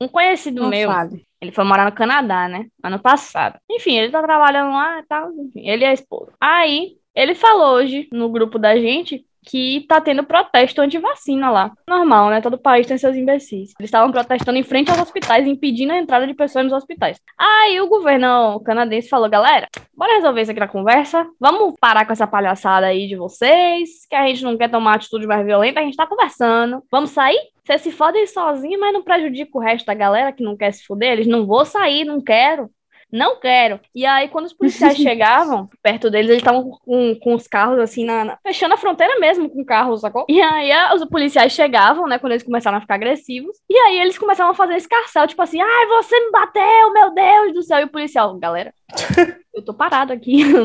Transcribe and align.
Um 0.00 0.08
conhecido 0.08 0.62
Não 0.62 0.70
meu, 0.70 0.88
fale. 0.88 1.26
ele 1.40 1.52
foi 1.52 1.64
morar 1.64 1.84
no 1.84 1.94
Canadá, 1.94 2.48
né? 2.48 2.66
Ano 2.82 2.98
passado. 2.98 3.58
Enfim, 3.70 3.96
ele 3.98 4.10
tá 4.10 4.22
trabalhando 4.22 4.72
lá 4.72 4.98
e 5.00 5.02
tal. 5.04 5.30
Enfim, 5.32 5.68
ele 5.68 5.84
e 5.84 5.86
a 5.86 5.92
esposa. 5.92 6.32
Aí, 6.40 6.96
ele 7.14 7.34
falou 7.34 7.74
hoje 7.76 8.08
no 8.12 8.28
grupo 8.30 8.58
da 8.58 8.76
gente 8.76 9.24
que 9.44 9.84
tá 9.88 10.00
tendo 10.00 10.24
protesto 10.24 10.80
anti-vacina 10.80 11.50
lá. 11.50 11.72
Normal, 11.88 12.30
né? 12.30 12.40
Todo 12.40 12.58
país 12.58 12.86
tem 12.86 12.98
seus 12.98 13.16
imbecis. 13.16 13.72
Eles 13.78 13.88
estavam 13.88 14.12
protestando 14.12 14.58
em 14.58 14.62
frente 14.62 14.90
aos 14.90 15.00
hospitais, 15.00 15.46
impedindo 15.46 15.92
a 15.92 15.98
entrada 15.98 16.26
de 16.26 16.34
pessoas 16.34 16.64
nos 16.64 16.74
hospitais. 16.74 17.20
Aí 17.38 17.80
o 17.80 17.88
governo 17.88 18.60
canadense 18.60 19.08
falou, 19.08 19.28
galera, 19.28 19.68
bora 19.94 20.14
resolver 20.14 20.42
isso 20.42 20.50
aqui 20.50 20.60
na 20.60 20.68
conversa. 20.68 21.26
Vamos 21.38 21.74
parar 21.80 22.04
com 22.06 22.12
essa 22.12 22.26
palhaçada 22.26 22.86
aí 22.86 23.06
de 23.08 23.16
vocês, 23.16 24.06
que 24.08 24.14
a 24.14 24.26
gente 24.26 24.42
não 24.44 24.56
quer 24.56 24.70
tomar 24.70 24.94
atitude 24.94 25.26
mais 25.26 25.44
violenta, 25.44 25.80
a 25.80 25.84
gente 25.84 25.96
tá 25.96 26.06
conversando. 26.06 26.82
Vamos 26.90 27.10
sair? 27.10 27.38
Vocês 27.64 27.82
se 27.82 27.90
fodem 27.92 28.26
sozinhos, 28.26 28.80
mas 28.80 28.92
não 28.92 29.02
prejudica 29.02 29.56
o 29.56 29.60
resto 29.60 29.86
da 29.86 29.94
galera 29.94 30.32
que 30.32 30.42
não 30.42 30.56
quer 30.56 30.72
se 30.72 30.84
fuder. 30.84 31.12
Eles 31.12 31.26
não 31.26 31.46
vou 31.46 31.64
sair, 31.64 32.04
não 32.04 32.20
quero. 32.20 32.70
Não 33.12 33.38
quero. 33.40 33.80
E 33.94 34.04
aí, 34.06 34.28
quando 34.28 34.46
os 34.46 34.52
policiais 34.52 34.96
chegavam 34.98 35.66
perto 35.82 36.10
deles, 36.10 36.28
eles 36.30 36.40
estavam 36.42 36.70
com, 36.84 37.14
com 37.20 37.34
os 37.34 37.46
carros 37.46 37.78
assim, 37.78 38.04
na, 38.04 38.24
na- 38.24 38.38
fechando 38.42 38.74
a 38.74 38.76
fronteira 38.78 39.18
mesmo 39.18 39.48
com 39.50 39.64
carros, 39.64 40.00
sacou? 40.00 40.24
E 40.28 40.40
aí, 40.40 40.70
os 40.94 41.04
policiais 41.06 41.52
chegavam, 41.52 42.06
né, 42.06 42.18
quando 42.18 42.32
eles 42.32 42.42
começaram 42.44 42.78
a 42.78 42.80
ficar 42.80 42.94
agressivos. 42.94 43.56
E 43.68 43.76
aí, 43.76 44.00
eles 44.00 44.18
começavam 44.18 44.52
a 44.52 44.56
fazer 44.56 44.76
escarcel, 44.76 45.26
tipo 45.26 45.42
assim, 45.42 45.60
ai, 45.60 45.86
você 45.86 46.18
me 46.20 46.30
bateu, 46.30 46.92
meu 46.92 47.14
Deus 47.14 47.54
do 47.54 47.62
céu. 47.62 47.80
E 47.80 47.84
o 47.84 47.88
policial, 47.88 48.36
galera, 48.38 48.72
eu 49.54 49.64
tô 49.64 49.74
parado 49.74 50.12
aqui, 50.12 50.40
eu, 50.50 50.64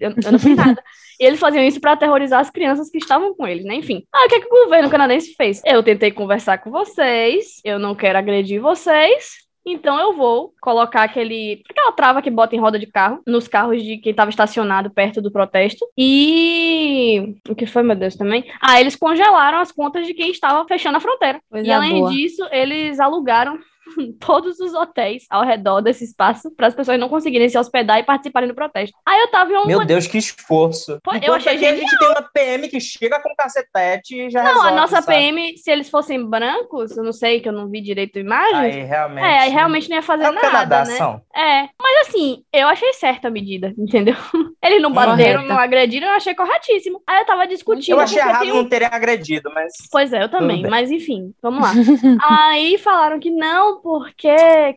eu 0.00 0.32
não 0.32 0.38
fiz 0.38 0.56
nada. 0.56 0.82
E 1.20 1.24
eles 1.24 1.40
faziam 1.40 1.64
isso 1.64 1.80
pra 1.80 1.92
aterrorizar 1.92 2.40
as 2.40 2.50
crianças 2.50 2.90
que 2.90 2.98
estavam 2.98 3.34
com 3.34 3.46
eles, 3.46 3.64
né? 3.64 3.74
Enfim. 3.74 4.04
Aí 4.14 4.26
o 4.26 4.28
que, 4.28 4.40
que 4.40 4.46
o 4.46 4.64
governo 4.64 4.90
canadense 4.90 5.34
fez? 5.34 5.62
Eu 5.64 5.82
tentei 5.82 6.10
conversar 6.10 6.58
com 6.58 6.70
vocês, 6.70 7.60
eu 7.64 7.78
não 7.78 7.94
quero 7.94 8.18
agredir 8.18 8.60
vocês. 8.60 9.45
Então 9.66 9.98
eu 9.98 10.12
vou 10.12 10.54
colocar 10.60 11.02
aquele 11.02 11.62
aquela 11.68 11.92
trava 11.92 12.22
que 12.22 12.30
bota 12.30 12.54
em 12.54 12.60
roda 12.60 12.78
de 12.78 12.86
carro 12.86 13.20
nos 13.26 13.48
carros 13.48 13.82
de 13.82 13.98
quem 13.98 14.10
estava 14.10 14.30
estacionado 14.30 14.90
perto 14.90 15.20
do 15.20 15.30
protesto. 15.32 15.84
E 15.98 17.34
o 17.48 17.54
que 17.54 17.66
foi, 17.66 17.82
meu 17.82 17.96
Deus, 17.96 18.14
também? 18.14 18.44
Ah, 18.60 18.80
eles 18.80 18.94
congelaram 18.94 19.58
as 19.58 19.72
contas 19.72 20.06
de 20.06 20.14
quem 20.14 20.30
estava 20.30 20.66
fechando 20.68 20.98
a 20.98 21.00
fronteira. 21.00 21.40
Coisa 21.50 21.66
e 21.66 21.72
além 21.72 22.00
boa. 22.00 22.10
disso, 22.10 22.46
eles 22.52 23.00
alugaram 23.00 23.58
todos 24.20 24.60
os 24.60 24.74
hotéis 24.74 25.24
ao 25.30 25.44
redor 25.44 25.80
desse 25.80 26.04
espaço 26.04 26.50
para 26.54 26.66
as 26.66 26.74
pessoas 26.74 26.98
não 26.98 27.08
conseguirem 27.08 27.48
se 27.48 27.58
hospedar 27.58 27.98
e 27.98 28.02
participarem 28.04 28.48
do 28.48 28.54
protesto. 28.54 28.96
Aí 29.06 29.20
eu 29.20 29.30
tava 29.30 29.50
em 29.52 29.54
uma 29.56 29.66
Meu 29.66 29.84
Deus, 29.84 30.06
que 30.06 30.18
esforço. 30.18 30.98
Pô, 31.02 31.12
eu 31.14 31.34
achei 31.34 31.56
aqui 31.56 31.66
a 31.66 31.74
gente 31.76 31.98
tem 31.98 32.08
uma 32.08 32.22
PM 32.22 32.68
que 32.68 32.80
chega 32.80 33.20
com 33.20 33.34
cacetete 33.36 34.16
e 34.26 34.30
já 34.30 34.42
Não, 34.42 34.48
resolve, 34.48 34.68
a 34.68 34.72
nossa 34.72 35.02
sabe? 35.02 35.06
PM, 35.16 35.56
se 35.58 35.70
eles 35.70 35.88
fossem 35.90 36.24
brancos, 36.24 36.96
eu 36.96 37.04
não 37.04 37.12
sei, 37.12 37.40
que 37.40 37.48
eu 37.48 37.52
não 37.52 37.68
vi 37.68 37.80
direito 37.80 38.18
a 38.18 38.20
imagem. 38.20 38.56
Aí 38.56 38.82
realmente. 38.82 39.24
é, 39.24 39.38
aí 39.40 39.50
realmente 39.50 39.88
não 39.88 39.96
ia 39.96 40.02
fazer 40.02 40.24
É 40.24 40.30
o 40.30 40.32
nada, 40.32 40.46
Canadá, 40.46 40.84
né? 40.84 40.96
são. 40.96 41.20
É, 41.34 41.68
mas 41.80 42.08
assim, 42.08 42.42
eu 42.52 42.68
achei 42.68 42.92
certa 42.94 43.28
a 43.28 43.30
medida, 43.30 43.72
entendeu? 43.78 44.14
Eles 44.62 44.82
não 44.82 44.92
bateram, 44.92 45.40
Correta. 45.42 45.54
não 45.54 45.58
agrediram, 45.58 46.08
eu 46.08 46.14
achei 46.14 46.34
corretíssimo. 46.34 47.00
Aí 47.06 47.20
eu 47.20 47.26
tava 47.26 47.46
discutindo. 47.46 47.94
Eu 47.94 48.00
achei 48.00 48.18
errado 48.18 48.40
tem 48.40 48.52
não 48.52 48.68
terem 48.68 48.88
agredido, 48.90 49.50
mas. 49.54 49.72
Pois 49.90 50.12
é, 50.12 50.22
eu 50.22 50.28
também, 50.28 50.62
mas 50.62 50.90
enfim, 50.90 51.32
vamos 51.42 51.62
lá. 51.62 51.72
Aí 52.50 52.78
falaram 52.78 53.20
que 53.20 53.30
não, 53.30 53.75
porque 53.76 54.28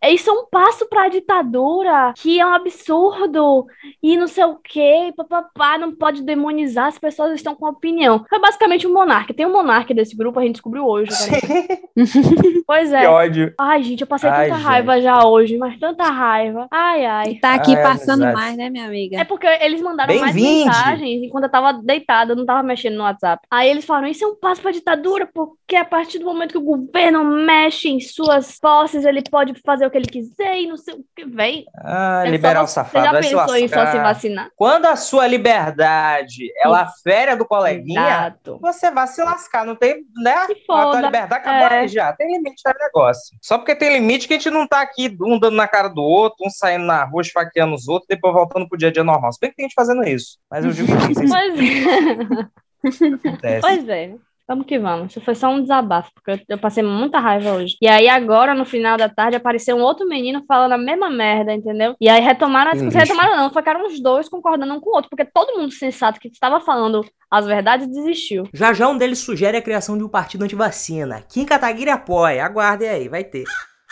isso 0.06 0.30
é 0.30 0.34
um 0.34 0.46
passo 0.50 0.88
pra 0.90 1.10
ditadura, 1.10 2.14
que 2.18 2.40
é 2.40 2.46
um 2.46 2.54
absurdo, 2.54 3.66
e 4.02 4.18
não 4.18 4.28
sei 4.28 4.44
o 4.46 4.56
quê, 4.56 5.14
papapá, 5.16 5.78
não 5.78 5.94
pode 5.96 6.22
demonizar, 6.24 6.88
as 6.88 6.98
pessoas 7.00 7.34
estão 7.34 7.56
com 7.56 7.68
opinião. 7.68 8.26
Foi 8.30 8.40
basicamente 8.40 8.88
um 8.88 8.94
monarca. 8.94 9.34
Tem 9.34 9.46
um 9.46 9.52
monarca 9.52 9.94
desse 9.94 10.16
grupo, 10.16 10.40
a 10.40 10.44
gente 10.44 10.54
descobriu 10.54 10.86
hoje. 10.86 11.12
também. 11.12 11.80
Pois 12.66 12.90
que 12.90 12.96
é. 12.96 13.10
ódio. 13.10 13.54
Ai, 13.60 13.82
gente, 13.82 14.02
eu 14.02 14.08
passei 14.08 14.30
Ai, 14.30 14.46
tanta 14.48 14.58
gente. 14.58 14.68
raiva 14.68 15.02
já 15.02 15.26
hoje, 15.26 15.58
mas 15.58 15.78
tanta 15.80 16.04
raiva. 16.04 16.68
Ai, 16.72 17.04
ai. 17.06 17.26
E 17.32 17.40
tá 17.40 17.56
aqui 17.56 17.76
Ai, 17.76 17.82
passando 17.82 18.24
amizade. 18.24 18.34
mais, 18.36 18.58
né, 18.58 18.70
minha 18.70 18.86
amiga? 18.86 19.18
É 19.20 19.24
porque 19.24 19.48
eles 19.48 19.82
mandaram 19.82 20.16
mais 20.20 20.36
mensagens 20.36 21.24
enquanto 21.24 21.46
eu 21.46 21.50
tava 21.52 21.74
deitada, 21.74 22.34
eu 22.34 22.36
não 22.36 22.46
tava 22.46 22.62
mexendo 22.62 22.96
no 22.96 23.04
WhatsApp. 23.04 23.46
Aí 23.50 23.70
eles 23.70 23.86
falaram: 23.86 24.08
Isso 24.08 24.24
é 24.24 24.28
um 24.28 24.36
passo 24.36 24.62
pra 24.62 24.72
ditadura, 24.72 25.28
porque 25.34 25.76
a 25.76 25.84
partir 25.86 26.20
do 26.20 26.26
momento 26.26 26.52
que 26.52 26.58
o 26.58 26.62
governo 26.62 27.24
mexe 27.24 27.90
em 27.90 28.00
suas 28.00 28.60
posses, 28.60 28.89
ele 28.94 29.22
pode 29.30 29.54
fazer 29.66 29.86
o 29.86 29.92
que 29.92 29.98
ele 29.98 30.08
quiser 30.08 30.60
e 30.62 30.68
não 30.68 30.78
sei 30.78 30.94
o 30.96 31.04
que, 31.16 31.26
véi. 31.26 31.66
Ah, 31.78 32.22
É 32.24 32.26
só 32.26 32.32
liberal 32.32 32.68
você- 32.68 32.74
safado. 32.74 33.06
Você 33.06 33.12
já 33.12 33.22
se 33.24 33.30
pensou 33.36 33.56
em 33.58 33.68
só 33.68 33.86
se 33.92 33.98
vacinar? 33.98 34.50
Quando 34.56 34.86
a 34.86 34.96
sua 34.96 35.28
liberdade 35.28 36.52
ela 36.64 36.88
fere 37.04 37.32
a 37.32 37.36
do 37.36 37.46
coleguinha, 37.46 38.02
Exato. 38.02 38.60
você 38.62 38.92
vai 38.92 39.08
se 39.08 39.24
lascar. 39.24 39.66
Não 39.66 39.76
tem, 39.76 40.04
né? 40.24 40.36
Se 40.46 40.52
A 40.52 40.56
tua 40.66 40.84
foda. 40.84 41.02
liberdade 41.02 41.34
acabou 41.42 41.68
É. 41.78 41.88
já. 41.88 42.14
Tem 42.14 42.32
limite 42.38 42.62
no 42.66 42.74
negócio. 42.80 43.38
Só 43.42 43.58
porque 43.58 43.76
tem 43.76 43.94
limite 43.94 44.28
que 44.28 44.34
a 44.34 44.38
gente 44.38 44.50
não 44.50 44.68
tá 44.68 44.82
aqui 44.82 45.16
um 45.22 45.40
dando 45.40 45.56
na 45.56 45.68
cara 45.68 45.88
do 45.90 46.02
outro, 46.02 46.46
um 46.46 46.50
saindo 46.50 46.86
na 46.86 47.04
rua 47.04 47.22
esfaqueando 47.22 47.76
os 47.76 47.88
outros, 47.88 48.08
depois 48.08 48.34
voltando 48.34 48.68
pro 48.68 48.78
dia 48.78 48.90
a 48.90 48.92
dia 48.92 49.04
normal. 49.04 49.32
Se 49.34 49.40
bem 49.40 49.50
que 49.50 49.56
tem 49.58 49.66
gente 49.66 49.74
fazendo 49.76 50.04
isso. 50.08 50.38
Mas 50.50 50.66
eu 50.66 50.72
digo 50.72 50.88
que 51.08 51.12
isso 51.12 52.50
Pois 52.82 53.44
é. 53.44 53.60
Pois 53.60 53.90
é. 53.90 54.16
Vamos 54.50 54.66
que 54.66 54.80
vamos. 54.80 55.12
Isso 55.12 55.22
foi 55.22 55.36
só 55.36 55.48
um 55.52 55.62
desabafo, 55.62 56.10
porque 56.12 56.32
eu, 56.32 56.40
eu 56.50 56.58
passei 56.58 56.82
muita 56.82 57.20
raiva 57.20 57.54
hoje. 57.54 57.78
E 57.80 57.88
aí, 57.88 58.10
agora, 58.10 58.56
no 58.56 58.66
final 58.66 58.98
da 58.98 59.08
tarde, 59.08 59.36
apareceu 59.36 59.76
um 59.76 59.82
outro 59.82 60.08
menino 60.08 60.44
falando 60.48 60.72
a 60.72 60.78
mesma 60.78 61.08
merda, 61.08 61.54
entendeu? 61.54 61.96
E 62.02 62.10
aí 62.10 62.20
retomaram 62.20 62.72
a 62.72 62.74
Que 62.74 62.80
discussão. 62.80 63.02
Retomaram 63.02 63.38
não, 63.38 63.52
ficaram 63.52 63.86
os 63.86 64.02
dois 64.02 64.28
concordando 64.28 64.74
um 64.74 64.80
com 64.80 64.90
o 64.90 64.96
outro, 64.96 65.08
porque 65.08 65.24
todo 65.24 65.56
mundo 65.56 65.72
sensato 65.72 66.20
que 66.20 66.30
estava 66.30 66.60
falando 66.60 67.06
as 67.30 67.46
verdades 67.46 67.88
desistiu. 67.88 68.50
Já 68.52 68.74
já 68.74 68.88
um 68.88 68.98
deles 68.98 69.20
sugere 69.20 69.56
a 69.56 69.62
criação 69.62 69.96
de 69.96 70.04
um 70.04 70.10
partido 70.10 70.44
antivacina. 70.44 71.22
Kim 71.30 71.46
Kataguiri 71.46 71.92
apoia. 71.92 72.44
Aguardem 72.44 72.90
aí, 72.90 73.08
vai 73.08 73.24
ter. 73.24 73.44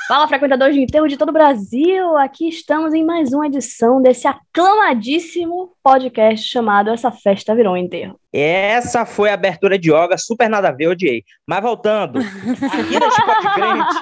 Fala, 0.05 0.27
frequentadores 0.27 0.75
de 0.75 0.81
enterro 0.81 1.07
de 1.07 1.17
todo 1.17 1.29
o 1.29 1.33
Brasil! 1.33 2.15
Aqui 2.17 2.47
estamos 2.47 2.93
em 2.93 3.03
mais 3.03 3.33
uma 3.33 3.47
edição 3.47 4.01
desse 4.01 4.25
aclamadíssimo 4.25 5.73
podcast 5.83 6.47
chamado 6.47 6.89
Essa 6.89 7.11
Festa 7.11 7.53
Virou 7.53 7.73
um 7.73 7.77
Enterro. 7.77 8.17
Essa 8.31 9.05
foi 9.05 9.29
a 9.29 9.33
abertura 9.33 9.77
de 9.77 9.91
yoga, 9.91 10.17
super 10.17 10.49
nada 10.49 10.69
a 10.69 10.71
ver, 10.71 10.87
odiei. 10.87 11.23
Mas 11.45 11.61
voltando, 11.61 12.19
aqui 12.19 12.99
na 12.99 13.07
Spot 13.07 13.43
Crente. 13.55 13.95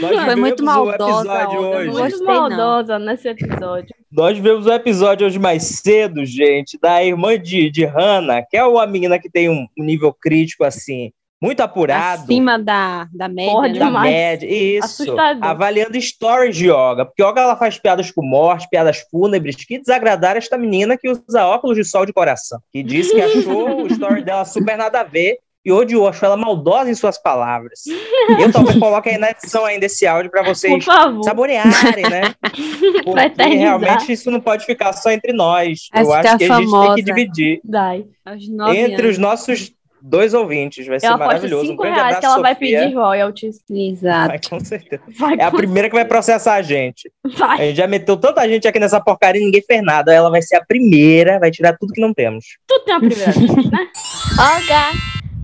nós 0.00 0.24
Foi 0.24 0.36
muito 0.36 0.64
maldosa 0.64 1.42
episódio 1.42 1.60
hoje. 1.60 1.90
Muito 1.90 2.24
maldosa 2.24 2.98
nesse 2.98 3.28
episódio. 3.28 3.94
Nós 4.10 4.38
vivemos 4.38 4.64
o 4.64 4.72
episódio 4.72 5.26
hoje 5.26 5.38
mais 5.38 5.64
cedo, 5.64 6.24
gente, 6.24 6.78
da 6.80 7.04
irmã 7.04 7.38
de, 7.38 7.70
de 7.70 7.84
Hannah, 7.84 8.42
que 8.48 8.56
é 8.56 8.64
uma 8.64 8.86
menina 8.86 9.18
que 9.18 9.28
tem 9.28 9.50
um 9.50 9.66
um 9.78 9.84
nível 9.84 10.14
crítico, 10.18 10.64
assim, 10.64 11.12
muito 11.40 11.60
apurado. 11.60 12.22
Acima 12.22 12.58
da, 12.58 13.08
da 13.12 13.28
média, 13.28 13.52
Porra, 13.52 13.68
né? 13.68 13.78
da 13.78 13.90
média, 13.90 14.46
isso. 14.46 15.02
Assustador. 15.02 15.44
Avaliando 15.44 16.00
stories 16.00 16.56
de 16.56 16.66
yoga. 16.66 17.04
Porque 17.04 17.22
yoga 17.22 17.40
ela 17.40 17.56
faz 17.56 17.78
piadas 17.78 18.10
com 18.10 18.22
morte, 18.22 18.68
piadas 18.68 19.04
fúnebres, 19.10 19.56
que 19.56 19.78
desagradaram 19.78 20.38
esta 20.38 20.58
menina 20.58 20.96
que 20.96 21.08
usa 21.08 21.46
óculos 21.46 21.76
de 21.76 21.84
sol 21.84 22.04
de 22.04 22.12
coração. 22.12 22.60
Que 22.72 22.82
disse 22.82 23.14
que 23.14 23.20
achou 23.20 23.82
o 23.82 23.86
story 23.86 24.22
dela 24.24 24.44
super 24.44 24.76
nada 24.76 25.00
a 25.00 25.04
ver 25.04 25.38
e 25.64 25.72
odiou, 25.72 26.08
achou 26.08 26.26
ela 26.26 26.36
maldosa 26.36 26.90
em 26.90 26.94
suas 26.94 27.20
palavras. 27.20 27.82
Eu 28.40 28.50
talvez 28.50 28.78
coloque 28.78 29.10
aí 29.10 29.18
na 29.18 29.30
edição 29.30 29.64
ainda 29.64 29.86
esse 29.86 30.06
áudio 30.06 30.30
para 30.30 30.42
vocês 30.42 30.82
saborearem, 31.24 32.08
né? 32.08 32.34
Porque 33.04 33.42
realmente 33.42 34.12
isso 34.12 34.30
não 34.30 34.40
pode 34.40 34.64
ficar 34.64 34.92
só 34.94 35.10
entre 35.10 35.32
nós. 35.32 35.88
Vai 35.92 36.02
Eu 36.02 36.06
ficar 36.06 36.20
acho 36.20 36.38
que 36.38 36.44
a 36.44 36.60
gente 36.60 36.70
tem 36.70 36.94
que 36.94 37.02
dividir 37.02 37.60
Dai. 37.62 38.04
Entre 38.74 39.02
anos. 39.02 39.10
os 39.10 39.18
nossos 39.18 39.72
dois 40.02 40.34
ouvintes. 40.34 40.86
Vai 40.86 41.00
ser 41.00 41.10
maravilhoso. 41.16 41.64
Um 41.64 41.68
5 41.68 41.82
grande 41.82 41.96
reais 41.96 42.16
abraço, 42.16 42.20
que 42.20 42.26
ela 42.26 42.42
vai 42.42 42.54
Sofia. 42.54 42.80
pedir 42.82 42.94
royalties. 42.94 43.60
Exato. 43.70 44.28
Vai, 44.28 44.40
com 44.48 44.60
certeza. 44.60 45.02
Vai, 45.18 45.36
É 45.38 45.44
a 45.44 45.50
primeira 45.50 45.88
que 45.88 45.94
vai 45.94 46.04
processar 46.04 46.54
a 46.54 46.62
gente. 46.62 47.10
A 47.24 47.28
vai. 47.28 47.58
gente 47.58 47.76
já 47.76 47.86
meteu 47.86 48.16
tanta 48.16 48.48
gente 48.48 48.66
aqui 48.68 48.78
nessa 48.78 49.00
porcaria 49.00 49.40
e 49.40 49.44
ninguém 49.44 49.62
fez 49.62 49.82
nada. 49.82 50.12
Ela 50.12 50.30
vai 50.30 50.42
ser 50.42 50.56
a 50.56 50.64
primeira, 50.64 51.38
vai 51.38 51.50
tirar 51.50 51.76
tudo 51.76 51.92
que 51.92 52.00
não 52.00 52.14
temos. 52.14 52.44
Tu 52.66 52.78
tem 52.84 52.94
uma 52.94 53.00
primeira 53.00 53.32
né? 53.32 53.88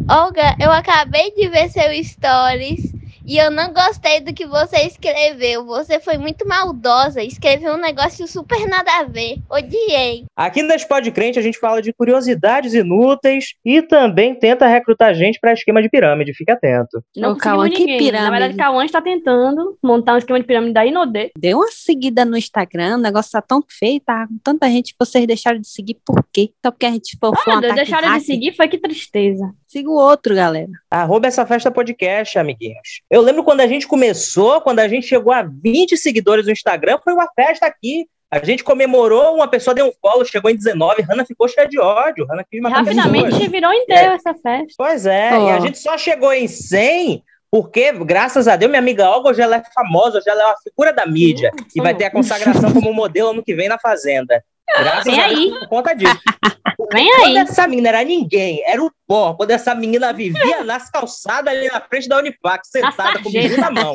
Olga, 0.08 0.22
Olga, 0.22 0.56
eu 0.60 0.70
acabei 0.70 1.32
de 1.32 1.48
ver 1.48 1.68
seu 1.70 1.90
stories 2.04 2.93
e 3.26 3.36
eu 3.38 3.50
não 3.50 3.72
gostei 3.72 4.20
do 4.20 4.32
que 4.32 4.46
você 4.46 4.78
escreveu. 4.86 5.64
Você 5.66 5.98
foi 6.00 6.18
muito 6.18 6.46
maldosa, 6.46 7.22
escreveu 7.22 7.74
um 7.74 7.80
negócio 7.80 8.26
super 8.26 8.66
nada 8.68 8.90
a 9.00 9.04
ver. 9.04 9.38
Odiei. 9.50 10.24
Aqui 10.36 10.62
no 10.62 10.74
Spod 10.74 11.10
Crente 11.10 11.38
a 11.38 11.42
gente 11.42 11.58
fala 11.58 11.80
de 11.80 11.92
curiosidades 11.92 12.74
inúteis 12.74 13.54
e 13.64 13.82
também 13.82 14.34
tenta 14.34 14.66
recrutar 14.66 15.14
gente 15.14 15.38
para 15.40 15.52
esquema 15.52 15.82
de 15.82 15.88
pirâmide. 15.88 16.34
Fique 16.34 16.50
atento. 16.50 17.02
Não 17.16 17.32
Ô, 17.32 17.36
Cauã, 17.36 17.68
que 17.68 17.80
ninguém. 17.80 17.94
Na 17.96 17.98
pirâmide. 17.98 18.30
verdade, 18.30 18.56
Cauã 18.56 18.84
está 18.84 19.00
tentando 19.00 19.76
montar 19.82 20.14
um 20.14 20.18
esquema 20.18 20.38
de 20.40 20.46
pirâmide 20.46 20.72
da 20.72 20.84
Inodê. 20.86 21.30
Dê 21.38 21.54
uma 21.54 21.68
seguida 21.70 22.24
no 22.24 22.36
Instagram, 22.36 22.96
o 22.96 23.00
negócio 23.00 23.32
tá 23.32 23.42
tão 23.42 23.62
feio, 23.68 24.00
tá 24.00 24.26
com 24.26 24.38
tanta 24.42 24.68
gente 24.68 24.92
que 24.92 24.98
vocês 24.98 25.26
deixaram 25.26 25.60
de 25.60 25.68
seguir, 25.68 25.98
por 26.04 26.24
quê? 26.32 26.50
Só 26.64 26.70
porque 26.70 26.86
a 26.86 26.90
gente 26.90 27.16
for 27.18 27.34
Ah, 27.46 27.56
um 27.56 27.60
Deus, 27.60 27.74
deixaram 27.74 28.18
de 28.18 28.24
seguir, 28.24 28.54
foi 28.54 28.68
que 28.68 28.78
tristeza. 28.78 29.50
Siga 29.74 29.90
o 29.90 29.94
outro, 29.96 30.36
galera. 30.36 30.70
Arroba 30.88 31.26
essa 31.26 31.44
festa 31.44 31.68
podcast, 31.68 32.38
amiguinhos. 32.38 33.02
Eu 33.10 33.20
lembro 33.20 33.42
quando 33.42 33.60
a 33.60 33.66
gente 33.66 33.88
começou, 33.88 34.60
quando 34.60 34.78
a 34.78 34.86
gente 34.86 35.04
chegou 35.04 35.32
a 35.32 35.42
20 35.42 35.96
seguidores 35.96 36.46
no 36.46 36.52
Instagram, 36.52 36.96
foi 37.02 37.12
uma 37.12 37.26
festa 37.34 37.66
aqui. 37.66 38.06
A 38.30 38.38
gente 38.38 38.62
comemorou, 38.62 39.34
uma 39.34 39.48
pessoa 39.48 39.74
deu 39.74 39.86
um 39.88 39.92
follow, 40.00 40.24
chegou 40.24 40.48
em 40.48 40.54
19, 40.54 41.02
Hannah 41.02 41.24
ficou 41.24 41.48
cheia 41.48 41.66
de 41.66 41.80
ódio. 41.80 42.24
Hannah 42.24 42.44
quis 42.48 42.60
matar 42.60 42.84
Rapidamente 42.84 43.24
pessoas. 43.32 43.50
virou 43.50 43.72
inteiro 43.72 44.12
essa 44.12 44.32
festa. 44.32 44.74
Pois 44.78 45.06
é, 45.06 45.30
Ó. 45.32 45.48
e 45.48 45.50
a 45.50 45.58
gente 45.58 45.78
só 45.80 45.98
chegou 45.98 46.32
em 46.32 46.46
100 46.46 47.24
Porque, 47.50 47.90
graças 47.90 48.46
a 48.46 48.54
Deus, 48.54 48.70
minha 48.70 48.80
amiga 48.80 49.10
Olga 49.10 49.30
hoje 49.30 49.42
ela 49.42 49.56
é 49.56 49.62
famosa, 49.74 50.18
hoje 50.18 50.30
ela 50.30 50.40
é 50.40 50.46
uma 50.46 50.56
figura 50.62 50.92
da 50.92 51.04
mídia. 51.04 51.50
E 51.74 51.80
vai 51.82 51.96
ter 51.96 52.04
a 52.04 52.12
consagração 52.12 52.72
como 52.72 52.94
modelo 52.94 53.30
ano 53.30 53.42
que 53.42 53.56
vem 53.56 53.68
na 53.68 53.78
Fazenda. 53.80 54.40
Graças 54.78 55.04
Vem 55.04 55.20
a 55.20 55.28
Deus 55.28 55.40
aí. 55.40 55.58
por 55.58 55.68
conta 55.68 55.94
disso. 55.94 56.16
Vem 56.92 57.10
Quando 57.10 57.24
aí. 57.26 57.36
essa 57.36 57.66
menina 57.66 57.88
era 57.90 58.04
ninguém, 58.04 58.62
era 58.66 58.82
o 58.82 58.90
pó. 59.06 59.34
Quando 59.34 59.50
essa 59.50 59.74
menina 59.74 60.12
vivia 60.12 60.62
nas 60.64 60.90
calçadas 60.90 61.52
ali 61.54 61.68
na 61.68 61.80
frente 61.80 62.08
da 62.08 62.18
Unifac, 62.18 62.66
sentada 62.66 63.20
com 63.22 63.28
o 63.28 63.32
sarjeta. 63.32 63.48
bicho 63.48 63.60
na 63.60 63.70
mão. 63.70 63.94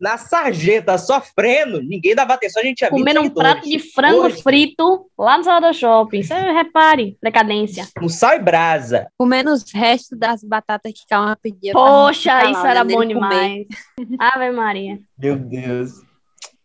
Na 0.00 0.16
sarjeta, 0.16 0.96
sofrendo, 0.96 1.82
ninguém 1.82 2.14
dava 2.14 2.32
atenção, 2.32 2.62
a 2.62 2.64
gente 2.64 2.80
20 2.82 2.90
Comendo 2.90 3.20
um 3.20 3.28
prato 3.28 3.68
de 3.68 3.78
frango 3.78 4.22
Hoje, 4.22 4.42
frito 4.42 5.06
lá 5.18 5.36
no 5.36 5.44
Salvador 5.44 5.74
Shopping. 5.74 6.22
Você 6.22 6.32
repare, 6.34 7.18
decadência. 7.22 7.86
No 8.00 8.08
sal 8.08 8.34
e 8.36 8.38
brasa. 8.38 9.08
Comendo 9.18 9.52
os 9.52 9.70
restos 9.70 10.18
das 10.18 10.42
batatas 10.42 10.92
que 10.92 11.00
Calma 11.06 11.36
pedia. 11.40 11.74
Poxa, 11.74 12.50
isso 12.50 12.64
era 12.64 12.82
bom 12.84 12.94
comer. 12.94 13.08
demais. 13.08 13.66
Ave 14.18 14.50
Maria. 14.50 14.98
Meu 15.18 15.36
Deus. 15.36 15.90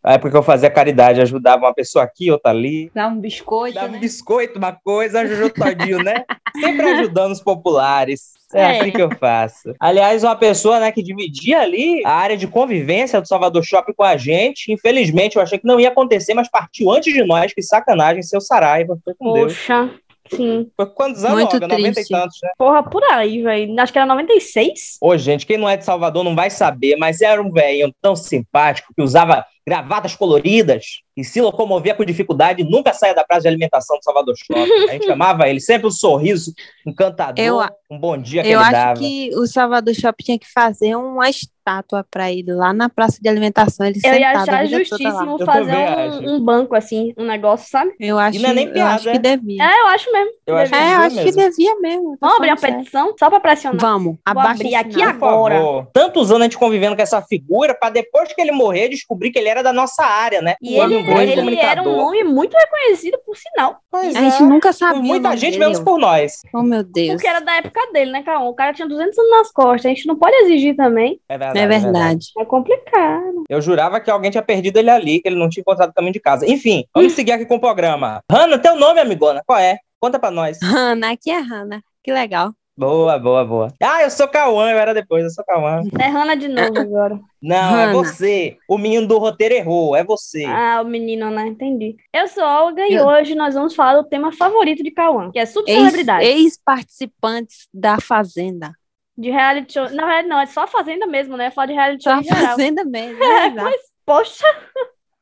A 0.06 0.12
época 0.12 0.30
que 0.30 0.36
eu 0.36 0.42
fazia 0.42 0.70
caridade, 0.70 1.20
ajudava 1.20 1.64
uma 1.66 1.74
pessoa 1.74 2.04
aqui, 2.04 2.30
outra 2.30 2.52
ali. 2.52 2.92
Dá 2.94 3.08
um 3.08 3.18
biscoito, 3.18 3.74
Dava 3.74 3.88
um 3.88 3.92
né? 3.92 3.98
biscoito, 3.98 4.56
uma 4.56 4.70
coisa, 4.72 5.26
Jojo 5.26 5.50
Todinho, 5.50 5.98
né? 6.00 6.24
Sempre 6.60 6.88
ajudando 6.90 7.32
os 7.32 7.40
populares. 7.42 8.34
É, 8.54 8.60
É. 8.60 8.80
assim 8.80 8.92
que 8.92 9.02
eu 9.02 9.10
faço. 9.18 9.74
Aliás, 9.80 10.22
uma 10.22 10.36
pessoa 10.36 10.78
né, 10.78 10.92
que 10.92 11.02
dividia 11.02 11.60
ali 11.60 12.02
a 12.06 12.12
área 12.12 12.36
de 12.36 12.46
convivência 12.46 13.20
do 13.20 13.26
Salvador 13.26 13.64
Shopping 13.64 13.92
com 13.96 14.04
a 14.04 14.16
gente. 14.16 14.70
Infelizmente, 14.72 15.34
eu 15.34 15.42
achei 15.42 15.58
que 15.58 15.66
não 15.66 15.80
ia 15.80 15.88
acontecer, 15.88 16.34
mas 16.34 16.48
partiu 16.48 16.92
antes 16.92 17.12
de 17.12 17.24
nós. 17.24 17.52
Que 17.52 17.60
sacanagem, 17.60 18.22
seu 18.22 18.40
Saraiva. 18.40 18.96
Foi 19.04 19.12
com 19.18 19.32
Deus. 19.32 19.54
Poxa, 19.54 19.90
sim. 20.30 20.70
Foi 20.76 20.86
quantos 20.86 21.24
anos, 21.24 21.36
Muito 21.40 21.54
Olga? 21.54 21.66
90 21.66 22.00
e 22.00 22.04
tantos, 22.06 22.38
né? 22.40 22.50
Porra, 22.56 22.84
por 22.84 23.02
aí, 23.10 23.42
velho. 23.42 23.74
Acho 23.80 23.92
que 23.92 23.98
era 23.98 24.06
96. 24.06 24.98
Ô, 25.00 25.16
gente, 25.16 25.44
quem 25.44 25.58
não 25.58 25.68
é 25.68 25.76
de 25.76 25.84
Salvador 25.84 26.22
não 26.22 26.36
vai 26.36 26.48
saber, 26.48 26.94
mas 26.96 27.20
era 27.20 27.42
um 27.42 27.50
velhinho 27.50 27.92
tão 28.00 28.14
simpático 28.14 28.94
que 28.94 29.02
usava 29.02 29.44
gravatas 29.66 30.14
coloridas 30.14 30.84
e 31.16 31.24
se 31.24 31.40
locomovia 31.40 31.94
com 31.94 32.04
dificuldade, 32.04 32.62
nunca 32.62 32.92
saía 32.92 33.14
da 33.14 33.24
praça 33.24 33.42
de 33.42 33.48
alimentação 33.48 33.96
do 33.98 34.04
Salvador 34.04 34.34
Shopping. 34.36 34.88
A 34.88 34.92
gente 34.92 35.06
chamava 35.06 35.48
ele, 35.48 35.60
sempre 35.60 35.86
um 35.86 35.90
sorriso 35.90 36.52
encantador, 36.86 37.42
Eu 37.44 37.58
um 37.90 37.98
bom 37.98 38.18
dia 38.18 38.42
que 38.42 38.48
Eu 38.48 38.52
ele 38.60 38.62
acho 38.62 38.72
dava. 38.72 39.00
que 39.00 39.30
o 39.34 39.46
Salvador 39.46 39.94
Shopping 39.94 40.24
tinha 40.24 40.38
que 40.38 40.46
fazer 40.52 40.94
uma 40.94 41.28
estátua 41.30 42.04
pra 42.10 42.30
ele 42.30 42.52
lá 42.52 42.72
na 42.72 42.88
praça 42.90 43.18
de 43.20 43.28
alimentação. 43.28 43.86
Ele 43.86 43.98
Eu 44.04 44.14
ia 44.14 44.30
achar 44.32 44.66
justíssimo 44.66 45.36
Eu 45.40 45.46
fazer 45.46 45.70
acho. 45.74 46.18
um, 46.20 46.34
um 46.34 46.40
banco 46.44 46.74
assim, 46.76 47.14
um 47.16 47.24
negócio, 47.24 47.68
sabe? 47.70 47.92
Eu 47.98 48.18
acho, 48.18 48.38
não 48.40 48.50
é 48.50 48.52
nem 48.54 48.66
eu 48.66 48.72
piada, 48.74 48.94
acho 48.96 49.08
é? 49.08 49.12
que 49.12 49.18
devia. 49.18 49.62
É, 49.64 49.80
eu 49.82 49.86
acho 49.86 50.12
mesmo. 50.12 50.30
Eu 50.46 50.56
acho 50.58 50.70
que 50.72 50.76
É, 50.78 50.80
eu 50.80 50.84
devia 50.84 51.06
acho 51.06 51.16
que 51.16 51.24
mesmo. 51.36 51.50
devia 51.56 51.80
mesmo. 51.80 52.18
Vamos 52.20 52.36
abrir 52.36 52.50
uma 52.50 52.56
sério. 52.58 52.76
petição 52.78 53.14
só 53.18 53.30
pra 53.30 53.40
pressionar. 53.40 53.80
Vamos, 53.80 54.16
abrir 54.24 54.74
aqui 54.74 55.02
agora. 55.02 55.86
Tantos 55.94 56.30
anos 56.30 56.42
a 56.42 56.44
gente 56.44 56.58
convivendo 56.58 56.94
com 56.94 57.02
essa 57.02 57.22
figura, 57.22 57.74
pra 57.74 57.88
depois 57.88 58.32
que 58.34 58.40
ele 58.40 58.52
morrer, 58.52 58.88
descobrir 58.90 59.30
que 59.30 59.38
ele 59.38 59.48
era 59.48 59.55
da 59.62 59.72
nossa 59.72 60.04
área, 60.04 60.40
né? 60.42 60.54
E 60.62 60.78
Um 60.80 60.84
ele, 60.84 60.96
homem, 60.96 61.14
um 61.38 61.50
ele 61.50 61.60
era 61.60 61.82
um 61.82 61.96
nome 61.96 62.24
muito 62.24 62.54
reconhecido, 62.54 63.18
por 63.24 63.36
sinal. 63.36 63.78
Pois 63.90 64.14
A 64.14 64.20
gente 64.20 64.42
é. 64.42 64.46
nunca 64.46 64.72
sabia. 64.72 65.02
Muita 65.02 65.36
gente, 65.36 65.52
dele. 65.52 65.64
menos 65.64 65.80
por 65.80 65.98
nós. 65.98 66.40
Oh, 66.54 66.62
meu 66.62 66.82
Deus. 66.82 67.14
Porque 67.14 67.26
era 67.26 67.40
da 67.40 67.56
época 67.56 67.80
dele, 67.92 68.10
né, 68.12 68.22
Caon? 68.22 68.48
O 68.48 68.54
cara 68.54 68.72
tinha 68.72 68.88
200 68.88 69.18
anos 69.18 69.30
nas 69.30 69.52
costas. 69.52 69.86
A 69.86 69.88
gente 69.88 70.06
não 70.06 70.16
pode 70.16 70.34
exigir 70.36 70.76
também. 70.76 71.20
É 71.28 71.36
verdade. 71.38 71.58
É 71.58 71.66
verdade. 71.66 72.26
É 72.38 72.44
complicado. 72.44 73.44
Eu 73.48 73.60
jurava 73.60 74.00
que 74.00 74.10
alguém 74.10 74.30
tinha 74.30 74.42
perdido 74.42 74.78
ele 74.78 74.90
ali, 74.90 75.20
que 75.20 75.28
ele 75.28 75.36
não 75.38 75.48
tinha 75.48 75.60
encontrado 75.62 75.90
o 75.90 75.94
caminho 75.94 76.12
de 76.12 76.20
casa. 76.20 76.48
Enfim, 76.50 76.84
vamos 76.94 77.12
seguir 77.12 77.32
aqui 77.32 77.46
com 77.46 77.56
o 77.56 77.60
programa. 77.60 78.20
Hanna, 78.30 78.58
teu 78.58 78.76
nome, 78.76 79.00
amigona, 79.00 79.42
qual 79.46 79.58
é? 79.58 79.78
Conta 80.00 80.18
pra 80.18 80.30
nós. 80.30 80.58
Hanna, 80.62 81.12
aqui 81.12 81.30
é 81.30 81.40
Hanna. 81.40 81.82
Que 82.02 82.12
legal. 82.12 82.52
Boa, 82.78 83.18
boa, 83.18 83.42
boa. 83.42 83.68
Ah, 83.82 84.02
eu 84.02 84.10
sou 84.10 84.28
Cauã, 84.28 84.70
eu 84.70 84.78
era 84.78 84.92
depois, 84.92 85.24
eu 85.24 85.30
sou 85.30 85.42
Cauã. 85.46 85.80
É 85.98 86.36
de 86.36 86.46
novo 86.46 86.78
agora. 86.78 87.18
Não, 87.40 87.78
é 87.78 87.90
você. 87.92 88.58
O 88.68 88.76
menino 88.76 89.06
do 89.06 89.16
roteiro 89.16 89.54
errou, 89.54 89.96
é 89.96 90.04
você. 90.04 90.44
Ah, 90.44 90.82
o 90.82 90.84
menino, 90.84 91.30
né? 91.30 91.46
Entendi. 91.46 91.96
Eu 92.12 92.28
sou 92.28 92.44
Olga 92.44 92.86
e 92.86 92.92
Eu- 92.94 93.06
hoje 93.06 93.34
nós 93.34 93.54
vamos 93.54 93.74
falar 93.74 94.00
do 94.02 94.06
tema 94.06 94.30
favorito 94.30 94.82
de 94.82 94.90
Cauã, 94.90 95.30
que 95.32 95.38
é 95.38 95.42
Ex- 95.42 95.52
subcelebridade. 95.52 96.26
Ex-participantes 96.26 97.66
da 97.72 97.98
Fazenda. 97.98 98.72
De 99.16 99.30
reality 99.30 99.72
show. 99.72 99.84
Na 99.90 100.04
verdade, 100.04 100.28
não, 100.28 100.38
é 100.38 100.44
só 100.44 100.64
a 100.64 100.66
Fazenda 100.66 101.06
mesmo, 101.06 101.34
né? 101.34 101.50
Falar 101.50 101.68
de 101.68 101.72
reality 101.72 102.04
show 102.04 102.12
Só 102.12 102.18
a 102.18 102.20
em 102.20 102.24
geral. 102.24 102.42
Fazenda 102.50 102.84
mesmo. 102.84 103.16
É, 103.24 103.46
É, 103.46 103.50
mas, 103.50 103.80
poxa, 104.04 104.44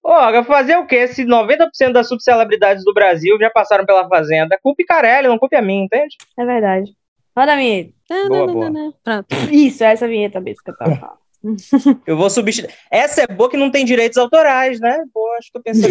Ô, 0.02 0.10
Olga, 0.10 0.42
fazer 0.42 0.76
o 0.76 0.86
quê? 0.86 1.06
Se 1.06 1.24
90% 1.24 1.92
das 1.92 2.08
subcelebridades 2.08 2.84
do 2.84 2.92
Brasil 2.92 3.38
já 3.40 3.48
passaram 3.48 3.86
pela 3.86 4.06
Fazenda, 4.08 4.58
culpe 4.62 4.84
Carelli, 4.84 5.28
não 5.28 5.38
culpe 5.38 5.54
a 5.56 5.62
mim, 5.62 5.84
entende? 5.84 6.16
é 6.36 6.44
verdade. 6.44 6.92
Roda 7.36 7.52
a 7.52 7.56
vinheta. 7.56 7.92
Boa, 8.28 8.46
boa. 8.46 8.94
Pronto. 9.02 9.26
Isso, 9.50 9.82
é 9.82 9.92
essa 9.92 10.06
vinheta 10.06 10.40
mesmo 10.40 10.62
que 10.62 10.70
eu 10.70 10.76
tava 10.76 10.96
falando. 10.96 11.24
Eu 12.06 12.16
vou 12.16 12.30
substituir. 12.30 12.72
Essa 12.90 13.22
é 13.22 13.26
boa 13.26 13.50
que 13.50 13.56
não 13.56 13.70
tem 13.70 13.84
direitos 13.84 14.16
autorais, 14.16 14.80
né? 14.80 15.04
Pô, 15.12 15.30
acho 15.38 15.52
que 15.52 15.58
eu 15.58 15.62
pensei. 15.62 15.90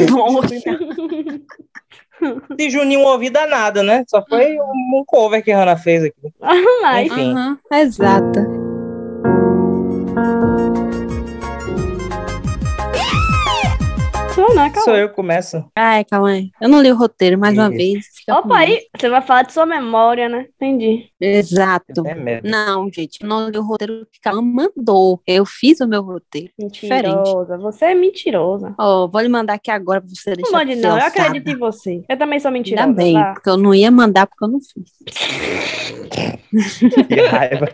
Se 2.57 2.69
Juninho 2.69 3.01
ouvir 3.01 3.29
dá 3.29 3.45
nada, 3.45 3.83
né? 3.83 4.03
Só 4.07 4.23
foi 4.27 4.57
um 4.57 5.03
cover 5.05 5.43
que 5.43 5.51
a 5.51 5.59
Hannah 5.59 5.77
fez 5.77 6.05
aqui. 6.05 6.33
Mas, 6.81 7.11
Enfim. 7.11 7.35
Exata. 7.71 8.47
Sou, 14.47 14.55
né, 14.55 14.69
Cauã? 14.69 14.83
Sou 14.83 14.95
eu 14.95 15.09
que 15.09 15.15
começo. 15.15 15.65
Ai, 15.75 16.03
calma 16.05 16.29
aí. 16.29 16.51
Eu 16.59 16.69
não 16.69 16.81
li 16.81 16.91
o 16.91 16.95
roteiro 16.95 17.37
mais 17.37 17.57
uma 17.57 17.67
Isso. 17.67 17.77
vez. 17.77 18.05
Fica 18.15 18.39
Opa, 18.39 18.57
aí, 18.57 18.81
você 18.95 19.09
vai 19.09 19.21
falar 19.21 19.43
de 19.43 19.53
sua 19.53 19.65
memória, 19.65 20.27
né? 20.27 20.47
Entendi. 20.55 21.09
Exato. 21.19 22.05
É 22.05 22.15
mesmo. 22.15 22.49
Não, 22.49 22.89
gente, 22.91 23.19
eu 23.21 23.27
não 23.27 23.49
li 23.49 23.57
o 23.57 23.63
roteiro 23.63 24.07
que 24.11 24.27
ela 24.27 24.41
mandou. 24.41 25.21
Eu 25.25 25.45
fiz 25.45 25.79
o 25.79 25.87
meu 25.87 26.01
roteiro. 26.01 26.49
Mentirosa. 26.59 27.57
Você 27.57 27.85
é 27.85 27.95
mentirosa. 27.95 28.75
Ó, 28.77 29.07
vou 29.07 29.21
lhe 29.21 29.29
mandar 29.29 29.53
aqui 29.53 29.71
agora 29.71 30.01
pra 30.01 30.09
você 30.09 30.31
Não 30.31 30.35
deixar 30.37 30.57
mande, 30.57 30.75
de 30.75 30.81
não. 30.81 30.97
Eu 30.97 31.05
acredito 31.05 31.49
em 31.49 31.57
você. 31.57 32.03
Eu 32.07 32.17
também 32.17 32.39
sou 32.39 32.51
mentirosa. 32.51 32.87
Ainda 32.87 32.95
bem, 32.95 33.13
tá? 33.13 33.33
porque 33.33 33.49
eu 33.49 33.57
não 33.57 33.73
ia 33.73 33.91
mandar 33.91 34.27
porque 34.27 34.43
eu 34.43 34.49
não 34.49 34.59
fiz. 34.59 34.93
Que 37.07 37.21
raiva. 37.21 37.69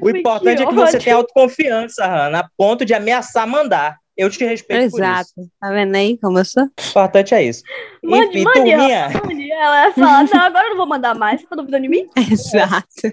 O 0.00 0.10
importante 0.10 0.62
é 0.62 0.66
que 0.66 0.74
você 0.74 0.98
tem 0.98 1.12
autoconfiança, 1.12 2.06
Hannah, 2.06 2.40
a 2.40 2.48
ponto 2.56 2.84
de 2.84 2.94
ameaçar 2.94 3.46
mandar. 3.46 3.98
Eu 4.16 4.30
te 4.30 4.44
respeito 4.44 4.84
Exato. 4.84 5.28
por 5.34 5.42
isso. 5.42 5.50
Tá 5.60 5.70
vendo 5.70 5.94
aí 5.96 6.16
como 6.18 6.38
eu 6.38 6.44
sou? 6.44 6.62
O 6.64 6.90
importante 6.90 7.34
é 7.34 7.42
isso. 7.42 7.62
Mande, 8.02 8.26
Enfim, 8.38 8.44
mande, 8.44 8.58
turminha. 8.58 9.08
Um 9.24 9.36
dia 9.36 9.54
ela 9.54 9.86
ia 9.86 9.92
falar, 9.92 10.24
não, 10.24 10.40
agora 10.40 10.66
eu 10.66 10.70
não 10.70 10.76
vou 10.76 10.86
mandar 10.86 11.14
mais. 11.14 11.40
Você 11.40 11.46
tá 11.46 11.56
duvidando 11.56 11.82
de 11.82 11.88
mim? 11.88 12.06
Exato. 12.30 12.86
Você 13.00 13.12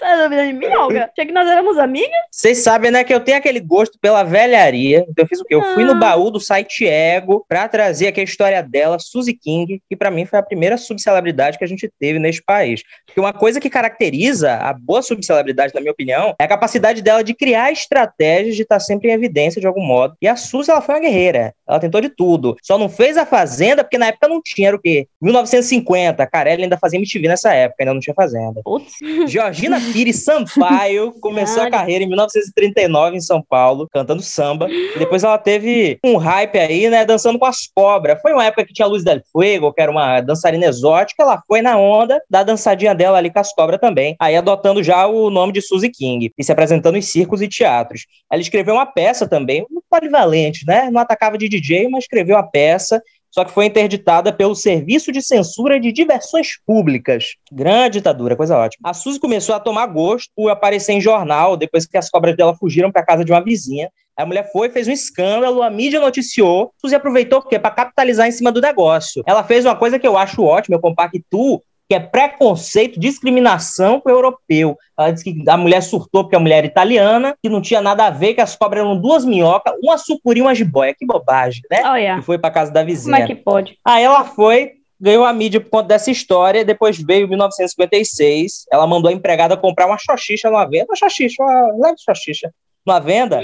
tá 0.00 0.22
duvidando 0.22 0.52
de 0.52 0.52
mim, 0.54 0.74
Olga? 0.74 1.10
Achei 1.12 1.26
que 1.26 1.32
nós 1.32 1.48
éramos 1.48 1.76
amigas. 1.76 2.10
Vocês 2.30 2.58
sabem, 2.58 2.90
né, 2.90 3.04
que 3.04 3.12
eu 3.12 3.20
tenho 3.20 3.36
aquele 3.36 3.60
gosto 3.60 3.98
pela 4.00 4.22
velharia. 4.22 5.04
Então 5.08 5.24
eu 5.24 5.28
fiz 5.28 5.40
o 5.40 5.44
quê? 5.44 5.54
Eu 5.54 5.62
fui 5.74 5.84
no 5.84 5.98
baú 5.98 6.30
do 6.30 6.40
site 6.40 6.86
Ego 6.86 7.44
pra 7.46 7.68
trazer 7.68 8.06
aqui 8.08 8.20
a 8.20 8.24
história 8.24 8.62
dela, 8.62 8.98
Suzy 8.98 9.34
King, 9.34 9.82
que 9.88 9.96
pra 9.96 10.10
mim 10.10 10.24
foi 10.24 10.38
a 10.38 10.42
primeira 10.42 10.78
subcelebridade 10.78 11.58
que 11.58 11.64
a 11.64 11.68
gente 11.68 11.90
teve 11.98 12.18
neste 12.18 12.42
país. 12.42 12.82
Porque 13.04 13.20
uma 13.20 13.32
coisa 13.32 13.60
que 13.60 13.68
caracteriza 13.68 14.54
a 14.54 14.72
boa 14.72 15.02
subcelebridade, 15.02 15.74
na 15.74 15.80
minha 15.80 15.92
opinião, 15.92 16.34
é 16.40 16.44
a 16.44 16.48
capacidade 16.48 17.02
dela 17.02 17.22
de 17.22 17.34
criar 17.34 17.70
estratégias 17.70 18.56
de 18.56 18.62
estar 18.62 18.80
sempre 18.80 19.10
em 19.10 19.12
evidência 19.12 19.60
de 19.60 19.66
algum 19.66 19.84
modo. 19.84 20.14
E 20.22 20.28
a 20.28 20.37
Suzy, 20.38 20.70
ela 20.70 20.80
foi 20.80 20.94
uma 20.94 21.00
guerreira. 21.00 21.54
Ela 21.68 21.78
tentou 21.78 22.00
de 22.00 22.08
tudo. 22.08 22.56
Só 22.62 22.78
não 22.78 22.88
fez 22.88 23.16
a 23.16 23.26
Fazenda 23.26 23.84
porque 23.84 23.98
na 23.98 24.06
época 24.06 24.28
não 24.28 24.40
tinha, 24.42 24.68
era 24.68 24.76
o 24.76 24.80
quê? 24.80 25.06
1950. 25.20 26.22
A 26.22 26.26
Carelli 26.26 26.62
ainda 26.62 26.78
fazia 26.78 26.98
MTV 26.98 27.28
nessa 27.28 27.52
época, 27.52 27.82
ainda 27.82 27.94
não 27.94 28.00
tinha 28.00 28.14
Fazenda. 28.14 28.60
Putz. 28.64 28.94
Georgina 29.26 29.80
Pires 29.92 30.24
Sampaio 30.24 31.12
começou 31.20 31.62
a 31.62 31.70
carreira 31.70 32.04
em 32.04 32.08
1939 32.08 33.16
em 33.16 33.20
São 33.20 33.42
Paulo, 33.42 33.88
cantando 33.92 34.22
samba. 34.22 34.68
Depois 34.98 35.24
ela 35.24 35.38
teve 35.38 35.98
um 36.04 36.16
hype 36.16 36.58
aí, 36.58 36.88
né, 36.88 37.04
dançando 37.04 37.38
com 37.38 37.46
as 37.46 37.68
cobras. 37.74 38.20
Foi 38.20 38.32
uma 38.32 38.44
época 38.44 38.64
que 38.64 38.72
tinha 38.72 38.86
Luz 38.86 39.04
del 39.04 39.20
Fuego, 39.32 39.72
que 39.72 39.82
era 39.82 39.90
uma 39.90 40.20
dançarina 40.20 40.66
exótica. 40.66 41.22
Ela 41.22 41.42
foi 41.46 41.60
na 41.60 41.76
onda 41.76 42.20
da 42.30 42.42
dançadinha 42.42 42.94
dela 42.94 43.18
ali 43.18 43.30
com 43.30 43.40
as 43.40 43.52
cobras 43.52 43.80
também. 43.80 44.16
Aí 44.20 44.36
adotando 44.36 44.82
já 44.82 45.06
o 45.06 45.30
nome 45.30 45.52
de 45.52 45.60
Suzy 45.60 45.90
King 45.90 46.32
e 46.36 46.44
se 46.44 46.52
apresentando 46.52 46.96
em 46.96 47.02
circos 47.02 47.42
e 47.42 47.48
teatros. 47.48 48.06
Ela 48.30 48.40
escreveu 48.40 48.74
uma 48.74 48.86
peça 48.86 49.28
também, 49.28 49.66
muito 49.70 49.86
polivalente, 50.28 50.66
né? 50.66 50.90
Não 50.90 51.00
atacava 51.00 51.38
de 51.38 51.48
DJ, 51.48 51.88
mas 51.88 52.04
escreveu 52.04 52.36
a 52.36 52.42
peça 52.42 53.02
só 53.30 53.44
que 53.44 53.52
foi 53.52 53.66
interditada 53.66 54.32
pelo 54.32 54.54
Serviço 54.54 55.12
de 55.12 55.20
Censura 55.20 55.78
de 55.78 55.92
Diversões 55.92 56.58
Públicas. 56.66 57.34
Grande 57.52 57.98
ditadura, 57.98 58.34
coisa 58.34 58.56
ótima. 58.56 58.88
A 58.88 58.94
Suzy 58.94 59.20
começou 59.20 59.54
a 59.54 59.60
tomar 59.60 59.86
gosto 59.86 60.30
por 60.34 60.48
aparecer 60.48 60.92
em 60.92 61.00
jornal 61.00 61.56
depois 61.56 61.86
que 61.86 61.98
as 61.98 62.08
cobras 62.08 62.34
dela 62.34 62.56
fugiram 62.56 62.90
para 62.90 63.04
casa 63.04 63.24
de 63.24 63.30
uma 63.30 63.44
vizinha. 63.44 63.90
A 64.16 64.24
mulher 64.24 64.50
foi, 64.50 64.70
fez 64.70 64.88
um 64.88 64.92
escândalo, 64.92 65.62
a 65.62 65.70
mídia 65.70 66.00
noticiou. 66.00 66.72
Suzy 66.80 66.94
aproveitou 66.94 67.42
porque 67.42 67.58
para 67.58 67.70
capitalizar 67.70 68.26
em 68.26 68.32
cima 68.32 68.50
do 68.50 68.62
negócio. 68.62 69.22
Ela 69.26 69.44
fez 69.44 69.64
uma 69.64 69.76
coisa 69.76 69.98
que 69.98 70.08
eu 70.08 70.16
acho 70.16 70.42
ótima, 70.42 70.76
eu 70.76 70.80
compactuo, 70.80 71.62
que 71.88 71.94
é 71.94 72.00
preconceito, 72.00 73.00
discriminação 73.00 73.98
com 74.00 74.10
o 74.10 74.12
europeu. 74.12 74.76
Ela 74.98 75.10
disse 75.10 75.24
que 75.24 75.48
a 75.48 75.56
mulher 75.56 75.80
surtou 75.82 76.22
porque 76.24 76.36
a 76.36 76.40
mulher 76.40 76.58
era 76.58 76.66
italiana, 76.66 77.34
que 77.42 77.48
não 77.48 77.62
tinha 77.62 77.80
nada 77.80 78.06
a 78.06 78.10
ver, 78.10 78.34
que 78.34 78.40
as 78.42 78.54
cobras 78.54 78.84
eram 78.84 79.00
duas 79.00 79.24
minhocas, 79.24 79.72
uma 79.82 79.96
sucuri 79.96 80.40
e 80.40 80.42
uma 80.42 80.54
jiboia. 80.54 80.94
Que 80.96 81.06
bobagem, 81.06 81.62
né? 81.70 81.82
Olha, 81.84 82.18
E 82.18 82.22
foi 82.22 82.38
para 82.38 82.50
casa 82.50 82.70
da 82.70 82.80
como 82.80 82.90
vizinha. 82.90 83.16
é 83.18 83.26
que 83.26 83.34
pode? 83.34 83.78
Aí 83.84 84.04
ela 84.04 84.24
foi, 84.24 84.72
ganhou 85.00 85.24
a 85.24 85.32
mídia 85.32 85.60
por 85.60 85.70
conta 85.70 85.88
dessa 85.88 86.10
história. 86.10 86.62
Depois 86.64 86.98
veio 86.98 87.26
1956. 87.26 88.66
Ela 88.70 88.86
mandou 88.86 89.08
a 89.10 89.14
empregada 89.14 89.56
comprar 89.56 89.86
uma 89.86 89.98
xoxixa 89.98 90.50
numa 90.50 90.64
venda. 90.66 90.86
Uma 90.90 90.96
xoxixa, 90.96 91.42
uma 91.42 91.72
leve 91.86 91.96
xoxixa 92.04 92.50
numa 92.86 93.00
venda. 93.00 93.42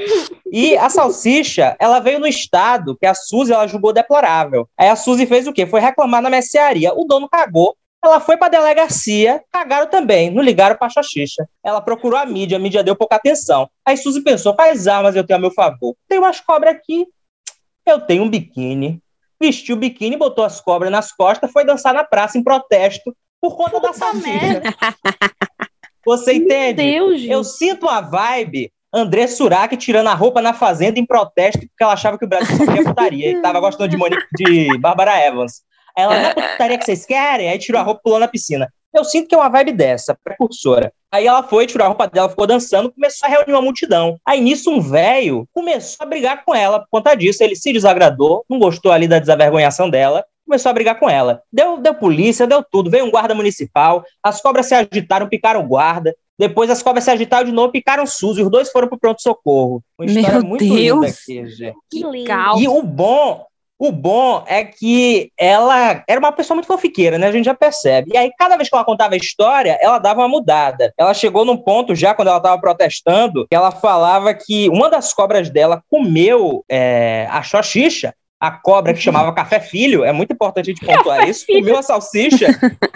E 0.51 0.77
a 0.77 0.89
salsicha, 0.89 1.77
ela 1.79 1.99
veio 1.99 2.19
no 2.19 2.27
estado 2.27 2.97
que 2.97 3.07
a 3.07 3.15
Suzy 3.15 3.53
ela 3.53 3.67
julgou 3.67 3.93
deplorável. 3.93 4.67
Aí 4.79 4.89
a 4.89 4.97
Suzy 4.97 5.27
fez 5.27 5.47
o 5.47 5.53
quê? 5.53 5.67
Foi 5.67 5.81
reclamar 5.81 6.23
na 6.23 6.31
mercearia. 6.31 6.95
O 6.95 7.05
dono 7.05 7.29
cagou. 7.29 7.75
Ela 8.05 8.21
foi 8.21 8.37
para 8.37 8.49
a 8.49 8.51
delegacia, 8.51 9.43
cagaram 9.51 9.89
também, 9.89 10.31
não 10.31 10.43
ligaram 10.43 10.77
para 10.77 10.89
a 10.89 10.91
xoxixa. 10.91 11.49
Ela 11.63 11.81
procurou 11.81 12.19
a 12.19 12.27
mídia, 12.27 12.59
a 12.59 12.61
mídia 12.61 12.85
deu 12.85 12.95
pouca 12.95 13.17
atenção. 13.17 13.69
Aí 13.83 13.97
Suzy 13.97 14.21
pensou: 14.21 14.55
quais 14.55 14.87
armas 14.87 15.17
eu 15.17 15.25
tenho 15.25 15.39
a 15.39 15.41
meu 15.41 15.51
favor? 15.51 15.97
Tem 16.07 16.19
umas 16.19 16.39
cobras 16.39 16.75
aqui, 16.75 17.07
eu 17.87 18.01
tenho 18.01 18.25
um 18.25 18.29
biquíni. 18.29 19.01
Vestiu 19.41 19.77
o 19.77 19.79
biquíni, 19.79 20.17
botou 20.17 20.45
as 20.45 20.61
cobras 20.61 20.93
nas 20.93 21.13
costas, 21.13 21.51
foi 21.51 21.65
dançar 21.65 21.95
na 21.95 22.05
praça 22.05 22.37
em 22.37 22.45
protesto 22.45 23.17
por 23.41 23.57
conta 23.57 23.81
da 23.81 23.93
salsicha. 23.93 24.63
Você 26.05 26.35
entende? 26.35 26.83
Meu 26.83 27.09
Deus. 27.09 27.23
Eu 27.25 27.43
sinto 27.43 27.89
a 27.89 28.03
vibe 28.03 28.71
André 28.93 29.27
Surak 29.27 29.77
tirando 29.77 30.09
a 30.09 30.15
roupa 30.15 30.43
na 30.43 30.53
fazenda 30.53 31.01
em 31.01 31.07
protesto 31.07 31.61
porque 31.61 31.83
ela 31.83 31.95
achava 31.95 32.19
que 32.19 32.25
o 32.25 32.29
Brasil 32.29 32.57
só 32.57 32.65
queria 32.65 32.85
putaria 32.85 33.31
e 33.31 33.43
tava 33.43 33.59
gostando 33.59 33.89
de, 33.89 33.97
Monique, 33.97 34.23
de 34.37 34.79
Bárbara 34.79 35.19
Evans. 35.27 35.63
Aí 35.97 36.05
Ela, 36.05 36.21
não 36.21 36.29
é 36.29 36.35
putaria 36.35 36.79
que 36.79 36.85
vocês 36.85 37.07
querem? 37.07 37.49
Aí 37.49 37.59
tirou 37.59 37.81
a 37.81 37.85
roupa 37.85 38.01
e 38.01 38.03
pulou 38.03 38.19
na 38.19 38.29
piscina. 38.29 38.69
Eu 38.93 39.05
sinto 39.05 39.29
que 39.29 39.35
é 39.35 39.39
uma 39.39 39.49
vibe 39.49 39.73
dessa, 39.73 40.17
precursora. 40.23 40.93
Aí 41.11 41.27
ela 41.27 41.43
foi, 41.43 41.67
tirou 41.67 41.85
a 41.85 41.89
roupa 41.89 42.07
dela, 42.07 42.29
ficou 42.29 42.47
dançando, 42.47 42.93
começou 42.93 43.27
a 43.27 43.31
reunir 43.31 43.53
uma 43.53 43.63
multidão. 43.63 44.19
Aí 44.27 44.41
nisso 44.41 44.71
um 44.71 44.81
velho 44.81 45.49
começou 45.53 46.05
a 46.05 46.07
brigar 46.07 46.45
com 46.45 46.55
ela 46.55 46.81
por 46.81 46.89
conta 46.91 47.15
disso. 47.15 47.43
Ele 47.43 47.57
se 47.57 47.73
desagradou, 47.73 48.45
não 48.49 48.59
gostou 48.59 48.93
ali 48.93 49.09
da 49.09 49.19
desavergonhação 49.19 49.91
dela, 49.91 50.25
começou 50.47 50.71
a 50.71 50.73
brigar 50.73 50.99
com 50.99 51.11
ela. 51.11 51.43
Deu, 51.53 51.79
deu 51.79 51.95
polícia, 51.95 52.47
deu 52.47 52.63
tudo. 52.63 52.89
Veio 52.91 53.05
um 53.05 53.11
guarda 53.11 53.35
municipal, 53.35 54.05
as 54.23 54.41
cobras 54.41 54.67
se 54.67 54.75
agitaram, 54.75 55.29
picaram 55.29 55.61
o 55.61 55.67
guarda. 55.67 56.15
Depois 56.39 56.69
as 56.69 56.83
cobras 56.83 57.05
se 57.05 57.11
agitaram 57.11 57.47
de 57.47 57.53
novo, 57.53 57.73
picaram 57.73 58.03
o 58.03 58.09
SUS, 58.09 58.39
e 58.39 58.43
os 58.43 58.51
dois 58.51 58.71
foram 58.71 58.89
pro 58.89 58.99
pronto-socorro. 58.99 59.83
Uma 59.99 60.07
história 60.07 60.41
Meu 60.41 60.49
muito 60.49 60.65
Deus. 60.65 60.75
linda 60.75 61.07
aqui, 61.07 61.47
gente. 61.49 61.77
Que 61.91 62.25
caos. 62.25 62.61
E 62.61 62.67
o 62.67 62.83
bom, 62.83 63.47
o 63.79 63.91
bom 63.91 64.45
é 64.47 64.65
que 64.65 65.31
ela 65.37 66.03
era 66.09 66.21
uma 66.21 66.33
pessoa 66.33 66.55
muito 66.55 66.67
fofiqueira, 66.67 67.19
né? 67.19 67.27
A 67.27 67.33
gente 67.33 67.45
já 67.45 67.55
percebe. 67.55 68.13
E 68.15 68.17
aí, 68.17 68.31
cada 68.39 68.57
vez 68.57 68.69
que 68.69 68.75
ela 68.75 68.85
contava 68.85 69.15
a 69.15 69.19
história, 69.19 69.79
ela 69.81 69.99
dava 69.99 70.21
uma 70.21 70.29
mudada. 70.29 70.93
Ela 70.97 71.13
chegou 71.13 71.45
num 71.45 71.57
ponto 71.57 71.95
já, 71.95 72.15
quando 72.15 72.29
ela 72.29 72.39
estava 72.39 72.61
protestando, 72.61 73.47
que 73.49 73.55
ela 73.55 73.71
falava 73.71 74.33
que 74.33 74.69
uma 74.69 74.89
das 74.89 75.13
cobras 75.13 75.51
dela 75.51 75.83
comeu 75.91 76.65
é, 76.71 77.27
a 77.31 77.43
xoxixa. 77.43 78.15
A 78.45 78.51
cobra 78.51 78.93
que 78.93 79.01
chamava 79.01 79.33
Café 79.33 79.59
Filho, 79.59 80.05
é 80.05 80.13
muito 80.13 80.35
importante 80.35 80.71
a 80.71 80.75
gente 80.75 80.85
pontuar 80.85 81.27
isso, 81.27 81.47
Filho. 81.47 81.61
comeu 81.61 81.79
a 81.79 81.83
salsicha 81.83 82.49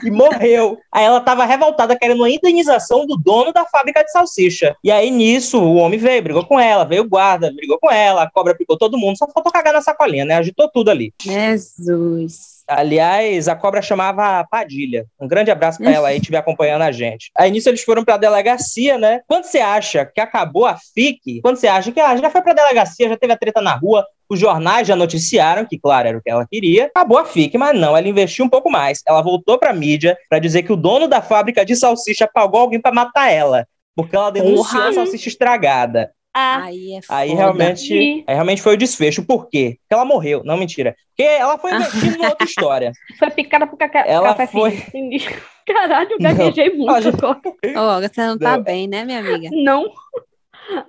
e 0.04 0.10
morreu. 0.10 0.78
Aí 0.92 1.02
ela 1.02 1.20
estava 1.20 1.46
revoltada, 1.46 1.98
querendo 1.98 2.18
uma 2.18 2.28
indenização 2.28 3.06
do 3.06 3.16
dono 3.16 3.50
da 3.50 3.64
fábrica 3.64 4.04
de 4.04 4.12
salsicha. 4.12 4.76
E 4.84 4.90
aí, 4.90 5.10
nisso, 5.10 5.58
o 5.58 5.76
homem 5.76 5.98
veio, 5.98 6.22
brigou 6.22 6.44
com 6.44 6.60
ela, 6.60 6.84
veio 6.84 7.02
o 7.02 7.08
guarda, 7.08 7.50
brigou 7.50 7.78
com 7.80 7.90
ela, 7.90 8.24
a 8.24 8.30
cobra 8.30 8.54
picou 8.54 8.76
todo 8.76 8.98
mundo, 8.98 9.16
só 9.16 9.26
faltou 9.26 9.50
cagar 9.50 9.72
na 9.72 9.80
sacolinha, 9.80 10.26
né? 10.26 10.34
Agitou 10.34 10.68
tudo 10.70 10.90
ali. 10.90 11.14
Jesus. 11.18 12.58
Aliás, 12.68 13.48
a 13.48 13.56
cobra 13.56 13.80
chamava 13.80 14.46
Padilha. 14.50 15.06
Um 15.18 15.26
grande 15.26 15.50
abraço 15.50 15.78
pra 15.78 15.90
ela 15.90 16.08
aí, 16.08 16.18
estiver 16.18 16.36
acompanhando 16.36 16.82
a 16.82 16.92
gente. 16.92 17.30
Aí 17.34 17.50
nisso 17.50 17.70
eles 17.70 17.82
foram 17.82 18.04
pra 18.04 18.18
delegacia, 18.18 18.98
né? 18.98 19.22
Quando 19.26 19.44
você 19.44 19.60
acha 19.60 20.04
que 20.04 20.20
acabou 20.20 20.66
a 20.66 20.76
FIC, 20.76 21.40
quando 21.40 21.56
você 21.56 21.66
acha 21.66 21.90
que 21.90 21.98
ah, 21.98 22.14
já 22.14 22.28
foi 22.28 22.42
pra 22.42 22.52
delegacia, 22.52 23.08
já 23.08 23.16
teve 23.16 23.32
a 23.32 23.38
treta 23.38 23.62
na 23.62 23.74
rua, 23.74 24.04
os 24.28 24.38
jornais 24.38 24.86
já 24.86 24.94
noticiaram 24.96 25.64
que, 25.64 25.78
claro, 25.78 26.08
era 26.08 26.18
o 26.18 26.22
que 26.22 26.30
ela 26.30 26.46
queria, 26.50 26.86
acabou 26.86 27.18
a 27.18 27.24
FIC, 27.24 27.56
mas 27.56 27.78
não, 27.78 27.96
ela 27.96 28.06
investiu 28.08 28.44
um 28.44 28.48
pouco 28.48 28.70
mais. 28.70 29.02
Ela 29.06 29.22
voltou 29.22 29.58
pra 29.58 29.72
mídia 29.72 30.16
pra 30.28 30.38
dizer 30.38 30.62
que 30.62 30.72
o 30.72 30.76
dono 30.76 31.08
da 31.08 31.22
fábrica 31.22 31.64
de 31.64 31.74
salsicha 31.76 32.28
pagou 32.32 32.60
alguém 32.60 32.80
pra 32.80 32.92
matar 32.92 33.30
ela. 33.30 33.66
Porque 33.96 34.14
ela 34.14 34.30
denunciou 34.30 34.64
Porra. 34.82 34.88
a 34.90 34.92
salsicha 34.92 35.28
estragada. 35.28 36.10
Ah, 36.32 36.64
Aí 36.64 36.94
é 36.94 37.00
Aí 37.08 37.32
realmente, 37.34 38.24
aí 38.26 38.34
realmente 38.34 38.62
foi 38.62 38.74
o 38.74 38.76
desfecho. 38.76 39.24
Por 39.24 39.48
quê? 39.48 39.76
Porque 39.80 39.94
ela 39.94 40.04
morreu. 40.04 40.42
Não, 40.44 40.56
mentira. 40.56 40.94
Porque 41.16 41.22
ela 41.28 41.58
foi 41.58 41.74
investindo 41.74 42.22
em 42.22 42.26
outra 42.26 42.46
história. 42.46 42.92
foi 43.18 43.30
picada 43.30 43.66
por 43.66 43.76
caca... 43.76 44.00
Ela 44.00 44.28
café 44.34 44.46
foi- 44.46 44.70
filho. 44.72 45.36
Caralho, 45.66 46.12
eu 46.12 46.18
gaguejei 46.18 46.70
muito 46.76 46.92
Olha, 46.92 47.08
agora. 47.08 48.08
Você 48.08 48.20
não 48.26 48.38
tá 48.38 48.56
Não. 48.56 48.62
bem, 48.62 48.86
né, 48.86 49.04
minha 49.04 49.18
amiga? 49.18 49.48
Não. 49.52 49.84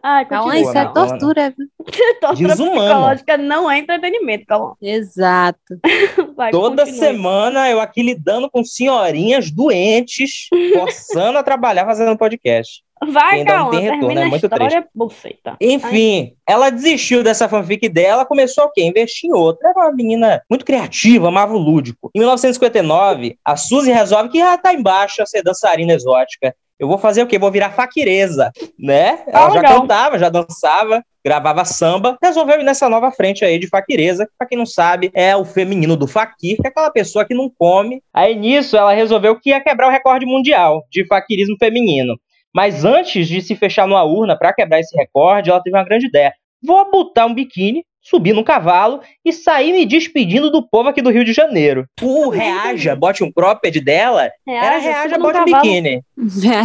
Ai, 0.03 0.25
Calma, 0.25 0.51
continua. 0.51 0.69
isso 0.69 0.77
é 0.77 0.93
tortura. 0.93 1.53
viu? 1.57 1.67
Tortura 2.19 2.50
psicológica 2.55 3.38
não 3.38 3.71
é 3.71 3.79
entretenimento, 3.79 4.45
calma. 4.45 4.75
Exato. 4.81 5.59
Vai, 6.36 6.51
Toda 6.51 6.83
continue. 6.86 7.00
semana 7.00 7.69
eu 7.69 7.79
aqui 7.79 8.01
lidando 8.01 8.50
com 8.50 8.63
senhorinhas 8.63 9.50
doentes, 9.51 10.48
forçando 10.74 11.38
a 11.38 11.43
trabalhar 11.43 11.86
fazendo 11.86 12.17
podcast. 12.17 12.83
Vai, 13.07 13.39
ainda 13.39 13.53
não 13.53 13.57
calma, 13.57 13.71
tem 13.71 13.79
retorno, 13.81 14.00
termina 14.01 14.21
é 14.21 14.24
a 14.25 14.27
muito 14.27 14.45
história, 14.45 14.88
buceta. 14.93 15.57
Enfim, 15.62 16.33
ela 16.45 16.69
desistiu 16.69 17.24
dessa 17.24 17.48
fanfic 17.48 17.88
dela, 17.88 18.25
começou 18.25 18.65
o 18.65 18.71
quê? 18.71 18.83
Investir 18.83 19.29
em 19.29 19.33
outra. 19.33 19.69
Era 19.69 19.79
uma 19.79 19.91
menina 19.93 20.41
muito 20.50 20.65
criativa, 20.65 21.29
amava 21.29 21.53
o 21.53 21.57
lúdico. 21.57 22.12
Em 22.13 22.19
1959, 22.19 23.38
a 23.45 23.55
Suzy 23.55 23.91
resolve 23.91 24.29
que 24.29 24.41
ah, 24.41 24.57
tá 24.57 24.74
embaixo 24.74 25.21
a 25.21 25.25
ser 25.25 25.41
dançarina 25.41 25.93
exótica. 25.93 26.53
Eu 26.79 26.88
vou 26.88 26.98
fazer 26.98 27.21
o 27.21 27.27
quê? 27.27 27.38
Vou 27.38 27.51
virar 27.51 27.71
faquireza, 27.71 28.51
né? 28.79 29.24
Ela 29.27 29.48
Ah, 29.48 29.50
já 29.50 29.55
legal. 29.62 29.81
cantava, 29.81 30.17
já 30.17 30.29
dançava, 30.29 31.03
gravava 31.24 31.65
samba, 31.65 32.17
resolveu 32.24 32.62
ir 32.62 32.63
nessa 32.63 32.88
nova 32.88 33.12
frente 33.12 33.43
aí 33.43 33.59
de 33.59 33.67
faquireza, 33.67 34.25
que 34.25 34.31
pra 34.38 34.48
quem 34.48 34.57
não 34.57 34.65
sabe, 34.65 35.12
é 35.13 35.36
o 35.36 35.43
feminino 35.43 35.98
do 35.98 36.07
faquir, 36.07 36.55
que 36.55 36.65
é 36.65 36.69
aquela 36.69 36.89
pessoa 36.89 37.25
que 37.25 37.33
não 37.33 37.51
come. 37.53 38.01
Aí 38.13 38.33
nisso, 38.33 38.77
ela 38.77 38.93
resolveu 38.93 39.38
que 39.38 39.50
ia 39.50 39.59
quebrar 39.62 39.88
o 39.88 39.91
recorde 39.91 40.25
mundial 40.25 40.83
de 40.89 41.05
faquirismo 41.05 41.57
feminino. 41.59 42.15
Mas 42.55 42.86
antes 42.86 43.27
de 43.27 43.41
se 43.41 43.55
fechar 43.55 43.86
numa 43.86 44.03
urna 44.03 44.38
para 44.38 44.53
quebrar 44.53 44.79
esse 44.79 44.95
recorde, 44.98 45.50
ela 45.50 45.62
teve 45.62 45.75
uma 45.77 45.83
grande 45.86 46.07
ideia. 46.07 46.33
Vou 46.63 46.89
botar 46.89 47.25
um 47.25 47.33
biquíni, 47.33 47.83
subir 48.10 48.34
num 48.34 48.44
cavalo 48.44 49.01
e 49.24 49.32
sair 49.32 49.72
me 49.72 49.86
despedindo 49.86 50.50
do 50.50 50.68
povo 50.68 50.89
aqui 50.89 51.01
do 51.01 51.12
Rio 51.12 51.24
de 51.24 51.34
Janeiro. 51.34 51.86
O 52.01 52.30
Reaja, 52.30 52.96
bote 52.96 53.24
um 53.24 53.32
cropped 53.32 53.80
dela, 53.82 54.30
era 54.48 54.78
Reaja, 54.78 55.16
suba 55.16 55.18
num 55.18 55.24
bote 55.25 55.39
um 55.39 55.46
biquíni. 55.46 56.01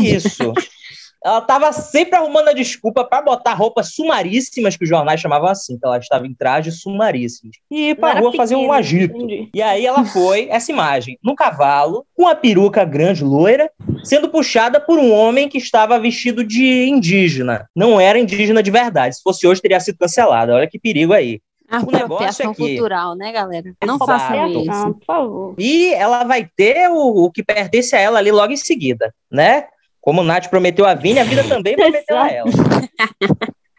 Isso. 0.03 0.53
Ela 1.25 1.41
tava 1.41 1.73
sempre 1.73 2.17
arrumando 2.19 2.49
a 2.49 2.53
desculpa 2.53 3.03
para 3.03 3.23
botar 3.23 3.55
roupas 3.55 3.95
sumaríssimas, 3.95 4.77
que 4.77 4.85
os 4.85 4.89
jornais 4.91 5.21
chamavam 5.21 5.49
assim, 5.49 5.79
que 5.79 5.87
ela 5.87 5.97
estava 5.99 6.27
em 6.27 6.35
trajes 6.35 6.81
sumaríssimos. 6.81 7.57
E 7.71 7.91
ir 7.91 7.99
era 8.01 8.21
rua 8.21 8.33
fazer 8.35 8.57
um 8.57 8.71
agito. 8.71 9.17
entendi. 9.17 9.49
E 9.55 9.63
aí 9.63 9.87
ela 9.87 10.05
foi, 10.05 10.49
essa 10.53 10.71
imagem, 10.71 11.19
no 11.25 11.35
cavalo, 11.35 12.05
com 12.15 12.29
a 12.29 12.35
peruca 12.35 12.85
grande 12.85 13.25
loira, 13.25 13.71
sendo 14.03 14.29
puxada 14.29 14.79
por 14.79 14.99
um 14.99 15.13
homem 15.13 15.49
que 15.49 15.57
estava 15.59 15.99
vestido 15.99 16.45
de 16.45 16.87
indígena. 16.89 17.67
Não 17.75 17.99
era 17.99 18.19
indígena 18.19 18.63
de 18.63 18.71
verdade. 18.71 19.17
Se 19.17 19.23
fosse 19.23 19.47
hoje, 19.47 19.63
teria 19.63 19.81
sido 19.81 19.97
cancelada. 19.99 20.55
Olha 20.55 20.69
que 20.69 20.79
perigo 20.79 21.13
aí. 21.15 21.41
negócio 21.71 22.05
Apropriação 22.05 22.51
é 22.51 22.55
que- 22.55 22.63
cultural, 22.69 23.15
né, 23.17 23.33
galera? 23.33 23.73
Não 23.85 23.95
Exato. 23.97 24.07
façam 24.07 24.49
Não, 24.49 24.61
isso. 24.63 24.95
por 24.95 25.05
favor. 25.07 25.55
E 25.59 25.95
ela 25.95 26.23
vai 26.25 26.47
ter 26.55 26.91
o, 26.91 27.25
o 27.25 27.31
que 27.31 27.43
pertence 27.43 27.97
a 27.97 28.01
ela 28.01 28.19
ali 28.19 28.31
logo 28.31 28.53
em 28.53 28.57
seguida, 28.59 29.13
né? 29.33 29.65
Como 30.05 30.21
o 30.21 30.25
Nath 30.25 30.49
prometeu 30.51 30.85
a 30.85 30.93
Vini, 30.93 31.19
a 31.19 31.25
vida 31.25 31.43
também 31.45 31.75
prometeu 31.75 32.19
a 32.19 32.31
ela. 32.31 32.51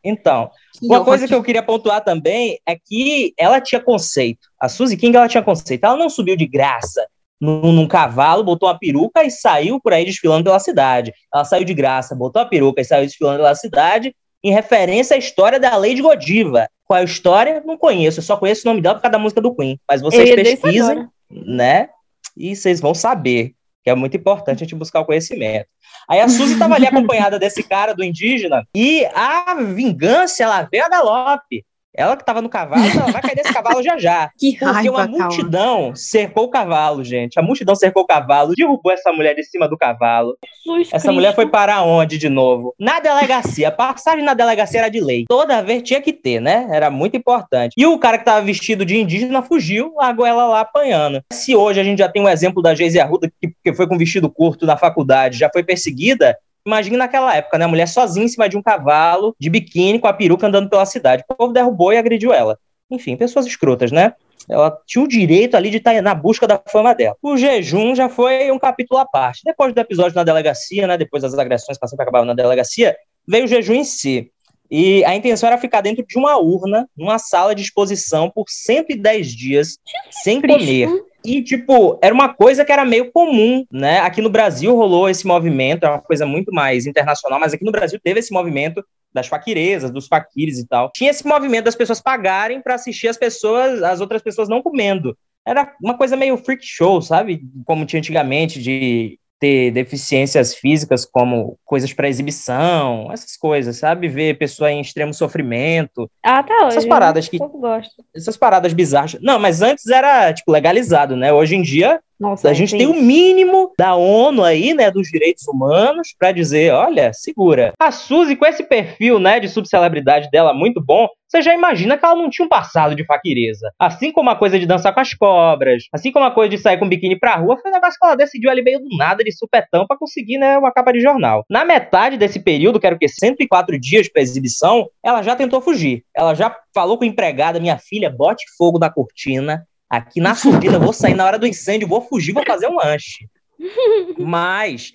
Então, 0.03 0.50
uma 0.82 1.03
coisa 1.03 1.27
que 1.27 1.36
eu 1.36 1.44
queria 1.44 1.62
pontuar 1.62 2.03
também 2.03 2.60
é 2.67 2.75
que 2.75 3.32
ela 3.38 3.62
tinha 3.62 3.79
conceito. 3.79 4.48
A 4.60 4.67
Suzy 4.67 4.98
King, 4.98 5.15
ela 5.15 5.27
tinha 5.27 5.44
conceito. 5.44 5.84
Ela 5.84 5.96
não 5.96 6.10
subiu 6.10 6.36
de 6.36 6.48
graça 6.48 7.08
num, 7.39 7.72
num 7.72 7.88
cavalo, 7.88 8.44
botou 8.44 8.67
uma 8.67 8.77
peruca 8.77 9.24
e 9.24 9.29
saiu 9.29 9.79
por 9.79 9.94
aí 9.94 10.03
desfilando 10.03 10.44
pela 10.44 10.60
cidade. 10.60 11.13
Ela 11.32 11.46
saiu 11.46 11.63
de 11.63 11.75
graça, 11.75 12.15
botou 12.15 12.41
a 12.41 12.46
peruca 12.46 12.82
e 12.82 12.86
saiu 12.86 13.05
desfilando 13.05 13.38
pela 13.38 13.53
cidade 13.53 14.15
em 14.44 14.51
referência 14.51 15.15
à 15.15 15.20
história 15.20 15.60
da 15.60 15.75
Lady 15.77 16.01
Godiva. 16.01 16.67
Qual 16.86 16.98
é 16.98 17.01
a 17.01 17.05
história? 17.05 17.62
Não 17.63 17.77
conheço. 17.77 18.20
Eu 18.20 18.24
só 18.24 18.36
conheço 18.36 18.67
o 18.67 18.70
nome 18.70 18.82
dela 18.82 18.96
por 18.96 19.01
causa 19.01 19.12
da 19.12 19.20
música 19.20 19.41
do 19.41 19.55
Queen. 19.55 19.79
Mas 19.88 20.01
vocês 20.01 20.34
pesquisem, 20.36 21.08
né? 21.29 21.89
E 22.36 22.55
vocês 22.55 22.79
vão 22.79 22.96
saber. 22.96 23.53
Que 23.85 23.91
é 23.91 23.95
muito 23.95 24.17
importante 24.17 24.63
a 24.63 24.65
gente 24.65 24.73
buscar 24.75 25.01
o 25.01 25.05
conhecimento. 25.05 25.67
Aí 26.09 26.19
a 26.19 26.27
Suzy 26.27 26.53
estava 26.53 26.73
ali 26.73 26.87
acompanhada 26.87 27.37
desse 27.37 27.61
cara, 27.61 27.93
do 27.93 28.03
indígena, 28.03 28.67
e 28.75 29.05
a 29.13 29.53
vingança, 29.53 30.43
ela 30.43 30.63
veio 30.63 30.83
a 30.83 30.89
galope. 30.89 31.63
Ela 31.97 32.15
que 32.15 32.23
estava 32.23 32.41
no 32.41 32.49
cavalo, 32.49 32.83
ela 32.85 33.11
vai 33.11 33.21
cair 33.21 33.35
desse 33.35 33.53
cavalo 33.53 33.81
já 33.81 33.97
já. 33.97 34.29
Que 34.37 34.51
Porque 34.57 34.65
raiva, 34.65 34.89
uma 34.91 35.07
calma. 35.07 35.17
multidão 35.25 35.95
cercou 35.95 36.45
o 36.45 36.49
cavalo, 36.49 37.03
gente. 37.03 37.39
A 37.39 37.41
multidão 37.43 37.75
cercou 37.75 38.03
o 38.03 38.05
cavalo, 38.07 38.53
derrubou 38.55 38.91
essa 38.91 39.11
mulher 39.13 39.33
de 39.33 39.43
cima 39.43 39.67
do 39.67 39.77
cavalo. 39.77 40.37
Jesus 40.65 40.87
Essa 40.87 40.97
Cristo. 40.97 41.13
mulher 41.13 41.33
foi 41.35 41.47
para 41.47 41.81
onde 41.83 42.17
de 42.17 42.29
novo? 42.29 42.73
Na 42.79 42.99
delegacia. 42.99 43.69
A 43.69 43.71
passagem 43.71 44.23
na 44.23 44.33
delegacia 44.33 44.79
era 44.79 44.89
de 44.89 44.99
lei. 44.99 45.25
Toda 45.27 45.61
vez 45.61 45.83
tinha 45.83 46.01
que 46.01 46.11
ter, 46.11 46.39
né? 46.39 46.67
Era 46.71 46.89
muito 46.89 47.15
importante. 47.15 47.73
E 47.77 47.85
o 47.85 47.97
cara 47.97 48.17
que 48.17 48.23
estava 48.23 48.41
vestido 48.45 48.85
de 48.85 48.97
indígena 48.97 49.41
fugiu, 49.41 49.93
largou 49.95 50.25
ela 50.25 50.45
lá 50.45 50.61
apanhando. 50.61 51.21
Se 51.31 51.55
hoje 51.55 51.79
a 51.79 51.83
gente 51.83 51.99
já 51.99 52.09
tem 52.09 52.21
um 52.21 52.29
exemplo 52.29 52.61
da 52.61 52.75
Geise 52.75 52.99
Arruda, 52.99 53.31
que, 53.41 53.51
que 53.63 53.73
foi 53.73 53.87
com 53.87 53.97
vestido 53.97 54.29
curto 54.29 54.65
na 54.65 54.75
faculdade, 54.77 55.37
já 55.37 55.49
foi 55.51 55.63
perseguida, 55.63 56.35
Imagina 56.65 56.98
naquela 56.98 57.36
época, 57.36 57.57
né? 57.57 57.65
A 57.65 57.67
mulher 57.67 57.88
sozinha 57.88 58.25
em 58.25 58.29
cima 58.29 58.50
de 58.50 58.57
um 58.57 58.62
cavalo, 58.62 59.36
de 59.39 59.50
biquíni, 59.50 60.00
com 60.00 60.07
a 60.07 60.13
peruca 60.13 60.48
andando 60.48 60.69
pela 60.69 60.86
cidade. 60.86 61.24
O 61.29 61.36
povo 61.36 61.53
derrubou 61.53 61.93
e 61.93 61.98
agrediu 61.98 62.34
ela. 62.34 62.57
enfim, 62.89 63.15
pessoas 63.15 63.45
escrotas, 63.45 63.91
né? 63.91 64.13
Ela 64.48 64.75
tinha 64.86 65.03
o 65.03 65.07
direito 65.07 65.55
ali 65.55 65.69
de 65.69 65.77
estar 65.77 66.00
na 66.01 66.13
busca 66.13 66.48
da 66.48 66.62
fama 66.67 66.93
dela. 66.93 67.15
O 67.22 67.36
jejum 67.36 67.95
já 67.95 68.07
foi 68.07 68.51
um 68.51 68.60
capítulo 68.60 69.00
à 69.00 69.05
parte. 69.05 69.41
Depois 69.43 69.74
do 69.74 69.79
episódio 69.79 70.15
na 70.15 70.24
delegacia, 70.24 70.86
né? 70.88 70.98
Depois 70.98 71.24
das 71.24 71.38
agressões 71.38 71.77
que 71.77 71.88
sempre 71.88 72.03
acabavam 72.03 72.27
na 72.27 72.34
delegacia, 72.34 72.95
veio 73.27 73.45
o 73.45 73.48
jejum 73.48 73.74
em 73.74 73.84
si. 73.84 74.31
E 74.69 75.03
a 75.05 75.15
intenção 75.15 75.48
era 75.48 75.57
ficar 75.57 75.81
dentro 75.81 76.05
de 76.05 76.17
uma 76.17 76.38
urna, 76.38 76.88
numa 76.98 77.19
sala 77.19 77.53
de 77.53 77.62
exposição 77.62 78.29
por 78.29 78.45
110 78.50 79.27
dias, 79.27 79.77
sem 80.24 80.41
comer. 80.41 80.89
E, 81.25 81.44
tipo, 81.44 82.00
era 82.01 82.13
uma 82.13 82.34
coisa 82.34 82.63
que 82.63 82.72
era 82.72 82.86
meio 82.86 83.12
comum, 83.12 83.65
né? 83.72 84.00
Aqui 84.00 84.22
no 84.22 84.29
Brasil 84.29 84.75
rolou 84.75 85.10
esse 85.10 85.25
movimento, 85.25 85.86
é 85.86 85.89
uma 85.89 86.01
coisa 86.01 86.25
muito 86.25 86.51
mais 86.53 86.86
internacional, 86.86 87.39
mas 87.39 87.53
aqui 87.53 87.65
no 87.65 87.72
Brasil 87.72 88.00
teve 88.03 88.20
esse 88.20 88.34
movimento 88.34 88.84
das 89.13 89.27
faquirezas, 89.27 89.91
dos 89.91 90.08
faquires 90.08 90.60
e 90.60 90.67
tal. 90.67 90.91
Tinha 90.94 91.10
esse 91.10 91.25
movimento 91.25 91.65
das 91.65 91.75
pessoas 91.75 92.01
pagarem 92.01 92.62
para 92.62 92.75
assistir 92.75 93.08
as 93.08 93.17
pessoas, 93.17 93.82
as 93.82 94.01
outras 94.01 94.22
pessoas 94.22 94.50
não 94.50 94.62
comendo. 94.62 95.17
Era 95.48 95.74
uma 95.82 95.98
coisa 95.98 96.17
meio 96.17 96.38
freak 96.38 96.65
show, 96.65 97.01
sabe? 97.01 97.41
Como 97.65 97.86
tinha 97.86 98.00
antigamente, 98.00 98.62
de 98.62 99.17
ter 99.39 99.71
deficiências 99.71 100.55
físicas 100.55 101.05
como 101.05 101.57
coisas 101.65 101.91
para 101.91 102.07
exibição, 102.07 103.11
essas 103.11 103.35
coisas, 103.35 103.77
sabe? 103.77 104.07
Ver 104.07 104.37
pessoa 104.37 104.71
em 104.71 104.81
extremo 104.81 105.13
sofrimento. 105.13 106.09
Ah, 106.23 106.43
tá 106.43 106.53
hoje. 106.65 106.77
Essas 106.77 106.85
paradas 106.85 107.27
que. 107.27 107.37
Gosto. 107.37 108.03
Essas 108.15 108.37
paradas 108.37 108.73
bizarras. 108.73 109.17
Não, 109.21 109.39
mas 109.39 109.61
antes 109.61 109.87
era, 109.87 110.33
tipo, 110.33 110.51
legalizado, 110.51 111.15
né? 111.15 111.33
Hoje 111.33 111.55
em 111.55 111.61
dia, 111.61 111.99
Nossa, 112.19 112.50
a 112.50 112.53
gente 112.53 112.77
tem 112.77 112.88
o 112.88 112.93
mínimo 112.93 113.74
da 113.77 113.95
ONU 113.95 114.43
aí, 114.43 114.74
né, 114.74 114.89
dos 114.89 115.07
direitos 115.07 115.48
humanos, 115.48 116.15
para 116.17 116.31
dizer, 116.31 116.72
olha, 116.74 117.12
segura. 117.13 117.74
A 117.79 117.91
Suzy, 117.91 118.36
com 118.36 118.45
esse 118.45 118.63
perfil, 118.63 119.19
né, 119.19 119.39
de 119.39 119.50
subcelebridade 119.50 120.29
dela 120.31 120.53
muito 120.53 120.81
bom, 120.84 121.07
você 121.27 121.41
já 121.41 121.53
imagina 121.53 121.98
que 121.98 122.05
ela 122.05 122.15
não 122.15 122.29
tinha 122.29 122.45
um 122.45 122.50
passado 122.50 122.95
de 122.95 123.05
faquireza. 123.05 123.72
Assim 123.77 124.12
como 124.12 124.29
a 124.29 124.36
coisa 124.36 124.57
de 124.57 124.65
dançar 124.65 124.93
com 124.93 125.00
as 125.01 125.13
cobras, 125.13 125.84
assim 125.91 126.12
como 126.12 126.24
a 126.24 126.31
coisa 126.31 126.50
de 126.50 126.57
sair 126.57 126.77
com 126.77 126.88
biquíni 126.88 127.19
pra 127.19 127.36
rua, 127.36 127.57
foi 127.62 127.69
um 127.69 127.74
negócio 127.74 128.00
que 128.00 128.05
ela 128.05 128.15
decidiu 128.15 128.50
ali 128.50 128.62
meio 128.62 128.79
do 128.79 128.95
nada, 128.98 129.24
de 129.24 129.31
supetão, 129.36 129.86
pra 129.86 129.98
conseguir, 129.98 130.38
né, 130.38 130.57
uma 130.57 130.72
capa 130.72 130.93
de 130.93 131.01
jornal. 131.01 131.43
Na 131.50 131.65
metade 131.65 132.15
desse 132.15 132.39
período, 132.39 132.79
que 132.79 132.88
era 132.88 132.95
o 132.95 133.00
quê? 133.00 133.10
104 133.10 133.77
dias 133.79 134.07
pra 134.07 134.22
exibição, 134.22 134.88
ela 135.03 135.22
já 135.22 135.36
tentou 135.36 135.60
fugir. 135.60 136.03
Ela 136.15 136.34
já 136.34 136.55
falou 136.74 136.98
com 136.98 137.03
a 137.03 137.07
empregada, 137.07 137.60
minha 137.60 137.77
filha, 137.77 138.10
bote 138.10 138.45
fogo 138.57 138.79
na 138.79 138.89
cortina, 138.89 139.65
aqui 139.89 140.19
na 140.19 140.35
surdina, 140.35 140.79
vou 140.79 140.93
sair 140.93 141.13
na 141.13 141.25
hora 141.25 141.39
do 141.39 141.47
incêndio, 141.47 141.87
vou 141.87 142.01
fugir, 142.01 142.33
vou 142.33 142.45
fazer 142.45 142.67
um 142.67 142.75
lanche. 142.75 143.27
Mas 144.19 144.91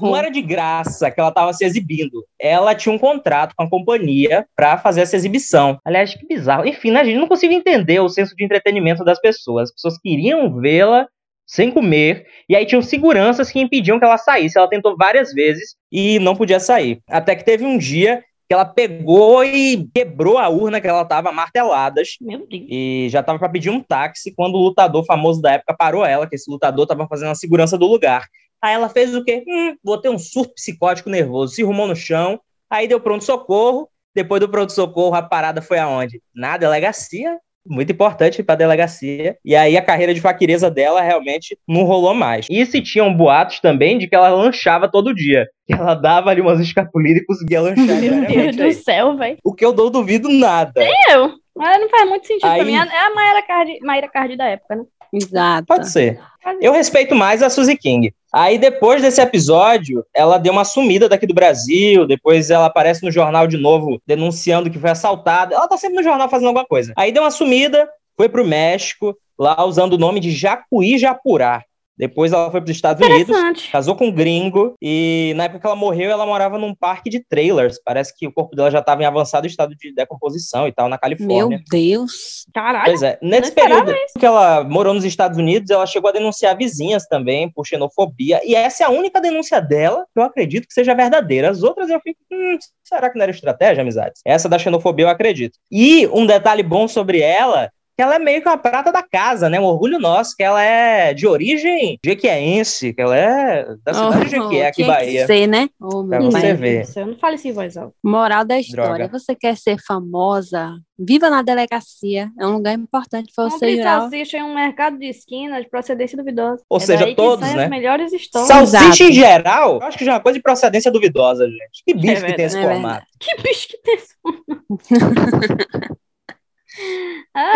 não 0.00 0.16
era 0.16 0.30
de 0.30 0.40
graça 0.40 1.10
que 1.10 1.20
ela 1.20 1.28
estava 1.28 1.52
se 1.52 1.64
exibindo. 1.64 2.24
Ela 2.40 2.74
tinha 2.74 2.94
um 2.94 2.98
contrato 2.98 3.54
com 3.56 3.62
a 3.62 3.70
companhia 3.70 4.46
para 4.56 4.78
fazer 4.78 5.02
essa 5.02 5.16
exibição. 5.16 5.78
Aliás, 5.84 6.14
que 6.14 6.26
bizarro. 6.26 6.66
Enfim, 6.66 6.90
né, 6.90 7.00
a 7.00 7.04
gente 7.04 7.18
não 7.18 7.28
consigo 7.28 7.52
entender 7.52 8.00
o 8.00 8.08
senso 8.08 8.34
de 8.34 8.44
entretenimento 8.44 9.04
das 9.04 9.20
pessoas. 9.20 9.64
As 9.68 9.74
pessoas 9.74 9.98
queriam 9.98 10.58
vê-la 10.60 11.06
sem 11.46 11.70
comer, 11.70 12.26
e 12.46 12.54
aí 12.54 12.66
tinham 12.66 12.82
seguranças 12.82 13.50
que 13.50 13.58
impediam 13.58 13.98
que 13.98 14.04
ela 14.04 14.18
saísse. 14.18 14.58
Ela 14.58 14.68
tentou 14.68 14.94
várias 14.98 15.32
vezes 15.32 15.76
e 15.90 16.18
não 16.18 16.36
podia 16.36 16.60
sair. 16.60 17.00
Até 17.08 17.34
que 17.34 17.44
teve 17.44 17.64
um 17.64 17.78
dia 17.78 18.22
que 18.48 18.54
ela 18.54 18.64
pegou 18.64 19.44
e 19.44 19.86
quebrou 19.94 20.38
a 20.38 20.48
urna 20.48 20.80
que 20.80 20.88
ela 20.88 21.02
estava 21.02 21.30
marteladas 21.30 22.16
Meu 22.18 22.46
Deus. 22.46 22.64
e 22.70 23.06
já 23.10 23.22
tava 23.22 23.38
para 23.38 23.50
pedir 23.50 23.68
um 23.68 23.82
táxi 23.82 24.32
quando 24.34 24.54
o 24.54 24.62
lutador 24.62 25.04
famoso 25.04 25.42
da 25.42 25.52
época 25.52 25.76
parou 25.76 26.02
ela, 26.04 26.26
que 26.26 26.34
esse 26.34 26.50
lutador 26.50 26.86
tava 26.86 27.06
fazendo 27.06 27.30
a 27.30 27.34
segurança 27.34 27.76
do 27.76 27.86
lugar. 27.86 28.26
Aí 28.62 28.72
ela 28.72 28.88
fez 28.88 29.14
o 29.14 29.22
quê? 29.22 29.44
Hum, 29.46 29.76
vou 29.84 30.00
ter 30.00 30.08
um 30.08 30.18
surto 30.18 30.54
psicótico 30.54 31.10
nervoso. 31.10 31.54
Se 31.54 31.62
arrumou 31.62 31.86
no 31.86 31.94
chão, 31.94 32.40
aí 32.70 32.88
deu 32.88 32.98
pronto-socorro. 32.98 33.88
Depois 34.14 34.40
do 34.40 34.48
pronto-socorro, 34.48 35.14
a 35.14 35.22
parada 35.22 35.60
foi 35.60 35.78
aonde? 35.78 36.20
Na 36.34 36.56
delegacia. 36.56 37.38
Muito 37.68 37.92
importante 37.92 38.42
para 38.42 38.54
delegacia. 38.54 39.36
E 39.44 39.54
aí 39.54 39.76
a 39.76 39.82
carreira 39.82 40.14
de 40.14 40.20
faquireza 40.20 40.70
dela 40.70 41.00
realmente 41.02 41.56
não 41.68 41.82
rolou 41.84 42.14
mais. 42.14 42.46
E 42.50 42.64
se 42.64 42.80
tinham 42.80 43.12
boatos 43.14 43.60
também 43.60 43.98
de 43.98 44.08
que 44.08 44.14
ela 44.14 44.30
lanchava 44.30 44.90
todo 44.90 45.14
dia. 45.14 45.46
Que 45.66 45.74
ela 45.74 45.94
dava 45.94 46.30
ali 46.30 46.40
umas 46.40 46.58
escapulidas 46.60 47.22
e 47.22 47.26
conseguia 47.26 47.60
lanchar 47.60 47.84
Meu 47.84 48.00
Deus 48.00 48.00
diariamente 48.26 48.56
do 48.56 48.62
aí. 48.64 48.72
céu, 48.72 49.16
velho. 49.16 49.36
O 49.44 49.54
que 49.54 49.64
eu 49.64 49.74
não 49.74 49.90
duvido 49.90 50.28
nada. 50.30 50.80
Eu. 51.10 51.32
Mas 51.54 51.80
não 51.80 51.88
faz 51.88 52.08
muito 52.08 52.26
sentido 52.26 52.46
Aí- 52.48 52.56
pra 52.58 52.64
mim. 52.64 52.74
É 52.76 53.06
a 53.06 53.14
Mayra 53.14 53.42
Cardi, 53.42 53.78
Mayra 53.82 54.08
Cardi 54.08 54.36
da 54.36 54.46
época, 54.46 54.76
né? 54.76 54.82
Exato. 55.12 55.66
Pode 55.66 55.90
ser. 55.90 56.20
Eu 56.60 56.72
respeito 56.72 57.14
mais 57.14 57.42
a 57.42 57.50
Suzy 57.50 57.76
King. 57.76 58.12
Aí, 58.32 58.58
depois 58.58 59.00
desse 59.00 59.20
episódio, 59.20 60.04
ela 60.14 60.38
deu 60.38 60.52
uma 60.52 60.64
sumida 60.64 61.08
daqui 61.08 61.26
do 61.26 61.34
Brasil. 61.34 62.06
Depois, 62.06 62.50
ela 62.50 62.66
aparece 62.66 63.04
no 63.04 63.10
jornal 63.10 63.46
de 63.46 63.56
novo, 63.56 64.00
denunciando 64.06 64.70
que 64.70 64.78
foi 64.78 64.90
assaltada. 64.90 65.54
Ela 65.54 65.68
tá 65.68 65.76
sempre 65.76 65.96
no 65.96 66.02
jornal 66.02 66.28
fazendo 66.28 66.48
alguma 66.48 66.66
coisa. 66.66 66.92
Aí, 66.96 67.10
deu 67.12 67.22
uma 67.22 67.30
sumida, 67.30 67.88
foi 68.16 68.28
pro 68.28 68.46
México, 68.46 69.16
lá 69.38 69.64
usando 69.64 69.94
o 69.94 69.98
nome 69.98 70.20
de 70.20 70.30
Jacuí 70.30 70.98
Japurá. 70.98 71.64
Depois, 71.98 72.32
ela 72.32 72.50
foi 72.50 72.60
para 72.60 72.70
os 72.70 72.76
Estados 72.76 73.06
Unidos. 73.06 73.36
Casou 73.72 73.96
com 73.96 74.06
um 74.06 74.12
gringo 74.12 74.74
e 74.80 75.32
na 75.36 75.44
época 75.44 75.60
que 75.60 75.66
ela 75.66 75.76
morreu, 75.76 76.10
ela 76.10 76.24
morava 76.24 76.56
num 76.58 76.74
parque 76.74 77.10
de 77.10 77.20
trailers. 77.20 77.80
Parece 77.84 78.16
que 78.16 78.26
o 78.26 78.32
corpo 78.32 78.54
dela 78.54 78.70
já 78.70 78.78
estava 78.78 79.02
em 79.02 79.06
avançado 79.06 79.46
estado 79.46 79.74
de 79.74 79.92
decomposição 79.92 80.68
e 80.68 80.72
tal, 80.72 80.88
na 80.88 80.96
Califórnia. 80.96 81.48
Meu 81.48 81.60
Deus. 81.70 82.46
Caralho. 82.54 82.84
Pois 82.86 83.02
é, 83.02 83.18
nesse 83.20 83.52
período 83.52 83.92
que 84.18 84.24
ela 84.24 84.62
morou 84.64 84.94
nos 84.94 85.04
Estados 85.04 85.38
Unidos, 85.38 85.70
ela 85.70 85.86
chegou 85.86 86.08
a 86.08 86.12
denunciar 86.12 86.56
vizinhas 86.56 87.06
também 87.06 87.50
por 87.50 87.66
xenofobia, 87.66 88.40
e 88.44 88.54
essa 88.54 88.84
é 88.84 88.86
a 88.86 88.90
única 88.90 89.20
denúncia 89.20 89.60
dela 89.60 90.06
que 90.14 90.20
eu 90.20 90.24
acredito 90.24 90.66
que 90.66 90.74
seja 90.74 90.94
verdadeira. 90.94 91.50
As 91.50 91.62
outras 91.62 91.90
eu 91.90 92.00
fico, 92.00 92.20
hum, 92.32 92.58
será 92.84 93.10
que 93.10 93.18
não 93.18 93.24
era 93.24 93.32
estratégia, 93.32 93.82
amizades? 93.82 94.20
Essa 94.24 94.48
da 94.48 94.58
xenofobia 94.58 95.06
eu 95.06 95.10
acredito. 95.10 95.58
E 95.70 96.06
um 96.08 96.26
detalhe 96.26 96.62
bom 96.62 96.86
sobre 96.86 97.20
ela, 97.20 97.70
ela 98.02 98.14
é 98.16 98.18
meio 98.18 98.40
que 98.42 98.48
uma 98.48 98.56
prata 98.58 98.90
da 98.92 99.02
casa, 99.02 99.48
né? 99.48 99.58
Um 99.60 99.64
orgulho 99.64 99.98
nosso, 99.98 100.34
que 100.36 100.42
ela 100.42 100.62
é 100.62 101.12
de 101.14 101.26
origem 101.26 101.98
jequiéense, 102.04 102.92
que 102.94 103.00
ela 103.00 103.16
é 103.16 103.66
da 103.84 103.94
cidade 103.94 104.24
de 104.24 104.30
Jequié, 104.30 104.66
aqui 104.68 104.84
Bahia. 104.84 105.20
que 105.22 105.26
ser, 105.26 105.46
né? 105.46 105.68
Oh, 105.80 106.04
Pra 106.04 106.20
você 106.20 106.54
ver. 106.54 106.86
Eu 106.96 107.06
não 107.06 107.16
fale 107.18 107.34
assim, 107.36 107.52
voz 107.52 107.76
alta. 107.76 107.94
Moral 108.02 108.44
da 108.44 108.58
história. 108.58 109.06
Droga. 109.08 109.18
Você 109.18 109.34
quer 109.34 109.56
ser 109.56 109.76
famosa? 109.86 110.74
Viva 111.00 111.30
na 111.30 111.42
delegacia. 111.42 112.28
É 112.40 112.46
um 112.46 112.54
lugar 112.54 112.74
importante 112.74 113.32
para 113.34 113.48
você 113.48 113.66
virar. 113.66 114.00
salsicha 114.00 114.36
em 114.38 114.42
um 114.42 114.54
mercado 114.54 114.98
de 114.98 115.06
esquina 115.06 115.60
de 115.62 115.68
procedência 115.68 116.16
duvidosa. 116.18 116.60
Ou 116.68 116.78
É 116.78 116.80
seja, 116.80 117.14
todos, 117.14 117.48
né? 117.54 117.64
as 117.64 117.70
melhores 117.70 118.12
histórias. 118.12 118.48
Salsicha 118.48 119.04
em 119.04 119.12
geral, 119.12 119.76
eu 119.80 119.82
acho 119.86 119.96
que 119.96 120.04
já 120.04 120.12
é 120.12 120.14
uma 120.14 120.20
coisa 120.20 120.38
de 120.38 120.42
procedência 120.42 120.90
duvidosa, 120.90 121.46
gente. 121.46 121.82
Que 121.86 121.94
bicho 121.94 122.24
que 122.24 122.32
tem 122.34 122.44
esse 122.46 122.56
É 122.56 122.60
verdade. 122.60 122.80
formato. 122.80 123.06
Que 123.20 123.42
bicho 123.42 123.68
que 123.68 123.78
tem 123.78 123.94
esse 123.94 124.14
Ah, 124.26 125.88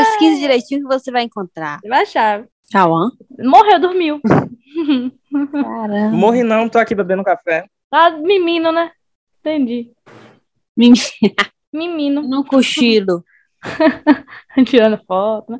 Pesquise 0.04 0.40
direitinho 0.40 0.80
que 0.82 0.86
você 0.86 1.10
vai 1.10 1.22
encontrar. 1.22 1.78
vai 1.88 2.02
achar. 2.02 2.44
Cauã. 2.72 3.10
Morreu, 3.38 3.78
dormiu. 3.80 4.20
Caramba. 5.52 6.16
Morre 6.16 6.42
não, 6.42 6.68
tô 6.68 6.78
aqui 6.78 6.94
bebendo 6.94 7.22
café. 7.24 7.66
Tá 7.90 8.10
mimino, 8.10 8.72
né? 8.72 8.90
Entendi. 9.40 9.90
Mimino. 10.76 12.22
No 12.28 12.44
cochilo. 12.44 13.24
Tirando 14.66 15.00
foto, 15.06 15.52
né? 15.52 15.58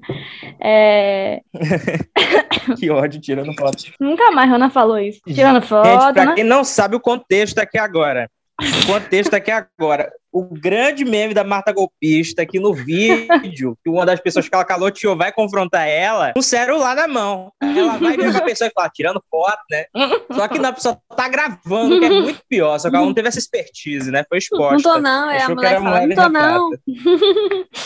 É, 0.61 1.41
Que 2.79 2.91
ódio, 2.91 3.21
tirando 3.21 3.55
foto. 3.55 3.85
Nunca 3.99 4.31
mais 4.31 4.51
Rona 4.51 4.69
falou 4.69 4.99
isso. 4.99 5.21
Tirando 5.27 5.61
Gente, 5.61 5.69
foto, 5.69 6.13
pra 6.13 6.25
né? 6.27 6.35
quem 6.35 6.45
não 6.45 6.65
sabe 6.65 6.97
o 6.97 7.01
contexto 7.01 7.59
aqui 7.59 7.79
agora. 7.79 8.29
O 8.61 8.87
contexto 8.87 9.35
aqui 9.35 9.51
agora. 9.51 10.11
O 10.33 10.45
grande 10.45 11.05
meme 11.05 11.35
da 11.35 11.45
Marta 11.45 11.73
Golpista, 11.73 12.47
que 12.47 12.59
no 12.59 12.73
vídeo, 12.73 13.77
que 13.85 13.91
uma 13.91 14.07
das 14.07 14.19
pessoas 14.19 14.49
que 14.49 14.55
ela 14.55 14.65
caloteou 14.65 15.15
vai 15.15 15.31
confrontar 15.31 15.87
ela, 15.87 16.33
com 16.33 16.41
o 16.41 16.43
celular 16.43 16.97
na 16.97 17.07
mão. 17.07 17.53
Ela 17.61 17.99
vai 17.99 18.17
ver 18.17 18.35
a 18.35 18.41
pessoa 18.41 18.69
e 18.69 18.73
fala, 18.73 18.89
tirando 18.89 19.23
foto, 19.31 19.61
né? 19.71 19.85
Só 20.33 20.49
que 20.49 20.59
a 20.59 20.73
pessoa 20.73 20.99
tá 21.15 21.29
gravando, 21.29 22.01
que 22.01 22.07
é 22.07 22.09
muito 22.09 22.41
pior. 22.49 22.79
Só 22.79 22.89
que 22.89 22.97
ela 22.97 23.05
não 23.05 23.13
teve 23.13 23.29
essa 23.29 23.39
expertise, 23.39 24.11
né? 24.11 24.25
Foi 24.27 24.39
exposta. 24.39 24.89
Não 24.89 24.95
tô 24.95 25.01
não, 25.01 25.31
é 25.31 25.43
a 25.43 25.49
mulher 25.51 25.81
mulher 25.81 26.07
não 26.09 26.17
tô 26.17 26.29
não. 26.31 26.71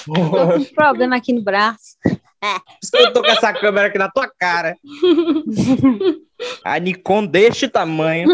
Tô 0.04 0.30
com 0.30 0.56
um 0.56 0.64
problema 0.64 1.16
aqui 1.16 1.32
no 1.32 1.42
braço. 1.42 1.96
Por 2.38 2.62
isso 2.82 2.92
que 2.92 2.98
eu 2.98 3.12
tô 3.12 3.22
com 3.22 3.30
essa 3.30 3.52
câmera 3.52 3.88
aqui 3.88 3.98
na 3.98 4.08
tua 4.08 4.30
cara. 4.38 4.76
A 6.62 6.78
Nikon 6.78 7.26
deste 7.26 7.66
tamanho. 7.66 8.28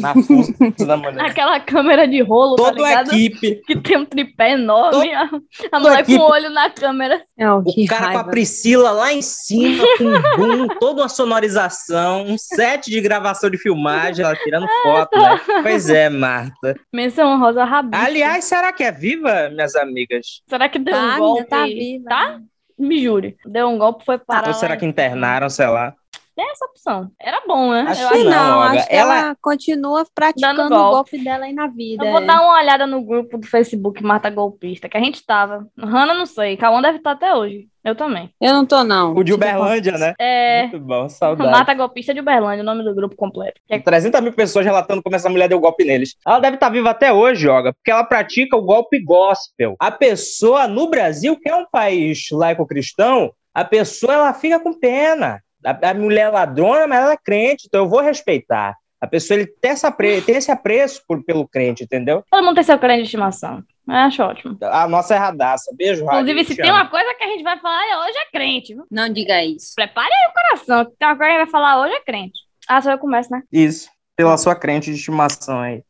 Na 0.00 0.14
fuça 0.14 0.52
da 0.84 0.96
mulher. 0.96 1.20
Aquela 1.20 1.60
câmera 1.60 2.06
de 2.08 2.20
rolo, 2.22 2.56
tá 2.56 2.64
Toda 2.64 2.84
a 2.84 2.88
ligado? 2.88 3.12
equipe. 3.12 3.29
Que 3.30 3.76
tem 3.80 3.96
um 3.98 4.04
tripé 4.04 4.52
enorme. 4.52 5.12
a 5.14 5.28
a 5.72 5.80
mulher 5.80 6.00
equipe. 6.00 6.18
com 6.18 6.24
o 6.24 6.30
olho 6.30 6.50
na 6.50 6.68
câmera. 6.70 7.22
É, 7.38 7.50
O 7.50 7.62
cara 7.88 8.00
com 8.02 8.08
a 8.08 8.12
raiva. 8.14 8.30
Priscila 8.30 8.90
lá 8.90 9.12
em 9.12 9.22
cima, 9.22 9.84
com 9.98 10.04
um 10.04 10.36
boom, 10.36 10.68
toda 10.80 11.02
uma 11.02 11.08
sonorização, 11.08 12.24
um 12.24 12.36
set 12.38 12.90
de 12.90 13.00
gravação 13.00 13.50
de 13.50 13.58
filmagem, 13.58 14.24
ela 14.24 14.36
tirando 14.36 14.66
foto, 14.82 15.18
né? 15.18 15.40
Pois 15.62 15.88
é, 15.88 16.08
Marta. 16.08 16.76
Menção 16.92 17.38
rosa 17.38 17.64
rabista. 17.64 18.04
Aliás, 18.04 18.44
será 18.44 18.72
que 18.72 18.82
é 18.84 18.92
viva, 18.92 19.48
minhas 19.50 19.74
amigas? 19.76 20.42
será 20.48 20.68
que 20.68 20.78
deu 20.78 20.94
Tá, 20.94 21.00
um 21.00 21.04
ainda 21.08 21.18
golpe? 21.18 21.44
tá 21.48 21.64
viva. 21.64 22.08
Tá? 22.08 22.40
Me 22.78 23.02
jure. 23.02 23.36
Deu 23.46 23.68
um 23.68 23.76
golpe, 23.78 24.04
foi 24.06 24.16
parar. 24.18 24.48
Ou 24.48 24.54
será 24.54 24.76
que 24.76 24.86
internaram, 24.86 25.50
sei 25.50 25.66
lá? 25.66 25.94
Essa 26.42 26.64
opção. 26.66 27.10
Era 27.20 27.42
bom, 27.46 27.72
né? 27.72 27.84
Acho 27.88 28.02
Eu 28.02 28.08
que 28.08 28.14
Acho 28.16 28.24
não, 28.24 28.60
acho 28.62 28.86
que 28.88 28.94
Ela- 28.94 29.18
ela, 29.18 29.36
continua 29.40 30.04
praticando 30.14 30.56
Dando 30.56 30.74
o 30.74 30.78
golpe. 30.78 30.94
golpe 30.94 31.24
dela 31.24 31.44
aí 31.44 31.52
na 31.52 31.66
vida. 31.66 32.04
Eu 32.04 32.12
vou 32.12 32.22
é. 32.22 32.24
dar 32.24 32.40
uma 32.42 32.58
olhada 32.60 32.86
no 32.86 33.02
grupo 33.02 33.38
do 33.38 33.46
Facebook 33.46 34.02
Marta 34.02 34.30
Golpista, 34.30 34.88
que 34.88 34.96
a 34.96 35.00
gente 35.00 35.24
tava. 35.24 35.66
Hanna 35.78 36.14
não 36.14 36.26
sei, 36.26 36.56
Cauã 36.56 36.80
deve 36.80 36.98
estar 36.98 37.12
até 37.12 37.34
hoje. 37.34 37.68
Eu 37.82 37.94
também. 37.94 38.30
Eu 38.38 38.52
não 38.52 38.66
tô, 38.66 38.84
não. 38.84 39.14
O 39.14 39.24
de 39.24 39.32
Uberlândia, 39.32 39.92
né? 39.96 40.14
É. 40.18 40.66
Muito 40.66 40.80
bom, 40.80 41.08
saudade. 41.08 41.50
Marta 41.50 41.72
Golpista 41.72 42.12
de 42.12 42.20
Uberlândia, 42.20 42.62
o 42.62 42.66
nome 42.66 42.84
do 42.84 42.94
grupo 42.94 43.16
completo. 43.16 43.58
Que 43.66 43.74
é 43.74 43.78
300 43.78 44.20
mil 44.20 44.34
pessoas 44.34 44.66
relatando 44.66 45.02
como 45.02 45.16
essa 45.16 45.30
mulher 45.30 45.48
deu 45.48 45.58
golpe 45.58 45.84
neles. 45.84 46.14
Ela 46.26 46.40
deve 46.40 46.56
estar 46.56 46.68
viva 46.68 46.90
até 46.90 47.10
hoje, 47.10 47.40
Joga, 47.42 47.72
porque 47.72 47.90
ela 47.90 48.04
pratica 48.04 48.54
o 48.54 48.62
golpe 48.62 49.02
gospel. 49.02 49.76
A 49.80 49.90
pessoa 49.90 50.68
no 50.68 50.90
Brasil, 50.90 51.38
que 51.40 51.48
é 51.48 51.56
um 51.56 51.64
país 51.70 52.26
laico-cristão, 52.30 53.32
a 53.54 53.64
pessoa 53.64 54.12
ela 54.12 54.34
fica 54.34 54.60
com 54.60 54.78
pena. 54.78 55.40
A, 55.64 55.90
a 55.90 55.94
mulher 55.94 56.26
é 56.26 56.28
ladrona, 56.28 56.86
mas 56.86 56.98
ela 57.00 57.12
é 57.12 57.16
crente, 57.16 57.66
então 57.66 57.84
eu 57.84 57.88
vou 57.88 58.00
respeitar. 58.00 58.76
A 59.00 59.06
pessoa 59.06 59.38
ele 59.40 59.46
tem, 59.46 59.70
essa 59.70 59.88
apre- 59.88 60.20
tem 60.20 60.36
esse 60.36 60.50
apreço 60.50 61.02
por- 61.08 61.24
pelo 61.24 61.48
crente, 61.48 61.84
entendeu? 61.84 62.22
Todo 62.30 62.44
mundo 62.44 62.54
tem 62.54 62.64
seu 62.64 62.78
crente 62.78 62.98
de 62.98 63.04
estimação. 63.04 63.62
Eu 63.88 63.94
acho 63.94 64.22
ótimo. 64.22 64.58
A 64.62 64.86
nossa 64.86 65.14
é 65.14 65.18
radaça. 65.18 65.74
Beijo, 65.76 66.04
Rádio. 66.04 66.20
Inclusive, 66.20 66.44
se 66.44 66.54
te 66.54 66.62
tem 66.62 66.70
uma 66.70 66.86
coisa 66.86 67.12
que 67.14 67.24
a 67.24 67.26
gente 67.28 67.42
vai 67.42 67.58
falar 67.58 68.04
hoje 68.06 68.18
é 68.18 68.30
crente, 68.30 68.74
viu? 68.74 68.84
Não 68.90 69.08
diga 69.12 69.42
isso. 69.42 69.72
Prepare 69.74 70.06
aí 70.12 70.30
o 70.30 70.34
coração, 70.34 70.84
que 70.84 70.96
tem 70.98 71.08
uma 71.08 71.16
coisa 71.16 71.30
que 71.32 71.36
a 71.36 71.38
gente 71.38 71.50
vai 71.50 71.60
falar 71.60 71.80
hoje 71.80 71.94
é 71.94 72.00
crente. 72.00 72.38
Ah, 72.68 72.80
só 72.82 72.90
eu 72.92 72.98
começo, 72.98 73.32
né? 73.32 73.42
Isso, 73.50 73.88
pela 74.14 74.36
sua 74.36 74.54
crente 74.54 74.90
de 74.90 74.96
estimação 74.96 75.60
aí. 75.60 75.82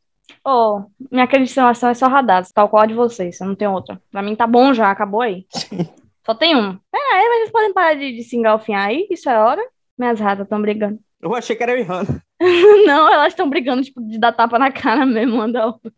Ô, 0.43 0.81
minha 1.11 1.27
crente 1.27 1.43
de 1.43 1.49
estimação 1.49 1.89
é 1.89 1.93
só 1.93 2.07
radaz, 2.07 2.49
tal 2.51 2.69
qual 2.69 2.81
a 2.83 2.85
de 2.87 2.93
vocês, 2.93 3.39
eu 3.41 3.45
não 3.47 3.55
tenho 3.55 3.73
outra. 3.73 4.01
Pra 4.09 4.21
mim 4.23 4.35
tá 4.35 4.47
bom 4.47 4.73
já, 4.73 4.89
acabou 4.89 5.21
aí. 5.21 5.45
Só 6.25 6.35
tem 6.35 6.55
um. 6.55 6.79
É, 6.93 7.15
aí 7.15 7.27
vocês 7.37 7.51
podem 7.51 7.73
parar 7.73 7.93
de, 7.95 8.11
de 8.11 8.23
se 8.23 8.35
engalfinhar 8.35 8.87
aí, 8.87 9.07
isso 9.09 9.29
é 9.29 9.37
hora. 9.39 9.61
Minhas 9.97 10.19
ratas 10.19 10.45
estão 10.45 10.61
brigando. 10.61 10.99
Eu 11.21 11.35
achei 11.35 11.55
que 11.55 11.63
era 11.63 11.73
o 11.73 11.77
Ihana. 11.77 12.23
Não, 12.85 13.11
elas 13.11 13.33
estão 13.33 13.49
brigando, 13.49 13.83
tipo, 13.83 14.01
de 14.01 14.19
dar 14.19 14.31
tapa 14.31 14.57
na 14.57 14.71
cara 14.71 15.05
mesmo, 15.05 15.35
uma 15.35 15.51
da 15.51 15.67
outra. 15.67 15.91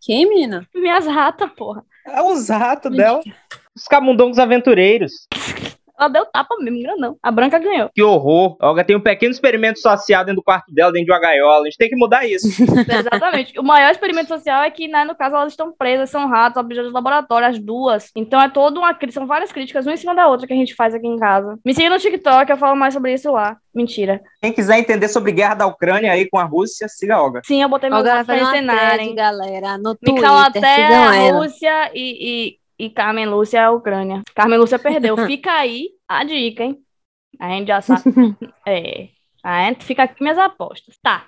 Quem, 0.00 0.28
menina? 0.28 0.66
Minhas 0.74 1.06
ratas, 1.06 1.50
porra. 1.52 1.84
É 2.06 2.22
os 2.22 2.48
ratos 2.48 2.94
dela. 2.94 3.20
Os 3.74 3.84
camundongos 3.84 4.38
aventureiros. 4.38 5.26
Ela 5.98 6.08
deu 6.08 6.26
tapa 6.26 6.56
mesmo, 6.60 6.82
grandão. 6.82 7.16
A 7.22 7.30
branca 7.30 7.58
ganhou. 7.58 7.88
Que 7.94 8.02
horror. 8.02 8.56
A 8.60 8.68
Olga 8.68 8.84
tem 8.84 8.96
um 8.96 9.00
pequeno 9.00 9.32
experimento 9.32 9.78
social 9.78 10.24
dentro 10.24 10.40
do 10.40 10.44
quarto 10.44 10.72
dela, 10.72 10.90
dentro 10.92 11.06
de 11.06 11.12
uma 11.12 11.20
gaiola. 11.20 11.62
A 11.62 11.64
gente 11.64 11.76
tem 11.78 11.88
que 11.88 11.96
mudar 11.96 12.26
isso. 12.26 12.46
Exatamente. 12.90 13.58
O 13.58 13.62
maior 13.62 13.90
experimento 13.90 14.28
social 14.28 14.62
é 14.62 14.70
que, 14.70 14.88
né, 14.88 15.04
no 15.04 15.14
caso, 15.14 15.36
elas 15.36 15.52
estão 15.52 15.72
presas, 15.72 16.10
são 16.10 16.28
ratos, 16.28 16.60
objetos 16.60 16.88
de 16.88 16.94
laboratório, 16.94 17.46
as 17.48 17.58
duas. 17.58 18.10
Então 18.16 18.40
é 18.40 18.48
toda 18.48 18.78
uma. 18.78 18.92
cri- 18.94 19.12
São 19.12 19.26
várias 19.26 19.52
críticas, 19.52 19.86
uma 19.86 19.94
em 19.94 19.96
cima 19.96 20.14
da 20.14 20.26
outra, 20.28 20.46
que 20.46 20.52
a 20.52 20.56
gente 20.56 20.74
faz 20.74 20.94
aqui 20.94 21.06
em 21.06 21.16
casa. 21.18 21.58
Me 21.64 21.72
siga 21.74 21.90
no 21.90 21.98
TikTok, 21.98 22.50
eu 22.50 22.56
falo 22.56 22.76
mais 22.76 22.92
sobre 22.94 23.12
isso 23.12 23.30
lá. 23.30 23.56
Mentira. 23.74 24.20
Quem 24.40 24.52
quiser 24.52 24.78
entender 24.78 25.08
sobre 25.08 25.32
guerra 25.32 25.54
da 25.54 25.66
Ucrânia 25.66 26.12
aí 26.12 26.28
com 26.28 26.38
a 26.38 26.44
Rússia, 26.44 26.86
siga 26.88 27.16
a 27.16 27.22
Olga. 27.22 27.40
Sim, 27.44 27.62
eu 27.62 27.68
botei 27.68 27.90
meus 27.90 28.00
Olga 28.00 28.22
vai 28.22 28.40
uma 28.40 28.50
thread, 28.52 29.14
galera, 29.14 29.78
no 29.78 29.94
Twitter, 29.96 30.14
Micalaté, 30.14 30.60
sigam 30.60 31.08
a 31.08 31.16
ela. 31.16 31.38
Rússia 31.38 31.90
e, 31.92 32.18
e, 32.52 32.58
e 32.78 32.90
Carmen 32.90 33.26
Lúcia 33.26 33.58
é 33.58 33.64
a 33.64 33.70
Ucrânia. 33.70 34.22
Carmen 34.34 34.58
Lúcia 34.58 34.78
perdeu. 34.78 35.16
Fica 35.26 35.52
aí 35.52 35.90
a 36.08 36.24
dica, 36.24 36.64
hein? 36.64 36.78
A 37.38 37.48
gente 37.50 37.68
já 37.68 37.80
sabe. 37.80 38.02
é. 38.66 39.08
A 39.42 39.68
gente 39.68 39.84
fica 39.84 40.04
aqui 40.04 40.22
minhas 40.22 40.38
apostas. 40.38 40.96
Tá. 41.02 41.26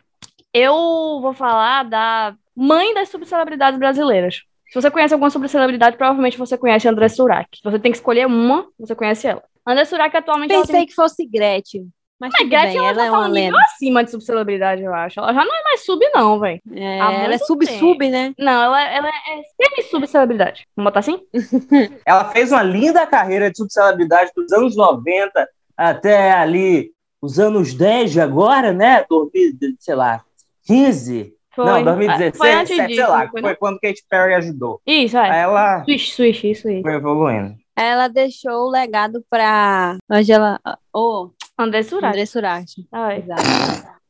Eu 0.52 0.72
vou 1.20 1.34
falar 1.34 1.82
da 1.82 2.34
mãe 2.56 2.94
das 2.94 3.10
subcelebridades 3.10 3.78
brasileiras. 3.78 4.42
Se 4.68 4.74
você 4.80 4.90
conhece 4.90 5.12
alguma 5.12 5.30
subcelebridade, 5.30 5.96
provavelmente 5.96 6.38
você 6.38 6.56
conhece 6.56 6.88
a 6.88 6.90
André 6.90 7.08
Surak. 7.08 7.58
Se 7.58 7.62
você 7.62 7.78
tem 7.78 7.92
que 7.92 7.98
escolher 7.98 8.26
uma, 8.26 8.66
você 8.78 8.94
conhece 8.94 9.26
ela. 9.26 9.42
André 9.66 9.84
Surak 9.84 10.16
atualmente 10.16 10.54
ela 10.54 10.62
Pensei 10.62 10.80
tem... 10.80 10.86
que 10.86 10.94
fosse 10.94 11.26
Gretchen. 11.26 11.88
Mas 12.18 12.30
Mas 12.32 12.38
tudo 12.38 12.48
Gretchen, 12.48 12.70
bem, 12.70 12.78
ela, 12.78 12.88
ela 12.88 12.94
já 12.94 13.06
é 13.06 13.10
tá 13.10 13.18
um 13.18 13.28
nível 13.32 13.58
acima 13.58 14.04
de 14.04 14.10
subcelebridade, 14.10 14.82
eu 14.82 14.94
acho. 14.94 15.20
Ela 15.20 15.34
já 15.34 15.44
não 15.44 15.54
é 15.54 15.62
mais 15.64 15.84
sub, 15.84 16.10
não, 16.14 16.40
velho. 16.40 16.60
É, 16.72 16.98
ela 16.98 17.34
é 17.34 17.38
sub-sub, 17.38 18.08
né? 18.08 18.32
Não, 18.38 18.62
ela, 18.62 18.82
ela 18.88 19.08
é 19.08 19.42
semi-subcelebridade. 19.62 20.66
Vamos 20.74 20.90
botar 20.90 21.00
assim? 21.00 21.20
Ela 22.06 22.24
fez 22.30 22.52
uma 22.52 22.62
linda 22.62 23.06
carreira 23.06 23.50
de 23.50 23.58
subcelebridade 23.58 24.30
dos 24.34 24.50
anos 24.52 24.74
90 24.76 25.46
até 25.76 26.32
ali 26.32 26.90
os 27.20 27.38
anos 27.38 27.74
10 27.74 28.12
de 28.12 28.20
agora, 28.20 28.72
né? 28.72 29.04
2000, 29.08 29.76
sei 29.78 29.94
lá, 29.94 30.22
15. 30.64 31.34
Foi. 31.54 31.64
Não, 31.64 31.84
2016, 31.84 32.36
Foi 32.36 32.52
antes 32.52 32.68
17, 32.76 32.88
disso, 32.88 33.00
sei 33.00 33.10
lá, 33.10 33.28
foi, 33.28 33.40
foi 33.40 33.54
quando 33.56 33.80
Katy 33.80 34.04
Perry 34.08 34.34
ajudou. 34.34 34.80
Isso, 34.86 35.16
Aí 35.16 35.30
é. 35.30 35.40
ela 35.40 35.84
Swish, 35.84 36.12
swish, 36.14 36.44
isso 36.50 36.68
aí. 36.68 36.82
foi 36.82 36.94
evoluindo. 36.94 37.54
Ela 37.74 38.08
deixou 38.08 38.66
o 38.66 38.70
legado 38.70 39.22
pra 39.28 39.96
Angela. 40.10 40.58
Oh, 40.94 41.30
André 41.56 41.82
Suraki. 41.82 42.06
André 42.06 42.26
Surati. 42.26 42.86
Ai, 42.90 43.18
Exato. 43.18 43.42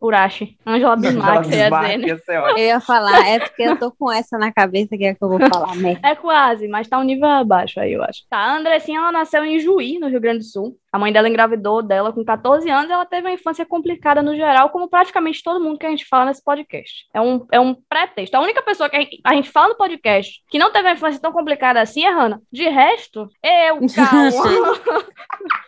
Urashi. 0.01 0.57
Angela 0.67 0.97
Bismarck, 0.97 1.45
você 1.45 1.57
ia 1.57 1.71
dizer, 1.71 1.99
né? 1.99 2.17
Eu 2.53 2.59
ia 2.59 2.81
falar, 2.81 3.27
é 3.27 3.39
porque 3.39 3.63
eu 3.63 3.79
tô 3.79 3.91
com 3.91 4.13
essa 4.13 4.39
na 4.39 4.53
cabeça 4.53 4.97
que 4.97 5.05
é 5.05 5.15
que 5.15 5.23
eu 5.23 5.29
vou 5.29 5.39
falar, 5.39 5.75
né? 5.77 5.99
É 6.03 6.15
quase, 6.15 6.69
mas 6.69 6.89
tá 6.89 6.99
um 6.99 7.03
nível 7.03 7.29
abaixo 7.29 7.81
aí, 7.81 7.93
eu 7.93 8.03
acho. 8.03 8.23
Tá, 8.29 8.39
a 8.39 8.57
Andressinha, 8.57 8.99
ela 8.99 9.13
nasceu 9.13 9.45
em 9.45 9.59
Juí, 9.59 9.99
no 9.99 10.09
Rio 10.09 10.21
Grande 10.21 10.39
do 10.39 10.45
Sul. 10.45 10.77
A 10.93 10.99
mãe 10.99 11.13
dela 11.13 11.29
engravidou 11.29 11.83
dela 11.83 12.13
com 12.13 12.25
14 12.25 12.69
anos 12.71 12.89
e 12.89 12.93
ela 12.93 13.05
teve 13.05 13.27
uma 13.27 13.35
infância 13.35 13.67
complicada 13.67 14.23
no 14.23 14.35
geral, 14.35 14.71
como 14.71 14.89
praticamente 14.89 15.43
todo 15.43 15.63
mundo 15.63 15.79
que 15.79 15.87
a 15.87 15.91
gente 15.91 16.07
fala 16.07 16.27
nesse 16.27 16.43
podcast. 16.43 17.07
É 17.13 17.21
um, 17.21 17.47
é 17.53 17.61
um 17.61 17.75
pretexto. 17.89 18.35
A 18.35 18.41
única 18.41 18.63
pessoa 18.63 18.89
que 18.89 18.97
a 18.97 19.01
gente, 19.01 19.21
a 19.23 19.35
gente 19.35 19.51
fala 19.51 19.69
no 19.69 19.77
podcast 19.77 20.43
que 20.49 20.59
não 20.59 20.73
teve 20.73 20.89
uma 20.89 20.95
infância 20.95 21.21
tão 21.21 21.33
complicada 21.33 21.81
assim 21.81 22.05
é 22.05 22.11
Hannah. 22.11 22.41
De 22.51 22.69
resto, 22.69 23.29
eu, 23.43 23.81
Cauã, 23.95 24.73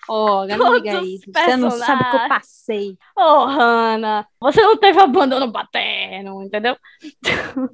Oh, 0.08 0.46
não 0.46 0.76
isso. 1.04 1.28
os 1.28 1.44
Você 1.44 1.56
não 1.56 1.70
sabe 1.70 2.02
o 2.02 2.10
que 2.10 2.16
eu 2.16 2.28
passei. 2.28 2.96
Ô, 3.14 3.44
Hannah, 3.44 4.17
você 4.40 4.60
não 4.62 4.76
teve 4.76 5.00
abandono 5.00 5.52
paterno, 5.52 6.42
entendeu? 6.42 6.76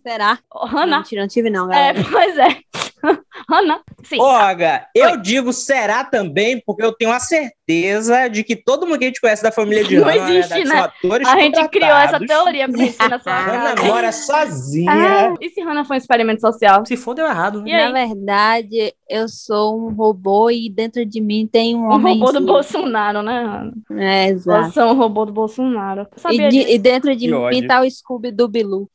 Será? 0.03 0.39
Ô, 0.53 0.67
Não, 0.87 0.99
mentira, 0.99 1.23
não 1.23 1.29
tive 1.29 1.51
não, 1.51 1.71
é, 1.73 1.93
galera. 1.93 2.09
pois 2.11 2.39
é. 2.39 2.61
Hannah, 3.49 3.81
sim. 4.03 4.21
Olga, 4.21 4.87
eu 4.95 5.17
digo 5.17 5.53
será 5.53 6.05
também, 6.05 6.63
porque 6.65 6.83
eu 6.85 6.93
tenho 6.93 7.13
a 7.13 7.21
certeza 7.21 8.29
de 8.29 8.43
que 8.43 8.57
todo 8.57 8.87
mundo 8.87 8.99
que 8.99 9.05
a 9.05 9.09
gente 9.09 9.21
conhece 9.21 9.43
da 9.43 9.53
família 9.53 9.85
de 9.85 9.97
Não 9.99 10.05
Hannah, 10.05 10.23
na 10.23 10.31
existe, 10.31 10.49
verdade, 10.55 10.65
né? 10.69 10.75
são 10.77 10.85
atores 10.85 11.29
A 11.29 11.37
gente 11.41 11.69
criou 11.69 11.91
essa 11.97 12.19
teoria 12.21 12.69
pra 12.69 12.79
gente 12.79 12.99
na 13.09 13.21
sua 13.21 13.85
mora 13.85 14.13
sozinha. 14.13 14.93
Ah, 14.93 15.35
e 15.41 15.51
se 15.51 15.61
Hannah 15.61 15.85
foi 15.85 15.97
um 15.97 15.99
experimento 15.99 16.41
social? 16.41 16.85
Se 16.87 16.97
for, 16.97 17.15
deu 17.15 17.27
errado, 17.27 17.63
né? 17.63 17.71
E? 17.71 17.73
Na 17.77 17.93
verdade, 17.93 18.95
eu 19.09 19.29
sou 19.29 19.79
um 19.79 19.93
robô 19.95 20.51
e 20.51 20.71
dentro 20.71 21.05
de 21.05 21.21
mim 21.21 21.47
tem 21.51 21.75
um 21.75 21.85
Um 21.89 21.93
homem. 21.93 22.19
robô 22.19 22.33
do 22.33 22.41
Bolsonaro, 22.47 23.23
né, 23.23 23.43
Hannah? 23.43 23.73
É, 24.03 24.29
exato. 24.29 24.73
Você 24.73 24.81
é 24.81 24.85
um 24.85 24.95
robô 24.95 25.25
do 25.25 25.33
Bolsonaro. 25.33 26.07
Eu 26.25 26.31
E, 26.33 26.49
de- 26.49 26.73
e 26.75 26.79
dentro 26.79 27.15
de 27.15 27.27
Que 27.27 27.33
mim 27.33 27.35
ódio. 27.35 27.67
tá 27.67 27.81
o 27.83 27.91
Scooby 27.91 28.31
do 28.31 28.49
Bilu. 28.49 28.89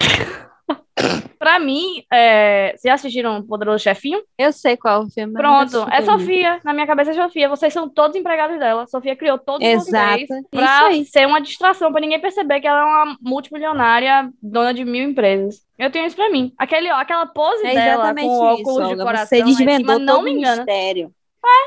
Pra 1.40 1.58
mim, 1.58 2.04
é... 2.12 2.76
vocês 2.76 2.94
assistiram 2.94 3.38
o 3.38 3.44
Poderoso 3.44 3.82
Chefinho? 3.82 4.22
Eu 4.38 4.52
sei 4.52 4.76
qual 4.76 5.04
o 5.04 5.10
filme. 5.10 5.34
Pronto, 5.34 5.88
é. 5.90 6.02
Sofia. 6.02 6.60
Na 6.66 6.74
minha 6.74 6.86
cabeça 6.86 7.12
é 7.12 7.14
Sofia. 7.14 7.48
Vocês 7.48 7.72
são 7.72 7.88
todos 7.88 8.18
empregados 8.18 8.60
dela. 8.60 8.86
Sofia 8.88 9.16
criou 9.16 9.38
todos 9.38 9.66
os 9.66 9.88
Exato. 9.88 10.20
Isso 10.22 10.34
pra 10.52 10.92
ser 11.06 11.26
uma 11.26 11.40
distração, 11.40 11.92
pra 11.92 12.02
ninguém 12.02 12.20
perceber 12.20 12.60
que 12.60 12.68
ela 12.68 12.82
é 12.82 12.84
uma 12.84 13.18
multimilionária, 13.22 14.30
dona 14.42 14.74
de 14.74 14.84
mil 14.84 15.10
empresas. 15.10 15.62
Eu 15.78 15.90
tenho 15.90 16.06
isso 16.06 16.16
pra 16.16 16.30
mim. 16.30 16.54
Aquele, 16.58 16.90
aquela 16.90 17.26
pose 17.26 17.66
É 17.66 17.74
dela 17.74 18.14
com 18.14 18.22
o 18.22 18.24
isso, 18.24 18.44
óculos 18.44 18.88
de 18.88 18.94
Olga. 18.94 19.04
coração 19.04 19.38
Você 19.38 19.44
desvendou 19.44 19.96
cima, 19.96 20.00
não 20.00 20.22
me 20.22 20.32
engana. 20.32 20.58
mistério. 20.58 21.14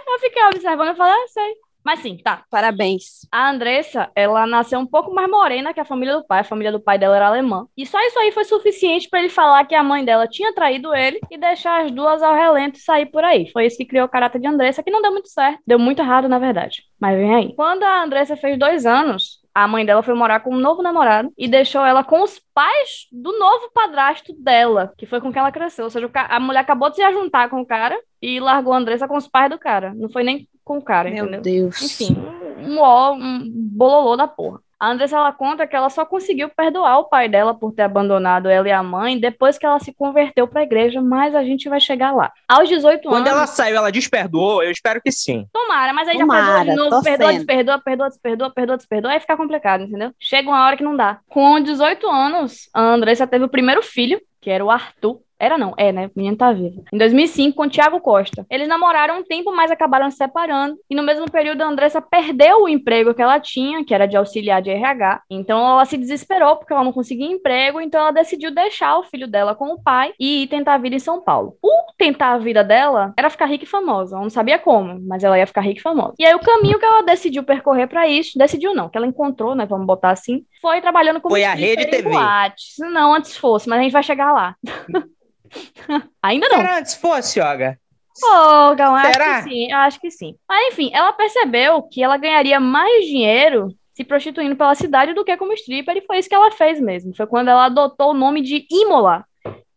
Eu 0.07 0.19
fiquei 0.21 0.45
observando 0.45 0.93
e 0.93 0.97
falei, 0.97 1.15
ah, 1.15 1.29
sei. 1.29 1.55
Mas 1.85 2.01
sim, 2.01 2.17
tá. 2.17 2.45
Parabéns. 2.51 3.27
A 3.31 3.51
Andressa, 3.51 4.11
ela 4.15 4.47
nasceu 4.47 4.79
um 4.79 4.87
pouco 4.87 5.13
mais 5.13 5.29
morena 5.29 5.75
que 5.75 5.81
a 5.81 5.85
família 5.85 6.17
do 6.17 6.25
pai. 6.25 6.41
A 6.41 6.45
família 6.45 6.73
do 6.73 6.81
pai 6.81 6.99
dela 6.99 7.17
era 7.17 7.27
alemã. 7.27 7.67
E 7.77 7.85
só 7.87 8.01
isso 8.01 8.19
aí 8.19 8.31
foi 8.33 8.45
suficiente 8.45 9.09
pra 9.09 9.21
ele 9.21 9.29
falar 9.29 9.65
que 9.67 9.75
a 9.75 9.83
mãe 9.83 10.05
dela 10.05 10.29
tinha 10.29 10.55
traído 10.55 10.95
ele 10.95 11.21
e 11.31 11.39
deixar 11.39 11.85
as 11.85 11.91
duas 11.91 12.23
ao 12.23 12.35
relento 12.35 12.79
e 12.79 12.83
sair 12.83 13.07
por 13.07 13.25
aí. 13.25 13.51
Foi 13.51 13.67
isso 13.67 13.77
que 13.77 13.87
criou 13.87 14.07
o 14.07 14.11
caráter 14.11 14.41
de 14.41 14.47
Andressa, 14.47 14.83
que 14.83 14.91
não 14.91 15.03
deu 15.03 15.13
muito 15.13 15.29
certo. 15.29 15.61
Deu 15.67 15.79
muito 15.79 16.01
errado, 16.01 16.29
na 16.29 16.39
verdade. 16.39 16.83
Mas 17.01 17.19
vem 17.19 17.35
aí. 17.35 17.55
Quando 17.55 17.83
a 17.83 18.03
Andressa 18.03 18.37
fez 18.37 18.59
dois 18.59 18.87
anos, 18.87 19.43
a 19.55 19.69
mãe 19.69 19.85
dela 19.85 20.03
foi 20.03 20.15
morar 20.15 20.41
com 20.41 20.55
um 20.55 20.59
novo 20.59 20.83
namorado 20.83 21.33
e 21.37 21.47
deixou 21.47 21.85
ela 21.85 22.03
com 22.03 22.23
os 22.23 22.41
pais 22.55 23.07
do 23.13 23.39
novo 23.39 23.71
padrasto 23.75 24.33
dela, 24.39 24.93
que 24.97 25.05
foi 25.07 25.21
com 25.21 25.33
quem 25.33 25.41
ela 25.41 25.53
cresceu. 25.53 25.85
Ou 25.85 25.91
seja, 25.91 26.11
a 26.15 26.41
mulher 26.41 26.61
acabou 26.61 26.89
de 26.89 26.97
se 26.97 27.13
juntar 27.13 27.51
com 27.51 27.61
o 27.61 27.67
cara 27.67 27.99
e 28.21 28.41
largou 28.41 28.73
a 28.73 28.79
Andressa 28.79 29.07
com 29.09 29.17
os 29.17 29.29
pais 29.29 29.51
do 29.51 29.59
cara. 29.59 29.93
Não 29.95 30.09
foi 30.09 30.23
nem 30.23 30.49
com 30.65 30.79
o 30.79 30.83
cara, 30.83 31.11
Meu 31.11 31.25
entendeu? 31.25 31.41
Deus. 31.43 31.83
Enfim, 31.83 32.17
um, 32.59 32.75
um, 32.75 32.79
ó, 32.81 33.13
um 33.13 33.41
bololô 33.53 34.17
da 34.17 34.27
porra. 34.27 34.61
A 34.83 34.91
Andressa, 34.91 35.17
ela 35.17 35.33
conta 35.33 35.65
que 35.65 35.77
ela 35.77 35.89
só 35.89 36.05
conseguiu 36.05 36.49
perdoar 36.49 36.99
o 36.99 37.05
pai 37.05 37.29
dela 37.29 37.55
por 37.55 37.73
ter 37.73 37.83
abandonado 37.83 38.49
ela 38.49 38.67
e 38.69 38.73
a 38.73 38.83
mãe 38.83 39.17
depois 39.17 39.57
que 39.57 39.65
ela 39.65 39.79
se 39.79 39.95
converteu 39.95 40.49
pra 40.49 40.65
igreja, 40.65 41.01
mas 41.01 41.37
a 41.37 41.45
gente 41.45 41.69
vai 41.69 41.79
chegar 41.79 42.11
lá. 42.11 42.33
Aos 42.49 42.69
18 42.69 43.09
Quando 43.09 43.29
anos, 43.29 43.39
ela 43.39 43.47
saiu, 43.47 43.77
ela 43.77 43.93
desperdoou? 43.93 44.61
Eu 44.61 44.73
espero 44.73 45.01
que 45.01 45.13
sim. 45.13 45.47
tomara, 45.53 45.93
mas 45.93 46.09
aí 46.09 46.15
já 46.15 46.23
Tomara, 46.23 46.65
perdoa 46.65 46.65
de 46.65 46.75
novo, 46.75 47.05
perdoa, 47.05 47.27
sendo. 47.29 47.37
desperdoa, 47.37 47.79
perdoa, 47.79 48.09
desperdoa, 48.09 48.51
perdoa, 48.51 48.77
desperdoa, 48.77 49.13
aí 49.13 49.21
fica 49.21 49.37
complicado, 49.37 49.85
entendeu? 49.85 50.11
Chega 50.19 50.49
uma 50.49 50.67
hora 50.67 50.77
que 50.77 50.83
não 50.83 50.97
dá. 50.97 51.21
Com 51.29 51.61
18 51.61 52.05
anos, 52.11 52.69
a 52.75 52.81
Andressa 52.83 53.25
teve 53.25 53.45
o 53.45 53.49
primeiro 53.49 53.85
filho, 53.85 54.21
que 54.41 54.51
era 54.51 54.65
o 54.65 54.71
Arthur. 54.71 55.21
Era 55.43 55.59
não, 55.59 55.75
é, 55.77 55.91
né? 55.91 56.07
O 56.07 56.11
menino 56.15 56.37
tá 56.37 56.53
vivo. 56.53 56.85
Em 56.93 56.97
2005, 56.97 57.57
com 57.57 57.65
o 57.65 57.69
Thiago 57.69 58.01
Costa. 58.01 58.47
Eles 58.49 58.69
namoraram 58.69 59.19
um 59.19 59.25
tempo, 59.25 59.53
mas 59.53 59.73
acabaram 59.73 60.09
se 60.09 60.17
separando. 60.17 60.77
E 60.89 60.95
no 60.95 61.03
mesmo 61.03 61.29
período, 61.29 61.63
a 61.63 61.67
Andressa 61.67 62.01
perdeu 62.01 62.63
o 62.63 62.69
emprego 62.69 63.13
que 63.13 63.21
ela 63.21 63.41
tinha, 63.41 63.85
que 63.85 63.93
era 63.93 64.07
de 64.07 64.17
auxiliar 64.17 64.63
de 64.63 64.71
RH. 64.71 65.23
Então 65.29 65.59
ela 65.59 65.85
se 65.85 65.99
desesperou 65.99 66.57
porque 66.57 66.73
ela 66.73 66.85
não 66.85 66.93
conseguia 66.93 67.27
emprego. 67.27 67.81
Então 67.81 68.01
ela 68.01 68.13
decidiu 68.13 68.53
deixar 68.53 68.97
o 68.99 69.03
filho 69.03 69.27
dela 69.27 69.53
com 69.53 69.73
o 69.73 69.83
pai 69.83 70.13
e 70.17 70.45
ir 70.45 70.47
tentar 70.47 70.75
a 70.75 70.79
vida 70.79 70.95
em 70.95 71.01
São 71.01 71.21
Paulo. 71.21 71.57
O 71.61 71.93
tentar 71.99 72.35
a 72.35 72.39
vida 72.39 72.63
dela 72.63 73.13
era 73.17 73.29
ficar 73.29 73.47
rica 73.47 73.65
e 73.65 73.67
famosa. 73.67 74.15
Ela 74.15 74.23
não 74.23 74.31
sabia 74.31 74.61
como, 74.61 75.01
mas 75.09 75.25
ela 75.25 75.37
ia 75.37 75.47
ficar 75.47 75.63
rica 75.63 75.81
e 75.81 75.83
famosa. 75.83 76.15
E 76.21 76.25
aí 76.25 76.37
o 76.37 76.41
caminho 76.41 76.79
que 76.79 76.85
ela 76.85 77.03
decidiu 77.03 77.43
percorrer 77.43 77.89
para 77.89 78.07
isso, 78.07 78.39
decidiu 78.39 78.73
não, 78.75 78.89
que 78.89 78.97
ela 78.97 79.09
encontrou, 79.09 79.57
né? 79.57 79.67
Vamos 79.67 79.89
botar 79.89 80.11
assim, 80.11 80.45
foi 80.61 80.81
trabalhando 80.81 81.21
como 81.21 81.35
Foi 81.35 81.43
a 81.43 81.53
Rede 81.53 81.87
TV. 81.87 82.09
boates. 82.09 82.77
Não, 82.79 83.13
antes 83.13 83.37
fosse, 83.37 83.69
mas 83.69 83.81
a 83.81 83.83
gente 83.83 83.93
vai 83.93 84.05
chegar 84.05 84.33
lá. 84.33 84.55
Ainda 86.23 86.49
não. 86.49 86.61
Era 86.61 86.79
antes 86.79 86.95
fosse, 86.95 87.39
Yoga. 87.41 87.79
Pô, 88.21 88.75
Gal, 88.77 88.95
acho 88.95 89.13
Será? 89.13 89.43
que 89.43 89.49
sim, 89.49 89.71
eu 89.73 89.79
acho 89.79 90.01
que 90.01 90.11
sim. 90.11 90.37
Mas 90.49 90.73
enfim, 90.73 90.91
ela 90.93 91.13
percebeu 91.13 91.83
que 91.83 92.03
ela 92.03 92.17
ganharia 92.17 92.61
mais 92.61 93.07
dinheiro 93.07 93.69
se 93.95 94.05
prostituindo 94.05 94.57
pela 94.57 94.75
cidade 94.75 95.13
do 95.15 95.25
que 95.25 95.37
como 95.37 95.53
stripper, 95.55 95.97
e 95.97 96.07
foi 96.07 96.19
isso 96.19 96.29
que 96.29 96.35
ela 96.35 96.51
fez 96.51 96.81
mesmo. 96.81 97.15
Foi 97.17 97.27
quando 97.27 97.49
ela 97.49 97.67
adotou 97.67 98.11
o 98.11 98.15
nome 98.15 98.41
de 98.43 98.67
Imola. 98.71 99.25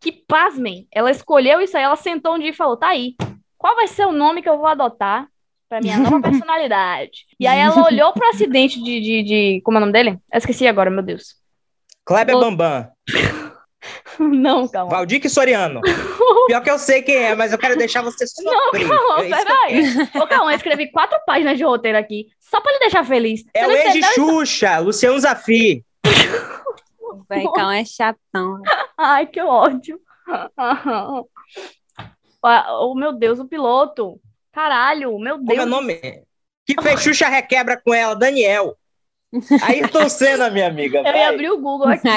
Que, 0.02 0.12
pasmem, 0.12 0.88
ela 0.92 1.10
escolheu 1.10 1.60
isso 1.62 1.76
aí, 1.76 1.84
ela 1.84 1.96
sentou 1.96 2.36
um 2.36 2.40
dia 2.40 2.50
e 2.50 2.54
falou: 2.54 2.78
tá 2.78 2.90
aí, 2.90 3.16
qual 3.58 3.76
vai 3.76 3.88
ser 3.88 4.06
o 4.06 4.12
nome 4.12 4.42
que 4.42 4.50
eu 4.50 4.58
vou 4.58 4.68
adotar 4.68 5.28
pra 5.68 5.82
minha 5.82 5.98
nova 5.98 6.20
personalidade? 6.22 7.26
E 7.40 7.48
aí 7.48 7.60
ela 7.60 7.84
olhou 7.86 8.14
pro 8.14 8.28
acidente 8.30 8.82
de, 8.84 9.00
de, 9.02 9.24
de- 9.24 9.62
Como 9.64 9.78
é 9.78 9.80
o 9.80 9.82
nome 9.82 9.94
dele? 9.94 10.20
Eu 10.32 10.38
esqueci 10.38 10.68
agora, 10.68 10.90
meu 10.92 11.02
Deus. 11.04 11.36
Kleber 12.06 12.38
Bambam. 12.38 12.88
Não, 14.42 14.68
calma. 14.68 14.92
Valdir 14.92 15.30
Soriano. 15.30 15.82
Pior 16.48 16.62
que 16.62 16.70
eu 16.70 16.78
sei 16.80 17.02
quem 17.02 17.16
é, 17.16 17.36
mas 17.36 17.52
eu 17.52 17.58
quero 17.58 17.78
deixar 17.78 18.02
você 18.02 18.26
sofrer. 18.28 18.88
Calma, 18.88 19.24
É 19.26 19.30
peraí. 19.30 19.84
Ô, 20.22 20.28
calma, 20.28 20.52
eu 20.52 20.56
escrevi 20.56 20.92
quatro 20.92 21.18
páginas 21.26 21.58
de 21.58 21.64
roteiro 21.64 21.98
aqui, 21.98 22.28
só 22.40 22.62
pra 22.62 22.72
ele 22.72 22.80
deixar 22.80 23.04
feliz. 23.06 23.44
É 23.54 23.66
o 23.66 23.70
não 23.70 23.76
ex 23.76 23.94
de? 23.94 24.04
Xuxa, 24.14 24.78
Luciano 24.80 25.20
Zafi. 25.20 25.84
Vai, 27.30 27.44
calma, 27.56 27.78
é 27.78 27.86
chatão. 27.86 28.62
Ai, 28.98 29.26
que 29.26 29.42
ódio. 29.42 30.00
Ah, 30.58 31.22
Oh, 32.80 32.94
meu 32.96 33.12
Deus, 33.14 33.40
o 33.40 33.48
piloto. 33.48 34.20
Caralho, 34.52 35.18
meu 35.18 35.38
Como 35.38 35.52
é 35.52 35.56
Deus. 35.56 35.66
o 35.66 35.70
nome? 35.70 35.96
Que 36.66 36.80
fez 36.82 37.02
Xuxa 37.02 37.28
requebra 37.28 37.80
com 37.84 37.94
ela, 37.94 38.16
Daniel. 38.16 38.76
Ayrton 39.64 40.10
Senna, 40.10 40.50
minha 40.50 40.68
amiga. 40.68 41.00
Eu 41.00 41.06
ia 41.06 41.12
vai. 41.12 41.26
abrir 41.26 41.50
o 41.52 41.58
Google 41.58 41.88
aqui. 41.90 42.08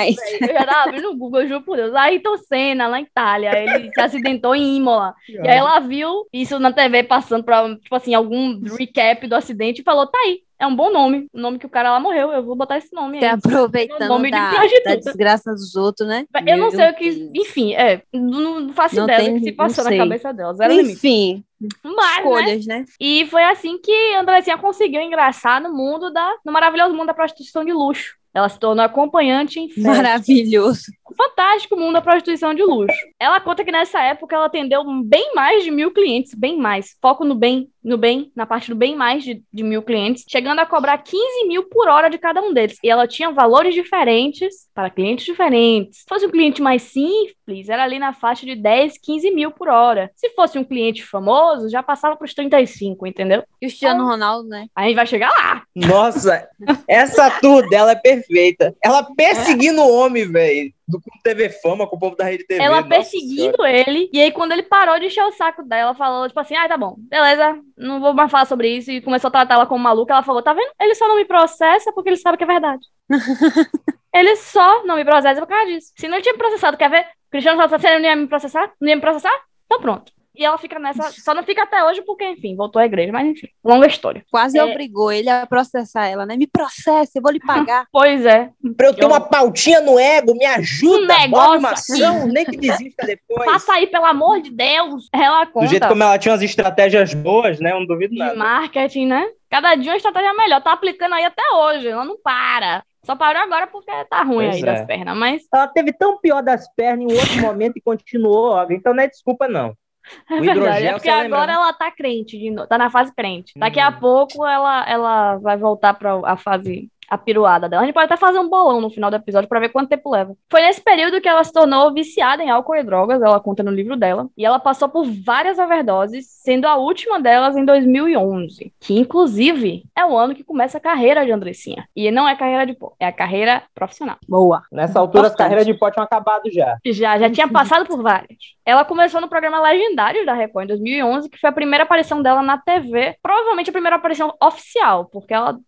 Eu 0.40 0.48
já 0.52 0.64
tava 0.64 0.88
abrindo 0.88 1.10
o 1.10 1.16
Google, 1.16 1.42
eu 1.42 1.48
juro 1.48 1.62
por 1.62 1.76
Deus. 1.76 1.94
Ayrton 1.94 2.36
Senna, 2.38 2.88
lá 2.88 3.00
em 3.00 3.04
Itália. 3.04 3.50
Ele 3.56 3.90
se 3.92 4.00
acidentou 4.00 4.54
em 4.54 4.76
Imola. 4.76 5.14
E 5.28 5.38
aí 5.48 5.56
ela 5.58 5.78
viu 5.80 6.26
isso 6.32 6.58
na 6.58 6.72
TV 6.72 7.02
passando 7.02 7.44
pra, 7.44 7.68
tipo 7.76 7.94
assim, 7.94 8.14
algum 8.14 8.60
recap 8.76 9.26
do 9.26 9.34
acidente 9.34 9.80
e 9.80 9.84
falou: 9.84 10.06
tá 10.06 10.18
aí, 10.24 10.40
é 10.58 10.66
um 10.66 10.74
bom 10.74 10.90
nome. 10.90 11.26
O 11.32 11.40
nome 11.40 11.58
que 11.58 11.66
o 11.66 11.70
cara 11.70 11.90
lá 11.92 12.00
morreu, 12.00 12.30
eu 12.32 12.42
vou 12.44 12.56
botar 12.56 12.78
esse 12.78 12.92
nome 12.94 13.18
Você 13.18 13.26
aí. 13.26 13.32
aproveitando 13.32 14.08
Nome 14.08 14.24
de 14.30 14.30
da, 14.32 14.50
prostituta. 14.50 14.88
da 14.90 14.96
desgraça 14.96 15.50
dos 15.52 15.74
outros, 15.76 16.08
né? 16.08 16.24
Eu 16.46 16.56
não 16.58 16.68
Meu 16.68 16.70
sei 16.72 16.90
o 16.90 16.94
que. 16.94 17.30
Enfim, 17.34 17.74
é. 17.74 18.02
Não, 18.12 18.60
não 18.60 18.72
faço 18.72 18.96
Não 18.96 19.04
ideia 19.04 19.20
tem- 19.20 19.34
do 19.34 19.38
que 19.38 19.44
se 19.44 19.50
não 19.50 19.56
passou 19.56 19.84
na 19.84 19.96
cabeça 19.96 20.32
dela. 20.32 20.54
Zero 20.54 20.74
limite. 20.74 21.44
Mas, 21.82 21.94
né? 21.96 22.18
escolhas, 22.18 22.66
né? 22.66 22.84
E 23.00 23.26
foi 23.26 23.42
assim 23.44 23.78
que 23.78 24.14
Andressinha 24.14 24.58
conseguiu 24.58 25.00
ingressar 25.00 25.62
no 25.62 25.72
mundo 25.72 26.12
da. 26.12 26.36
no 26.44 26.52
maravilhoso 26.52 26.94
mundo 26.94 27.08
da 27.08 27.14
prostituição 27.14 27.64
de 27.64 27.72
luxo. 27.72 28.16
Ela 28.32 28.48
se 28.48 28.58
tornou 28.58 28.84
acompanhante 28.84 29.58
em 29.58 29.68
festas. 29.68 29.96
Maravilhoso. 29.96 30.92
Fantástico 31.16 31.76
mundo 31.76 31.94
da 31.94 32.02
prostituição 32.02 32.54
de 32.54 32.62
luxo. 32.62 32.96
Ela 33.18 33.40
conta 33.40 33.64
que 33.64 33.72
nessa 33.72 34.00
época 34.00 34.34
ela 34.34 34.46
atendeu 34.46 34.84
bem 35.04 35.32
mais 35.34 35.64
de 35.64 35.70
mil 35.70 35.90
clientes, 35.90 36.34
bem 36.34 36.56
mais. 36.56 36.96
Foco 37.00 37.24
no 37.24 37.34
bem, 37.34 37.68
no 37.82 37.96
bem, 37.96 38.30
na 38.34 38.46
parte 38.46 38.68
do 38.70 38.76
bem 38.76 38.94
mais 38.96 39.24
de, 39.24 39.42
de 39.52 39.62
mil 39.62 39.82
clientes, 39.82 40.24
chegando 40.28 40.60
a 40.60 40.66
cobrar 40.66 40.98
15 40.98 41.46
mil 41.46 41.64
por 41.64 41.88
hora 41.88 42.10
de 42.10 42.18
cada 42.18 42.40
um 42.40 42.52
deles. 42.52 42.78
E 42.82 42.90
ela 42.90 43.06
tinha 43.06 43.30
valores 43.30 43.74
diferentes 43.74 44.68
para 44.74 44.90
clientes 44.90 45.24
diferentes. 45.24 46.00
Se 46.00 46.04
fosse 46.08 46.26
um 46.26 46.30
cliente 46.30 46.60
mais 46.60 46.82
simples, 46.82 47.68
era 47.68 47.84
ali 47.84 47.98
na 47.98 48.12
faixa 48.12 48.44
de 48.44 48.54
10, 48.54 48.94
15 49.02 49.30
mil 49.30 49.50
por 49.50 49.68
hora. 49.68 50.10
Se 50.14 50.30
fosse 50.30 50.58
um 50.58 50.64
cliente 50.64 51.04
famoso, 51.04 51.70
já 51.70 51.82
passava 51.82 52.16
para 52.16 52.24
os 52.24 52.34
35, 52.34 53.06
entendeu? 53.06 53.42
Cristiano 53.60 54.04
Ronaldo, 54.04 54.48
né? 54.48 54.66
Aí 54.74 54.84
a 54.84 54.88
gente 54.88 54.96
vai 54.96 55.06
chegar 55.06 55.30
lá. 55.30 55.62
Nossa, 55.74 56.48
essa 56.86 57.30
tour 57.40 57.68
dela 57.68 57.92
é 57.92 57.96
perfeita. 57.96 58.74
Ela 58.84 59.02
perseguindo 59.14 59.80
o 59.80 59.92
homem, 59.92 60.30
velho. 60.30 60.72
Do 60.88 61.00
com 61.00 61.10
TV 61.22 61.50
Fama, 61.50 61.86
com 61.86 61.96
o 61.96 61.98
povo 61.98 62.16
da 62.16 62.24
Rede 62.24 62.46
TV. 62.46 62.62
ela 62.62 62.76
Nossa 62.76 62.88
perseguindo 62.88 63.64
ele, 63.66 64.08
e 64.12 64.20
aí 64.20 64.32
quando 64.32 64.52
ele 64.52 64.62
parou 64.62 64.98
de 64.98 65.06
encher 65.06 65.22
o 65.24 65.32
saco 65.32 65.62
dela, 65.62 65.94
falou, 65.94 66.26
tipo 66.26 66.40
assim, 66.40 66.56
ah, 66.56 66.66
tá 66.66 66.76
bom, 66.76 66.96
beleza, 66.98 67.60
não 67.76 68.00
vou 68.00 68.14
mais 68.14 68.30
falar 68.30 68.46
sobre 68.46 68.68
isso, 68.68 68.90
e 68.90 69.02
começou 69.02 69.28
a 69.28 69.32
tratar 69.32 69.54
ela 69.54 69.66
como 69.66 69.84
maluca, 69.84 70.14
ela 70.14 70.22
falou, 70.22 70.42
tá 70.42 70.54
vendo? 70.54 70.70
Ele 70.80 70.94
só 70.94 71.06
não 71.06 71.16
me 71.16 71.24
processa 71.24 71.92
porque 71.92 72.08
ele 72.08 72.16
sabe 72.16 72.38
que 72.38 72.44
é 72.44 72.46
verdade. 72.46 72.86
ele 74.14 74.36
só 74.36 74.84
não 74.84 74.96
me 74.96 75.04
processa 75.04 75.40
por 75.40 75.46
causa 75.46 75.66
disso. 75.66 75.92
Se 75.96 76.08
não 76.08 76.20
tinha 76.22 76.32
me 76.32 76.38
processado, 76.38 76.76
quer 76.76 76.90
ver? 76.90 77.06
Cristiano 77.30 77.60
Ronaldo, 77.60 77.78
você 77.78 77.98
não 77.98 78.04
ia 78.04 78.16
me 78.16 78.26
processar? 78.26 78.72
Não 78.80 78.88
ia 78.88 78.96
me 78.96 79.02
processar? 79.02 79.34
Então 79.66 79.80
pronto. 79.82 80.12
E 80.38 80.44
ela 80.44 80.56
fica 80.56 80.78
nessa, 80.78 81.10
só 81.10 81.34
não 81.34 81.42
fica 81.42 81.64
até 81.64 81.82
hoje 81.84 82.00
porque, 82.02 82.24
enfim, 82.24 82.54
voltou 82.54 82.80
à 82.80 82.86
igreja, 82.86 83.10
mas 83.12 83.26
enfim, 83.26 83.48
longa 83.64 83.88
história. 83.88 84.24
Quase 84.30 84.56
É. 84.56 84.64
obrigou 84.64 85.10
ele 85.10 85.28
a 85.28 85.44
processar 85.46 86.06
ela, 86.06 86.24
né? 86.24 86.36
Me 86.36 86.46
processa, 86.46 87.18
eu 87.18 87.22
vou 87.22 87.32
lhe 87.32 87.40
pagar. 87.40 87.86
Pois 87.92 88.24
é, 88.24 88.50
Pra 88.76 88.86
eu 88.86 88.94
ter 88.94 89.02
Eu- 89.02 89.08
uma 89.08 89.20
pautinha 89.20 89.80
no 89.80 89.98
ego, 89.98 90.34
me 90.34 90.46
ajuda. 90.46 91.02
Um 91.14 91.18
negócio 91.18 91.58
uma 91.58 91.70
ação, 91.72 92.26
nem 92.28 92.44
que 92.44 92.56
desista 92.56 93.04
depois. 93.04 93.50
passa 93.50 93.72
aí, 93.72 93.88
pelo 93.88 94.04
amor 94.06 94.40
de 94.40 94.50
Deus, 94.52 95.08
ela 95.12 95.44
conta. 95.46 95.66
Do 95.66 95.70
jeito 95.70 95.88
como 95.88 96.02
ela 96.04 96.16
tinha 96.18 96.32
umas 96.32 96.42
estratégias 96.42 97.12
boas, 97.14 97.58
né? 97.58 97.72
Eu 97.72 97.80
não 97.80 97.86
duvido 97.86 98.12
de 98.12 98.18
nada. 98.20 98.36
marketing, 98.36 99.06
né? 99.06 99.26
Cada 99.50 99.74
dia 99.74 99.90
uma 99.92 99.96
estratégia 99.96 100.32
melhor. 100.34 100.62
Tá 100.62 100.72
aplicando 100.72 101.14
aí 101.14 101.24
até 101.24 101.42
hoje. 101.52 101.88
Ela 101.88 102.04
não 102.04 102.16
para. 102.22 102.84
Só 103.04 103.16
parou 103.16 103.42
agora 103.42 103.66
porque 103.66 103.90
tá 104.10 104.22
ruim 104.22 104.50
Pois 104.50 104.56
aí 104.56 104.62
é. 104.62 104.64
das 104.66 104.86
pernas. 104.86 105.16
Mas 105.16 105.42
Ela 105.52 105.66
teve 105.66 105.92
tão 105.92 106.18
pior 106.20 106.42
das 106.42 106.68
pernas 106.74 107.10
em 107.10 107.16
outro 107.16 107.40
momento 107.40 107.76
e 107.76 107.80
continuou, 107.80 108.50
ó. 108.52 108.66
Então 108.70 108.92
não 108.94 109.02
é 109.02 109.08
desculpa, 109.08 109.48
não. 109.48 109.74
é 110.30 110.40
O 110.40 110.42
verdade. 110.42 110.86
É 110.86 110.92
porque 110.92 111.08
você 111.08 111.14
lembra, 111.14 111.38
agora 111.38 111.46
né? 111.48 111.52
ela 111.54 111.72
tá 111.72 111.90
crente 111.90 112.38
de 112.38 112.50
novo. 112.50 112.68
Tá 112.68 112.78
na 112.78 112.90
fase 112.90 113.14
crente. 113.14 113.52
Daqui 113.58 113.80
a 113.80 113.90
Hum. 113.90 114.00
pouco 114.00 114.46
ela, 114.46 114.88
ela 114.88 115.36
vai 115.38 115.56
voltar 115.56 115.94
pra 115.94 116.20
a 116.24 116.36
fase. 116.36 116.90
A 117.08 117.16
piruada 117.16 117.68
dela. 117.68 117.82
A 117.82 117.86
gente 117.86 117.94
pode 117.94 118.06
até 118.06 118.16
fazer 118.16 118.38
um 118.38 118.48
bolão 118.48 118.80
no 118.80 118.90
final 118.90 119.10
do 119.10 119.16
episódio 119.16 119.48
pra 119.48 119.60
ver 119.60 119.70
quanto 119.70 119.88
tempo 119.88 120.10
leva. 120.10 120.34
Foi 120.50 120.60
nesse 120.60 120.80
período 120.80 121.20
que 121.20 121.28
ela 121.28 121.42
se 121.42 121.52
tornou 121.52 121.92
viciada 121.92 122.42
em 122.42 122.50
álcool 122.50 122.76
e 122.76 122.82
drogas, 122.82 123.22
ela 123.22 123.40
conta 123.40 123.62
no 123.62 123.70
livro 123.70 123.96
dela. 123.96 124.28
E 124.36 124.44
ela 124.44 124.58
passou 124.58 124.88
por 124.88 125.04
várias 125.24 125.58
overdoses, 125.58 126.26
sendo 126.42 126.66
a 126.66 126.76
última 126.76 127.20
delas 127.20 127.56
em 127.56 127.64
2011. 127.64 128.72
Que, 128.80 128.98
inclusive, 128.98 129.84
é 129.96 130.04
o 130.04 130.16
ano 130.16 130.34
que 130.34 130.44
começa 130.44 130.78
a 130.78 130.80
carreira 130.80 131.24
de 131.24 131.32
Andressinha. 131.32 131.86
E 131.94 132.10
não 132.10 132.28
é 132.28 132.36
carreira 132.36 132.66
de 132.66 132.74
pó, 132.74 132.94
é 133.00 133.06
a 133.06 133.12
carreira 133.12 133.62
profissional. 133.74 134.16
Boa. 134.28 134.62
Nessa 134.70 134.98
altura, 134.98 135.28
as 135.28 135.32
Importante. 135.32 135.38
carreiras 135.38 135.66
de 135.66 135.74
pó 135.74 135.90
tinham 135.90 136.04
acabado 136.04 136.50
já. 136.52 136.76
Já, 136.86 137.18
já 137.18 137.30
tinha 137.30 137.48
passado 137.48 137.86
por 137.86 138.02
várias. 138.02 138.38
Ela 138.64 138.84
começou 138.84 139.20
no 139.20 139.28
programa 139.28 139.60
Legendários 139.62 140.26
da 140.26 140.34
Record 140.34 140.64
em 140.64 140.68
2011, 140.68 141.30
que 141.30 141.38
foi 141.38 141.48
a 141.48 141.52
primeira 141.52 141.84
aparição 141.84 142.20
dela 142.22 142.42
na 142.42 142.58
TV. 142.58 143.16
Provavelmente 143.22 143.70
a 143.70 143.72
primeira 143.72 143.96
aparição 143.96 144.34
oficial, 144.42 145.06
porque 145.06 145.32
ela, 145.32 145.58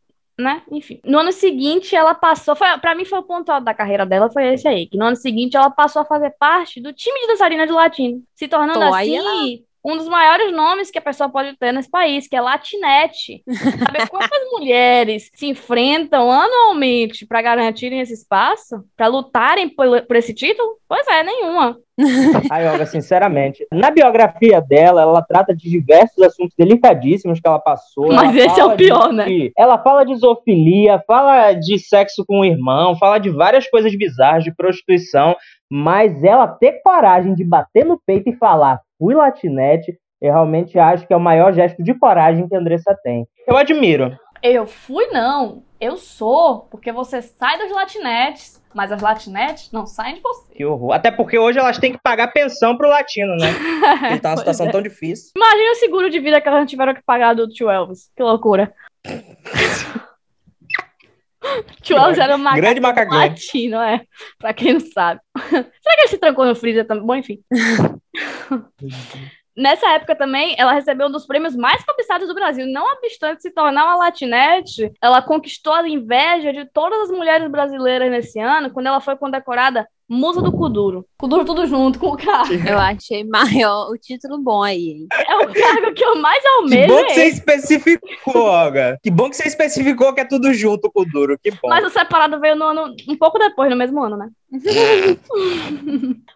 né, 0.40 0.62
enfim. 0.70 1.00
No 1.04 1.18
ano 1.18 1.32
seguinte, 1.32 1.94
ela 1.94 2.14
passou, 2.14 2.56
pra 2.56 2.94
mim 2.94 3.04
foi 3.04 3.18
o 3.18 3.22
ponto 3.22 3.50
alto 3.50 3.64
da 3.64 3.74
carreira 3.74 4.04
dela, 4.04 4.30
foi 4.30 4.54
esse 4.54 4.66
aí, 4.66 4.86
que 4.86 4.98
no 4.98 5.04
ano 5.04 5.16
seguinte 5.16 5.56
ela 5.56 5.70
passou 5.70 6.02
a 6.02 6.04
fazer 6.04 6.30
parte 6.38 6.80
do 6.80 6.92
time 6.92 7.20
de 7.20 7.26
dançarina 7.28 7.66
de 7.66 7.72
latino, 7.72 8.22
se 8.34 8.48
tornando 8.48 8.82
aí 8.94 9.16
assim... 9.16 9.64
Um 9.84 9.96
dos 9.96 10.08
maiores 10.08 10.52
nomes 10.54 10.90
que 10.90 10.98
a 10.98 11.02
pessoa 11.02 11.30
pode 11.30 11.56
ter 11.56 11.72
nesse 11.72 11.90
país, 11.90 12.28
que 12.28 12.36
é 12.36 12.40
Latinete. 12.40 13.42
Sabe 13.48 14.06
quantas 14.10 14.50
mulheres 14.52 15.30
se 15.34 15.46
enfrentam 15.46 16.30
anualmente 16.30 17.26
para 17.26 17.40
garantirem 17.42 18.00
esse 18.00 18.12
espaço? 18.12 18.84
Para 18.96 19.06
lutarem 19.06 19.68
por, 19.68 20.02
por 20.02 20.16
esse 20.16 20.34
título? 20.34 20.76
Pois 20.88 21.06
é, 21.08 21.22
nenhuma. 21.22 21.78
Aí, 22.50 22.66
Olga, 22.66 22.86
sinceramente, 22.86 23.66
na 23.72 23.90
biografia 23.90 24.60
dela, 24.60 25.02
ela 25.02 25.22
trata 25.22 25.54
de 25.54 25.68
diversos 25.68 26.22
assuntos 26.22 26.54
delicadíssimos 26.56 27.40
que 27.40 27.46
ela 27.46 27.58
passou. 27.58 28.08
Mas 28.12 28.36
Ela 28.36 28.46
esse 28.46 28.60
é 28.60 28.64
o 28.64 28.76
pior, 28.76 29.08
de- 29.08 29.16
né? 29.16 29.26
Ela 29.56 29.78
fala 29.78 30.04
de 30.04 30.14
zoofilia, 30.16 31.02
fala 31.06 31.52
de 31.52 31.78
sexo 31.78 32.24
com 32.26 32.40
o 32.40 32.44
irmão, 32.44 32.96
fala 32.96 33.18
de 33.18 33.30
várias 33.30 33.68
coisas 33.68 33.94
bizarras, 33.96 34.44
de 34.44 34.54
prostituição, 34.54 35.36
mas 35.70 36.22
ela 36.24 36.46
ter 36.48 36.80
coragem 36.82 37.34
de 37.34 37.44
bater 37.44 37.84
no 37.84 38.00
peito 38.04 38.28
e 38.30 38.36
falar, 38.36 38.80
fui 39.00 39.14
latinete, 39.14 39.98
eu 40.20 40.32
realmente 40.34 40.78
acho 40.78 41.06
que 41.06 41.14
é 41.14 41.16
o 41.16 41.20
maior 41.20 41.54
gesto 41.54 41.82
de 41.82 41.94
coragem 41.94 42.46
que 42.46 42.54
a 42.54 42.58
Andressa 42.58 42.94
tem. 43.02 43.26
Eu 43.48 43.56
admiro. 43.56 44.14
Eu 44.42 44.66
fui, 44.66 45.06
não. 45.06 45.62
Eu 45.80 45.96
sou, 45.96 46.60
porque 46.70 46.92
você 46.92 47.22
sai 47.22 47.58
dos 47.58 47.72
latinetes, 47.72 48.62
mas 48.74 48.92
as 48.92 49.00
latinetes 49.00 49.72
não 49.72 49.86
saem 49.86 50.16
de 50.16 50.20
você. 50.20 50.52
Que 50.54 50.64
horror. 50.64 50.92
Até 50.92 51.10
porque 51.10 51.38
hoje 51.38 51.58
elas 51.58 51.78
têm 51.78 51.92
que 51.92 52.00
pagar 52.02 52.32
pensão 52.32 52.76
pro 52.76 52.88
latino, 52.88 53.34
né? 53.36 53.48
Ele 54.10 54.20
tá 54.20 54.30
numa 54.30 54.38
situação 54.38 54.66
é. 54.66 54.70
tão 54.70 54.82
difícil. 54.82 55.32
Imagina 55.34 55.72
o 55.72 55.76
seguro 55.76 56.10
de 56.10 56.20
vida 56.20 56.40
que 56.40 56.48
elas 56.48 56.68
tiveram 56.68 56.94
que 56.94 57.02
pagar 57.02 57.34
do 57.34 57.48
tio 57.48 57.70
Elvis. 57.70 58.10
Que 58.14 58.22
loucura. 58.22 58.72
Chuaus 61.82 62.18
era 62.18 62.34
um 62.34 62.38
macaco 62.38 62.60
Grande 62.60 62.80
macacão. 62.80 63.18
latino, 63.18 63.76
é. 63.80 64.02
Pra 64.38 64.52
quem 64.52 64.74
não 64.74 64.80
sabe. 64.80 65.20
Será 65.48 65.64
que 65.64 66.00
ele 66.00 66.08
se 66.08 66.18
trancou 66.18 66.44
no 66.44 66.54
freezer 66.54 66.86
também? 66.86 67.04
Bom, 67.04 67.14
enfim. 67.14 67.38
Nessa 69.56 69.90
época 69.90 70.16
também, 70.16 70.54
ela 70.56 70.72
recebeu 70.72 71.08
um 71.08 71.10
dos 71.10 71.26
prêmios 71.26 71.54
mais 71.54 71.84
cobiçados 71.84 72.26
do 72.26 72.34
Brasil. 72.34 72.66
Não 72.66 72.84
obstante 72.94 73.42
se 73.42 73.50
tornar 73.50 73.84
uma 73.84 73.96
latinete, 73.96 74.90
ela 75.02 75.20
conquistou 75.20 75.72
a 75.72 75.86
inveja 75.86 76.52
de 76.52 76.64
todas 76.72 77.00
as 77.00 77.10
mulheres 77.10 77.50
brasileiras 77.50 78.10
nesse 78.10 78.38
ano, 78.38 78.70
quando 78.70 78.86
ela 78.86 79.00
foi 79.00 79.16
condecorada 79.16 79.86
Musa 80.12 80.42
do 80.42 80.50
Kuduro. 80.50 81.06
Kuduro 81.16 81.44
tudo 81.44 81.64
junto 81.66 81.98
com 82.00 82.08
o 82.08 82.16
cargo. 82.16 82.52
Eu 82.68 82.76
achei 82.78 83.22
maior 83.22 83.88
o 83.90 83.96
título 83.96 84.38
bom 84.38 84.60
aí, 84.62 84.88
hein? 84.88 85.06
É 85.12 85.36
o 85.36 85.52
cargo 85.54 85.94
que 85.94 86.04
eu 86.04 86.16
mais 86.20 86.42
Que 86.42 86.48
almejo. 86.48 86.88
bom 86.88 86.98
é 86.98 87.04
que 87.04 87.14
você 87.14 87.22
esse. 87.26 87.38
especificou, 87.38 88.42
Olga. 88.42 88.98
Que 89.02 89.10
bom 89.10 89.30
que 89.30 89.36
você 89.36 89.46
especificou 89.46 90.12
que 90.12 90.20
é 90.20 90.24
tudo 90.24 90.52
junto 90.52 90.90
com 90.90 91.02
o 91.02 91.04
duro. 91.04 91.38
Que 91.40 91.52
bom. 91.52 91.68
Mas 91.68 91.84
o 91.86 91.90
separado 91.90 92.40
veio 92.40 92.56
no 92.56 92.64
ano, 92.64 92.92
um 93.08 93.16
pouco 93.16 93.38
depois, 93.38 93.70
no 93.70 93.76
mesmo 93.76 94.02
ano, 94.02 94.16
né? 94.16 94.28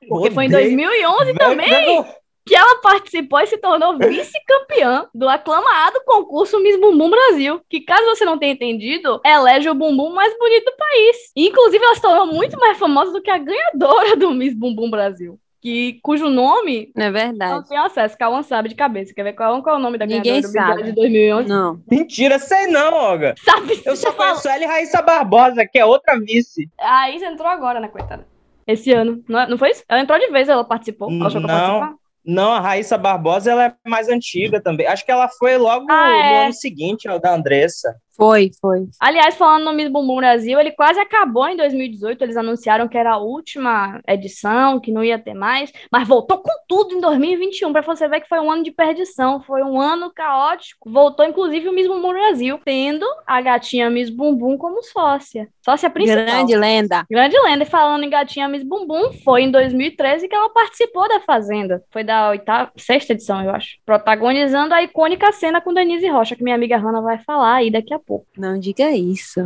Porque 0.09 0.31
foi 0.31 0.45
em 0.45 0.49
Odeio. 0.49 0.77
2011 0.77 1.33
Vai- 1.33 1.35
também 1.35 2.05
que 2.46 2.54
ela 2.54 2.80
participou 2.80 3.40
e 3.40 3.46
se 3.46 3.57
tornou 3.59 3.96
vice-campeã 3.98 5.07
do 5.14 5.28
aclamado 5.28 6.00
concurso 6.04 6.61
Miss 6.61 6.78
Bumbum 6.78 7.11
Brasil, 7.11 7.61
que 7.70 7.80
caso 7.80 8.04
você 8.04 8.24
não 8.24 8.38
tenha 8.38 8.52
entendido, 8.52 9.20
elege 9.24 9.68
o 9.70 9.74
bumbum 9.74 10.11
mais 10.12 10.37
bonito 10.38 10.64
do 10.66 10.76
país. 10.76 11.16
E, 11.37 11.48
inclusive, 11.48 11.83
ela 11.85 11.94
se 11.94 12.02
tornou 12.02 12.26
muito 12.26 12.59
mais 12.59 12.76
famosa 12.78 13.12
do 13.12 13.22
que 13.22 13.30
a 13.30 13.38
ganhadora 13.38 14.16
do 14.16 14.30
Miss 14.30 14.54
Bumbum 14.54 14.90
Brasil, 14.90 15.38
que, 15.62 15.98
cujo 16.02 16.28
nome 16.28 16.92
Não 16.94 17.04
é 17.04 17.07
não 17.07 17.12
verdade? 17.12 17.68
tem 17.68 17.78
acesso, 17.78 18.18
Cauã 18.18 18.42
sabe 18.42 18.68
de 18.68 18.74
cabeça. 18.74 19.14
Quer 19.14 19.22
ver 19.24 19.33
qual, 19.33 19.62
qual 19.62 19.76
é 19.76 19.78
o 19.78 19.83
nome 19.83 19.96
da 19.96 20.04
Ninguém 20.04 20.42
ganhadora 20.42 20.42
do 20.42 20.52
Big 20.52 20.76
sabe. 20.76 20.83
De 20.83 20.92
2011? 20.92 21.48
Não. 21.48 21.80
Mentira, 21.90 22.38
sei 22.38 22.66
não, 22.66 22.92
Olga. 22.92 23.35
Sabe? 23.42 23.80
Eu 23.87 23.96
só 23.96 24.12
falou- 24.12 24.33
conheço 24.33 24.48
ela 24.48 24.62
e 24.64 24.66
Raíssa 24.66 25.00
Barbosa, 25.00 25.66
que 25.66 25.78
é 25.78 25.85
outra 25.87 26.18
vice. 26.20 26.68
Aí 26.78 27.18
você 27.18 27.24
entrou 27.26 27.48
agora, 27.48 27.80
né, 27.80 27.88
coitada? 27.88 28.26
Esse 28.66 28.92
ano. 28.92 29.22
Não, 29.28 29.40
é- 29.40 29.48
não 29.48 29.57
foi 29.59 29.70
isso? 29.70 29.83
Ela 29.88 30.00
entrou 30.02 30.18
de 30.18 30.28
vez, 30.30 30.48
ela 30.48 30.64
participou. 30.64 31.11
Ela 31.11 31.26
achou 31.26 31.40
que 31.40 31.46
ia 31.46 31.52
Não. 31.54 31.80
participar? 31.80 32.04
Não, 32.25 32.53
a 32.53 32.61
Raíssa 32.61 32.97
Barbosa 32.97 33.51
ela 33.51 33.65
é 33.67 33.75
mais 33.89 34.09
antiga 34.09 34.61
também. 34.61 34.87
Acho 34.87 35.05
que 35.05 35.11
ela 35.13 35.29
foi 35.29 35.59
logo 35.59 35.87
Ah, 35.91 36.09
no 36.09 36.15
é. 36.17 36.45
ano 36.45 36.55
seguinte 36.55 37.07
ao 37.09 37.19
da 37.21 37.35
Andressa. 37.35 37.95
Foi, 38.16 38.50
foi. 38.61 38.87
Aliás, 39.00 39.35
falando 39.35 39.64
no 39.64 39.72
Miss 39.72 39.88
Bumbum 39.88 40.16
Brasil, 40.16 40.59
ele 40.59 40.70
quase 40.70 41.00
acabou 41.00 41.48
em 41.48 41.57
2018. 41.57 42.22
Eles 42.22 42.37
anunciaram 42.37 42.87
que 42.87 42.96
era 42.96 43.14
a 43.14 43.18
última 43.18 44.00
edição, 44.07 44.79
que 44.79 44.92
não 44.92 45.03
ia 45.03 45.18
ter 45.18 45.35
mais, 45.35 45.72
mas 45.90 46.07
voltou 46.07 46.38
com 46.38 46.50
tudo 46.68 46.94
em 46.94 47.00
2021, 47.00 47.72
para 47.72 47.83
você 47.83 48.09
ver 48.09 48.20
que 48.20 48.29
foi 48.29 48.38
um 48.38 48.50
ano 48.50 48.62
de 48.62 48.70
perdição, 48.70 49.42
foi 49.42 49.62
um 49.62 49.81
ano 49.81 50.12
caótico. 50.12 50.90
Voltou, 50.90 51.24
inclusive, 51.24 51.68
o 51.68 51.72
Miss 51.72 51.88
Bumbum 51.88 52.12
Brasil, 52.12 52.61
tendo 52.64 53.05
a 53.27 53.40
gatinha 53.40 53.90
Miss 53.90 54.11
Bumbum 54.11 54.57
como 54.57 54.83
sócia. 54.83 55.48
Sócia 55.64 55.90
principal. 55.90 56.24
Grande 56.24 56.57
lenda. 56.57 57.05
Grande 57.11 57.38
lenda. 57.40 57.64
E 57.64 57.66
falando 57.66 58.05
em 58.05 58.11
gatinha 58.11 58.48
Miss 58.48 58.62
Bumbum, 58.62 59.12
foi 59.24 59.42
em 59.42 59.50
2013 59.50 60.29
que 60.29 60.35
ela 60.35 60.50
participou 60.50 61.09
da 61.09 61.20
Fazenda. 61.20 61.83
Foi 61.90 62.05
da 62.05 62.31
oitava, 62.31 62.70
sexta 62.77 63.12
edição, 63.12 63.42
eu 63.42 63.50
acho. 63.50 63.79
Protagonizando 63.85 64.74
a 64.74 64.83
icônica 64.83 65.33
cena 65.33 65.61
com 65.61 65.72
Denise 65.72 66.07
Rocha, 66.09 66.37
que 66.37 66.44
minha 66.44 66.55
amiga 66.55 66.77
Hanna 66.77 67.00
vai 67.00 67.18
falar 67.18 67.57
aí 67.57 67.70
daqui 67.70 67.92
a 67.92 67.98
Não 68.37 68.59
diga 68.59 68.90
isso. 68.93 69.40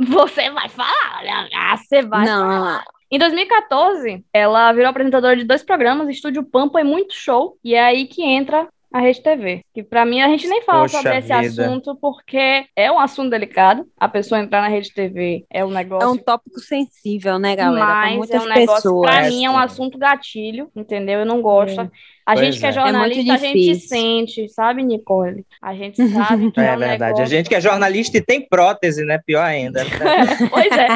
Você 0.00 0.50
vai 0.50 0.68
falar, 0.68 1.20
olha, 1.20 1.48
ah, 1.54 1.76
você 1.76 2.02
vai 2.02 2.26
não, 2.26 2.40
falar. 2.48 2.84
Em 3.10 3.18
2014, 3.18 4.24
ela 4.32 4.72
virou 4.72 4.88
apresentadora 4.88 5.36
de 5.36 5.44
dois 5.44 5.62
programas, 5.62 6.08
Estúdio 6.08 6.42
Pampa 6.42 6.80
e 6.80 6.84
Muito 6.84 7.14
Show, 7.14 7.56
e 7.62 7.74
é 7.74 7.82
aí 7.84 8.06
que 8.06 8.22
entra 8.22 8.66
a 8.92 9.00
Rede 9.00 9.22
TV. 9.22 9.62
Que 9.72 9.82
pra 9.82 10.04
mim 10.04 10.20
a 10.20 10.28
gente 10.28 10.46
nem 10.48 10.62
fala 10.62 10.82
Poxa 10.82 10.96
sobre 10.98 11.16
esse 11.18 11.28
vida. 11.28 11.62
assunto 11.66 11.96
porque 11.96 12.66
é 12.76 12.90
um 12.92 12.98
assunto 12.98 13.30
delicado. 13.30 13.86
A 13.98 14.06
pessoa 14.08 14.38
entrar 14.40 14.60
na 14.60 14.68
Rede 14.68 14.92
TV 14.92 15.46
é 15.50 15.64
um 15.64 15.70
negócio 15.70 16.06
é 16.06 16.10
um 16.10 16.16
tópico 16.18 16.58
sensível, 16.60 17.38
né, 17.38 17.56
galera? 17.56 17.86
Pra 17.86 17.94
mas 17.94 18.12
é 18.12 18.16
muitas 18.16 18.42
um 18.44 18.48
negócio, 18.48 18.74
pessoas. 18.74 19.10
pra 19.10 19.26
É, 19.26 19.28
mim, 19.30 19.44
é 19.46 19.50
um 19.50 19.54
sim. 19.54 19.60
assunto 19.60 19.98
gatilho, 19.98 20.70
entendeu? 20.76 21.20
Eu 21.20 21.26
não 21.26 21.40
gosto. 21.40 21.90
A 22.24 22.34
Pois 22.34 22.46
gente 22.46 22.60
que 22.60 22.66
é 22.66 22.68
é. 22.68 22.70
É 22.70 22.72
jornalista, 22.72 23.34
a 23.34 23.36
gente 23.36 23.74
sente, 23.76 24.48
sabe, 24.48 24.82
Nicole? 24.82 25.44
A 25.60 25.74
gente 25.74 25.96
sabe 26.10 26.50
que 26.52 26.60
é, 26.60 26.66
É 26.66 26.74
um 26.74 26.78
verdade. 26.78 27.02
A 27.02 27.06
negócio... 27.06 27.26
gente 27.26 27.48
que 27.48 27.54
é 27.54 27.60
jornalista 27.60 28.18
e 28.18 28.20
tem 28.20 28.46
prótese, 28.46 29.04
né? 29.04 29.18
Pior 29.24 29.42
ainda. 29.42 29.84
pois 30.50 30.72
é. 30.72 30.88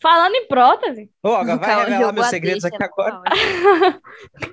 Falando 0.00 0.34
em 0.34 0.46
prótese, 0.46 1.08
Ô, 1.22 1.30
Olga, 1.30 1.56
vai 1.56 1.70
Calma, 1.70 1.84
revelar 1.84 2.12
meus 2.12 2.26
a 2.26 2.30
segredos 2.30 2.64
aqui 2.66 2.82
agora. 2.82 3.22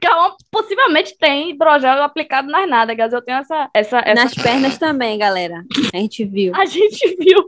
Calma, 0.01 0.35
possivelmente 0.49 1.17
tem 1.17 1.49
hidrogel 1.49 2.01
aplicado 2.01 2.49
nas 2.49 2.69
nádegas. 2.69 3.11
Eu 3.11 3.21
tenho 3.21 3.39
essa, 3.39 3.69
essa, 3.73 3.99
essa... 3.99 4.23
Nas 4.23 4.33
pernas 4.33 4.77
também, 4.77 5.17
galera. 5.17 5.65
A 5.93 5.97
gente 5.97 6.23
viu. 6.23 6.55
A 6.55 6.65
gente 6.65 7.15
viu. 7.17 7.45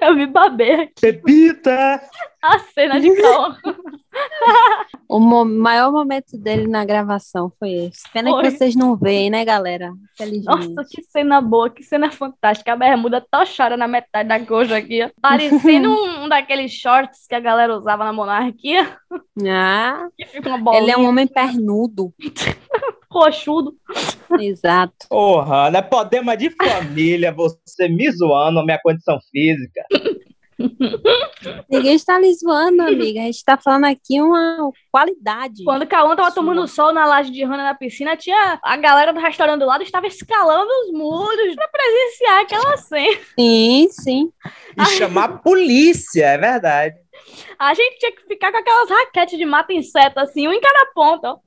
Eu 0.00 0.16
vi 0.16 0.26
babê. 0.26 0.90
Pepita! 1.00 2.00
A 2.42 2.58
cena 2.60 3.00
de 3.00 3.14
Cauã. 3.20 3.56
O 5.08 5.18
mo- 5.20 5.44
maior 5.44 5.90
momento 5.92 6.36
dele 6.36 6.66
na 6.66 6.84
gravação 6.84 7.50
foi 7.58 7.70
esse. 7.72 8.02
Pena 8.12 8.30
Foi. 8.30 8.42
que 8.42 8.50
vocês 8.50 8.74
não 8.76 8.94
veem, 8.96 9.30
né, 9.30 9.42
galera? 9.44 9.92
Nossa, 10.44 10.84
que 10.90 11.02
cena 11.04 11.40
boa, 11.40 11.70
que 11.70 11.82
cena 11.82 12.10
fantástica. 12.10 12.72
A 12.72 12.76
bermuda 12.76 13.24
tochada 13.30 13.74
na 13.76 13.86
metade 13.88 14.28
da 14.28 14.38
coxa 14.40 14.76
aqui, 14.76 15.02
ó. 15.02 15.08
Parecendo 15.22 15.88
um, 15.90 16.24
um 16.24 16.28
daqueles 16.28 16.72
shorts 16.72 17.26
que 17.26 17.34
a 17.34 17.40
galera 17.40 17.74
usava 17.74 18.04
na 18.04 18.12
monarquia. 18.12 18.98
Ah, 19.48 20.08
Que 20.16 20.26
fica 20.26 20.48
uma 20.48 20.58
bolinha 20.58 20.82
ele 20.82 20.90
é 20.90 20.98
um 20.98 21.06
homem 21.08 21.26
pernudo. 21.26 22.12
roxudo. 23.10 23.74
Exato. 24.38 25.06
Porra, 25.08 25.70
não 25.70 25.78
é 25.78 25.82
problema 25.82 26.36
de 26.36 26.50
família, 26.50 27.32
você 27.32 27.88
me 27.88 28.10
zoando 28.12 28.58
a 28.60 28.64
minha 28.64 28.78
condição 28.82 29.18
física. 29.30 29.82
Ninguém 31.70 31.94
está 31.94 32.18
lhe 32.18 32.34
zoando, 32.34 32.82
amiga. 32.82 33.20
A 33.20 33.24
gente 33.24 33.44
tá 33.44 33.56
falando 33.56 33.84
aqui 33.84 34.20
uma 34.20 34.70
qualidade. 34.90 35.62
Quando 35.64 35.82
o 35.82 35.86
Cauã 35.86 36.16
tava 36.16 36.30
Sua. 36.30 36.34
tomando 36.34 36.66
sol 36.66 36.92
na 36.92 37.06
laje 37.06 37.30
de 37.30 37.44
Rana 37.44 37.64
na 37.64 37.74
piscina, 37.74 38.16
tinha 38.16 38.58
a 38.62 38.76
galera 38.76 39.12
do 39.12 39.20
restaurante 39.20 39.60
do 39.60 39.66
lado 39.66 39.82
estava 39.82 40.06
escalando 40.06 40.70
os 40.84 40.92
muros 40.92 41.54
pra 41.54 41.68
presenciar 41.68 42.40
aquela 42.40 42.76
cena. 42.76 43.20
Sim, 43.38 43.88
sim. 43.90 44.32
E 44.76 44.84
chamar 44.86 45.24
a 45.24 45.38
polícia, 45.38 46.24
é 46.24 46.38
verdade. 46.38 46.96
A 47.58 47.74
gente 47.74 47.98
tinha 47.98 48.12
que 48.12 48.22
ficar 48.26 48.50
com 48.50 48.58
aquelas 48.58 48.90
raquetes 48.90 49.38
de 49.38 49.44
mata-inseto, 49.44 50.18
assim, 50.20 50.48
um 50.48 50.52
em 50.52 50.60
cada 50.60 50.86
ponta, 50.94 51.32
ó. 51.32 51.38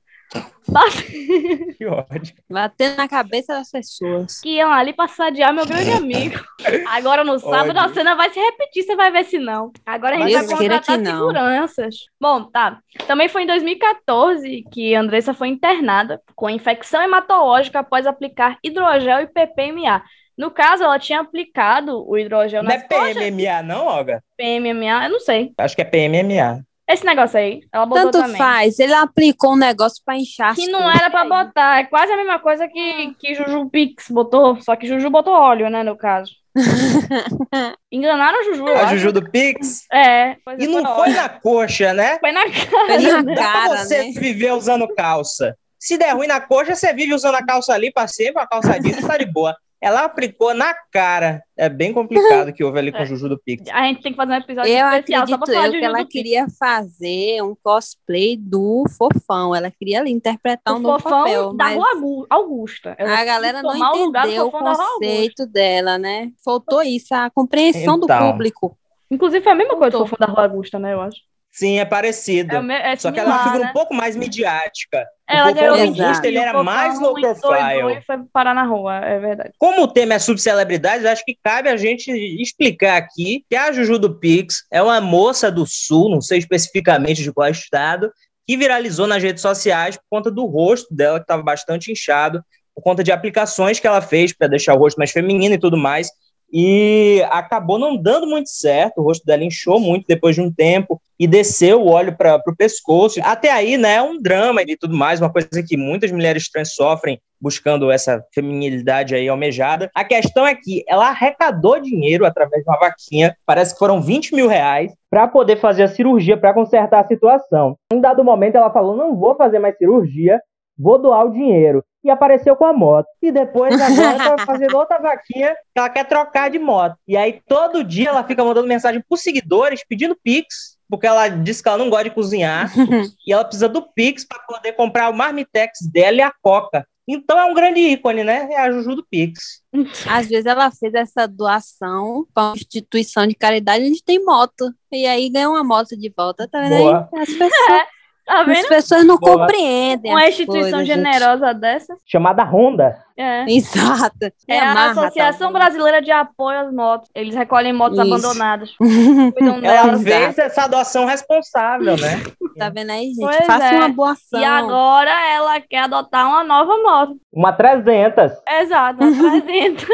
Bate- 0.68 1.76
Que 1.78 1.86
ódio. 1.86 2.34
Batendo 2.50 2.96
na 2.98 3.08
cabeça 3.08 3.54
das 3.54 3.70
pessoas. 3.72 4.40
Que 4.40 4.56
iam 4.58 4.72
ali 4.72 4.94
pra 4.94 5.08
sadiar 5.08 5.54
meu 5.54 5.66
grande 5.66 5.92
amigo. 5.92 6.40
Agora 6.88 7.24
no 7.24 7.38
sábado 7.40 7.78
a 7.78 7.84
Ódio. 7.84 7.94
cena 7.96 8.16
vai 8.16 8.30
se 8.30 8.40
repetir, 8.40 8.84
você 8.84 8.96
vai 8.96 9.12
ver 9.12 9.26
se 9.26 9.38
não. 9.38 9.72
Agora 9.86 10.16
a 10.16 10.20
gente 10.20 10.32
Deus 10.32 10.48
vai 10.48 10.58
contratar 10.60 10.98
que 10.98 11.04
não. 11.04 11.12
seguranças. 11.12 11.96
Bom, 12.20 12.44
tá. 12.46 12.80
Também 13.08 13.28
foi 13.28 13.44
em 13.44 13.48
2014 13.48 14.64
que 14.72 14.96
a 14.96 15.02
Andressa 15.02 15.34
foi 15.34 15.50
internada 15.50 16.22
com 16.36 16.50
infecção 16.50 17.02
hematológica 17.02 17.80
após 17.80 18.06
aplicar 18.08 18.58
hidrogel 18.64 19.22
e 19.22 19.28
PPMA. 19.28 20.02
No 20.38 20.50
caso, 20.50 20.84
ela 20.84 20.98
tinha 20.98 21.20
aplicado 21.20 22.08
o 22.10 22.18
hidrogel 22.18 22.64
Não 22.64 22.72
é. 22.72 22.80
PMMA, 22.80 23.62
não, 23.64 23.86
Olga? 23.86 24.24
PMMA, 24.38 25.06
eu 25.06 25.10
não 25.12 25.20
sei. 25.20 25.52
Acho 25.58 25.76
que 25.76 25.82
é 25.82 25.86
PMMA. 25.86 26.64
Esse 26.90 27.06
negócio 27.06 27.40
aí, 27.40 27.62
ela 27.72 27.86
botou 27.86 28.12
Tanto 28.12 28.22
também. 28.24 28.38
faz. 28.38 28.78
Ele 28.80 28.94
aplicou 28.94 29.54
um 29.54 29.58
negócio 29.58 30.02
pra 30.06 30.18
inchar. 30.18 30.56
Que 30.56 30.68
não 30.68 30.90
era 30.92 31.10
pra 31.10 31.24
botar. 31.24 31.80
É 31.80 31.84
quase 31.86 32.12
a 32.12 32.18
mesma 32.18 32.38
coisa 32.40 32.68
que, 32.68 33.14
que 33.20 33.34
Juju 33.34 33.70
Pix 33.70 34.08
botou. 34.10 34.60
Só 34.62 34.76
que 34.76 34.88
Juju 34.88 35.10
botou 35.10 35.34
óleo, 35.34 35.70
né, 35.70 35.84
no 35.84 35.96
caso. 35.96 36.32
Enganaram 37.92 38.40
a 38.40 38.44
Juju, 38.44 38.68
eu 38.68 38.78
A. 38.78 38.86
Juju 38.88 39.12
do 39.14 39.30
Pix. 39.30 39.86
É, 39.92 40.36
pois 40.44 40.60
é, 40.60 40.64
E 40.64 40.68
não 40.68 40.82
foi 40.84 40.94
foi 40.94 41.02
óleo. 41.04 41.16
na 41.16 41.30
coxa, 41.30 41.94
né? 41.94 42.20
Foi 42.20 42.32
na 42.32 42.42
Foi 42.42 42.52
cara. 42.52 43.00
na 43.02 43.24
Não 43.24 43.24
dá 43.24 43.34
pra 43.36 43.52
cara, 43.54 43.78
você 43.86 43.98
né? 44.04 44.12
viver 44.20 44.52
usando 44.54 44.88
calça. 44.96 45.56
Se 45.80 45.98
der 45.98 46.12
ruim 46.16 46.28
na 46.28 46.40
coxa, 46.42 46.76
você 46.76 46.94
vive 46.94 47.14
usando 47.14 47.36
a 47.36 47.46
calça 47.46 47.74
ali 47.74 47.92
pra 47.92 48.08
sempre, 48.08 48.42
a 48.42 48.48
calça 48.48 48.80
jeans 48.80 48.98
e 49.00 49.08
tá 49.08 49.18
de 49.18 49.26
boa. 49.26 49.56
Ela 49.82 50.06
aplicou 50.06 50.54
na 50.54 50.76
cara. 50.92 51.42
É 51.58 51.68
bem 51.68 51.92
complicado 51.92 52.50
o 52.50 52.54
que 52.54 52.64
houve 52.64 52.78
ali 52.78 52.92
com 52.92 53.02
o 53.02 53.06
Juju 53.08 53.28
do 53.30 53.40
Pix. 53.44 53.64
A 53.72 53.88
gente 53.88 54.04
tem 54.04 54.12
que 54.12 54.16
fazer 54.16 54.34
um 54.34 54.36
episódio 54.36 54.72
Eu 54.72 54.86
especial 54.88 55.22
só 55.22 55.26
pra 55.26 55.36
acredito 55.38 55.54
falar 55.56 55.66
eu 55.68 55.72
de 55.72 55.80
que 55.80 55.86
ela 55.86 56.06
queria 56.06 56.46
fazer 56.60 57.42
um 57.42 57.56
cosplay 57.64 58.38
do 58.38 58.84
Fofão. 58.98 59.56
Ela 59.56 59.72
queria 59.72 60.00
ali 60.00 60.12
interpretar 60.12 60.76
um 60.76 60.78
O 60.78 60.82
novo 60.82 61.00
fofão 61.00 61.24
papel. 61.24 61.54
da 61.54 61.64
mas 61.66 61.76
Rua 61.76 61.90
Augu- 61.94 62.28
Augusta. 62.30 62.96
Ela 62.98 63.20
a 63.20 63.26
galera 63.26 63.64
não 63.64 63.72
do 63.72 63.78
entendeu 64.18 64.48
o 64.48 64.52
conceito 64.52 65.46
dela, 65.48 65.98
né? 65.98 66.32
Faltou 66.46 66.84
isso, 66.84 67.14
a 67.16 67.30
compreensão 67.32 67.98
do 68.00 68.06
Então. 68.06 68.32
público. 68.32 68.78
Inclusive, 69.10 69.44
foi 69.44 69.52
a 69.52 69.56
mesma 69.56 69.76
coisa 69.76 69.98
do 69.98 70.06
fofão 70.06 70.18
da 70.20 70.32
Rua 70.32 70.44
Augusta, 70.44 70.78
né, 70.80 70.94
eu 70.94 71.02
acho. 71.02 71.20
Sim, 71.52 71.80
é 71.80 71.86
parecido. 71.86 72.56
É, 72.72 72.94
é 72.94 72.96
Só 72.96 73.12
que 73.12 73.20
ela 73.20 73.30
é 73.30 73.34
uma 73.34 73.44
figura 73.44 73.64
né? 73.66 73.70
um 73.70 73.74
pouco 73.74 73.94
mais 73.94 74.16
midiática. 74.16 75.06
Ela 75.28 75.52
o 75.52 75.54
ganhou. 75.54 75.76
Augusta, 75.76 76.26
ele 76.26 76.38
era 76.38 76.64
mais 76.64 76.98
low 76.98 77.14
profile. 77.14 77.98
E 77.98 78.02
foi 78.02 78.18
parar 78.32 78.54
na 78.54 78.64
rua, 78.64 78.98
é 79.00 79.20
verdade. 79.20 79.52
Como 79.58 79.84
o 79.84 79.88
tema 79.88 80.14
é 80.14 80.20
subcelebridades, 80.20 81.06
acho 81.06 81.26
que 81.26 81.38
cabe 81.44 81.68
a 81.68 81.76
gente 81.76 82.10
explicar 82.42 82.98
aqui 82.98 83.46
que 83.50 83.56
a 83.56 83.72
Juju 83.72 84.00
do 84.00 84.18
Pix 84.18 84.66
é 84.72 84.82
uma 84.82 85.02
moça 85.02 85.52
do 85.52 85.66
Sul, 85.68 86.10
não 86.10 86.22
sei 86.22 86.40
especificamente 86.40 87.22
de 87.22 87.34
qual 87.34 87.50
estado, 87.50 88.12
que 88.48 88.56
viralizou 88.56 89.06
nas 89.06 89.22
redes 89.22 89.42
sociais 89.42 89.98
por 89.98 90.06
conta 90.10 90.32
do 90.32 90.46
rosto 90.46 90.94
dela, 90.94 91.20
que 91.20 91.24
estava 91.24 91.44
bastante 91.44 91.92
inchado, 91.92 92.42
por 92.74 92.82
conta 92.82 93.04
de 93.04 93.12
aplicações 93.12 93.78
que 93.78 93.88
ela 93.88 94.02
fez 94.02 94.34
para 94.34 94.48
deixar 94.48 94.74
o 94.74 94.78
rosto 94.78 94.98
mais 94.98 95.12
feminino 95.12 95.54
e 95.54 95.60
tudo 95.60 95.78
mais. 95.78 96.10
E 96.52 97.24
acabou 97.30 97.80
não 97.80 97.96
dando 97.96 98.28
muito 98.28 98.50
certo. 98.50 99.00
O 99.00 99.04
rosto 99.04 99.26
dela 99.26 99.44
inchou 99.44 99.80
muito 99.80 100.06
depois 100.08 100.36
de 100.36 100.42
um 100.42 100.52
tempo 100.52 101.02
e 101.20 101.28
desceu 101.28 101.82
o 101.82 101.90
óleo 101.90 102.16
para 102.18 102.42
o 102.46 102.56
pescoço. 102.56 103.20
Até 103.24 103.52
aí, 103.52 103.78
né, 103.78 103.96
é 103.96 104.02
um 104.02 104.22
drama 104.22 104.62
e 104.62 104.76
tudo 104.76 104.96
mais, 104.96 105.22
uma 105.22 105.32
coisa 105.32 105.64
que 105.66 105.78
muitas 105.78 106.12
mulheres 106.12 106.50
trans 106.50 106.74
sofrem 106.74 107.20
buscando 107.42 107.90
essa 107.90 108.24
feminilidade 108.34 109.16
aí 109.16 109.28
almejada. 109.28 109.90
A 109.96 110.04
questão 110.04 110.46
é 110.46 110.54
que 110.54 110.84
ela 110.88 111.10
arrecadou 111.10 111.80
dinheiro 111.80 112.24
através 112.26 112.64
de 112.64 112.70
uma 112.70 112.80
vaquinha, 112.80 113.36
parece 113.46 113.74
que 113.74 113.80
foram 113.80 114.00
20 114.00 114.36
mil 114.36 114.48
reais, 114.48 114.94
para 115.10 115.28
poder 115.28 115.58
fazer 115.58 115.84
a 115.84 115.88
cirurgia, 115.88 116.38
para 116.38 116.54
consertar 116.54 117.04
a 117.04 117.08
situação. 117.08 117.76
Em 117.92 118.00
dado 118.00 118.24
momento, 118.24 118.56
ela 118.56 118.72
falou: 118.72 118.96
não 118.96 119.16
vou 119.16 119.36
fazer 119.36 119.58
mais 119.58 119.76
cirurgia, 119.78 120.40
vou 120.78 121.00
doar 121.00 121.26
o 121.26 121.32
dinheiro. 121.32 121.84
E 122.04 122.10
apareceu 122.10 122.56
com 122.56 122.66
a 122.66 122.74
moto. 122.74 123.08
E 123.22 123.32
depois 123.32 123.80
agora 123.80 124.38
tá 124.38 124.46
fazendo 124.46 124.76
outra 124.76 124.98
vaquinha 125.00 125.54
que 125.54 125.80
ela 125.80 125.90
quer 125.90 126.06
trocar 126.06 126.50
de 126.50 126.58
moto. 126.58 126.96
E 127.08 127.16
aí 127.16 127.42
todo 127.48 127.84
dia 127.84 128.10
ela 128.10 128.24
fica 128.24 128.44
mandando 128.44 128.68
mensagem 128.68 129.04
pros 129.08 129.22
seguidores 129.22 129.84
pedindo 129.88 130.18
Pix, 130.24 130.78
porque 130.90 131.06
ela 131.08 131.28
disse 131.28 131.62
que 131.62 131.70
ela 131.70 131.78
não 131.78 131.90
gosta 131.90 132.06
de 132.06 132.16
cozinhar. 132.16 132.72
e 133.26 133.32
ela 133.32 133.46
precisa 133.46 133.70
do 133.70 133.82
Pix 133.82 134.26
para 134.26 134.40
poder 134.40 134.74
comprar 134.74 135.10
o 135.10 135.16
marmitex 135.16 135.80
dela 135.92 136.18
e 136.18 136.22
a 136.22 136.34
Coca. 136.42 136.86
Então 137.08 137.38
é 137.38 137.46
um 137.46 137.54
grande 137.54 137.80
ícone, 137.80 138.24
né? 138.24 138.48
É 138.52 138.60
a 138.60 138.72
Juju 138.72 138.96
do 138.96 139.06
Pix. 139.06 139.62
Às 140.08 140.28
vezes 140.28 140.46
ela 140.46 140.72
fez 140.72 140.94
essa 140.94 141.28
doação 141.28 142.26
para 142.34 142.50
uma 142.50 142.56
instituição 142.56 143.28
de 143.28 143.36
caridade 143.36 143.84
onde 143.84 144.04
tem 144.04 144.24
moto. 144.24 144.72
E 144.92 145.06
aí 145.06 145.30
ganha 145.30 145.50
uma 145.50 145.64
moto 145.64 145.98
de 145.98 146.14
volta, 146.16 146.48
tá 146.48 146.62
vendo 146.62 146.78
Boa. 146.78 147.10
aí? 147.12 147.22
As 147.22 147.30
pessoas, 147.30 147.52
Tá 148.32 148.52
as 148.52 148.68
pessoas 148.68 149.06
não 149.06 149.18
Boa. 149.18 149.40
compreendem. 149.40 150.12
Uma 150.12 150.28
instituição 150.28 150.72
coisas, 150.72 150.88
gente. 150.88 150.98
generosa 150.98 151.54
dessa. 151.54 151.96
Chamada 152.06 152.44
Honda. 152.44 152.98
É. 153.18 153.44
Exato. 153.52 154.32
É 154.48 154.58
a 154.60 154.72
amarra, 154.72 154.92
Associação 154.92 155.52
tá? 155.52 155.60
Brasileira 155.60 156.02
de 156.02 156.12
Apoio 156.12 156.60
às 156.60 156.74
Motos. 156.74 157.10
Eles 157.14 157.36
recolhem 157.36 157.74
motos 157.74 158.00
Isso. 158.00 158.08
abandonadas. 158.08 158.72
Cuidam 158.80 159.60
Ela 159.62 159.98
delas. 159.98 160.04
fez 160.04 160.38
essa 160.40 160.68
doação 160.68 161.06
responsável, 161.06 161.98
né? 161.98 162.24
Tá 162.58 162.70
vendo 162.70 162.92
aí, 162.92 163.08
gente? 163.08 163.20
Pois 163.20 163.46
Faça 163.46 163.66
é. 163.66 163.78
uma 163.78 163.90
boa 163.90 164.12
ação. 164.12 164.40
E 164.40 164.46
agora 164.46 165.12
ela 165.34 165.60
quer 165.62 165.84
adotar 165.84 166.28
uma 166.28 166.44
nova 166.44 166.78
moto. 166.82 167.18
Uma 167.34 167.52
300. 167.54 168.32
Exato, 168.62 169.04
uma 169.04 169.42
300. 169.42 169.86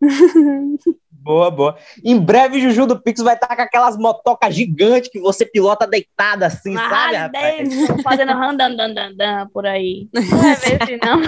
Boa, 1.24 1.50
boa. 1.50 1.76
Em 2.04 2.20
breve, 2.20 2.60
Juju 2.60 2.86
do 2.86 3.00
Pix 3.00 3.22
vai 3.22 3.34
estar 3.34 3.56
com 3.56 3.62
aquelas 3.62 3.96
motocas 3.96 4.54
gigantes 4.54 5.10
que 5.10 5.18
você 5.18 5.46
pilota 5.46 5.86
deitada 5.86 6.46
assim, 6.46 6.72
Uma 6.72 6.86
sabe, 6.86 7.16
rapaz? 7.16 7.68
Fazendo 8.02 8.32
randandandandan 8.32 9.48
por 9.48 9.66
aí. 9.66 10.06
Não 10.12 10.20
vai 10.38 10.54
ver 10.56 10.86
se 10.86 10.98
não. 10.98 11.22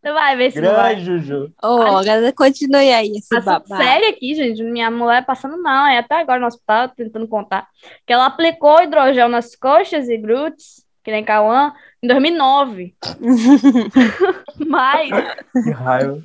Você 0.00 0.12
vai 0.12 0.36
ver 0.36 0.52
se 0.52 0.60
não 0.60 0.72
vai. 0.72 1.00
Juju. 1.00 1.52
Ô, 1.60 1.82
agora 1.82 2.32
continue 2.32 2.92
aí 2.92 3.10
esse 3.16 3.34
babado. 3.34 3.66
sério 3.66 4.08
aqui, 4.10 4.34
gente. 4.34 4.62
Minha 4.62 4.88
mulher 4.88 5.26
passando 5.26 5.60
mal, 5.60 5.86
é 5.86 5.98
até 5.98 6.20
agora 6.20 6.38
no 6.38 6.46
hospital, 6.46 6.90
tentando 6.90 7.26
contar. 7.26 7.66
Que 8.06 8.12
ela 8.12 8.26
aplicou 8.26 8.80
hidrogel 8.80 9.28
nas 9.28 9.56
coxas 9.56 10.08
e 10.08 10.16
glúteos, 10.16 10.84
que 11.02 11.10
nem 11.10 11.24
Cauã, 11.24 11.72
em 12.00 12.06
2009. 12.06 12.94
Mas 14.64 15.10
Que 15.64 15.70
raiva. 15.72 16.22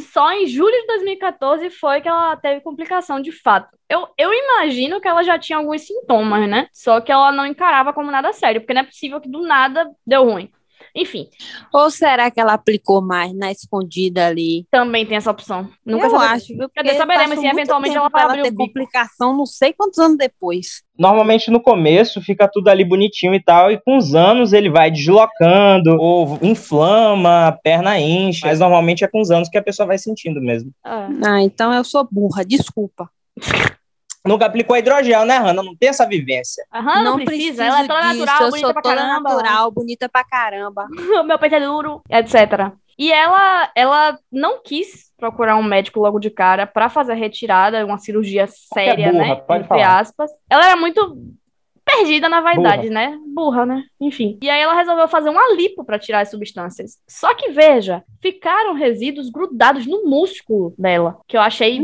Só 0.00 0.32
em 0.32 0.46
julho 0.46 0.72
de 0.72 0.86
2014 0.86 1.70
foi 1.70 2.00
que 2.00 2.08
ela 2.08 2.36
teve 2.36 2.60
complicação 2.60 3.20
de 3.20 3.32
fato. 3.32 3.76
Eu, 3.88 4.08
eu 4.18 4.32
imagino 4.32 5.00
que 5.00 5.08
ela 5.08 5.22
já 5.22 5.38
tinha 5.38 5.58
alguns 5.58 5.82
sintomas, 5.82 6.48
né? 6.48 6.68
Só 6.72 7.00
que 7.00 7.12
ela 7.12 7.30
não 7.32 7.46
encarava 7.46 7.92
como 7.92 8.10
nada 8.10 8.32
sério, 8.32 8.60
porque 8.60 8.74
não 8.74 8.82
é 8.82 8.84
possível 8.84 9.20
que 9.20 9.28
do 9.28 9.42
nada 9.42 9.88
deu 10.06 10.24
ruim. 10.24 10.50
Enfim, 10.96 11.28
Ou 11.74 11.90
será 11.90 12.30
que 12.30 12.40
ela 12.40 12.54
aplicou 12.54 13.02
mais 13.02 13.36
na 13.36 13.52
escondida 13.52 14.26
ali? 14.26 14.66
também 14.70 15.04
tem 15.04 15.18
essa 15.18 15.30
opção. 15.30 15.68
Nunca 15.84 16.06
eu 16.06 16.18
acho, 16.18 16.48
viu? 16.48 16.68
Quer 16.70 16.82
dizer, 16.82 16.96
Porque 16.96 17.12
saberemos 17.12 17.38
se 17.38 17.46
eventualmente 17.46 17.96
ela 17.96 18.08
vai 18.08 18.22
ela 18.22 18.32
abrir 18.32 18.40
o 18.40 18.44
ter 18.44 18.54
complicação, 18.54 19.36
não 19.36 19.44
sei 19.44 19.74
quantos 19.74 19.98
anos 19.98 20.16
depois. 20.16 20.82
Normalmente 20.98 21.50
no 21.50 21.60
começo 21.60 22.22
fica 22.22 22.48
tudo 22.50 22.68
ali 22.68 22.82
bonitinho 22.82 23.34
e 23.34 23.42
tal, 23.42 23.70
e 23.70 23.78
com 23.78 23.98
os 23.98 24.14
anos 24.14 24.54
ele 24.54 24.70
vai 24.70 24.90
deslocando, 24.90 25.96
ou 25.98 26.38
inflama, 26.40 27.48
a 27.48 27.52
perna 27.52 28.00
incha, 28.00 28.46
mas 28.46 28.60
normalmente 28.60 29.04
é 29.04 29.08
com 29.08 29.20
os 29.20 29.30
anos 29.30 29.50
que 29.50 29.58
a 29.58 29.62
pessoa 29.62 29.86
vai 29.86 29.98
sentindo 29.98 30.40
mesmo. 30.40 30.70
É. 30.84 30.90
Ah, 31.28 31.42
então 31.42 31.72
eu 31.74 31.84
sou 31.84 32.08
burra, 32.10 32.42
desculpa. 32.44 33.10
Nunca 34.26 34.46
aplicou 34.46 34.76
hidrogel, 34.76 35.24
né, 35.24 35.38
Hanna? 35.38 35.62
Não 35.62 35.76
tem 35.76 35.88
essa 35.88 36.06
vivência. 36.06 36.64
Aham, 36.72 37.02
não, 37.02 37.24
precisa. 37.24 37.64
Ela 37.64 37.84
é 37.84 37.86
toda 37.86 38.00
disso, 38.12 38.24
natural, 38.26 38.42
eu 38.42 38.50
bonita 38.50 38.72
pra 38.72 38.82
toda 38.82 38.96
caramba. 38.96 39.30
natural, 39.30 39.70
bonita 39.70 40.08
pra 40.08 40.24
caramba. 40.24 40.86
o 41.20 41.22
meu 41.24 41.38
peito 41.38 41.54
é 41.54 41.60
duro, 41.60 42.02
etc. 42.10 42.72
E 42.98 43.12
ela, 43.12 43.70
ela 43.74 44.18
não 44.32 44.62
quis 44.62 45.12
procurar 45.18 45.56
um 45.56 45.62
médico 45.62 46.00
logo 46.00 46.18
de 46.18 46.30
cara 46.30 46.66
pra 46.66 46.88
fazer 46.88 47.12
a 47.12 47.16
retirada, 47.16 47.84
uma 47.84 47.98
cirurgia 47.98 48.46
séria, 48.46 49.12
burra, 49.12 49.24
né? 49.24 49.34
pode 49.36 49.64
entre 49.64 49.68
falar. 49.68 50.00
aspas. 50.00 50.30
Ela 50.48 50.66
era 50.66 50.76
muito 50.76 51.16
perdida 51.84 52.28
na 52.28 52.40
vaidade, 52.40 52.90
né? 52.90 53.16
Burra, 53.32 53.64
né? 53.64 53.84
Enfim. 54.00 54.38
E 54.42 54.50
aí 54.50 54.60
ela 54.60 54.74
resolveu 54.74 55.06
fazer 55.06 55.28
uma 55.28 55.54
lipo 55.54 55.84
pra 55.84 55.98
tirar 55.98 56.20
as 56.20 56.30
substâncias. 56.30 56.98
Só 57.08 57.32
que 57.34 57.50
veja, 57.50 58.02
ficaram 58.20 58.74
resíduos 58.74 59.30
grudados 59.30 59.86
no 59.86 60.04
músculo 60.04 60.74
dela, 60.76 61.18
que 61.28 61.36
eu 61.36 61.40
achei 61.40 61.80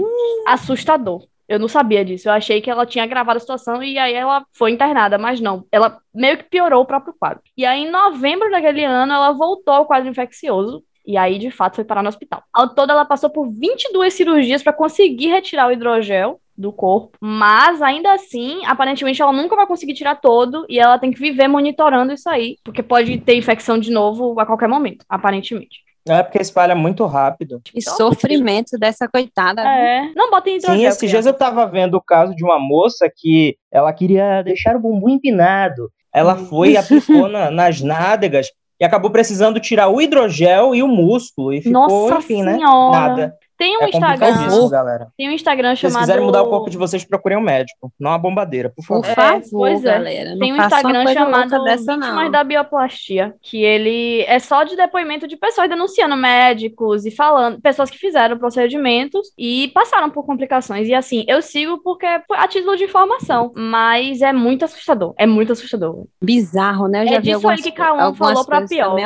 assustador. 0.47 1.25
Eu 1.53 1.59
não 1.59 1.69
sabia 1.69 2.03
disso. 2.03 2.29
Eu 2.29 2.33
achei 2.33 2.63
que 2.63 2.71
ela 2.71 2.87
tinha 2.87 3.05
agravado 3.05 3.37
a 3.37 3.41
situação 3.41 3.83
e 3.83 3.99
aí 3.99 4.15
ela 4.15 4.43
foi 4.55 4.71
internada, 4.71 5.19
mas 5.19 5.39
não. 5.39 5.67
Ela 5.71 5.99
meio 6.15 6.39
que 6.39 6.45
piorou 6.45 6.81
o 6.81 6.87
próprio 6.87 7.15
quadro. 7.19 7.43
E 7.55 7.67
aí, 7.67 7.83
em 7.85 7.91
novembro 7.91 8.51
daquele 8.51 8.83
ano, 8.83 9.13
ela 9.13 9.33
voltou 9.33 9.75
ao 9.75 9.85
quadro 9.85 10.09
infeccioso. 10.09 10.83
E 11.07 11.15
aí, 11.15 11.39
de 11.39 11.51
fato, 11.51 11.75
foi 11.75 11.85
parar 11.85 12.03
no 12.03 12.09
hospital. 12.09 12.43
Ao 12.51 12.75
todo, 12.75 12.91
ela 12.91 13.05
passou 13.05 13.29
por 13.29 13.51
22 13.51 14.15
cirurgias 14.15 14.63
para 14.63 14.73
conseguir 14.73 15.27
retirar 15.27 15.69
o 15.69 15.73
hidrogel 15.73 16.41
do 16.57 16.73
corpo. 16.73 17.19
Mas, 17.21 17.83
ainda 17.83 18.15
assim, 18.15 18.65
aparentemente, 18.65 19.21
ela 19.21 19.33
nunca 19.33 19.55
vai 19.55 19.67
conseguir 19.67 19.93
tirar 19.93 20.17
todo. 20.17 20.65
E 20.71 20.81
ela 20.81 20.99
tem 20.99 21.13
que 21.13 21.21
viver 21.21 21.49
monitorando 21.49 22.15
isso 22.15 22.31
aí. 22.31 22.57
Porque 22.65 22.83
pode 22.83 23.19
ter 23.19 23.37
infecção 23.37 23.79
de 23.79 23.91
novo 23.91 24.41
a 24.41 24.47
qualquer 24.47 24.69
momento, 24.69 25.05
aparentemente. 25.07 25.83
É 26.09 26.23
porque 26.23 26.39
espalha 26.43 26.75
muito 26.75 27.05
rápido. 27.07 27.61
Que 27.65 27.81
sofrimento 27.81 28.77
dessa 28.79 29.07
coitada. 29.09 29.63
viu? 29.63 29.71
É. 29.71 30.11
Não 30.17 30.31
botem 30.31 30.57
hidrogel. 30.57 30.77
Sim, 30.81 30.87
esses 30.87 30.99
dias 31.01 31.11
criança. 31.25 31.29
eu 31.29 31.35
tava 31.35 31.67
vendo 31.67 31.95
o 31.97 32.01
caso 32.03 32.35
de 32.35 32.45
uma 32.45 32.59
moça 32.59 33.09
que 33.15 33.57
ela 33.71 33.93
queria 33.93 34.43
deixar 34.43 34.75
o 34.77 34.81
bumbum 34.81 35.09
empinado. 35.11 35.91
Ela 36.15 36.37
foi 36.37 36.73
e 36.73 36.77
aplicou 36.77 37.29
na- 37.29 37.51
nas 37.51 37.81
nádegas 37.81 38.49
e 38.81 38.85
acabou 38.85 39.11
precisando 39.11 39.61
tirar 39.61 39.89
o 39.89 40.01
hidrogel 40.01 40.75
e 40.75 40.83
o 40.83 40.89
músculo. 40.89 41.53
E 41.53 41.63
ficou, 41.63 42.09
Nossa 42.09 42.19
enfim, 42.19 42.43
né? 42.43 42.55
senhora. 42.57 42.99
Nada. 42.99 43.35
Tem 43.63 43.79
um 43.79 43.83
É 43.83 43.89
Instagram. 43.91 44.27
complicadíssimo, 44.27 44.69
galera. 44.69 45.07
Tem 45.17 45.29
um 45.29 45.33
Instagram 45.33 45.77
Se 45.77 45.83
chamado. 45.83 46.01
quiserem 46.01 46.25
mudar 46.25 46.43
o 46.43 46.49
corpo 46.49 46.69
de 46.69 46.77
vocês, 46.77 47.05
procurem 47.05 47.39
um 47.39 47.43
médico. 47.43 47.93
Não 48.01 48.11
uma 48.11 48.19
bombadeira, 48.19 48.71
por 48.71 48.85
Por 48.85 49.05
favor. 49.05 49.07
É, 49.07 49.15
favor, 49.15 49.43
pois 49.53 49.85
é. 49.85 49.93
galera. 49.93 50.31
Não 50.31 50.39
Tem 50.41 50.53
um 50.53 50.57
Instagram 50.57 51.07
chamado 51.13 51.63
dessa, 51.65 51.95
Vítimas 51.95 52.25
não. 52.25 52.31
da 52.31 52.43
Bioplastia, 52.43 53.35
que 53.41 53.63
ele 53.63 54.23
é 54.23 54.39
só 54.41 54.65
de 54.65 54.75
depoimento 54.77 55.29
de 55.29 55.37
pessoas 55.37 55.69
denunciando 55.69 56.17
médicos 56.17 57.07
e 57.07 57.11
falando, 57.13 57.61
pessoas 57.61 57.89
que 57.91 57.99
fizeram 57.99 58.37
procedimentos 58.37 59.31
e 59.39 59.69
passaram 59.75 60.11
por 60.11 60.25
complicações. 60.27 60.89
E 60.89 60.95
assim, 60.95 61.25
eu 61.29 61.41
sigo 61.41 61.81
porque 61.85 62.07
foi 62.27 62.37
a 62.39 62.49
título 62.49 62.77
de 62.77 62.85
informação, 62.85 63.53
mas 63.57 64.23
é 64.23 64.33
muito 64.33 64.65
assustador. 64.65 65.15
É 65.17 65.27
muito 65.27 65.53
assustador. 65.53 66.05
Bizarro, 66.21 66.89
né? 66.89 67.01
Eu 67.01 67.03
É 67.03 67.07
já 67.07 67.17
vi 67.19 67.23
disso 67.23 67.37
algumas, 67.37 67.65
aí 67.65 67.71
que 67.73 67.81
algumas 67.83 68.19
falou 68.19 68.45
pra 68.45 68.59
coisas 68.59 68.77
pior. 68.77 68.99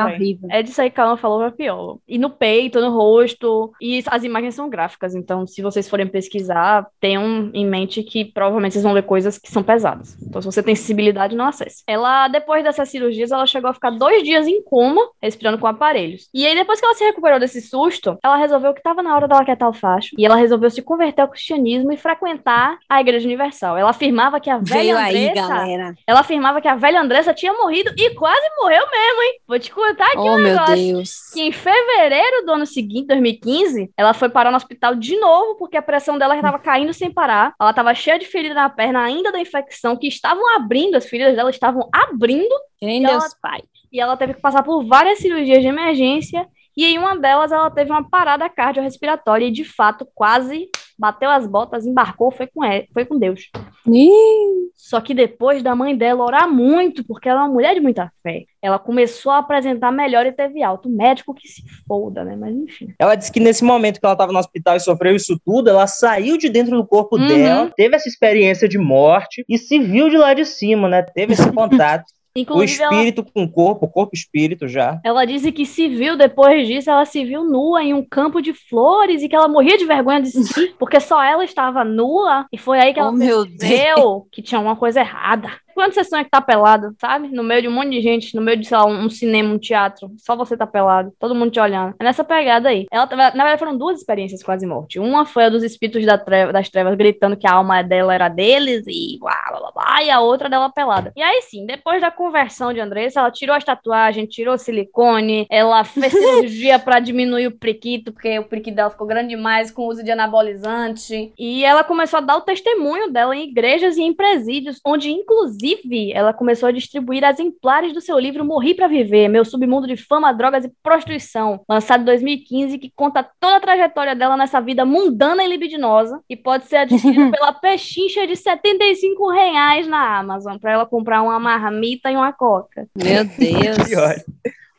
É 0.51 0.63
disso 0.63 0.81
aí 0.81 0.91
que 0.91 1.01
ela 1.01 1.17
falou 1.17 1.39
pra 1.41 1.51
pior. 1.51 1.99
E 2.09 2.17
no 2.19 2.31
peito, 2.31 2.81
no 2.81 2.91
rosto. 2.91 3.73
E 3.81 4.03
as 4.07 4.25
imagens 4.25 4.46
são 4.51 4.69
gráficas. 4.69 5.15
Então, 5.15 5.47
se 5.47 5.63
vocês 5.63 5.89
forem 5.89 6.07
pesquisar, 6.07 6.87
tenham 7.01 7.51
em 7.53 7.67
mente 7.67 8.03
que 8.03 8.25
provavelmente 8.25 8.73
vocês 8.73 8.85
vão 8.85 8.93
ler 8.93 9.03
coisas 9.03 9.39
que 9.39 9.51
são 9.51 9.63
pesadas. 9.63 10.17
Então, 10.23 10.41
se 10.41 10.47
você 10.47 10.63
tem 10.63 10.75
sensibilidade, 10.75 11.37
não 11.37 11.47
acesse. 11.47 11.83
Ela, 11.87 12.29
depois 12.29 12.63
dessas 12.65 12.89
cirurgias, 12.89 13.31
ela 13.31 13.47
chegou 13.47 13.71
a 13.71 13.75
ficar 13.75 13.91
dois 13.91 14.23
dias 14.23 14.47
em 14.47 14.63
coma, 14.63 15.01
respirando 15.23 15.59
com 15.59 15.67
aparelhos. 15.67 16.29
E 16.35 16.47
aí, 16.47 16.55
depois 16.55 16.81
que 16.81 16.87
ela 16.87 16.95
se 16.95 17.05
recuperou 17.05 17.39
desse 17.39 17.61
susto, 17.61 18.19
ela 18.23 18.37
resolveu 18.37 18.73
que 18.75 18.83
tava 18.83 19.03
na 19.03 19.15
hora 19.15 19.29
dela 19.29 19.45
quietar 19.45 19.69
o 19.69 19.73
facho. 19.73 20.11
E 20.19 20.25
ela 20.25 20.37
resolveu 20.37 20.71
se 20.71 20.83
converter 20.83 21.23
ao 21.23 21.29
cristianismo 21.29 21.93
e 21.93 21.97
frequentar 21.97 22.79
a 22.89 23.01
Igreja 23.01 23.27
Universal. 23.27 23.77
Ela 23.77 23.91
afirmava 23.91 24.41
que 24.41 24.51
a 24.51 24.59
velha 24.59 24.67
Veio 24.67 24.99
aí, 24.99 25.29
Andressa... 25.31 25.49
galera. 25.49 25.95
Ela 26.07 26.21
afirmava 26.21 26.61
que 26.61 26.69
a 26.69 26.75
velha 26.77 27.01
Andressa 27.01 27.35
tinha 27.35 27.53
morrido 27.53 27.93
e 27.97 28.11
quase 28.15 28.49
morreu 28.59 28.85
mesmo, 28.91 29.23
hein? 29.23 29.41
Vou 29.47 29.59
te 29.59 29.71
contar 29.73 30.07
aqui 30.07 30.19
Oh, 30.19 30.35
um 30.35 30.39
meu 30.39 30.53
negócio. 30.55 30.77
Deus. 30.77 31.31
Que 31.33 31.43
em 31.43 31.53
fevereiro 31.53 32.45
do 32.45 32.53
ano 32.53 32.67
seguinte, 32.67 33.07
2015, 33.09 33.91
ela 33.97 34.15
foi 34.15 34.29
parar 34.37 34.51
no 34.51 34.57
hospital 34.59 34.95
de 34.95 35.19
novo, 35.19 35.55
porque 35.57 35.79
a 35.79 35.83
pressão 35.83 36.19
dela 36.19 36.35
já 36.35 36.41
estava 36.41 36.59
caindo 36.59 36.93
sem 36.93 37.11
parar. 37.11 37.55
Ela 37.59 37.71
estava 37.71 37.95
cheia 37.95 38.19
de 38.19 38.27
ferida 38.27 38.55
na 38.55 38.69
perna, 38.69 39.03
ainda 39.03 39.33
da 39.33 39.41
infecção, 39.41 39.97
que 39.97 40.07
estavam 40.07 40.55
abrindo, 40.55 40.95
as 40.95 41.07
feridas 41.09 41.35
dela 41.35 41.49
estavam 41.49 41.89
abrindo, 41.91 42.55
Em 42.83 43.01
Deus, 43.03 43.15
ela- 43.25 43.33
Pai. 43.41 43.63
e 43.91 43.99
ela 43.99 44.15
teve 44.15 44.35
que 44.35 44.41
passar 44.43 44.63
por 44.63 44.85
várias 44.85 45.21
cirurgias 45.21 45.63
de 45.63 45.69
emergência. 45.69 46.47
E 46.77 46.85
em 46.85 46.99
uma 46.99 47.17
delas, 47.17 47.51
ela 47.51 47.71
teve 47.71 47.91
uma 47.91 48.07
parada 48.11 48.47
cardiorrespiratória 48.51 49.47
e, 49.47 49.51
de 49.51 49.65
fato, 49.65 50.07
quase 50.15 50.69
bateu 50.99 51.29
as 51.31 51.47
botas, 51.47 51.87
embarcou, 51.87 52.31
foi 52.31 52.47
com, 52.47 52.65
ela, 52.65 52.85
foi 52.93 53.05
com 53.05 53.19
Deus. 53.19 53.51
Ih, 53.87 54.71
Só 54.75 55.01
que 55.01 55.15
depois 55.15 55.63
da 55.63 55.75
mãe 55.75 55.97
dela 55.97 56.25
orar 56.25 56.49
muito, 56.53 57.05
porque 57.07 57.29
ela 57.29 57.41
é 57.41 57.43
uma 57.45 57.53
mulher 57.53 57.75
de 57.75 57.81
muita 57.81 58.11
fé, 58.23 58.45
ela 58.63 58.79
começou 58.79 59.33
a 59.33 59.39
apresentar 59.39 59.91
melhor 59.93 60.27
e 60.27 60.33
teve 60.33 60.63
alta. 60.63 60.89
O 60.89 60.93
médico 60.93 61.35
que 61.35 61.47
se 61.49 61.63
foda, 61.87 62.25
né? 62.25 62.37
Mas 62.37 62.55
enfim. 62.55 62.95
Ela 62.99 63.15
disse 63.15 63.31
que 63.33 63.41
nesse 63.41 63.65
momento 63.65 63.99
que 64.01 64.07
ela 64.07 64.15
estava 64.15 64.33
no 64.33 64.39
hospital 64.39 64.77
e 64.77 64.81
sofreu 64.81 65.15
isso 65.17 65.39
tudo, 65.45 65.71
ela 65.71 65.87
saiu 65.87 66.37
de 66.37 66.49
dentro 66.49 66.77
do 66.77 66.87
corpo 66.87 67.17
Uhum. 67.17 67.27
dela, 67.29 67.73
teve 67.77 67.97
essa 67.97 68.09
experiência 68.09 68.69
de 68.69 68.79
morte 68.79 69.45
e 69.49 69.57
se 69.59 69.79
viu 69.79 70.09
de 70.11 70.17
lá 70.17 70.35
de 70.35 70.45
cima, 70.45 70.89
né? 70.89 71.03
Teve 71.03 71.33
esse 71.33 71.51
contato. 71.53 72.05
O 72.37 72.41
Inclusive, 72.41 72.83
ela, 72.83 72.93
espírito 72.93 73.25
com 73.25 73.45
o 73.45 73.51
corpo, 73.51 73.87
o 73.87 73.89
corpo 73.89 74.15
espírito 74.15 74.69
já. 74.69 75.01
ela 75.05 75.25
disse 75.25 75.51
que 75.51 75.65
se 75.65 75.89
viu, 75.89 76.17
depois 76.17 76.67
disso, 76.67 76.91
ela 76.91 77.05
se 77.05 77.25
viu 77.25 77.45
nua 77.45 77.83
em 77.83 77.95
um 77.95 78.05
campo 78.05 78.41
de 78.41 78.53
flores 78.53 79.23
e 79.23 79.29
que 79.29 79.35
ela 79.35 79.49
morria 79.49 79.79
de 79.79 79.85
vergonha 79.85 80.23
de 80.23 80.31
si, 80.31 80.75
porque 80.79 81.01
só 81.01 81.23
ela 81.23 81.45
estava 81.45 81.85
nua. 81.85 82.47
E 82.53 82.59
foi 82.59 82.79
aí 82.79 82.93
que 82.93 83.01
ela 83.01 83.11
oh 83.11 83.13
meu 83.13 83.45
Deus. 83.45 83.57
percebeu 83.59 84.27
que 84.31 84.43
tinha 84.43 84.61
uma 84.61 84.77
coisa 84.77 85.01
errada. 85.01 85.51
Quando 85.77 85.93
você 85.93 86.03
sonha 86.05 86.25
que 86.25 86.31
tá 86.31 86.41
pelado, 86.41 86.95
sabe? 86.99 87.29
No 87.29 87.43
meio 87.43 87.61
de 87.63 87.69
um 87.69 87.73
monte 87.73 87.91
de 87.91 88.01
gente, 88.01 88.35
no 88.35 88.41
meio 88.41 88.57
de, 88.57 88.67
sei 88.67 88.77
lá, 88.79 88.87
um 88.87 89.11
cinema, 89.11 89.53
um 89.53 89.59
teatro, 89.59 90.11
só 90.17 90.35
você 90.35 90.57
tá 90.57 90.67
pelado, 90.67 91.13
todo 91.21 91.35
mundo 91.35 91.51
te 91.51 91.61
olhando. 91.61 91.95
É 92.01 92.05
nessa 92.05 92.25
pegada 92.25 92.71
aí. 92.71 92.87
Ela, 92.91 93.07
na 93.15 93.31
verdade, 93.45 93.59
foram 93.59 93.77
duas 93.77 93.99
experiências 93.99 94.43
quase 94.43 94.67
morte. 94.67 94.99
Uma 94.99 95.27
foi 95.27 95.45
a 95.45 95.49
dos 95.51 95.63
espíritos 95.63 96.05
da 96.07 96.17
treva- 96.17 96.51
das 96.51 96.71
trevas 96.71 96.95
gritando 96.97 97.37
que 97.37 97.47
a 97.47 97.53
alma 97.53 97.83
dela 97.83 98.15
era 98.15 98.29
deles 98.31 98.85
e 98.87 99.19
blá 99.21 99.37
blá 99.51 99.59
blá, 99.61 99.73
blá 99.75 100.03
e 100.03 100.11
a 100.11 100.19
outra 100.21 100.49
dela 100.49 100.71
pelada. 100.73 101.13
E 101.15 101.23
aí 101.23 101.43
sim, 101.43 101.67
depois 101.67 102.01
da 102.01 102.11
conversão 102.11 102.73
de 102.73 102.81
Andressa, 102.81 103.21
ela 103.21 103.31
tirou 103.31 103.55
as 103.55 103.63
tatuagens, 103.63 104.31
tirou 104.31 104.55
o 104.55 104.59
silicone, 104.59 105.47
ela 105.51 105.85
fez 105.85 106.11
cirurgia 106.17 106.79
pra 106.79 107.01
diminuir 107.01 107.49
o 107.49 107.59
priquito, 107.59 108.13
porque 108.13 108.39
o 108.39 108.45
priquito 108.45 108.77
dela 108.77 108.89
ficou 108.91 109.07
grande 109.07 109.29
demais 109.29 109.71
com 109.71 109.83
o 109.83 109.89
uso 109.89 110.03
de 110.03 110.11
anabolizante. 110.11 111.33
E 111.39 111.65
ela 111.65 111.85
começou 111.85 112.19
a 112.19 112.23
dar 112.23 112.37
o 112.37 112.41
testemunho 112.43 113.11
dela 113.13 113.37
em 113.37 113.49
igrejas 113.49 113.97
e 113.99 114.03
em 114.03 114.15
presídios, 114.15 114.81
onde, 114.85 115.11
inclusive, 115.11 115.66
ela 116.13 116.33
começou 116.33 116.69
a 116.69 116.73
distribuir 116.73 117.25
exemplares 117.25 117.93
do 117.93 118.01
seu 118.01 118.19
livro 118.19 118.45
Morri 118.45 118.75
pra 118.75 118.89
Viver, 118.89 119.29
Meu 119.29 119.45
Submundo 119.45 119.87
de 119.87 119.97
Fama, 119.97 120.33
Drogas 120.33 120.65
e 120.65 120.73
Prostituição, 120.83 121.61
lançado 121.69 122.03
em 122.03 122.05
2015, 122.05 122.79
que 122.79 122.93
conta 122.95 123.27
toda 123.41 123.57
a 123.57 123.61
trajetória 123.61 124.15
dela 124.15 124.37
nessa 124.37 124.61
vida 124.61 124.85
mundana 124.85 125.45
e 125.45 125.49
libidinosa, 125.49 126.21
e 126.29 126.37
pode 126.37 126.67
ser 126.67 126.77
adquirido 126.77 127.31
pela 127.33 127.53
pechincha 127.53 128.27
de 128.27 128.37
75 128.37 129.31
reais 129.31 129.87
na 129.87 130.19
Amazon, 130.19 130.59
pra 130.59 130.73
ela 130.73 130.87
comprar 130.87 131.23
uma 131.23 131.39
marmita 131.39 132.11
e 132.11 132.17
uma 132.17 132.33
coca. 132.33 132.87
Meu 132.97 133.25
Deus. 133.39 133.89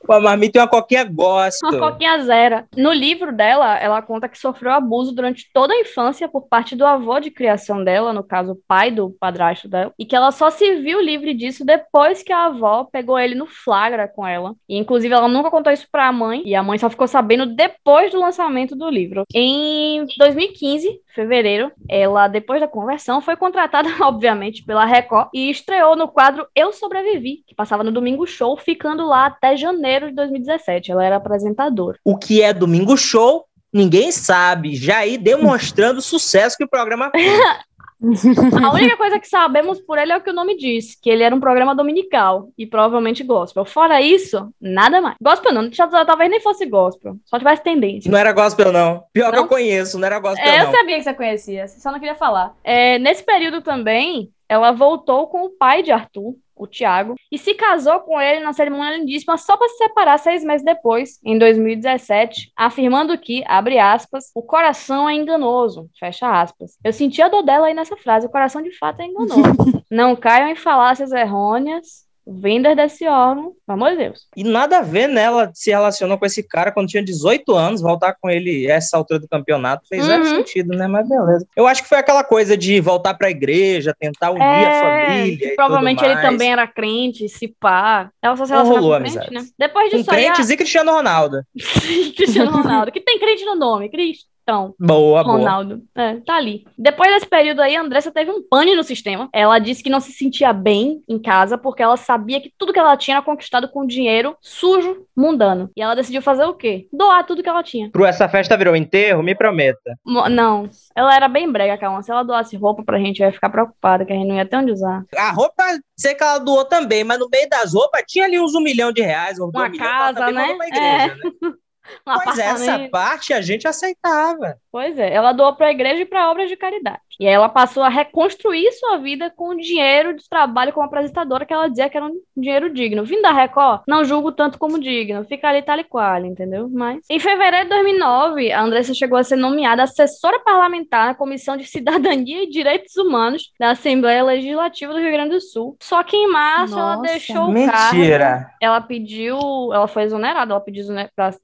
Uma 0.07 0.19
marmita 0.19 0.57
e 0.57 0.61
uma 0.61 0.67
coquinha 0.67 1.03
gosto. 1.03 1.65
Uma 1.67 1.91
coquinha 1.91 2.23
zero. 2.23 2.63
No 2.75 2.93
livro 2.93 3.35
dela, 3.35 3.77
ela 3.77 4.01
conta 4.01 4.29
que 4.29 4.37
sofreu 4.37 4.71
abuso 4.71 5.13
durante 5.13 5.49
toda 5.53 5.73
a 5.73 5.79
infância 5.79 6.27
por 6.27 6.47
parte 6.47 6.75
do 6.75 6.85
avô 6.85 7.19
de 7.19 7.29
criação 7.29 7.83
dela, 7.83 8.13
no 8.13 8.23
caso, 8.23 8.53
o 8.53 8.59
pai 8.67 8.89
do 8.89 9.09
padrasto 9.19 9.67
dela, 9.67 9.93
e 9.99 10.05
que 10.05 10.15
ela 10.15 10.31
só 10.31 10.49
se 10.49 10.75
viu 10.75 11.01
livre 11.01 11.33
disso 11.33 11.65
depois 11.65 12.23
que 12.23 12.31
a 12.31 12.45
avó 12.45 12.85
pegou 12.85 13.19
ele 13.19 13.35
no 13.35 13.45
flagra 13.45 14.07
com 14.07 14.25
ela. 14.25 14.53
E, 14.67 14.77
inclusive, 14.77 15.13
ela 15.13 15.27
nunca 15.27 15.51
contou 15.51 15.73
isso 15.73 15.87
pra 15.91 16.11
mãe, 16.11 16.41
e 16.45 16.55
a 16.55 16.63
mãe 16.63 16.77
só 16.77 16.89
ficou 16.89 17.07
sabendo 17.07 17.45
depois 17.45 18.11
do 18.11 18.19
lançamento 18.19 18.75
do 18.75 18.89
livro. 18.89 19.23
Em 19.33 20.05
2015, 20.17 21.01
fevereiro, 21.18 21.72
ela, 21.89 22.28
depois 22.28 22.61
da 22.61 22.68
conversão, 22.68 23.20
foi 23.20 23.36
contratada, 23.36 23.89
obviamente, 24.05 24.63
pela 24.63 24.86
Record 24.86 25.30
e 25.34 25.49
estreou 25.49 25.95
no 25.95 26.07
quadro 26.07 26.45
Eu 26.55 26.72
Sobrevivi, 26.72 27.43
que 27.47 27.55
passava 27.55 27.84
no 27.84 27.91
Domingo 27.91 28.28
Show, 28.28 28.55
ficando 28.55 29.05
lá 29.05 29.26
até 29.26 29.57
janeiro 29.57 30.09
de 30.09 30.15
2017. 30.15 30.91
Ela 30.91 31.03
era 31.03 31.15
apresentadora. 31.15 31.97
O 32.05 32.15
que 32.15 32.41
é 32.41 32.53
Domingo 32.53 32.95
Show, 32.95 33.45
ninguém 33.74 34.11
sabe. 34.11 34.76
Já 34.76 34.99
aí 34.99 35.18
demonstrando 35.18 35.99
o 35.99 36.03
sucesso 36.03 36.55
que 36.55 36.63
o 36.63 36.70
programa 36.70 37.09
fez. 37.09 37.28
A 38.63 38.71
única 38.73 38.95
coisa 38.97 39.19
que 39.19 39.27
sabemos 39.27 39.79
por 39.81 39.97
ele 39.97 40.11
é 40.11 40.17
o 40.17 40.21
que 40.21 40.29
o 40.29 40.33
nome 40.33 40.55
diz, 40.55 40.95
que 41.01 41.09
ele 41.09 41.23
era 41.23 41.35
um 41.35 41.39
programa 41.39 41.73
dominical 41.75 42.49
e 42.57 42.65
provavelmente 42.67 43.23
gospel. 43.23 43.65
Fora 43.65 44.01
isso, 44.01 44.49
nada 44.61 45.01
mais. 45.01 45.15
Gospel 45.21 45.53
não, 45.53 45.69
talvez 46.05 46.29
nem 46.29 46.39
fosse 46.39 46.65
gospel, 46.65 47.15
só 47.25 47.37
tivesse 47.37 47.63
tendência. 47.63 48.11
Não 48.11 48.17
era 48.17 48.31
gospel, 48.31 48.71
não. 48.71 49.03
Pior 49.11 49.31
que 49.31 49.35
Não? 49.37 49.43
eu 49.43 49.49
conheço, 49.49 49.97
não 49.99 50.05
era 50.05 50.19
gospel, 50.19 50.45
É, 50.45 50.61
eu 50.61 50.65
não. 50.65 50.71
sabia 50.71 50.97
que 50.97 51.03
você 51.03 51.13
conhecia, 51.13 51.67
só 51.67 51.91
não 51.91 51.99
queria 51.99 52.15
falar. 52.15 52.53
É, 52.63 52.99
nesse 52.99 53.23
período 53.23 53.61
também, 53.61 54.29
ela 54.47 54.71
voltou 54.71 55.27
com 55.27 55.45
o 55.45 55.49
pai 55.49 55.81
de 55.83 55.91
Arthur, 55.91 56.35
o 56.57 56.67
Tiago, 56.67 57.15
e 57.31 57.37
se 57.37 57.53
casou 57.53 57.99
com 58.01 58.19
ele 58.19 58.43
na 58.43 58.53
cerimônia 58.53 58.97
lindíssima 58.97 59.37
só 59.37 59.55
para 59.57 59.67
se 59.69 59.77
separar 59.77 60.17
seis 60.17 60.43
meses 60.43 60.65
depois, 60.65 61.19
em 61.23 61.37
2017, 61.37 62.51
afirmando 62.55 63.17
que, 63.17 63.43
abre 63.47 63.79
aspas, 63.79 64.31
o 64.33 64.41
coração 64.41 65.09
é 65.09 65.13
enganoso, 65.13 65.89
fecha 65.99 66.41
aspas. 66.41 66.77
Eu 66.83 66.93
senti 66.93 67.21
a 67.21 67.29
dor 67.29 67.43
dela 67.43 67.67
aí 67.67 67.73
nessa 67.73 67.97
frase, 67.97 68.25
o 68.25 68.31
coração 68.31 68.61
de 68.61 68.75
fato 68.77 69.01
é 69.01 69.05
enganoso. 69.05 69.41
não 69.91 70.15
caiam 70.15 70.49
em 70.49 70.55
falácias 70.55 71.11
errôneas, 71.11 72.06
vindas 72.30 72.75
desse 72.75 73.07
órgão, 73.07 73.53
pelo 73.65 73.78
amor 73.78 73.91
de 73.91 73.97
Deus. 73.97 74.28
E 74.36 74.43
nada 74.43 74.80
a 74.80 74.82
ver, 74.82 75.07
né? 75.07 75.23
Ela 75.23 75.49
se 75.53 75.69
relacionou 75.69 76.17
com 76.17 76.25
esse 76.25 76.43
cara 76.43 76.71
quando 76.71 76.88
tinha 76.89 77.01
18 77.03 77.53
anos, 77.55 77.82
voltar 77.82 78.15
com 78.19 78.30
ele 78.30 78.67
essa 78.69 78.97
altura 78.97 79.19
do 79.19 79.28
campeonato 79.28 79.88
fez 79.88 80.05
zero 80.05 80.23
Uhum. 80.23 80.36
sentido, 80.36 80.75
né? 80.78 80.88
Mas 80.88 81.07
beleza. 81.07 81.47
Eu 81.55 81.65
acho 81.67 81.84
que 81.84 81.89
foi 81.89 81.97
aquela 81.99 82.23
coisa 82.23 82.57
de 82.57 82.80
voltar 82.82 83.13
pra 83.13 83.30
igreja, 83.30 83.95
tentar 83.97 84.32
unir 84.32 84.41
a 84.67 84.71
família. 84.82 85.55
provavelmente 85.55 86.03
ele 86.03 86.17
também 86.21 86.51
era 86.51 86.67
crente, 86.67 87.30
se 87.30 87.47
pá. 87.47 88.09
Ela 88.21 88.36
só 88.36 88.45
se 88.45 88.51
Não 88.51 88.65
rolou 88.65 88.91
com 88.97 88.99
crente, 89.03 89.17
amizade. 89.19 89.34
né? 89.34 89.45
Depois 89.57 89.89
Com 89.91 89.97
disso 89.97 90.11
aí, 90.11 90.25
a- 90.28 90.34
crentes 90.34 90.49
e 90.49 90.57
Cristiano 90.57 90.91
Ronaldo. 90.91 91.41
Cristiano 92.15 92.51
Ronaldo, 92.51 92.91
que 92.91 92.99
tem 93.01 93.17
crente 93.19 93.45
no 93.45 93.55
nome, 93.55 93.89
Cristão 93.89 94.36
Boa, 94.47 95.23
boa. 95.23 95.37
Ronaldo. 95.37 95.81
É, 95.95 96.15
tá 96.21 96.35
ali. 96.35 96.65
Depois 96.77 97.11
desse 97.13 97.25
período 97.25 97.61
aí, 97.61 97.75
a 97.75 97.81
Andressa 97.81 98.11
teve 98.11 98.31
um 98.31 98.41
pane 98.47 98.75
no 98.75 98.83
sistema. 98.83 99.29
Ela 99.33 99.59
disse 99.59 99.83
que 99.83 99.89
não 99.89 99.99
se 99.99 100.11
sentia 100.13 100.53
bem 100.53 101.03
em 101.07 101.19
casa 101.19 101.57
porque 101.57 101.83
ela 101.83 101.97
sabia 101.97 102.39
que 102.39 102.51
tudo 102.57 102.71
que 102.71 102.79
ela 102.79 102.95
tinha 102.95 103.17
era 103.17 103.25
conquistado 103.25 103.67
com 103.69 103.85
dinheiro 103.85 104.35
sujo, 104.41 105.05
mundano. 105.15 105.69
E 105.75 105.81
ela 105.81 105.95
decidiu 105.95 106.21
fazer 106.21 106.45
o 106.45 106.53
quê? 106.53 106.87
Doar 106.93 107.25
tudo 107.25 107.43
que 107.43 107.49
ela 107.49 107.63
tinha. 107.63 107.89
Pro 107.91 108.05
essa 108.05 108.29
festa 108.29 108.55
virou 108.57 108.75
enterro, 108.75 109.21
me 109.23 109.35
prometa. 109.35 109.97
Mo- 110.05 110.29
Não, 110.29 110.69
ela 110.95 111.15
era 111.15 111.27
bem 111.27 111.51
brega, 111.51 111.77
calma. 111.77 112.01
Se 112.01 112.11
ela 112.11 112.23
doasse 112.23 112.55
roupa 112.55 112.83
pra 112.83 112.99
gente, 112.99 113.19
eu 113.21 113.27
ia 113.27 113.33
ficar 113.33 113.49
preocupada, 113.49 114.05
que 114.05 114.13
a 114.13 114.15
gente 114.15 114.27
não 114.27 114.35
ia 114.35 114.45
ter 114.45 114.57
onde 114.57 114.71
usar. 114.71 115.03
A 115.15 115.31
roupa, 115.31 115.63
sei 115.97 116.15
que 116.15 116.23
ela 116.23 116.37
doou 116.39 116.63
também, 116.65 117.03
mas 117.03 117.19
no 117.19 117.27
meio 117.29 117.49
das 117.49 117.73
roupas 117.73 118.03
tinha 118.07 118.25
ali 118.25 118.39
uns 118.39 118.55
um 118.55 118.61
milhão 118.61 118.91
de 118.91 119.01
reais, 119.01 119.39
uns 119.39 119.49
Uma 119.53 119.69
casa, 119.77 120.19
também 120.19 120.57
né? 120.57 120.67
igreja, 120.67 121.15
né? 121.15 121.53
Um 122.05 122.19
Pois 122.23 122.38
é, 122.39 122.45
essa 122.45 122.89
parte 122.89 123.33
a 123.33 123.41
gente 123.41 123.67
aceitava. 123.67 124.59
Pois 124.78 124.99
é, 124.99 125.11
ela 125.11 125.34
doou 125.34 125.55
para 125.55 125.69
a 125.69 125.71
igreja 125.71 126.03
e 126.03 126.05
para 126.05 126.30
obras 126.30 126.49
de 126.49 126.55
caridade. 126.55 126.99
E 127.19 127.28
aí 127.28 127.34
ela 127.34 127.49
passou 127.49 127.82
a 127.82 127.89
reconstruir 127.89 128.71
sua 128.73 128.97
vida 128.97 129.34
com 129.36 129.49
o 129.49 129.57
dinheiro 129.57 130.15
de 130.15 130.30
trabalho 130.30 130.71
como 130.71 130.86
apresentadora, 130.86 131.47
que 131.47 131.53
ela 131.53 131.67
dizia 131.67 131.89
que 131.89 131.97
era 131.97 132.05
um 132.05 132.13
dinheiro 132.36 132.71
digno. 132.71 133.03
Vindo 133.03 133.23
da 133.23 133.32
Record, 133.32 133.82
não 133.88 134.05
julgo 134.05 134.32
tanto 134.32 134.59
como 134.59 134.80
digno, 134.80 135.25
fica 135.25 135.49
ali 135.49 135.63
tal 135.63 135.80
e 135.80 135.84
qual, 135.84 136.23
entendeu? 136.23 136.69
Mas 136.71 136.99
em 137.09 137.19
fevereiro 137.19 137.65
de 137.65 137.73
2009, 137.73 138.51
a 138.51 138.61
Andressa 138.61 138.93
chegou 138.93 139.17
a 139.17 139.23
ser 139.23 139.36
nomeada 139.36 139.82
assessora 139.82 140.39
parlamentar 140.41 141.07
na 141.07 141.15
Comissão 141.15 141.57
de 141.57 141.65
Cidadania 141.65 142.43
e 142.43 142.49
Direitos 142.49 142.95
Humanos 142.97 143.51
da 143.59 143.71
Assembleia 143.71 144.23
Legislativa 144.23 144.93
do 144.93 144.99
Rio 144.99 145.11
Grande 145.11 145.32
do 145.32 145.41
Sul. 145.41 145.75
Só 145.82 146.03
que 146.03 146.15
em 146.15 146.32
março 146.32 146.78
ela 146.78 146.97
Nossa. 146.97 147.13
deixou 147.13 147.49
o 147.49 147.65
cargo 147.65 147.97
Mentira. 147.97 148.51
ela 148.61 148.80
pediu, 148.80 149.39
ela 149.73 149.88
foi 149.88 150.03
exonerada, 150.03 150.53
ela 150.53 150.61
pediu, 150.61 150.86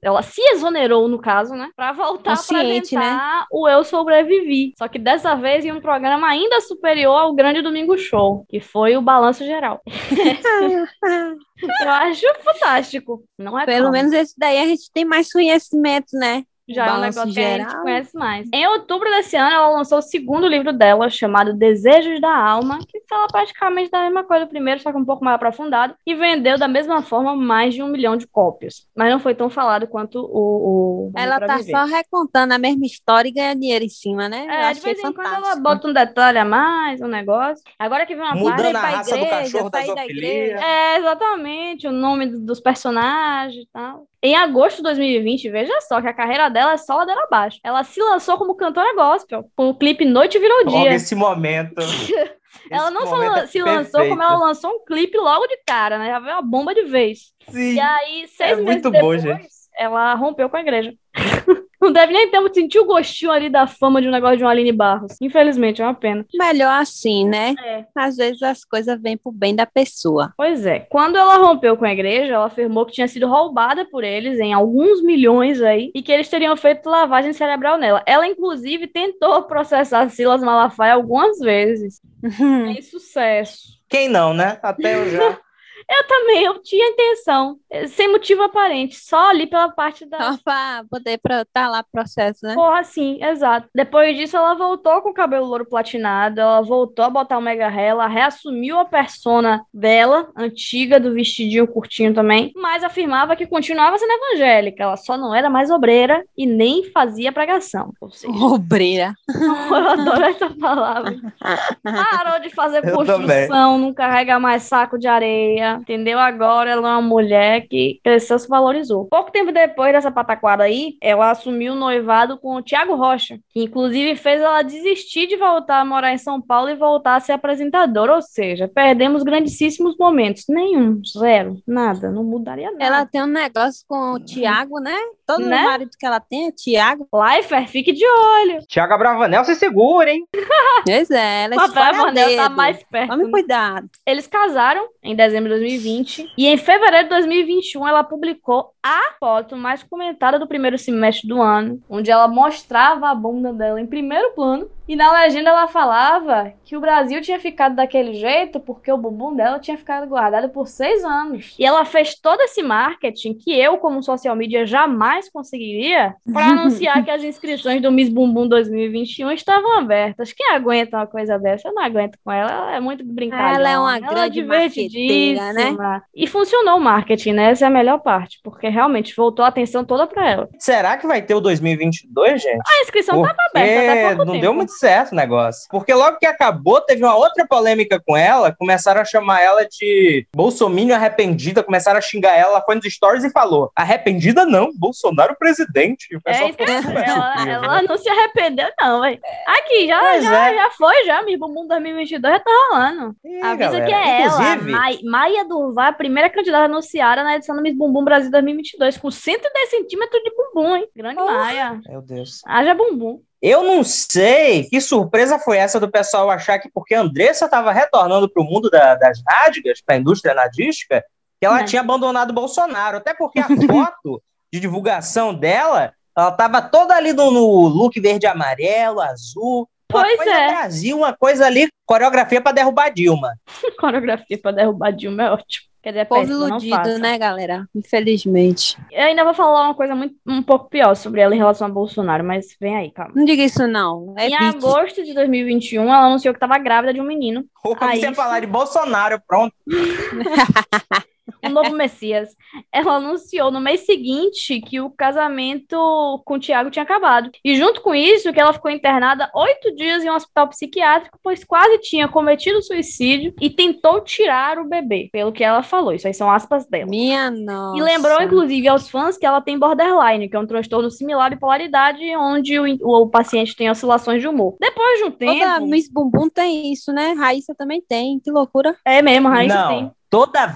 ela 0.00 0.22
se 0.22 0.40
exonerou 0.52 1.08
no 1.08 1.18
caso, 1.18 1.56
né, 1.56 1.70
Pra 1.74 1.90
voltar 1.90 2.34
a 2.34 2.36
Consciente, 2.36 2.94
né? 2.94 3.23
O 3.50 3.68
Eu 3.68 3.84
Sobrevivi. 3.84 4.72
Só 4.78 4.88
que 4.88 4.98
dessa 4.98 5.34
vez 5.34 5.64
em 5.64 5.72
um 5.72 5.80
programa 5.80 6.28
ainda 6.28 6.60
superior 6.60 7.14
ao 7.18 7.34
Grande 7.34 7.62
Domingo 7.62 7.96
Show, 7.96 8.44
que 8.48 8.60
foi 8.60 8.96
o 8.96 9.02
Balanço 9.02 9.44
Geral. 9.44 9.80
Eu 11.82 11.90
acho 11.90 12.26
fantástico. 12.42 13.24
Não 13.38 13.58
é 13.58 13.64
Pelo 13.64 13.86
como. 13.86 13.92
menos 13.92 14.12
esse 14.12 14.34
daí 14.36 14.58
a 14.58 14.66
gente 14.66 14.90
tem 14.92 15.04
mais 15.04 15.30
conhecimento, 15.32 16.16
né? 16.16 16.44
Já 16.68 16.86
é 16.86 16.92
um 16.92 17.00
negócio 17.00 17.32
que 17.34 17.40
a 17.40 17.58
gente 17.58 17.68
Geral. 17.68 17.82
conhece 17.82 18.16
mais. 18.16 18.48
Em 18.52 18.66
outubro 18.68 19.10
desse 19.10 19.36
ano, 19.36 19.54
ela 19.54 19.68
lançou 19.68 19.98
o 19.98 20.02
segundo 20.02 20.46
livro 20.46 20.72
dela, 20.72 21.10
chamado 21.10 21.52
Desejos 21.52 22.20
da 22.20 22.34
Alma, 22.34 22.78
que 22.88 23.02
fala 23.08 23.26
praticamente 23.28 23.90
da 23.90 24.02
mesma 24.02 24.24
coisa 24.24 24.46
do 24.46 24.48
primeiro, 24.48 24.80
só 24.80 24.90
que 24.90 24.96
um 24.98 25.04
pouco 25.04 25.22
mais 25.24 25.34
aprofundado, 25.36 25.94
e 26.06 26.14
vendeu 26.14 26.56
da 26.58 26.66
mesma 26.66 27.02
forma 27.02 27.36
mais 27.36 27.74
de 27.74 27.82
um 27.82 27.88
milhão 27.88 28.16
de 28.16 28.26
cópias. 28.26 28.86
Mas 28.96 29.10
não 29.10 29.20
foi 29.20 29.34
tão 29.34 29.50
falado 29.50 29.86
quanto 29.86 30.18
o. 30.20 31.08
o 31.08 31.12
Ela 31.14 31.38
tá 31.38 31.58
Viver. 31.58 31.70
só 31.72 31.84
recontando 31.84 32.54
a 32.54 32.58
mesma 32.58 32.86
história 32.86 33.28
e 33.28 33.32
ganha 33.32 33.54
dinheiro 33.54 33.84
em 33.84 33.88
cima, 33.90 34.28
né? 34.28 34.46
Eu 34.46 34.50
É, 34.50 34.60
de 34.72 34.78
achei 34.78 34.94
vez 34.94 35.04
em 35.04 35.12
quando 35.12 35.34
ela 35.34 35.56
bota 35.56 35.88
um 35.88 35.92
detalhe 35.92 36.38
a 36.38 36.44
mais, 36.44 37.00
um 37.02 37.06
negócio. 37.08 37.62
Agora 37.78 38.06
que 38.06 38.14
vem 38.14 38.24
uma 38.24 38.34
Mudando 38.34 38.56
parte. 38.56 38.76
a 38.76 38.80
pra 38.80 38.88
raça 38.90 39.10
do 39.10 39.16
igreja, 39.22 39.36
cachorro 39.52 39.70
da 39.70 39.78
sair 39.82 39.94
da 39.94 40.04
igreja. 40.06 40.64
É, 40.64 40.96
exatamente, 40.98 41.86
o 41.86 41.92
nome 41.92 42.26
do- 42.26 42.40
dos 42.40 42.60
personagens 42.60 43.64
e 43.64 43.68
tal. 43.72 44.06
Em 44.24 44.34
agosto 44.34 44.78
de 44.78 44.84
2020, 44.84 45.50
veja 45.50 45.78
só 45.82 46.00
que 46.00 46.08
a 46.08 46.14
carreira 46.14 46.48
dela 46.48 46.72
é 46.72 46.76
só 46.78 46.96
ladeira 46.96 47.24
abaixo. 47.24 47.60
Ela 47.62 47.84
se 47.84 48.00
lançou 48.00 48.38
como 48.38 48.54
cantora 48.54 48.94
gospel, 48.94 49.44
com 49.54 49.68
o 49.68 49.74
clipe 49.76 50.02
Noite 50.06 50.38
Virou 50.38 50.64
Logo 50.64 50.70
Dia. 50.80 50.94
esse 50.94 51.14
momento. 51.14 51.74
Ela 52.70 52.84
Esse 52.86 52.94
não 52.94 53.06
só 53.06 53.22
é 53.22 53.46
se 53.46 53.60
lançou, 53.62 54.08
como 54.08 54.22
ela 54.22 54.38
lançou 54.38 54.70
um 54.70 54.84
clipe 54.86 55.18
logo 55.18 55.46
de 55.46 55.58
cara, 55.66 55.98
né? 55.98 56.06
Já 56.08 56.18
veio 56.18 56.36
uma 56.36 56.42
bomba 56.42 56.74
de 56.74 56.84
vez. 56.84 57.34
Sim. 57.50 57.74
E 57.74 57.80
aí, 57.80 58.26
seis 58.28 58.52
É 58.52 58.56
meses 58.56 58.64
muito 58.64 58.90
depois, 58.90 59.22
bom, 59.22 59.28
gente. 59.36 59.48
ela 59.76 60.14
rompeu 60.14 60.48
com 60.48 60.56
a 60.56 60.60
igreja. 60.60 60.94
Não 61.84 61.92
deve 61.92 62.14
nem 62.14 62.30
ter 62.30 62.54
sentir 62.54 62.78
o 62.78 62.86
gostinho 62.86 63.30
ali 63.30 63.50
da 63.50 63.66
fama 63.66 64.00
de 64.00 64.08
um 64.08 64.10
negócio 64.10 64.38
de 64.38 64.42
uma 64.42 64.50
Aline 64.50 64.72
Barros. 64.72 65.18
Infelizmente, 65.20 65.82
é 65.82 65.84
uma 65.84 65.92
pena. 65.92 66.24
Melhor 66.34 66.80
assim, 66.80 67.28
né? 67.28 67.54
É. 67.62 67.84
Às 67.94 68.16
vezes 68.16 68.42
as 68.42 68.64
coisas 68.64 68.98
vêm 69.02 69.18
pro 69.18 69.30
bem 69.30 69.54
da 69.54 69.66
pessoa. 69.66 70.32
Pois 70.34 70.64
é. 70.64 70.80
Quando 70.80 71.16
ela 71.16 71.36
rompeu 71.36 71.76
com 71.76 71.84
a 71.84 71.92
igreja, 71.92 72.32
ela 72.32 72.46
afirmou 72.46 72.86
que 72.86 72.94
tinha 72.94 73.06
sido 73.06 73.26
roubada 73.26 73.84
por 73.84 74.02
eles 74.02 74.40
em 74.40 74.54
alguns 74.54 75.02
milhões 75.02 75.60
aí 75.60 75.90
e 75.94 76.00
que 76.00 76.10
eles 76.10 76.30
teriam 76.30 76.56
feito 76.56 76.88
lavagem 76.88 77.34
cerebral 77.34 77.76
nela. 77.76 78.02
Ela, 78.06 78.26
inclusive, 78.26 78.86
tentou 78.86 79.42
processar 79.42 80.08
Silas 80.08 80.42
Malafaia 80.42 80.94
algumas 80.94 81.38
vezes. 81.38 82.00
Sem 82.24 82.80
sucesso. 82.80 83.74
Quem 83.90 84.08
não, 84.08 84.32
né? 84.32 84.58
Até 84.62 84.96
eu 84.96 85.10
já. 85.10 85.38
Eu 85.88 86.06
também, 86.06 86.44
eu 86.44 86.62
tinha 86.62 86.90
intenção, 86.90 87.58
eh, 87.70 87.86
sem 87.86 88.10
motivo 88.10 88.42
aparente, 88.42 88.96
só 88.96 89.30
ali 89.30 89.46
pela 89.46 89.68
parte 89.70 90.06
da. 90.06 90.32
Só 90.32 90.38
pra 90.42 90.84
poder 90.90 91.14
estar 91.14 91.44
tá 91.52 91.68
lá 91.68 91.82
processo, 91.82 92.46
né? 92.46 92.54
Porra, 92.54 92.82
sim, 92.84 93.22
exato. 93.22 93.68
Depois 93.74 94.16
disso, 94.16 94.36
ela 94.36 94.54
voltou 94.54 95.02
com 95.02 95.10
o 95.10 95.14
cabelo 95.14 95.46
louro 95.46 95.66
platinado, 95.66 96.40
ela 96.40 96.62
voltou 96.62 97.04
a 97.04 97.10
botar 97.10 97.38
o 97.38 97.42
mega 97.42 97.68
hair, 97.68 97.90
ela 97.90 98.06
reassumiu 98.06 98.78
a 98.78 98.84
persona 98.84 99.64
dela, 99.72 100.30
antiga, 100.36 100.98
do 100.98 101.12
vestidinho 101.12 101.66
curtinho 101.66 102.14
também, 102.14 102.52
mas 102.56 102.82
afirmava 102.82 103.36
que 103.36 103.46
continuava 103.46 103.98
sendo 103.98 104.12
evangélica, 104.12 104.82
ela 104.82 104.96
só 104.96 105.16
não 105.16 105.34
era 105.34 105.50
mais 105.50 105.70
obreira 105.70 106.24
e 106.36 106.46
nem 106.46 106.90
fazia 106.90 107.32
pregação. 107.32 107.92
Ou 108.00 108.10
seja, 108.10 108.32
Obreira. 108.32 109.14
eu 109.28 109.74
adoro 109.74 110.24
essa 110.24 110.50
palavra. 110.50 111.16
Parou 111.82 112.40
de 112.40 112.50
fazer 112.50 112.84
Eu 112.84 112.94
construção, 112.94 113.78
não 113.78 113.92
carrega 113.92 114.38
mais 114.38 114.64
saco 114.64 114.98
de 114.98 115.06
areia, 115.06 115.73
entendeu? 115.80 116.18
Agora 116.18 116.70
ela 116.70 116.88
é 116.88 116.92
uma 116.92 117.02
mulher 117.02 117.66
que 117.68 118.00
cresceu, 118.02 118.38
se 118.38 118.48
valorizou. 118.48 119.06
Pouco 119.06 119.30
tempo 119.30 119.52
depois 119.52 119.92
dessa 119.92 120.10
pataquada 120.10 120.64
aí, 120.64 120.96
ela 121.00 121.30
assumiu 121.30 121.72
o 121.72 121.76
noivado 121.76 122.38
com 122.38 122.56
o 122.56 122.62
Thiago 122.62 122.94
Rocha, 122.94 123.38
que 123.50 123.62
inclusive 123.62 124.16
fez 124.16 124.40
ela 124.40 124.62
desistir 124.62 125.26
de 125.26 125.36
voltar 125.36 125.80
a 125.80 125.84
morar 125.84 126.12
em 126.12 126.18
São 126.18 126.40
Paulo 126.40 126.68
e 126.68 126.76
voltar 126.76 127.16
a 127.16 127.20
ser 127.20 127.32
apresentadora, 127.32 128.14
ou 128.14 128.22
seja, 128.22 128.68
perdemos 128.68 129.22
grandíssimos 129.22 129.96
momentos. 129.98 130.44
Nenhum, 130.48 131.00
zero, 131.04 131.56
nada, 131.66 132.10
não 132.10 132.24
mudaria 132.24 132.70
nada. 132.70 132.84
Ela 132.84 133.06
tem 133.06 133.22
um 133.22 133.26
negócio 133.26 133.84
com 133.88 134.12
o 134.12 134.20
Tiago, 134.20 134.80
né? 134.80 134.96
Todo 135.26 135.46
Né? 135.46 135.62
marido 135.62 135.90
que 135.98 136.04
ela 136.06 136.20
tem 136.20 136.48
é 136.48 136.52
Tiago. 136.52 137.08
Lifer, 137.12 137.66
fique 137.68 137.92
de 137.92 138.06
olho. 138.06 138.58
Tiago 138.68 138.92
Abravanel, 138.92 139.44
se 139.44 139.54
segura, 139.54 140.10
hein? 140.10 140.26
Pois 140.86 141.10
é, 141.10 141.44
ela 141.44 141.54
esfora 141.54 141.96
Manel 141.96 142.36
tá 142.36 142.48
mais 142.50 142.82
perto. 142.84 143.08
Tome 143.10 143.24
né? 143.24 143.30
cuidado. 143.30 143.88
Eles 144.04 144.26
casaram 144.26 144.86
em 145.02 145.16
dezembro 145.16 145.54
de 145.54 145.60
2020 145.60 146.30
e 146.36 146.46
em 146.46 146.58
fevereiro 146.58 147.04
de 147.04 147.10
2021 147.10 147.88
ela 147.88 148.04
publicou 148.04 148.70
a 148.82 149.14
foto 149.18 149.56
mais 149.56 149.82
comentada 149.82 150.38
do 150.38 150.46
primeiro 150.46 150.76
semestre 150.76 151.26
do 151.26 151.40
ano, 151.40 151.82
onde 151.88 152.10
ela 152.10 152.28
mostrava 152.28 153.08
a 153.08 153.14
bunda 153.14 153.50
dela 153.52 153.80
em 153.80 153.86
primeiro 153.86 154.32
plano 154.34 154.68
e 154.86 154.96
na 154.96 155.12
legenda 155.12 155.50
ela 155.50 155.66
falava 155.66 156.52
que 156.64 156.76
o 156.76 156.80
Brasil 156.80 157.20
tinha 157.20 157.38
ficado 157.40 157.74
daquele 157.74 158.14
jeito 158.14 158.60
porque 158.60 158.90
o 158.92 158.98
bumbum 158.98 159.34
dela 159.34 159.58
tinha 159.58 159.76
ficado 159.76 160.06
guardado 160.06 160.48
por 160.50 160.66
seis 160.68 161.04
anos. 161.04 161.54
E 161.58 161.64
ela 161.64 161.84
fez 161.84 162.14
todo 162.14 162.40
esse 162.42 162.62
marketing 162.62 163.34
que 163.34 163.58
eu, 163.58 163.78
como 163.78 164.02
social 164.02 164.36
media, 164.36 164.66
jamais 164.66 165.30
conseguiria 165.30 166.14
para 166.32 166.46
anunciar 166.52 167.04
que 167.04 167.10
as 167.10 167.22
inscrições 167.22 167.80
do 167.80 167.90
Miss 167.90 168.08
Bumbum 168.08 168.46
2021 168.48 169.30
estavam 169.32 169.78
abertas. 169.78 170.32
Quem 170.32 170.50
aguenta 170.50 170.96
uma 170.98 171.06
coisa 171.06 171.38
dessa? 171.38 171.68
Eu 171.68 171.74
não 171.74 171.82
aguento 171.82 172.18
com 172.24 172.30
ela. 172.30 172.50
Ela 172.50 172.76
é 172.76 172.80
muito 172.80 173.04
brincalhona. 173.04 173.56
Ela 173.56 173.70
é 173.70 173.78
uma 173.78 173.98
grande 173.98 174.34
divertidíssima. 174.34 175.52
marqueteira, 175.52 176.02
E 176.14 176.26
funcionou 176.26 176.76
o 176.76 176.80
marketing, 176.80 177.32
né? 177.32 177.50
Essa 177.50 177.64
é 177.66 177.68
a 177.68 177.70
melhor 177.70 177.98
parte, 177.98 178.38
porque 178.42 178.68
realmente 178.68 179.14
voltou 179.16 179.44
a 179.44 179.48
atenção 179.48 179.84
toda 179.84 180.06
para 180.06 180.28
ela. 180.30 180.48
Será 180.58 180.96
que 180.96 181.06
vai 181.06 181.22
ter 181.22 181.34
o 181.34 181.40
2022, 181.40 182.42
gente? 182.42 182.60
A 182.66 182.82
inscrição 182.82 183.22
estava 183.22 183.38
aberta 183.50 183.80
até 183.80 183.86
Porque 183.94 184.08
pouco 184.08 184.24
não 184.24 184.32
tempo. 184.32 184.42
deu 184.42 184.54
muito 184.54 184.72
certo 184.78 185.12
o 185.12 185.16
negócio. 185.16 185.66
Porque 185.70 185.92
logo 185.94 186.18
que 186.18 186.26
acabou, 186.26 186.80
teve 186.80 187.02
uma 187.04 187.16
outra 187.16 187.46
polêmica 187.46 188.00
com 188.04 188.16
ela, 188.16 188.54
começaram 188.54 189.00
a 189.00 189.04
chamar 189.04 189.40
ela 189.42 189.64
de 189.66 190.26
Bolsominion 190.34 190.94
arrependida, 190.96 191.62
começaram 191.62 191.98
a 191.98 192.02
xingar 192.02 192.34
ela, 192.36 192.44
ela 192.54 192.62
foi 192.62 192.74
nos 192.74 192.84
stories 192.92 193.24
e 193.24 193.30
falou, 193.30 193.70
arrependida 193.74 194.44
não, 194.44 194.70
Bolsonaro 194.76 195.34
presidente. 195.38 196.06
E 196.12 196.16
o 196.16 196.20
pessoal 196.22 196.48
É, 196.48 196.52
então, 196.52 196.66
ela, 197.02 197.48
ela 197.48 197.80
né? 197.82 197.86
não 197.88 197.96
se 197.96 198.08
arrependeu, 198.08 198.68
não, 198.80 199.00
velho. 199.00 199.20
Aqui, 199.46 199.86
já, 199.86 200.00
Pois 200.00 200.24
já, 200.24 200.50
é. 200.50 200.54
já 200.56 200.70
foi, 200.70 201.04
já. 201.04 201.22
Miss 201.22 201.38
Bumbum 201.38 201.66
2022 201.66 202.34
já 202.34 202.40
tá 202.40 202.50
rolando. 202.70 203.16
Ih, 203.24 203.40
Avisa 203.42 203.56
galera, 203.70 203.86
que 203.86 203.92
é 203.94 204.22
ela, 204.22 204.26
Inclusive, 204.54 204.70
Mai- 204.72 204.98
Maia 205.04 205.44
Durval, 205.44 205.86
a 205.86 205.92
primeira 205.92 206.28
candidata 206.30 206.64
anunciada 206.64 207.22
na 207.22 207.36
edição 207.36 207.56
do 207.56 207.62
Miss 207.62 207.76
Bumbum 207.76 208.04
Brasil 208.04 208.30
2022, 208.30 208.96
com 208.98 209.10
110 209.10 209.70
centímetros 209.70 210.22
de 210.22 210.30
bumbum, 210.34 210.76
hein? 210.76 210.88
Grande 210.94 211.20
Oh. 211.20 211.24
Maia. 211.26 211.80
Meu 211.88 212.02
Deus. 212.02 212.40
Haja 212.46 212.74
bumbum. 212.74 213.20
Eu 213.46 213.62
não 213.62 213.84
sei 213.84 214.64
que 214.70 214.80
surpresa 214.80 215.38
foi 215.38 215.58
essa 215.58 215.78
do 215.78 215.90
pessoal 215.90 216.30
achar 216.30 216.58
que 216.58 216.70
porque 216.72 216.94
a 216.94 217.02
Andressa 217.02 217.44
estava 217.44 217.72
retornando 217.72 218.26
para 218.26 218.42
o 218.42 218.46
mundo 218.46 218.70
da- 218.70 218.94
das 218.94 219.20
nádegas, 219.22 219.82
para 219.84 219.96
a 219.96 219.98
indústria 219.98 220.32
nadística, 220.32 221.04
que 221.38 221.44
ela 221.46 221.58
Não. 221.58 221.64
tinha 221.66 221.82
abandonado 221.82 222.30
o 222.30 222.34
Bolsonaro. 222.34 222.96
Até 222.96 223.12
porque 223.12 223.40
a 223.40 223.46
foto 223.92 224.22
de 224.50 224.58
divulgação 224.60 225.34
dela, 225.34 225.92
ela 226.16 226.30
estava 226.30 226.62
toda 226.62 226.94
ali 226.96 227.12
no, 227.12 227.30
no 227.30 227.68
look 227.68 228.00
verde 228.00 228.26
amarelo, 228.26 229.02
azul. 229.02 229.68
Uma 229.92 230.00
Pois 230.00 230.16
coisa 230.16 230.32
é. 230.32 230.48
Brasil, 230.48 230.96
uma 230.96 231.12
coisa 231.12 231.44
ali, 231.46 231.68
coreografia 231.84 232.40
para 232.40 232.52
derrubar 232.52 232.88
Dilma. 232.88 233.34
Coreografia 233.78 234.38
pra 234.40 234.52
derrubar 234.52 234.90
Dilma 234.90 235.22
é 235.24 235.30
ótimo. 235.32 235.66
Quer 235.84 235.90
dizer, 235.90 236.00
é 236.00 236.04
Povo 236.06 236.20
péssimo, 236.22 236.46
iludido, 236.46 236.98
né, 236.98 237.18
galera? 237.18 237.68
Infelizmente. 237.74 238.78
Eu 238.90 239.02
ainda 239.04 239.22
vou 239.22 239.34
falar 239.34 239.64
uma 239.64 239.74
coisa 239.74 239.94
muito, 239.94 240.14
um 240.26 240.42
pouco 240.42 240.70
pior 240.70 240.94
sobre 240.96 241.20
ela 241.20 241.34
em 241.34 241.38
relação 241.38 241.66
a 241.66 241.70
Bolsonaro, 241.70 242.24
mas 242.24 242.56
vem 242.58 242.74
aí, 242.74 242.90
calma. 242.90 243.12
Não 243.14 243.22
diga 243.26 243.42
isso, 243.42 243.66
não. 243.68 244.14
É 244.16 244.28
em 244.28 244.30
pique. 244.30 244.42
agosto 244.44 245.04
de 245.04 245.12
2021, 245.12 245.82
ela 245.82 246.06
anunciou 246.06 246.32
que 246.32 246.38
estava 246.38 246.56
grávida 246.56 246.94
de 246.94 247.02
um 247.02 247.04
menino, 247.04 247.44
quando 247.62 247.82
Ah, 247.82 247.96
você 247.96 248.06
isso. 248.06 248.14
falar 248.14 248.40
de 248.40 248.46
Bolsonaro, 248.46 249.20
pronto. 249.28 249.54
o 251.44 251.48
novo 251.48 251.72
Messias. 251.72 252.30
Ela 252.72 252.94
anunciou 252.94 253.50
no 253.50 253.60
mês 253.60 253.84
seguinte 253.86 254.60
que 254.60 254.80
o 254.80 254.90
casamento 254.90 255.76
com 256.24 256.34
o 256.34 256.38
Tiago 256.38 256.70
tinha 256.70 256.82
acabado. 256.82 257.30
E 257.44 257.56
junto 257.56 257.80
com 257.80 257.94
isso, 257.94 258.32
que 258.32 258.40
ela 258.40 258.52
ficou 258.52 258.70
internada 258.70 259.30
oito 259.34 259.74
dias 259.74 260.04
em 260.04 260.10
um 260.10 260.14
hospital 260.14 260.48
psiquiátrico, 260.48 261.18
pois 261.22 261.44
quase 261.44 261.78
tinha 261.78 262.08
cometido 262.08 262.62
suicídio 262.62 263.34
e 263.40 263.50
tentou 263.50 264.00
tirar 264.00 264.58
o 264.58 264.68
bebê, 264.68 265.08
pelo 265.12 265.32
que 265.32 265.44
ela 265.44 265.62
falou. 265.62 265.92
Isso 265.92 266.06
aí 266.06 266.14
são 266.14 266.30
aspas 266.30 266.66
dela. 266.66 266.86
Minha 266.86 267.30
nossa. 267.30 267.78
E 267.78 267.82
lembrou, 267.82 268.22
inclusive, 268.22 268.68
aos 268.68 268.88
fãs 268.88 269.16
que 269.16 269.26
ela 269.26 269.40
tem 269.40 269.58
borderline, 269.58 270.28
que 270.28 270.36
é 270.36 270.38
um 270.38 270.46
transtorno 270.46 270.90
similar 270.90 271.26
à 271.26 271.30
bipolaridade, 271.30 272.04
onde 272.16 272.58
o, 272.58 272.64
o 272.82 273.08
paciente 273.08 273.56
tem 273.56 273.70
oscilações 273.70 274.20
de 274.20 274.28
humor. 274.28 274.56
Depois 274.60 274.98
de 274.98 275.04
um 275.04 275.10
tempo. 275.10 275.38
Toda 275.38 275.60
Miss 275.60 275.90
Bumbum 275.90 276.28
tem 276.28 276.72
isso, 276.72 276.92
né? 276.92 277.12
Raíssa 277.12 277.54
também 277.54 277.82
tem. 277.86 278.20
Que 278.20 278.30
loucura. 278.30 278.76
É 278.84 279.02
mesmo, 279.02 279.28
Raíssa 279.28 279.54
não, 279.54 279.68
tem. 279.68 279.90
Toda 280.14 280.46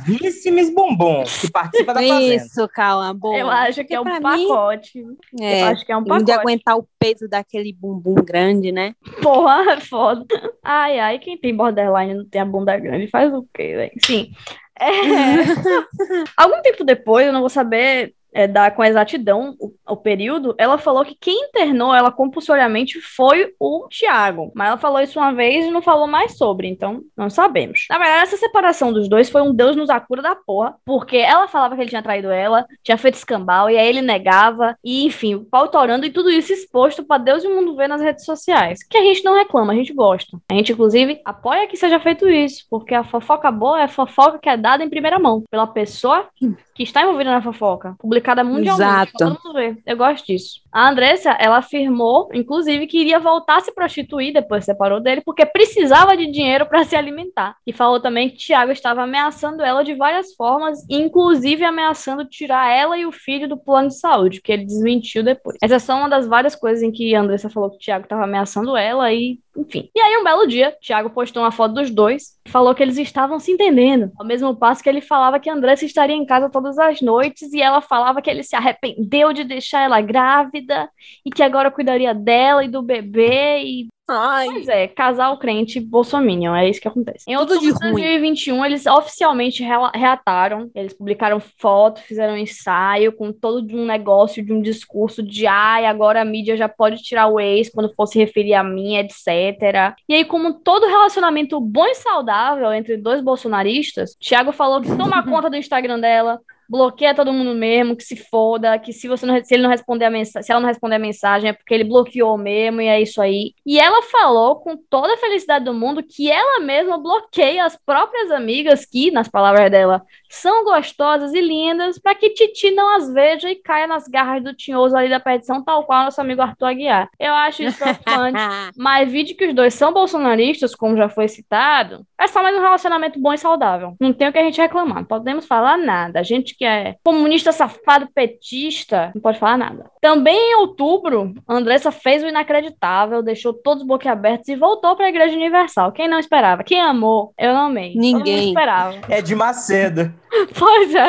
Bumbum 0.74 1.24
que 1.40 1.50
participa 1.50 1.92
da 1.92 2.00
Fazenda. 2.00 2.34
Isso, 2.34 2.68
calma, 2.68 3.12
boa. 3.12 3.36
Eu 3.36 3.50
acho 3.50 3.84
que 3.84 3.92
é 3.92 4.00
um 4.00 4.04
pra 4.04 4.20
mim, 4.20 4.46
pacote. 4.48 5.00
Eu 5.00 5.16
É, 5.40 5.62
acho 5.64 5.84
que 5.84 5.90
é 5.90 5.96
um 5.96 6.02
de 6.04 6.08
pacote. 6.08 6.30
aguentar 6.30 6.78
o 6.78 6.86
peso 6.96 7.28
daquele 7.28 7.72
bumbum 7.72 8.14
grande, 8.14 8.70
né? 8.70 8.94
Porra, 9.20 9.72
é 9.72 9.80
foda. 9.82 10.24
Ai, 10.62 11.00
ai, 11.00 11.18
quem 11.18 11.36
tem 11.36 11.56
borderline 11.56 12.12
e 12.12 12.14
não 12.14 12.24
tem 12.24 12.40
a 12.40 12.44
bunda 12.44 12.76
grande 12.78 13.08
faz 13.08 13.32
o 13.34 13.44
quê, 13.52 13.74
velho? 13.74 13.92
Sim. 14.04 14.30
É... 14.78 14.84
Algum 16.36 16.62
tempo 16.62 16.84
depois, 16.84 17.26
eu 17.26 17.32
não 17.32 17.40
vou 17.40 17.48
saber 17.50 18.14
é, 18.38 18.46
dar 18.46 18.70
com 18.70 18.84
exatidão 18.84 19.56
o, 19.58 19.72
o 19.84 19.96
período, 19.96 20.54
ela 20.56 20.78
falou 20.78 21.04
que 21.04 21.16
quem 21.20 21.48
internou 21.48 21.92
ela 21.92 22.12
compulsoriamente 22.12 23.00
foi 23.00 23.52
o 23.58 23.88
Tiago. 23.90 24.52
Mas 24.54 24.68
ela 24.68 24.78
falou 24.78 25.00
isso 25.00 25.18
uma 25.18 25.32
vez 25.32 25.66
e 25.66 25.70
não 25.72 25.82
falou 25.82 26.06
mais 26.06 26.38
sobre, 26.38 26.68
então 26.68 27.00
não 27.16 27.28
sabemos. 27.28 27.86
Na 27.90 27.98
verdade, 27.98 28.22
essa 28.22 28.36
separação 28.36 28.92
dos 28.92 29.08
dois 29.08 29.28
foi 29.28 29.42
um 29.42 29.52
Deus 29.52 29.74
nos 29.74 29.90
acura 29.90 30.22
da 30.22 30.36
porra, 30.36 30.76
porque 30.84 31.16
ela 31.16 31.48
falava 31.48 31.74
que 31.74 31.82
ele 31.82 31.88
tinha 31.88 32.02
traído 32.02 32.30
ela, 32.30 32.64
tinha 32.84 32.96
feito 32.96 33.16
escambau, 33.16 33.68
e 33.68 33.76
aí 33.76 33.88
ele 33.88 34.02
negava, 34.02 34.76
e 34.84 35.04
enfim, 35.04 35.34
o 35.34 35.44
pau 35.44 35.66
torando 35.66 36.06
e 36.06 36.10
tudo 36.10 36.30
isso 36.30 36.52
exposto 36.52 37.02
pra 37.02 37.18
Deus 37.18 37.42
e 37.42 37.48
o 37.48 37.54
mundo 37.56 37.74
ver 37.74 37.88
nas 37.88 38.00
redes 38.00 38.24
sociais. 38.24 38.84
Que 38.88 38.98
a 38.98 39.02
gente 39.02 39.24
não 39.24 39.34
reclama, 39.34 39.72
a 39.72 39.76
gente 39.76 39.92
gosta. 39.92 40.38
A 40.48 40.54
gente, 40.54 40.70
inclusive, 40.70 41.20
apoia 41.24 41.66
que 41.66 41.76
seja 41.76 41.98
feito 41.98 42.28
isso, 42.28 42.66
porque 42.70 42.94
a 42.94 43.02
fofoca 43.02 43.50
boa 43.50 43.82
é 43.82 43.88
fofoca 43.88 44.38
que 44.38 44.48
é 44.48 44.56
dada 44.56 44.84
em 44.84 44.90
primeira 44.90 45.18
mão, 45.18 45.42
pela 45.50 45.66
pessoa 45.66 46.28
que 46.72 46.84
está 46.84 47.02
envolvida 47.02 47.30
na 47.30 47.42
fofoca, 47.42 47.96
publicada 48.28 48.44
mundialmente. 48.44 49.12
Exato. 49.14 49.80
Eu 49.86 49.96
gosto 49.96 50.26
disso. 50.26 50.60
A 50.72 50.90
Andressa, 50.90 51.30
ela 51.40 51.58
afirmou, 51.58 52.28
inclusive, 52.32 52.86
que 52.86 52.98
iria 52.98 53.18
voltar 53.18 53.56
a 53.56 53.60
se 53.60 53.72
prostituir 53.74 54.32
depois 54.32 54.60
que 54.60 54.66
separou 54.66 55.00
dele, 55.00 55.22
porque 55.24 55.46
precisava 55.46 56.16
de 56.16 56.30
dinheiro 56.30 56.66
para 56.66 56.84
se 56.84 56.94
alimentar. 56.94 57.56
E 57.66 57.72
falou 57.72 58.00
também 58.00 58.28
que 58.28 58.36
Tiago 58.36 58.70
estava 58.70 59.02
ameaçando 59.02 59.62
ela 59.62 59.82
de 59.82 59.94
várias 59.94 60.34
formas, 60.34 60.84
inclusive 60.88 61.64
ameaçando 61.64 62.24
tirar 62.24 62.70
ela 62.70 62.98
e 62.98 63.06
o 63.06 63.12
filho 63.12 63.48
do 63.48 63.56
plano 63.56 63.88
de 63.88 63.98
saúde, 63.98 64.40
que 64.42 64.52
ele 64.52 64.64
desmentiu 64.64 65.22
depois. 65.22 65.56
Essa 65.62 65.76
é 65.76 65.78
só 65.78 65.96
uma 65.96 66.08
das 66.08 66.26
várias 66.26 66.54
coisas 66.54 66.82
em 66.82 66.90
que 66.90 67.14
a 67.14 67.20
Andressa 67.20 67.48
falou 67.48 67.70
que 67.70 67.76
o 67.76 67.80
Tiago 67.80 68.04
estava 68.04 68.24
ameaçando 68.24 68.76
ela 68.76 69.12
e 69.12 69.38
Enfim. 69.58 69.90
E 69.92 70.00
aí, 70.00 70.16
um 70.16 70.22
belo 70.22 70.46
dia, 70.46 70.76
Thiago 70.80 71.10
postou 71.10 71.42
uma 71.42 71.50
foto 71.50 71.74
dos 71.74 71.90
dois 71.90 72.38
e 72.46 72.50
falou 72.50 72.72
que 72.76 72.82
eles 72.82 72.96
estavam 72.96 73.40
se 73.40 73.50
entendendo. 73.50 74.12
Ao 74.16 74.24
mesmo 74.24 74.54
passo 74.54 74.82
que 74.82 74.88
ele 74.88 75.00
falava 75.00 75.40
que 75.40 75.50
Andressa 75.50 75.84
estaria 75.84 76.14
em 76.14 76.24
casa 76.24 76.48
todas 76.48 76.78
as 76.78 77.00
noites 77.00 77.52
e 77.52 77.60
ela 77.60 77.80
falava 77.80 78.22
que 78.22 78.30
ele 78.30 78.44
se 78.44 78.54
arrependeu 78.54 79.32
de 79.32 79.42
deixar 79.42 79.82
ela 79.82 80.00
grávida 80.00 80.88
e 81.26 81.30
que 81.30 81.42
agora 81.42 81.72
cuidaria 81.72 82.14
dela 82.14 82.64
e 82.64 82.68
do 82.68 82.80
bebê 82.82 83.62
e 83.64 83.88
Ai, 84.08 84.46
Pois 84.46 84.68
é, 84.68 84.88
casal 84.88 85.38
crente 85.38 85.78
bolsominion, 85.78 86.54
é 86.54 86.68
isso 86.68 86.80
que 86.80 86.88
acontece. 86.88 87.24
Em 87.28 87.36
outubro 87.36 87.60
de 87.60 87.66
de 87.66 87.72
ruim. 87.72 87.92
2021, 87.92 88.64
eles 88.64 88.86
oficialmente 88.86 89.62
reataram, 89.62 90.70
eles 90.74 90.94
publicaram 90.94 91.38
foto, 91.38 92.00
fizeram 92.00 92.32
um 92.32 92.38
ensaio 92.38 93.12
com 93.12 93.30
todo 93.30 93.60
de 93.60 93.76
um 93.76 93.84
negócio, 93.84 94.42
de 94.42 94.50
um 94.50 94.62
discurso 94.62 95.22
de 95.22 95.46
ai, 95.46 95.84
agora 95.84 96.22
a 96.22 96.24
mídia 96.24 96.56
já 96.56 96.68
pode 96.68 97.02
tirar 97.02 97.28
o 97.28 97.38
ex 97.38 97.68
quando 97.68 97.92
for 97.94 98.06
se 98.06 98.18
referir 98.18 98.54
a 98.54 98.64
mim, 98.64 98.96
etc. 98.96 99.94
E 100.08 100.14
aí, 100.14 100.24
como 100.24 100.54
todo 100.54 100.86
relacionamento 100.86 101.60
bom 101.60 101.86
e 101.86 101.94
saudável 101.94 102.72
entre 102.72 102.96
dois 102.96 103.20
bolsonaristas, 103.20 104.16
Thiago 104.18 104.52
falou 104.52 104.80
que 104.80 104.96
toma 104.96 105.22
conta 105.22 105.50
do 105.50 105.56
Instagram 105.56 106.00
dela, 106.00 106.40
bloqueia 106.68 107.14
todo 107.14 107.32
mundo 107.32 107.54
mesmo, 107.54 107.96
que 107.96 108.04
se 108.04 108.16
foda, 108.16 108.78
que 108.78 108.92
se 108.92 109.08
você 109.08 109.24
não, 109.24 109.42
se 109.42 109.54
ele 109.54 109.62
não 109.62 109.70
responder 109.70 110.04
a 110.04 110.10
mensagem, 110.10 110.42
se 110.44 110.52
ela 110.52 110.60
não 110.60 110.68
responder 110.68 110.96
a 110.96 110.98
mensagem 110.98 111.50
é 111.50 111.52
porque 111.52 111.72
ele 111.72 111.84
bloqueou 111.84 112.36
mesmo 112.36 112.80
e 112.80 112.86
é 112.86 113.00
isso 113.00 113.20
aí. 113.20 113.54
E 113.64 113.78
ela 113.78 114.02
falou 114.02 114.56
com 114.56 114.76
toda 114.76 115.14
a 115.14 115.16
felicidade 115.16 115.64
do 115.64 115.72
mundo 115.72 116.02
que 116.02 116.30
ela 116.30 116.60
mesma 116.60 116.98
bloqueia 116.98 117.64
as 117.64 117.76
próprias 117.76 118.30
amigas 118.30 118.84
que, 118.84 119.10
nas 119.10 119.28
palavras 119.28 119.70
dela, 119.70 120.02
são 120.28 120.64
gostosas 120.64 121.32
e 121.32 121.40
lindas 121.40 121.98
para 121.98 122.14
que 122.14 122.30
Titi 122.30 122.70
não 122.70 122.96
as 122.96 123.12
veja 123.12 123.50
e 123.50 123.56
caia 123.56 123.86
nas 123.86 124.06
garras 124.06 124.42
do 124.42 124.54
tinhoso 124.54 124.96
ali 124.96 125.08
da 125.08 125.20
perdição, 125.20 125.64
tal 125.64 125.84
qual 125.84 126.04
nosso 126.04 126.20
amigo 126.20 126.42
Arthur 126.42 126.66
Aguiar. 126.66 127.08
Eu 127.18 127.34
acho 127.34 127.62
isso 127.62 127.78
preocupante. 127.78 128.38
Mas 128.76 129.10
vídeo 129.10 129.36
que 129.36 129.46
os 129.46 129.54
dois 129.54 129.74
são 129.74 129.92
bolsonaristas, 129.92 130.74
como 130.74 130.96
já 130.96 131.08
foi 131.08 131.28
citado, 131.28 132.06
é 132.20 132.26
só 132.26 132.42
mais 132.42 132.56
um 132.56 132.60
relacionamento 132.60 133.20
bom 133.20 133.32
e 133.32 133.38
saudável. 133.38 133.94
Não 134.00 134.12
tem 134.12 134.28
o 134.28 134.32
que 134.32 134.38
a 134.38 134.42
gente 134.42 134.60
reclamar. 134.60 134.96
Não 134.98 135.04
podemos 135.04 135.46
falar 135.46 135.76
nada. 135.76 136.20
A 136.20 136.22
gente 136.22 136.56
que 136.56 136.64
é 136.64 136.96
comunista, 137.04 137.52
safado, 137.52 138.08
petista, 138.14 139.12
não 139.14 139.22
pode 139.22 139.38
falar 139.38 139.56
nada. 139.56 139.90
Também 140.00 140.36
em 140.36 140.56
outubro, 140.56 141.34
Andressa 141.48 141.90
fez 141.90 142.22
o 142.22 142.26
inacreditável, 142.28 143.22
deixou 143.22 143.52
todos 143.52 143.82
os 143.82 143.88
boquiabertos 143.88 144.48
e 144.48 144.56
voltou 144.56 144.96
para 144.96 145.06
a 145.06 145.10
Igreja 145.10 145.36
Universal. 145.36 145.92
Quem 145.92 146.08
não 146.08 146.18
esperava? 146.18 146.64
Quem 146.64 146.80
amou? 146.80 147.32
Eu 147.38 147.52
não 147.54 147.66
amei. 147.66 147.94
Ninguém. 147.94 148.48
esperava. 148.48 148.98
É 149.08 149.22
de 149.22 149.34
Macedo. 149.34 150.12
Pois 150.58 150.94
é. 150.94 151.08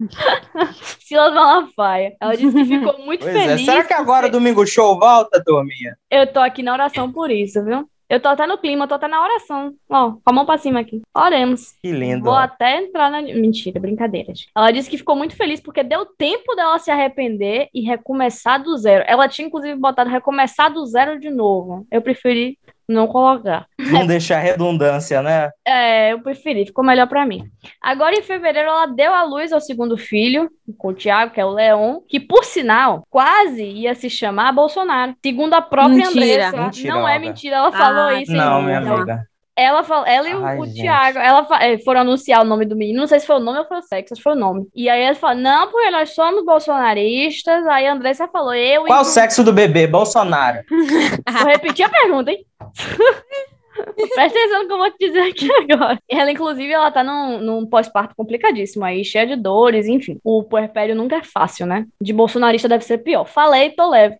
Silas 1.00 1.34
Malafaia. 1.34 2.14
Ela 2.20 2.36
disse 2.36 2.52
que 2.52 2.64
ficou 2.64 2.98
muito 3.04 3.20
Pois 3.20 3.32
feliz. 3.32 3.62
é. 3.62 3.64
Será 3.64 3.84
que 3.84 3.92
agora 3.94 4.26
o 4.26 4.30
Domingo 4.30 4.66
Show 4.66 4.98
volta, 4.98 5.42
turminha? 5.44 5.96
Eu 6.10 6.26
tô 6.32 6.38
aqui 6.40 6.62
na 6.62 6.72
oração 6.72 7.10
por 7.10 7.30
isso, 7.30 7.64
viu? 7.64 7.88
Eu 8.12 8.20
tô 8.20 8.28
até 8.28 8.46
no 8.46 8.58
clima, 8.58 8.86
tô 8.86 8.94
até 8.94 9.08
na 9.08 9.22
oração. 9.22 9.74
Ó, 9.88 10.10
com 10.10 10.20
a 10.26 10.32
mão 10.34 10.44
pra 10.44 10.58
cima 10.58 10.80
aqui. 10.80 11.00
Oremos. 11.16 11.72
Que 11.82 11.90
lindo. 11.92 12.24
Vou 12.24 12.34
ó. 12.34 12.36
até 12.36 12.76
entrar 12.76 13.10
na. 13.10 13.22
Mentira, 13.22 13.80
brincadeira. 13.80 14.34
gente. 14.34 14.50
Ela 14.54 14.70
disse 14.70 14.90
que 14.90 14.98
ficou 14.98 15.16
muito 15.16 15.34
feliz 15.34 15.60
porque 15.60 15.82
deu 15.82 16.04
tempo 16.04 16.54
dela 16.54 16.78
se 16.78 16.90
arrepender 16.90 17.70
e 17.72 17.80
recomeçar 17.80 18.62
do 18.62 18.76
zero. 18.76 19.02
Ela 19.08 19.28
tinha, 19.28 19.48
inclusive, 19.48 19.80
botado 19.80 20.10
recomeçar 20.10 20.70
do 20.70 20.84
zero 20.84 21.18
de 21.18 21.30
novo. 21.30 21.86
Eu 21.90 22.02
preferi 22.02 22.58
não 22.92 23.06
colocar. 23.06 23.66
Não 23.78 24.06
deixar 24.06 24.38
redundância, 24.38 25.20
né? 25.22 25.50
É, 25.66 26.12
eu 26.12 26.20
preferi, 26.22 26.66
ficou 26.66 26.84
melhor 26.84 27.08
pra 27.08 27.26
mim. 27.26 27.44
Agora, 27.82 28.14
em 28.14 28.22
fevereiro, 28.22 28.68
ela 28.68 28.86
deu 28.86 29.12
à 29.14 29.22
luz 29.24 29.52
ao 29.52 29.60
segundo 29.60 29.96
filho, 29.96 30.48
com 30.78 30.88
o 30.88 30.94
Thiago, 30.94 31.32
que 31.32 31.40
é 31.40 31.44
o 31.44 31.50
Leon, 31.50 32.00
que, 32.08 32.20
por 32.20 32.44
sinal, 32.44 33.02
quase 33.10 33.64
ia 33.64 33.94
se 33.94 34.08
chamar 34.08 34.52
Bolsonaro. 34.52 35.14
Segundo 35.24 35.54
a 35.54 35.62
própria 35.62 35.96
Mentira. 35.96 36.48
Andressa. 36.48 36.56
Mentira, 36.64 36.94
não 36.94 37.08
é 37.08 37.18
mentira, 37.18 37.56
ela 37.56 37.72
falou 37.72 38.04
Ah, 38.04 38.20
isso. 38.22 38.32
em 38.32 38.36
Não, 38.36 38.60
um- 38.60 38.62
minha 38.64 38.80
não. 38.80 38.96
amiga. 38.96 39.26
Ela, 39.62 39.84
fala, 39.84 40.08
ela 40.08 40.28
e 40.28 40.34
o, 40.34 40.44
Ai, 40.44 40.58
o 40.58 40.64
gente. 40.66 40.80
Thiago, 40.80 41.18
ela 41.18 41.46
eh, 41.60 41.78
foram 41.78 42.00
anunciar 42.00 42.42
o 42.42 42.44
nome 42.44 42.64
do 42.64 42.76
menino, 42.76 43.00
não 43.00 43.06
sei 43.06 43.20
se 43.20 43.26
foi 43.26 43.36
o 43.36 43.40
nome 43.40 43.60
ou 43.60 43.64
foi 43.64 43.78
o 43.78 43.82
sexo, 43.82 44.14
acho 44.14 44.20
que 44.20 44.22
foi 44.22 44.32
o 44.32 44.38
nome. 44.38 44.66
E 44.74 44.88
aí 44.88 45.02
ela 45.02 45.14
falou, 45.14 45.36
não, 45.36 45.70
porque 45.70 45.90
nós 45.90 46.14
somos 46.14 46.44
bolsonaristas. 46.44 47.66
Aí 47.66 47.86
a 47.86 47.92
Andressa 47.92 48.28
falou, 48.28 48.54
eu 48.54 48.84
Qual 48.84 49.02
o 49.02 49.04
sexo 49.04 49.44
do 49.44 49.52
bebê? 49.52 49.86
Bolsonaro. 49.86 50.60
Vou 50.68 51.46
repetir 51.46 51.84
a 51.84 51.88
pergunta, 51.88 52.30
hein? 52.30 52.44
Presta 54.14 54.38
atenção 54.38 54.62
no 54.62 54.66
que 54.66 54.72
eu 54.72 54.78
vou 54.78 54.90
te 54.90 55.06
dizer 55.06 55.20
aqui 55.20 55.48
agora. 55.52 55.98
Ela, 56.08 56.30
inclusive, 56.30 56.70
ela 56.70 56.90
tá 56.90 57.02
num, 57.02 57.38
num 57.38 57.66
pós-parto 57.66 58.14
complicadíssimo 58.14 58.84
aí, 58.84 59.04
cheia 59.04 59.26
de 59.26 59.36
dores, 59.36 59.86
enfim. 59.86 60.18
O 60.24 60.42
puerpério 60.42 60.94
nunca 60.94 61.16
é 61.16 61.22
fácil, 61.22 61.66
né? 61.66 61.86
De 62.00 62.12
bolsonarista 62.12 62.68
deve 62.68 62.84
ser 62.84 62.98
pior. 62.98 63.24
Falei, 63.24 63.70
tô 63.70 63.88
leve. 63.88 64.16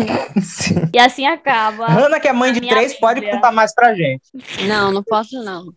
Sim. 0.42 0.88
E 0.94 0.98
assim 0.98 1.26
acaba. 1.26 1.86
Hanna, 1.86 2.20
que 2.20 2.28
é 2.28 2.32
mãe 2.32 2.52
de 2.52 2.60
três, 2.60 2.98
pode 2.98 3.22
contar 3.22 3.52
mais 3.52 3.74
pra 3.74 3.94
gente. 3.94 4.22
Não, 4.66 4.92
não 4.92 5.02
posso 5.02 5.42
não. 5.42 5.72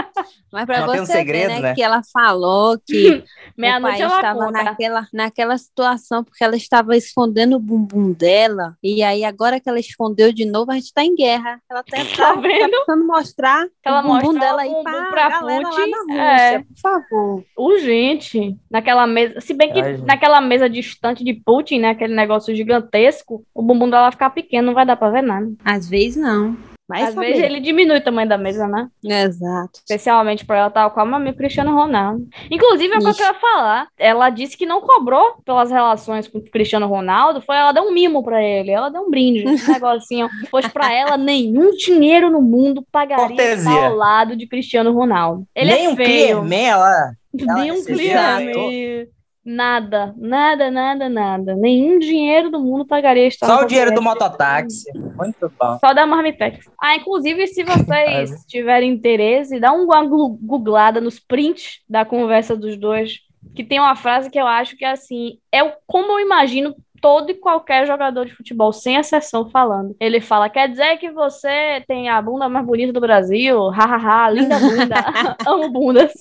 Mas 0.52 0.66
para 0.66 0.80
Mantém 0.80 1.00
um 1.00 1.06
você 1.06 1.12
segredo, 1.12 1.48
ver, 1.48 1.54
né, 1.54 1.60
né? 1.60 1.74
que 1.74 1.82
ela 1.82 2.02
falou 2.12 2.76
que 2.84 3.22
o 3.56 3.64
ela 3.64 3.94
estava 3.94 4.50
naquela, 4.50 5.06
naquela 5.12 5.56
situação 5.56 6.24
porque 6.24 6.42
ela 6.42 6.56
estava 6.56 6.96
escondendo 6.96 7.56
o 7.56 7.60
bumbum 7.60 8.12
dela 8.12 8.76
e 8.82 9.02
aí 9.02 9.24
agora 9.24 9.60
que 9.60 9.68
ela 9.68 9.78
escondeu 9.78 10.32
de 10.32 10.44
novo, 10.44 10.72
a 10.72 10.74
gente 10.74 10.86
está 10.86 11.04
em 11.04 11.14
guerra. 11.14 11.60
Ela 11.70 11.82
tá, 11.84 11.98
Tá 12.16 12.34
vendo? 12.34 12.70
precisando 12.70 13.06
mostrar 13.06 13.66
Ela 13.84 14.00
o 14.00 14.02
bumbum 14.02 14.38
dela 14.38 14.56
o 14.56 14.60
aí 14.60 14.70
bumbum 14.70 14.82
pra, 14.82 15.10
pra 15.10 15.28
galera 15.28 15.68
Putin, 15.68 15.80
lá 15.80 15.86
na 15.86 15.98
Rússia, 15.98 16.56
é. 16.56 16.58
por 16.58 16.78
favor. 16.80 17.44
Urgente. 17.56 18.56
Naquela 18.70 19.06
mesa. 19.06 19.40
Se 19.40 19.54
bem 19.54 19.72
que 19.72 19.80
Ai, 19.80 19.96
naquela 19.98 20.40
mesa 20.40 20.68
distante 20.68 21.22
de 21.22 21.34
Putin, 21.34 21.78
né? 21.80 21.90
Aquele 21.90 22.14
negócio 22.14 22.54
gigantesco, 22.54 23.44
o 23.54 23.62
bumbum 23.62 23.88
dela 23.88 24.02
vai 24.02 24.12
ficar 24.12 24.30
pequeno, 24.30 24.66
não 24.66 24.74
vai 24.74 24.84
dar 24.84 24.96
pra 24.96 25.10
ver 25.10 25.22
nada. 25.22 25.52
Às 25.64 25.88
vezes 25.88 26.16
não. 26.16 26.56
Vai 26.90 27.04
Às 27.04 27.14
vezes 27.14 27.40
ele 27.40 27.60
diminui 27.60 27.98
o 27.98 28.02
tamanho 28.02 28.28
da 28.28 28.36
mesa, 28.36 28.66
né? 28.66 28.88
Exato. 29.04 29.78
Especialmente 29.78 30.44
pra 30.44 30.58
ela, 30.58 30.70
tal 30.70 30.90
qual 30.90 31.06
meu 31.06 31.14
amigo 31.14 31.36
Cristiano 31.36 31.72
Ronaldo. 31.72 32.26
Inclusive, 32.50 32.92
é 32.92 32.96
o 32.96 33.00
que 33.00 33.06
eu 33.06 33.14
queria 33.14 33.34
falar. 33.34 33.86
Ela 33.96 34.28
disse 34.28 34.56
que 34.56 34.66
não 34.66 34.80
cobrou 34.80 35.36
pelas 35.44 35.70
relações 35.70 36.26
com 36.26 36.38
o 36.38 36.42
Cristiano 36.42 36.88
Ronaldo, 36.88 37.40
foi 37.40 37.54
ela 37.56 37.70
deu 37.70 37.84
um 37.84 37.92
mimo 37.92 38.24
pra 38.24 38.42
ele, 38.42 38.72
ela 38.72 38.88
deu 38.90 39.02
um 39.02 39.10
brinde, 39.10 39.46
um 39.46 39.54
negocinho. 39.72 40.28
Pois 40.50 40.66
pra 40.66 40.92
ela, 40.92 41.16
nenhum 41.16 41.70
dinheiro 41.76 42.28
no 42.28 42.42
mundo 42.42 42.84
pagaria 42.90 43.28
Cortesia. 43.28 43.54
estar 43.56 43.86
ao 43.86 43.94
lado 43.94 44.34
de 44.34 44.48
Cristiano 44.48 44.92
Ronaldo. 44.92 45.46
Ele 45.54 45.72
Nem 45.72 45.84
é 45.84 45.88
um 45.90 45.96
feio. 45.96 46.08
Clearman, 46.08 46.64
ela. 46.66 47.12
ela 47.38 47.54
Nenhum 47.54 47.74
recebia, 47.76 48.36
cliente. 48.36 49.08
Nada, 49.52 50.14
nada, 50.16 50.70
nada, 50.70 51.08
nada. 51.08 51.56
Nenhum 51.56 51.98
dinheiro 51.98 52.52
do 52.52 52.60
mundo 52.60 52.86
pagaria 52.86 53.26
estar 53.26 53.48
Só 53.48 53.62
o 53.62 53.66
dinheiro 53.66 53.92
do 53.92 54.00
mototáxi. 54.00 54.88
Muito 54.94 55.52
bom. 55.58 55.76
Só 55.80 55.92
da 55.92 56.06
Marmitex. 56.06 56.70
Ah, 56.80 56.94
inclusive, 56.94 57.48
se 57.48 57.64
vocês 57.64 58.44
tiverem 58.46 58.92
interesse, 58.92 59.58
dá 59.58 59.72
uma 59.72 60.04
googlada 60.04 61.00
nos 61.00 61.18
prints 61.18 61.80
da 61.88 62.04
conversa 62.04 62.54
dos 62.54 62.76
dois, 62.76 63.18
que 63.52 63.64
tem 63.64 63.80
uma 63.80 63.96
frase 63.96 64.30
que 64.30 64.38
eu 64.38 64.46
acho 64.46 64.76
que 64.76 64.84
é 64.84 64.92
assim, 64.92 65.40
é 65.50 65.64
como 65.84 66.12
eu 66.12 66.20
imagino 66.20 66.76
todo 67.00 67.30
e 67.30 67.34
qualquer 67.34 67.86
jogador 67.86 68.26
de 68.26 68.34
futebol, 68.34 68.72
sem 68.72 68.96
exceção, 68.96 69.48
falando. 69.50 69.96
Ele 69.98 70.20
fala, 70.20 70.48
quer 70.48 70.68
dizer 70.68 70.98
que 70.98 71.10
você 71.10 71.82
tem 71.86 72.08
a 72.08 72.20
bunda 72.20 72.48
mais 72.48 72.66
bonita 72.66 72.92
do 72.92 73.00
Brasil? 73.00 73.68
Hahaha, 73.70 74.30
linda 74.30 74.58
bunda. 74.58 74.94
Amo 75.46 75.70
bundas. 75.70 76.12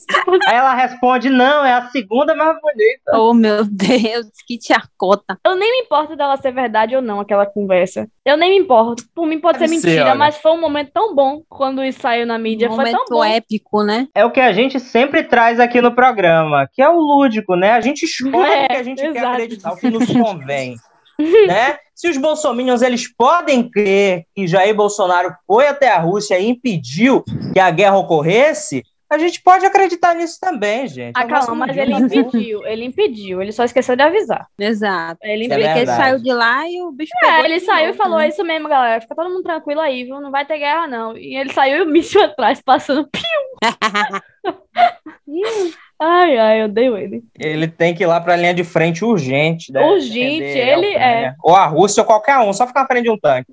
Aí 0.48 0.56
ela 0.56 0.74
responde: 0.74 1.30
não, 1.30 1.66
é 1.66 1.74
a 1.74 1.90
segunda 1.90 2.36
mais 2.36 2.58
bonita. 2.62 3.18
Oh, 3.18 3.34
meu 3.34 3.66
Deus, 3.66 4.28
que 4.48 4.58
tiacota. 4.58 5.38
Eu 5.46 5.56
nem 5.56 5.72
me 5.72 5.86
importo 5.86 6.16
dela 6.16 6.38
ser 6.38 6.52
verdade 6.52 6.96
ou 6.96 7.02
não, 7.02 7.20
aquela 7.20 7.46
conversa. 7.46 8.08
Eu 8.30 8.38
nem 8.38 8.52
me 8.52 8.58
importo. 8.64 9.04
Por 9.16 9.26
mim 9.26 9.40
pode 9.40 9.58
Deve 9.60 9.76
ser 9.76 9.82
ser, 9.82 9.88
mentira, 9.88 10.06
olha. 10.10 10.16
mas 10.16 10.38
foi 10.38 10.52
um 10.52 10.62
momento 10.62 10.92
tão 10.94 11.16
bom 11.16 11.42
quando 11.50 11.84
isso 11.84 12.00
saiu 12.02 12.26
na 12.26 12.38
mídia. 12.38 12.70
Um 12.70 12.76
foi 12.76 12.92
tão 12.92 13.06
bom. 13.10 13.24
épico, 13.24 13.84
né? 13.84 14.08
É 14.14 14.24
o 14.24 14.32
que 14.32 14.40
a 14.40 14.52
gente 14.54 14.80
sempre 14.80 15.24
traz 15.24 15.60
aqui 15.60 15.82
no 15.82 15.96
programa, 15.96 16.68
que 16.72 16.82
é 16.82 16.88
o 16.90 17.00
lúdico, 17.00 17.56
né? 17.56 17.72
A 17.72 17.82
gente 17.82 18.04
escolhe 18.04 18.36
É, 18.50 18.66
o 18.66 18.68
que 18.68 18.74
a 18.76 18.84
gente 18.84 19.02
quer 19.02 19.10
exato. 19.10 19.28
acreditar, 19.28 19.74
o 19.74 19.78
que 19.78 19.90
nos 19.90 20.06
convém. 20.06 20.76
né? 21.48 21.78
Se 21.96 22.08
os 22.10 22.18
bolsominions 22.18 22.82
eles 22.82 23.12
podem 23.14 23.70
crer 23.70 24.24
que 24.34 24.48
Jair 24.48 24.74
Bolsonaro 24.76 25.34
foi 25.46 25.68
até 25.68 25.90
a 25.90 26.00
Rússia 26.00 26.40
e 26.40 26.48
impediu 26.48 27.24
que 27.54 27.60
a 27.60 27.70
guerra 27.72 27.98
ocorresse, 27.98 28.84
a 29.10 29.18
gente 29.18 29.42
pode 29.42 29.66
acreditar 29.66 30.14
nisso 30.16 30.38
também, 30.40 30.88
gente. 30.88 31.14
Ah, 31.18 31.24
É 31.24 31.28
calma, 31.28 31.56
mas 31.68 31.76
ele 31.76 31.94
impediu, 31.94 32.66
ele 32.66 32.86
impediu, 32.86 33.42
ele 33.42 33.52
só 33.52 33.64
esqueceu 33.64 33.96
de 33.96 34.04
avisar. 34.04 34.46
Exato. 34.60 35.20
Ele 35.24 35.44
é 35.44 35.46
impediu. 35.48 35.66
ele 35.66 35.74
verdade. 35.74 36.02
saiu 36.04 36.20
de 36.20 36.32
lá 36.34 36.68
e 36.70 36.82
o 36.82 36.92
bicho 36.92 37.12
É, 37.24 37.28
pegou 37.28 37.46
ele 37.46 37.60
saiu 37.60 37.84
e 37.86 37.88
novo, 37.88 37.98
falou: 37.98 38.18
né? 38.20 38.26
é 38.26 38.30
isso 38.30 38.44
mesmo, 38.44 38.70
galera. 38.70 39.02
Fica 39.02 39.16
todo 39.16 39.30
mundo 39.30 39.44
tranquilo 39.44 39.82
aí, 39.82 40.04
viu? 40.04 40.20
Não 40.22 40.32
vai 40.32 40.46
ter 40.46 40.60
guerra, 40.60 40.88
não. 40.88 41.18
E 41.18 41.36
ele 41.36 41.52
saiu 41.54 41.78
e 41.80 41.82
o 41.82 41.86
míssil 41.88 42.22
atrás, 42.26 42.62
passando. 42.62 43.08
piu. 43.10 43.22
Ai, 46.02 46.38
ai, 46.38 46.62
eu 46.62 46.66
odeio 46.66 46.98
ele. 46.98 47.22
Ele 47.38 47.68
tem 47.68 47.94
que 47.94 48.04
ir 48.04 48.06
lá 48.06 48.22
para 48.22 48.34
a 48.34 48.38
linha 48.38 48.54
de 48.54 48.64
frente 48.64 49.04
urgente. 49.04 49.70
né? 49.72 49.86
Urgente, 49.86 50.44
ele 50.46 50.92
Ucrânia. 50.92 51.36
Ou 51.44 51.54
a 51.56 51.66
Rússia 51.66 52.02
ou 52.02 52.08
qualquer 52.08 52.38
um, 52.40 52.54
só 52.54 52.66
ficar 52.66 52.82
na 52.82 52.88
frente 52.88 53.04
de 53.04 53.10
um 53.12 53.18
tanque. 53.20 53.52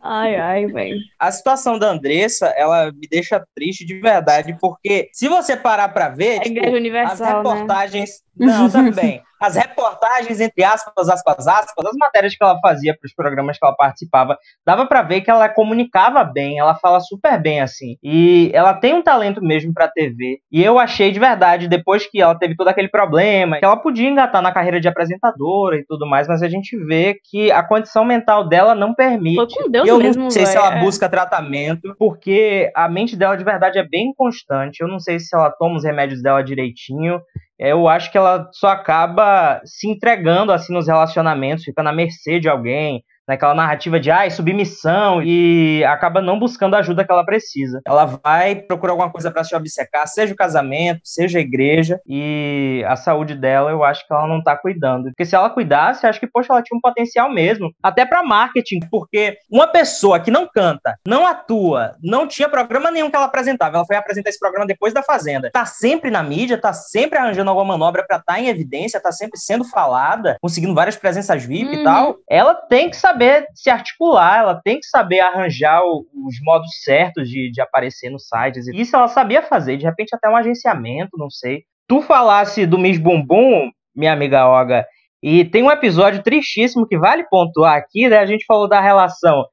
Ai, 0.00 0.36
ai, 0.36 0.66
velho. 0.66 0.98
A 1.18 1.32
situação 1.32 1.78
da 1.78 1.90
Andressa, 1.90 2.46
ela 2.56 2.92
me 2.92 3.06
deixa 3.08 3.44
triste 3.54 3.84
de 3.84 4.00
verdade, 4.00 4.56
porque 4.60 5.08
se 5.12 5.28
você 5.28 5.56
parar 5.56 5.88
para 5.88 6.08
ver, 6.10 6.36
É 6.36 6.40
tipo, 6.40 6.60
as 7.04 7.20
né? 7.20 7.28
reportagens. 7.34 8.22
Não, 8.36 8.70
também. 8.70 9.22
As 9.40 9.56
reportagens, 9.56 10.40
entre 10.40 10.64
aspas, 10.64 11.08
aspas, 11.08 11.46
aspas, 11.46 11.86
as 11.86 11.96
matérias 11.96 12.34
que 12.34 12.42
ela 12.42 12.58
fazia 12.60 12.96
para 12.98 13.06
os 13.06 13.14
programas 13.14 13.58
que 13.58 13.64
ela 13.64 13.74
participava, 13.74 14.36
dava 14.66 14.86
para 14.86 15.02
ver 15.02 15.20
que 15.20 15.30
ela 15.30 15.48
comunicava 15.48 16.24
bem, 16.24 16.58
ela 16.58 16.74
fala 16.74 17.00
super 17.00 17.40
bem 17.40 17.60
assim. 17.60 17.96
E 18.02 18.50
ela 18.52 18.74
tem 18.74 18.94
um 18.94 19.02
talento 19.02 19.42
mesmo 19.42 19.72
para 19.72 19.88
TV. 19.88 20.38
E 20.50 20.62
eu 20.62 20.78
achei 20.78 21.12
de 21.12 21.20
verdade, 21.20 21.68
depois 21.68 22.06
que 22.06 22.20
ela 22.20 22.34
teve 22.34 22.56
todo 22.56 22.68
aquele 22.68 22.88
problema, 22.88 23.58
que 23.58 23.64
ela 23.64 23.76
podia 23.76 24.08
engatar 24.08 24.42
na 24.42 24.52
carreira 24.52 24.80
de 24.80 24.88
apresentadora 24.88 25.76
e 25.76 25.84
tudo 25.84 26.06
mais, 26.06 26.26
mas 26.26 26.42
a 26.42 26.48
gente 26.48 26.76
vê 26.76 27.16
que 27.30 27.50
a 27.50 27.62
condição 27.62 28.04
mental 28.04 28.48
dela 28.48 28.74
não 28.74 28.94
permite. 28.94 29.36
Foi 29.36 29.46
com 29.64 29.70
Deus 29.70 29.86
e 29.86 29.90
eu 29.90 29.98
mesmo, 29.98 30.24
não 30.24 30.30
sei 30.30 30.46
se 30.46 30.54
véi, 30.54 30.62
ela 30.62 30.78
é. 30.78 30.80
busca 30.80 31.08
tratamento, 31.08 31.94
porque 31.98 32.70
a 32.74 32.88
mente 32.88 33.16
dela 33.16 33.36
de 33.36 33.44
verdade 33.44 33.78
é 33.78 33.86
bem 33.86 34.12
constante. 34.16 34.80
Eu 34.80 34.88
não 34.88 34.98
sei 34.98 35.18
se 35.18 35.34
ela 35.36 35.50
toma 35.50 35.76
os 35.76 35.84
remédios 35.84 36.22
dela 36.22 36.42
direitinho. 36.42 37.20
Eu 37.58 37.88
acho 37.88 38.10
que 38.12 38.18
ela 38.18 38.48
só 38.52 38.68
acaba 38.68 39.60
se 39.64 39.88
entregando 39.88 40.52
assim 40.52 40.72
nos 40.72 40.86
relacionamentos, 40.86 41.64
fica 41.64 41.82
na 41.82 41.92
mercê 41.92 42.38
de 42.38 42.48
alguém, 42.48 43.02
naquela 43.28 43.54
narrativa 43.54 44.00
de 44.00 44.10
ai, 44.10 44.30
submissão 44.30 45.22
e 45.22 45.84
acaba 45.84 46.20
não 46.22 46.38
buscando 46.38 46.74
a 46.74 46.78
ajuda 46.78 47.04
que 47.04 47.12
ela 47.12 47.24
precisa. 47.24 47.80
Ela 47.86 48.06
vai 48.06 48.54
procurar 48.56 48.92
alguma 48.92 49.10
coisa 49.12 49.30
para 49.30 49.44
se 49.44 49.54
obcecar, 49.54 50.06
seja 50.08 50.32
o 50.32 50.36
casamento, 50.36 51.00
seja 51.04 51.38
a 51.38 51.42
igreja, 51.42 52.00
e 52.06 52.82
a 52.88 52.96
saúde 52.96 53.34
dela 53.34 53.70
eu 53.70 53.84
acho 53.84 54.06
que 54.06 54.12
ela 54.12 54.26
não 54.26 54.42
tá 54.42 54.56
cuidando. 54.56 55.04
Porque 55.10 55.24
se 55.26 55.34
ela 55.36 55.50
cuidasse, 55.50 56.06
acho 56.06 56.18
que 56.18 56.26
poxa, 56.26 56.52
ela 56.52 56.62
tinha 56.62 56.76
um 56.76 56.80
potencial 56.80 57.30
mesmo, 57.30 57.70
até 57.82 58.06
para 58.06 58.22
marketing, 58.22 58.80
porque 58.90 59.36
uma 59.50 59.66
pessoa 59.66 60.18
que 60.18 60.30
não 60.30 60.48
canta, 60.48 60.96
não 61.06 61.26
atua, 61.26 61.94
não 62.02 62.26
tinha 62.26 62.48
programa 62.48 62.90
nenhum 62.90 63.10
que 63.10 63.16
ela 63.16 63.26
apresentava, 63.26 63.76
ela 63.76 63.86
foi 63.86 63.96
apresentar 63.96 64.30
esse 64.30 64.38
programa 64.38 64.66
depois 64.66 64.94
da 64.94 65.02
Fazenda. 65.02 65.50
Tá 65.52 65.66
sempre 65.66 66.10
na 66.10 66.22
mídia, 66.22 66.58
tá 66.58 66.72
sempre 66.72 67.18
arranjando 67.18 67.50
alguma 67.50 67.66
manobra 67.76 68.04
para 68.06 68.16
estar 68.16 68.40
em 68.40 68.48
evidência, 68.48 69.00
tá 69.00 69.12
sempre 69.12 69.38
sendo 69.38 69.64
falada, 69.64 70.36
conseguindo 70.40 70.74
várias 70.74 70.96
presenças 70.96 71.44
VIP 71.44 71.68
Uhum. 71.68 71.74
e 71.74 71.84
tal. 71.84 72.16
Ela 72.28 72.54
tem 72.54 72.88
que 72.88 72.96
saber 72.96 73.17
se 73.54 73.70
articular, 73.70 74.40
ela 74.40 74.60
tem 74.62 74.78
que 74.80 74.86
saber 74.86 75.20
arranjar 75.20 75.82
o- 75.82 76.06
os 76.26 76.36
modos 76.42 76.68
certos 76.82 77.28
de, 77.28 77.50
de 77.50 77.60
aparecer 77.60 78.10
nos 78.10 78.26
sites. 78.28 78.66
Isso 78.68 78.94
ela 78.96 79.08
sabia 79.08 79.42
fazer, 79.42 79.76
de 79.76 79.84
repente 79.84 80.14
até 80.14 80.28
um 80.28 80.36
agenciamento, 80.36 81.10
não 81.16 81.30
sei. 81.30 81.62
Tu 81.88 82.00
falasse 82.02 82.66
do 82.66 82.78
Miss 82.78 82.98
Bumbum, 82.98 83.70
minha 83.94 84.12
amiga 84.12 84.46
Olga, 84.46 84.84
e 85.22 85.44
tem 85.44 85.62
um 85.62 85.70
episódio 85.70 86.22
tristíssimo 86.22 86.86
que 86.86 86.96
vale 86.98 87.24
pontuar 87.28 87.76
aqui, 87.76 88.08
né? 88.08 88.18
A 88.18 88.26
gente 88.26 88.44
falou 88.46 88.68
da 88.68 88.80
relação 88.80 89.44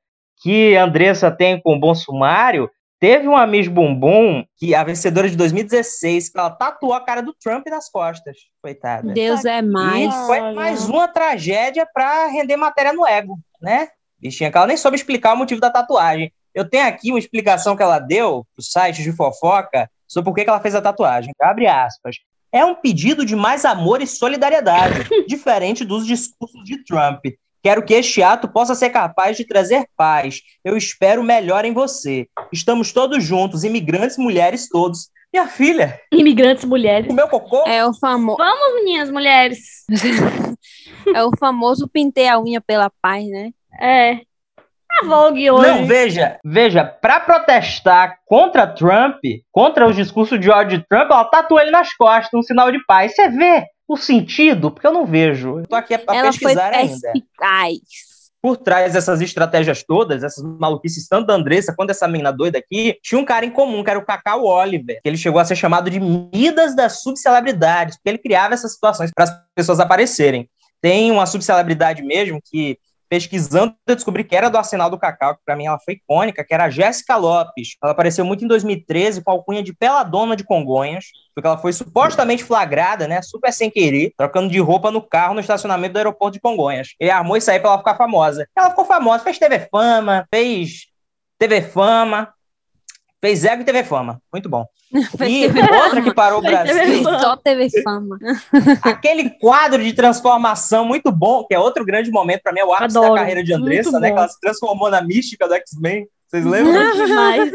que 0.41 0.75
a 0.77 0.83
Andressa 0.83 1.31
tem 1.31 1.59
com 1.61 1.75
o 1.75 1.79
Bom 1.79 1.95
Sumário. 1.95 2.69
Teve 2.99 3.27
uma 3.27 3.45
Miss 3.45 3.67
Bumbum, 3.67 4.43
que 4.57 4.73
a 4.73 4.83
vencedora 4.83 5.29
de 5.29 5.35
2016, 5.35 6.29
que 6.29 6.39
ela 6.39 6.49
tatuou 6.49 6.93
a 6.93 7.01
cara 7.03 7.21
do 7.21 7.33
Trump 7.33 7.65
nas 7.67 7.89
costas. 7.89 8.37
Coitada. 8.61 9.11
Deus 9.13 9.43
é 9.43 9.59
E 9.59 9.61
mais. 9.61 10.15
foi 10.25 10.39
mais 10.53 10.87
uma 10.87 11.07
tragédia 11.07 11.85
pra 11.93 12.27
render 12.27 12.55
matéria 12.57 12.93
no 12.93 13.05
ego, 13.05 13.37
né? 13.61 13.87
Bichinha, 14.19 14.51
que 14.51 14.57
ela 14.57 14.67
nem 14.67 14.77
soube 14.77 14.95
explicar 14.95 15.33
o 15.33 15.37
motivo 15.37 15.61
da 15.61 15.69
tatuagem. 15.69 16.31
Eu 16.53 16.67
tenho 16.69 16.87
aqui 16.87 17.11
uma 17.11 17.19
explicação 17.19 17.75
que 17.75 17.83
ela 17.83 17.99
deu 17.99 18.45
pro 18.55 18.63
site 18.63 19.03
de 19.03 19.11
fofoca 19.11 19.89
sobre 20.07 20.25
por 20.25 20.35
que 20.35 20.49
ela 20.49 20.59
fez 20.59 20.73
a 20.73 20.81
tatuagem. 20.81 21.33
Abre 21.41 21.67
aspas. 21.67 22.17
É 22.51 22.63
um 22.63 22.75
pedido 22.75 23.25
de 23.25 23.35
mais 23.35 23.65
amor 23.65 24.01
e 24.01 24.07
solidariedade, 24.07 25.03
diferente 25.27 25.83
dos 25.83 26.07
discursos 26.07 26.63
de 26.63 26.83
Trump. 26.85 27.25
Quero 27.65 27.81
que 27.81 27.95
este 27.95 28.21
ato 28.21 28.47
possa 28.47 28.75
ser 28.75 28.91
capaz 28.91 29.37
de 29.37 29.43
trazer 29.43 29.87
paz. 29.97 30.41
Eu 30.63 30.77
espero 30.77 31.23
o 31.23 31.25
melhor 31.25 31.65
em 31.65 31.73
você. 31.73 32.27
Estamos 32.53 32.93
todos 32.93 33.23
juntos, 33.23 33.63
imigrantes, 33.63 34.19
mulheres, 34.19 34.69
todos. 34.69 35.09
Minha 35.33 35.47
filha, 35.47 35.99
Imigrantes 36.11 36.63
mulheres. 36.63 37.09
o 37.09 37.13
meu 37.15 37.27
cocô 37.27 37.63
É 37.67 37.83
o, 37.83 37.91
famo... 37.91 38.35
Vamos, 38.37 38.75
meninas 38.75 39.09
mulheres. 39.09 39.57
é 41.11 41.23
o 41.23 41.31
famoso 41.39 41.89
pintei 41.91 42.27
a 42.27 42.39
unha 42.39 42.61
pela 42.61 42.91
paz, 43.01 43.27
né? 43.27 43.49
É. 43.81 44.19
A 45.01 45.05
Vogue 45.07 45.49
hoje. 45.49 45.67
Não, 45.67 45.87
veja, 45.87 46.39
veja, 46.45 46.85
pra 46.85 47.19
protestar 47.19 48.19
contra 48.27 48.67
Trump, 48.67 49.17
contra 49.51 49.87
os 49.87 49.95
discursos 49.95 50.39
de 50.39 50.51
ódio 50.51 50.77
de 50.77 50.85
Trump, 50.87 51.09
ela 51.09 51.25
tatuou 51.25 51.59
ele 51.59 51.71
nas 51.71 51.91
costas, 51.95 52.31
um 52.31 52.43
sinal 52.43 52.71
de 52.71 52.77
paz. 52.85 53.15
Você 53.15 53.27
vê 53.27 53.65
o 53.87 53.97
sentido? 53.97 54.71
Porque 54.71 54.87
eu 54.87 54.93
não 54.93 55.05
vejo. 55.05 55.59
Eu 55.59 55.67
tô 55.67 55.75
aqui 55.75 55.97
pra 55.97 56.15
Ela 56.15 56.31
foi 56.33 56.39
pesquisar 56.39 56.73
ainda. 56.73 56.99
perspicaz. 57.01 57.79
Por 58.41 58.57
trás 58.57 58.93
dessas 58.93 59.21
estratégias 59.21 59.83
todas, 59.83 60.23
essas 60.23 60.43
maluquices, 60.43 61.07
tanto 61.07 61.25
da 61.25 61.33
Andressa 61.33 61.73
quanto 61.75 61.87
dessa 61.87 62.07
menina 62.07 62.31
doida 62.31 62.59
aqui, 62.59 62.95
tinha 63.01 63.19
um 63.19 63.25
cara 63.25 63.43
em 63.43 63.49
comum, 63.49 63.83
que 63.83 63.89
era 63.89 63.97
o 63.97 64.05
Cacau 64.05 64.45
Oliver, 64.45 64.99
que 65.01 65.09
ele 65.09 65.17
chegou 65.17 65.39
a 65.39 65.45
ser 65.45 65.55
chamado 65.55 65.89
de 65.89 65.99
Midas 65.99 66.75
das 66.75 67.01
subcelebridades, 67.01 67.95
porque 67.95 68.09
ele 68.09 68.17
criava 68.19 68.53
essas 68.53 68.73
situações 68.73 69.09
para 69.15 69.23
as 69.23 69.31
pessoas 69.55 69.79
aparecerem. 69.79 70.47
Tem 70.79 71.09
uma 71.11 71.25
subcelebridade 71.25 72.03
mesmo 72.03 72.39
que 72.43 72.77
pesquisando, 73.09 73.75
eu 73.87 73.95
descobri 73.95 74.23
que 74.23 74.35
era 74.35 74.49
do 74.49 74.57
Arsenal 74.57 74.89
do 74.89 74.97
Cacau, 74.97 75.35
que 75.35 75.41
pra 75.45 75.55
mim 75.55 75.65
ela 75.65 75.79
foi 75.79 75.95
icônica, 75.95 76.43
que 76.43 76.53
era 76.53 76.65
a 76.65 76.69
Jéssica 76.69 77.15
Lopes. 77.15 77.75
Ela 77.81 77.91
apareceu 77.91 78.25
muito 78.25 78.43
em 78.43 78.47
2013 78.47 79.23
com 79.23 79.31
a 79.31 79.33
alcunha 79.33 79.63
de 79.63 79.73
Peladona 79.73 80.35
de 80.35 80.43
Congonhas, 80.43 81.05
porque 81.33 81.47
ela 81.47 81.57
foi 81.57 81.73
supostamente 81.73 82.43
flagrada, 82.43 83.07
né, 83.07 83.21
super 83.21 83.51
sem 83.51 83.69
querer, 83.69 84.13
trocando 84.17 84.49
de 84.49 84.59
roupa 84.59 84.91
no 84.91 85.01
carro 85.01 85.33
no 85.33 85.39
estacionamento 85.39 85.93
do 85.93 85.97
aeroporto 85.97 86.33
de 86.33 86.41
Congonhas. 86.41 86.89
Ele 86.99 87.11
armou 87.11 87.37
isso 87.37 87.49
aí 87.51 87.59
pra 87.59 87.69
ela 87.69 87.77
ficar 87.77 87.95
famosa. 87.95 88.47
Ela 88.55 88.69
ficou 88.69 88.85
famosa, 88.85 89.23
fez 89.23 89.37
TV 89.37 89.67
Fama, 89.71 90.25
fez 90.33 90.87
TV 91.37 91.61
Fama, 91.61 92.33
fez 93.25 93.43
Ego 93.43 93.63
e 93.63 93.65
TV 93.65 93.83
Fama. 93.83 94.21
Muito 94.31 94.47
bom. 94.47 94.67
E 95.25 95.51
TV 95.51 95.61
outra 95.61 96.01
que 96.01 96.13
parou 96.13 96.39
o 96.39 96.41
TV 96.43 96.53
Brasil. 96.53 97.03
Só 97.03 97.35
teve 97.35 97.69
fama. 97.81 98.19
aquele 98.83 99.31
quadro 99.31 99.83
de 99.83 99.91
transformação 99.93 100.85
muito 100.85 101.11
bom, 101.11 101.43
que 101.43 101.55
é 101.55 101.59
outro 101.59 101.83
grande 101.83 102.11
momento 102.11 102.41
pra 102.43 102.53
mim, 102.53 102.59
é 102.59 102.65
o 102.65 102.71
ápice 102.71 102.97
Adoro. 102.97 103.13
da 103.13 103.19
carreira 103.19 103.43
de 103.43 103.51
Andressa, 103.51 103.89
Muito 103.89 104.01
né? 104.01 104.09
bom. 104.09 104.15
Que 104.15 104.19
ela 104.19 104.29
se 104.29 104.39
transformou 104.39 104.91
na 104.91 105.01
mística 105.01 105.47
do 105.47 105.55
X-Men. 105.55 106.07
Vocês 106.27 106.45
lembram? 106.45 106.93
Demais. 106.93 107.51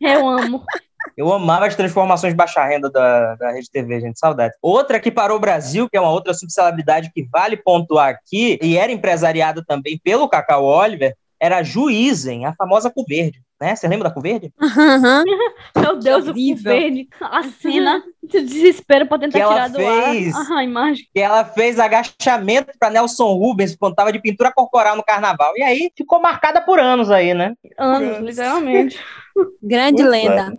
Eu 0.00 0.28
amo. 0.28 0.62
Eu 1.16 1.32
amava 1.32 1.66
as 1.66 1.74
transformações 1.74 2.34
de 2.34 2.36
baixa 2.36 2.62
renda 2.64 2.90
da, 2.90 3.34
da 3.36 3.52
Rede 3.52 3.70
TV, 3.70 4.00
gente, 4.00 4.18
saudade. 4.18 4.54
Outra 4.60 5.00
que 5.00 5.10
parou 5.10 5.38
o 5.38 5.40
Brasil, 5.40 5.88
que 5.88 5.96
é 5.96 6.00
uma 6.00 6.12
outra 6.12 6.34
subcelebridade 6.34 7.10
que 7.12 7.26
vale 7.30 7.56
pontuar 7.56 8.10
aqui, 8.10 8.58
e 8.62 8.76
era 8.76 8.92
empresariada 8.92 9.64
também 9.66 9.98
pelo 10.04 10.28
Cacau 10.28 10.64
Oliver, 10.64 11.14
era 11.40 11.58
a 11.58 11.62
Juizen, 11.62 12.44
a 12.44 12.54
famosa 12.54 12.90
Cu 12.90 13.04
Verde. 13.08 13.40
Né? 13.60 13.76
Você 13.76 13.86
lembra 13.86 14.08
da 14.08 14.14
Cu 14.14 14.22
Verde? 14.22 14.52
Aham. 14.60 15.22
Meu 15.76 15.98
Deus, 15.98 16.26
o 16.26 16.30
horrível. 16.30 16.72
verde. 16.72 17.08
A 17.20 17.42
cena 17.42 18.02
de 18.22 18.40
desespero 18.40 19.06
pra 19.06 19.18
tentar 19.18 19.38
Que 19.38 19.46
tirar 19.46 19.68
do 19.68 19.76
fez. 19.76 20.34
ar. 20.34 20.46
Ah, 20.50 20.58
a 20.58 20.64
imagem. 20.64 21.06
Que 21.12 21.20
ela 21.20 21.44
fez 21.44 21.78
agachamento 21.78 22.72
para 22.78 22.88
Nelson 22.90 23.34
Rubens 23.34 23.76
quando 23.76 23.94
tava 23.94 24.12
de 24.12 24.20
pintura 24.20 24.50
corporal 24.50 24.96
no 24.96 25.04
carnaval. 25.04 25.52
E 25.56 25.62
aí 25.62 25.90
ficou 25.94 26.20
marcada 26.20 26.62
por 26.62 26.80
anos 26.80 27.10
aí, 27.10 27.34
né? 27.34 27.54
Anos, 27.78 28.18
literalmente. 28.20 28.98
Grande 29.62 30.02
Muito 30.02 30.10
lenda. 30.10 30.52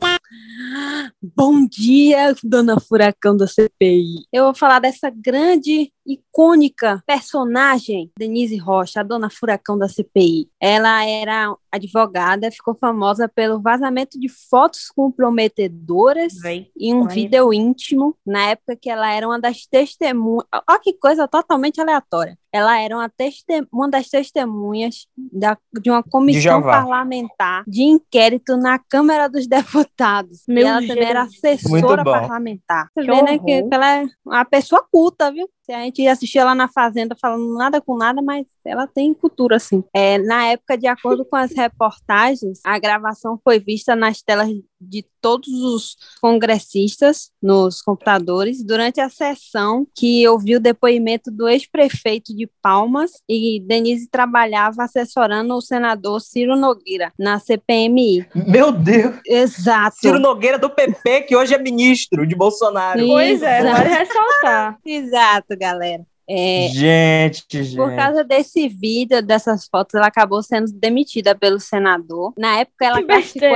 Bom 1.35 1.67
dia, 1.67 2.33
dona 2.43 2.79
Furacão 2.79 3.35
da 3.35 3.45
CPI. 3.45 4.25
Eu 4.31 4.45
vou 4.45 4.55
falar 4.55 4.79
dessa 4.79 5.09
grande, 5.09 5.91
icônica 6.05 7.03
personagem, 7.05 8.11
Denise 8.17 8.57
Rocha, 8.57 9.01
a 9.01 9.03
dona 9.03 9.29
Furacão 9.29 9.77
da 9.77 9.87
CPI. 9.87 10.49
Ela 10.59 11.05
era 11.05 11.53
advogada, 11.71 12.51
ficou 12.51 12.75
famosa 12.75 13.29
pelo 13.29 13.61
vazamento 13.61 14.19
de 14.19 14.27
fotos 14.27 14.89
comprometedoras 14.89 16.33
Véi. 16.41 16.69
e 16.75 16.93
um 16.93 17.05
Vai. 17.05 17.15
vídeo 17.15 17.53
íntimo, 17.53 18.17
na 18.25 18.49
época 18.49 18.75
que 18.75 18.89
ela 18.89 19.11
era 19.11 19.27
uma 19.27 19.39
das 19.39 19.65
testemunhas. 19.65 20.45
Olha 20.69 20.79
que 20.79 20.93
coisa 20.93 21.27
totalmente 21.27 21.79
aleatória. 21.79 22.37
Ela 22.53 22.79
era 22.79 22.95
uma, 22.95 23.09
teste- 23.09 23.65
uma 23.71 23.89
das 23.89 24.09
testemunhas 24.09 25.07
da- 25.17 25.57
de 25.81 25.89
uma 25.89 26.03
comissão 26.03 26.41
Jeová. 26.41 26.71
parlamentar 26.81 27.63
de 27.67 27.83
inquérito 27.83 28.57
na 28.57 28.77
Câmara 28.77 29.27
dos 29.29 29.47
Deputados. 29.47 30.43
Meu 30.47 30.65
e 30.65 30.69
ela 30.69 30.85
também 30.85 31.03
era 31.05 31.21
assessora 31.23 32.03
parlamentar. 32.03 32.87
Você 32.93 33.05
Que 33.05 33.11
vê, 33.11 33.21
né, 33.21 33.39
que, 33.39 33.67
ela 33.71 33.97
é 33.97 34.05
uma 34.25 34.45
pessoa 34.45 34.85
culta, 34.91 35.31
viu? 35.31 35.49
Se 35.63 35.71
a 35.71 35.81
gente 35.83 36.05
assistia 36.07 36.41
ela 36.41 36.55
na 36.55 36.67
Fazenda 36.67 37.15
falando 37.19 37.53
nada 37.55 37.79
com 37.79 37.95
nada, 37.95 38.21
mas 38.21 38.45
ela 38.65 38.87
tem 38.87 39.13
cultura, 39.13 39.55
assim. 39.57 39.83
É, 39.93 40.17
na 40.17 40.47
época, 40.47 40.77
de 40.77 40.87
acordo 40.87 41.23
com 41.23 41.35
as 41.35 41.51
reportagens, 41.55 42.59
a 42.65 42.77
gravação 42.79 43.39
foi 43.43 43.59
vista 43.59 43.95
nas 43.95 44.21
telas 44.21 44.49
de 44.81 45.05
todos 45.21 45.47
os 45.47 45.95
congressistas 46.19 47.29
nos 47.41 47.81
computadores 47.81 48.63
durante 48.63 48.99
a 48.99 49.09
sessão 49.09 49.87
que 49.95 50.27
ouviu 50.27 50.57
o 50.57 50.61
depoimento 50.61 51.29
do 51.29 51.47
ex-prefeito 51.47 52.35
de 52.35 52.49
Palmas 52.61 53.11
e 53.29 53.63
Denise 53.65 54.09
trabalhava 54.09 54.83
assessorando 54.83 55.53
o 55.53 55.61
senador 55.61 56.19
Ciro 56.19 56.55
Nogueira 56.55 57.13
na 57.17 57.39
CPMI. 57.39 58.25
Meu 58.47 58.71
Deus! 58.71 59.19
Exato. 59.25 59.97
Ciro 59.97 60.19
Nogueira 60.19 60.57
do 60.57 60.69
PP, 60.69 61.21
que 61.21 61.35
hoje 61.35 61.53
é 61.53 61.57
ministro 61.57 62.25
de 62.25 62.35
Bolsonaro. 62.35 62.99
Pois 62.99 63.41
é, 63.41 63.59
Exato. 63.59 63.77
vale 63.77 63.89
ressaltar. 63.89 64.79
Exato, 64.85 65.57
galera. 65.57 66.10
É, 66.33 66.69
Gente, 66.71 67.45
gente. 67.63 67.75
Por 67.75 67.93
causa 67.93 68.23
desse 68.23 68.69
vídeo, 68.69 69.21
dessas 69.21 69.67
fotos, 69.67 69.95
ela 69.95 70.07
acabou 70.07 70.41
sendo 70.41 70.71
demitida 70.71 71.35
pelo 71.35 71.59
senador. 71.59 72.33
Na 72.37 72.59
época, 72.59 72.85
ela 72.85 73.03
classificou 73.03 73.49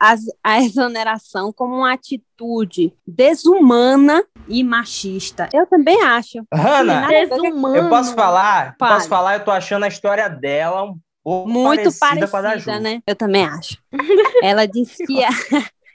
a, 0.00 0.16
a 0.42 0.60
exoneração 0.60 1.52
como 1.52 1.76
uma 1.76 1.92
atitude 1.92 2.92
desumana 3.06 4.24
e 4.48 4.64
machista. 4.64 5.48
Eu 5.54 5.64
também 5.66 6.02
acho. 6.02 6.38
Hanna, 6.52 7.00
Nada 7.02 7.06
a 7.06 7.08
ver 7.08 7.28
com- 7.28 7.40
Desumano. 7.42 7.76
eu 7.76 7.88
posso 7.88 8.14
falar? 8.14 8.74
Fale. 8.78 8.94
Posso 8.94 9.08
falar? 9.08 9.34
Eu 9.34 9.44
tô 9.44 9.50
achando 9.52 9.84
a 9.84 9.88
história 9.88 10.28
dela 10.28 10.84
um 10.90 10.98
pouco 11.22 11.48
Muito 11.50 11.96
parecida, 12.00 12.26
com 12.28 12.36
a 12.36 12.42
da 12.42 12.56
Ju. 12.56 12.64
parecida, 12.66 12.80
né? 12.80 13.00
Eu 13.06 13.14
também 13.14 13.44
acho. 13.44 13.76
Ela 14.42 14.66
disse 14.66 15.06
que. 15.06 15.20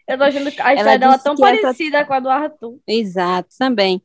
Eu 0.07 0.17
tô 0.17 0.23
achando 0.23 0.47
a 0.47 0.49
história 0.73 0.97
dela 0.99 1.13
disse 1.15 1.23
tão 1.25 1.35
que 1.35 1.43
essa- 1.43 1.61
parecida 1.63 2.05
com 2.05 2.13
a 2.13 2.19
do 2.21 2.29
Arthur. 2.29 2.77
Exato, 2.87 3.49
também. 3.59 4.01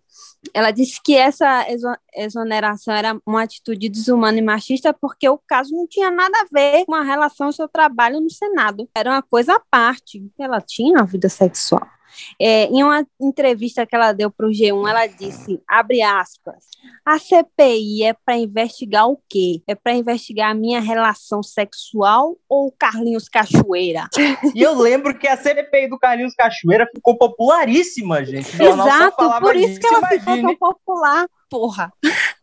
Ela 0.54 0.70
disse 0.70 1.00
que 1.02 1.16
essa 1.16 1.70
exo- 1.70 1.96
exoneração 2.14 2.94
era 2.94 3.18
uma 3.26 3.42
atitude 3.42 3.88
desumana 3.88 4.38
e 4.38 4.42
machista 4.42 4.92
porque 4.92 5.28
o 5.28 5.38
caso 5.38 5.72
não 5.72 5.86
tinha 5.86 6.10
nada 6.10 6.36
a 6.40 6.46
ver 6.52 6.84
com 6.84 6.94
a 6.94 7.02
relação 7.02 7.46
ao 7.46 7.52
seu 7.52 7.68
trabalho 7.68 8.20
no 8.20 8.30
Senado. 8.30 8.88
Era 8.94 9.10
uma 9.10 9.22
coisa 9.22 9.54
à 9.54 9.60
parte. 9.70 10.22
Ela 10.38 10.60
tinha 10.60 10.98
uma 10.98 11.06
vida 11.06 11.28
sexual. 11.28 11.86
É, 12.40 12.64
em 12.66 12.82
uma 12.82 13.06
entrevista 13.20 13.86
que 13.86 13.94
ela 13.94 14.12
deu 14.12 14.30
para 14.30 14.46
o 14.46 14.50
G1, 14.50 14.88
ela 14.88 15.06
disse, 15.06 15.60
abre 15.68 16.02
aspas, 16.02 16.64
a 17.04 17.18
CPI 17.18 18.04
é 18.04 18.12
para 18.12 18.36
investigar 18.36 19.08
o 19.08 19.18
quê? 19.28 19.62
É 19.66 19.74
para 19.74 19.92
investigar 19.92 20.50
a 20.50 20.54
minha 20.54 20.80
relação 20.80 21.42
sexual 21.42 22.36
ou 22.48 22.68
o 22.68 22.72
Carlinhos 22.72 23.28
Cachoeira? 23.28 24.08
E 24.54 24.62
eu 24.62 24.74
lembro 24.74 25.16
que 25.18 25.26
a 25.26 25.36
CPI 25.36 25.88
do 25.88 25.98
Carlinhos 25.98 26.34
Cachoeira 26.34 26.86
ficou 26.94 27.16
popularíssima, 27.16 28.24
gente. 28.24 28.50
Exato, 28.60 29.40
por 29.40 29.56
isso 29.56 29.68
disso, 29.68 29.80
que 29.80 29.86
ela 29.86 30.08
ficou 30.08 30.34
imagine. 30.34 30.42
tão 30.42 30.56
popular, 30.56 31.26
porra. 31.48 31.92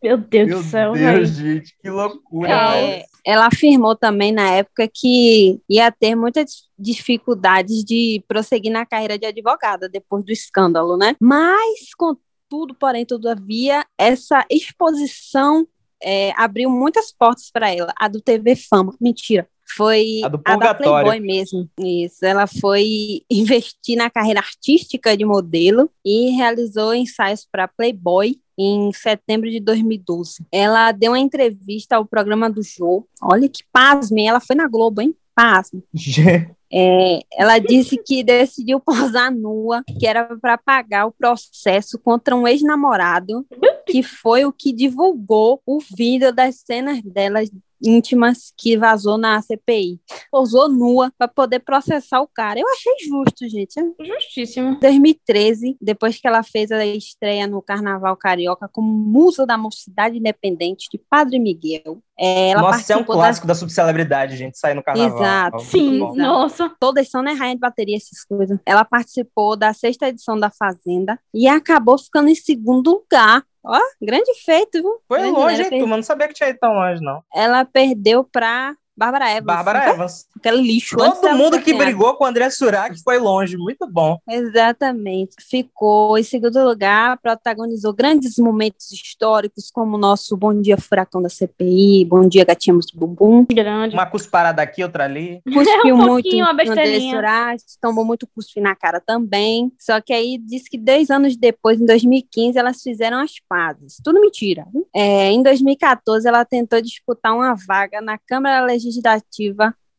Meu 0.02 0.16
Deus 0.16 0.48
Meu 0.48 0.58
do 0.58 0.64
céu, 0.64 0.92
Deus, 0.92 1.04
velho. 1.04 1.26
gente, 1.26 1.76
que 1.80 1.90
loucura. 1.90 2.50
É, 2.50 3.04
ela 3.30 3.46
afirmou 3.46 3.94
também 3.94 4.32
na 4.32 4.50
época 4.50 4.90
que 4.92 5.60
ia 5.68 5.92
ter 5.92 6.16
muitas 6.16 6.68
dificuldades 6.76 7.84
de 7.84 8.24
prosseguir 8.26 8.72
na 8.72 8.84
carreira 8.84 9.16
de 9.16 9.24
advogada 9.24 9.88
depois 9.88 10.24
do 10.24 10.32
escândalo, 10.32 10.96
né? 10.96 11.14
Mas, 11.20 11.94
contudo, 11.96 12.74
porém, 12.74 13.06
todavia, 13.06 13.86
essa 13.96 14.44
exposição 14.50 15.64
é, 16.02 16.32
abriu 16.36 16.68
muitas 16.68 17.12
portas 17.12 17.50
para 17.52 17.72
ela. 17.72 17.92
A 17.96 18.08
do 18.08 18.20
TV 18.20 18.56
Fama, 18.56 18.96
mentira. 19.00 19.48
Foi 19.76 20.20
A 20.24 20.28
do 20.28 20.40
a 20.44 20.56
da. 20.56 20.74
Playboy 20.74 21.20
mesmo. 21.20 21.70
Isso. 21.78 22.24
Ela 22.24 22.48
foi 22.48 23.22
investir 23.30 23.96
na 23.96 24.10
carreira 24.10 24.40
artística 24.40 25.16
de 25.16 25.24
modelo 25.24 25.88
e 26.04 26.30
realizou 26.30 26.92
ensaios 26.92 27.46
para 27.48 27.68
Playboy 27.68 28.40
em 28.62 28.92
setembro 28.92 29.50
de 29.50 29.60
2012. 29.60 30.44
Ela 30.52 30.92
deu 30.92 31.12
uma 31.12 31.18
entrevista 31.18 31.96
ao 31.96 32.04
programa 32.04 32.50
do 32.50 32.62
Jô. 32.62 33.06
Olha 33.22 33.48
que 33.48 33.62
pasme, 33.72 34.26
ela 34.26 34.40
foi 34.40 34.54
na 34.54 34.68
Globo, 34.68 35.00
hein? 35.00 35.14
Pasme. 35.34 35.82
É, 36.72 37.18
ela 37.32 37.58
disse 37.58 37.98
que 37.98 38.22
decidiu 38.22 38.78
posar 38.78 39.34
nua, 39.34 39.82
que 39.98 40.06
era 40.06 40.24
para 40.36 40.56
pagar 40.56 41.06
o 41.06 41.10
processo 41.10 41.98
contra 41.98 42.36
um 42.36 42.46
ex-namorado, 42.46 43.44
que 43.84 44.04
foi 44.04 44.44
o 44.44 44.52
que 44.52 44.72
divulgou 44.72 45.60
o 45.66 45.80
vídeo 45.80 46.32
das 46.32 46.60
cenas 46.64 47.02
dela 47.02 47.40
íntimas 47.82 48.52
que 48.56 48.76
vazou 48.76 49.16
na 49.16 49.40
CPI. 49.40 50.00
Posou 50.30 50.68
nua 50.68 51.12
para 51.16 51.28
poder 51.28 51.60
processar 51.60 52.20
o 52.20 52.28
cara. 52.28 52.60
Eu 52.60 52.68
achei 52.68 52.92
justo, 53.08 53.48
gente. 53.48 53.74
Justíssimo. 54.00 54.70
Em 54.70 54.80
2013, 54.80 55.76
depois 55.80 56.18
que 56.18 56.26
ela 56.26 56.42
fez 56.42 56.70
a 56.70 56.84
estreia 56.84 57.46
no 57.46 57.62
Carnaval 57.62 58.16
Carioca 58.16 58.68
como 58.68 58.88
musa 58.88 59.46
da 59.46 59.56
Mocidade 59.56 60.18
Independente 60.18 60.88
de 60.90 60.98
Padre 60.98 61.38
Miguel, 61.38 62.02
é, 62.20 62.50
ela 62.50 62.60
Nossa, 62.60 62.80
isso 62.80 62.92
é 62.92 62.96
um 62.96 62.98
participou 62.98 63.16
das 63.16 63.24
clássico 63.24 63.46
da 63.46 63.54
subcelebridade, 63.54 64.36
gente, 64.36 64.58
sair 64.58 64.74
no 64.74 64.82
carnaval. 64.82 65.18
Exato. 65.18 65.60
Sim, 65.60 66.00
bom. 66.00 66.14
nossa. 66.14 66.70
todas 66.78 67.08
são, 67.10 67.22
né, 67.22 67.32
rainha 67.32 67.54
de 67.54 67.60
bateria, 67.60 67.96
essas 67.96 68.22
coisas. 68.24 68.58
Ela 68.66 68.84
participou 68.84 69.56
da 69.56 69.72
sexta 69.72 70.08
edição 70.08 70.38
da 70.38 70.50
Fazenda 70.50 71.18
e 71.32 71.48
acabou 71.48 71.96
ficando 71.98 72.28
em 72.28 72.34
segundo 72.34 72.90
lugar. 72.90 73.42
Ó, 73.64 73.78
grande 74.02 74.32
feito, 74.44 74.82
viu? 74.82 75.00
Foi 75.08 75.18
Grande, 75.18 75.32
longe, 75.32 75.62
hein, 75.62 75.80
turma? 75.80 75.96
Não 75.96 76.02
sabia 76.02 76.28
que 76.28 76.34
tinha 76.34 76.50
ido 76.50 76.58
tão 76.58 76.74
longe, 76.74 77.02
não. 77.02 77.22
ela 77.34 77.64
perdeu 77.64 78.22
pra 78.22 78.74
Bárbara 79.00 79.30
Evans. 79.30 79.46
Bárbara 79.46 79.82
foi? 79.82 79.92
Evans. 79.94 80.26
Aquele 80.36 80.60
lixo. 80.60 80.94
Todo 80.94 81.34
mundo 81.34 81.58
que 81.58 81.72
brigou 81.72 82.12
com 82.16 82.24
o 82.24 82.26
André 82.26 82.50
Surak 82.50 83.02
foi 83.02 83.18
longe. 83.18 83.56
Muito 83.56 83.86
bom. 83.86 84.18
Exatamente. 84.28 85.36
Ficou 85.40 86.18
em 86.18 86.22
segundo 86.22 86.62
lugar, 86.62 87.16
protagonizou 87.16 87.94
grandes 87.94 88.36
momentos 88.36 88.92
históricos, 88.92 89.70
como 89.70 89.96
o 89.96 89.98
nosso 89.98 90.36
Bom 90.36 90.60
Dia 90.60 90.76
Furacão 90.76 91.22
da 91.22 91.30
CPI, 91.30 92.04
Bom 92.04 92.28
Dia 92.28 92.44
Gatinhos 92.44 92.88
do 92.92 93.06
Bumbum. 93.06 93.46
Grande. 93.50 93.94
Uma 93.94 94.04
cusparada 94.04 94.60
aqui, 94.60 94.84
outra 94.84 95.04
ali. 95.04 95.40
Cuspiu 95.50 95.94
um 95.94 95.96
muito 95.96 96.08
pouquinho, 96.22 96.44
uma 96.44 96.52
no 96.52 96.72
André. 96.72 97.00
Surati, 97.00 97.64
tomou 97.80 98.04
muito 98.04 98.26
cuspe 98.26 98.60
na 98.60 98.76
cara 98.76 99.00
também. 99.00 99.72
Só 99.78 99.98
que 100.02 100.12
aí 100.12 100.36
diz 100.36 100.68
que 100.68 100.76
dois 100.76 101.10
anos 101.10 101.38
depois, 101.38 101.80
em 101.80 101.86
2015, 101.86 102.58
elas 102.58 102.82
fizeram 102.82 103.18
as 103.18 103.32
pazes. 103.48 103.96
Tudo 104.04 104.20
mentira. 104.20 104.66
É, 104.94 105.30
em 105.30 105.42
2014, 105.42 106.28
ela 106.28 106.44
tentou 106.44 106.82
disputar 106.82 107.34
uma 107.34 107.54
vaga 107.66 108.02
na 108.02 108.18
Câmara 108.18 108.62
Legislativa 108.62 108.89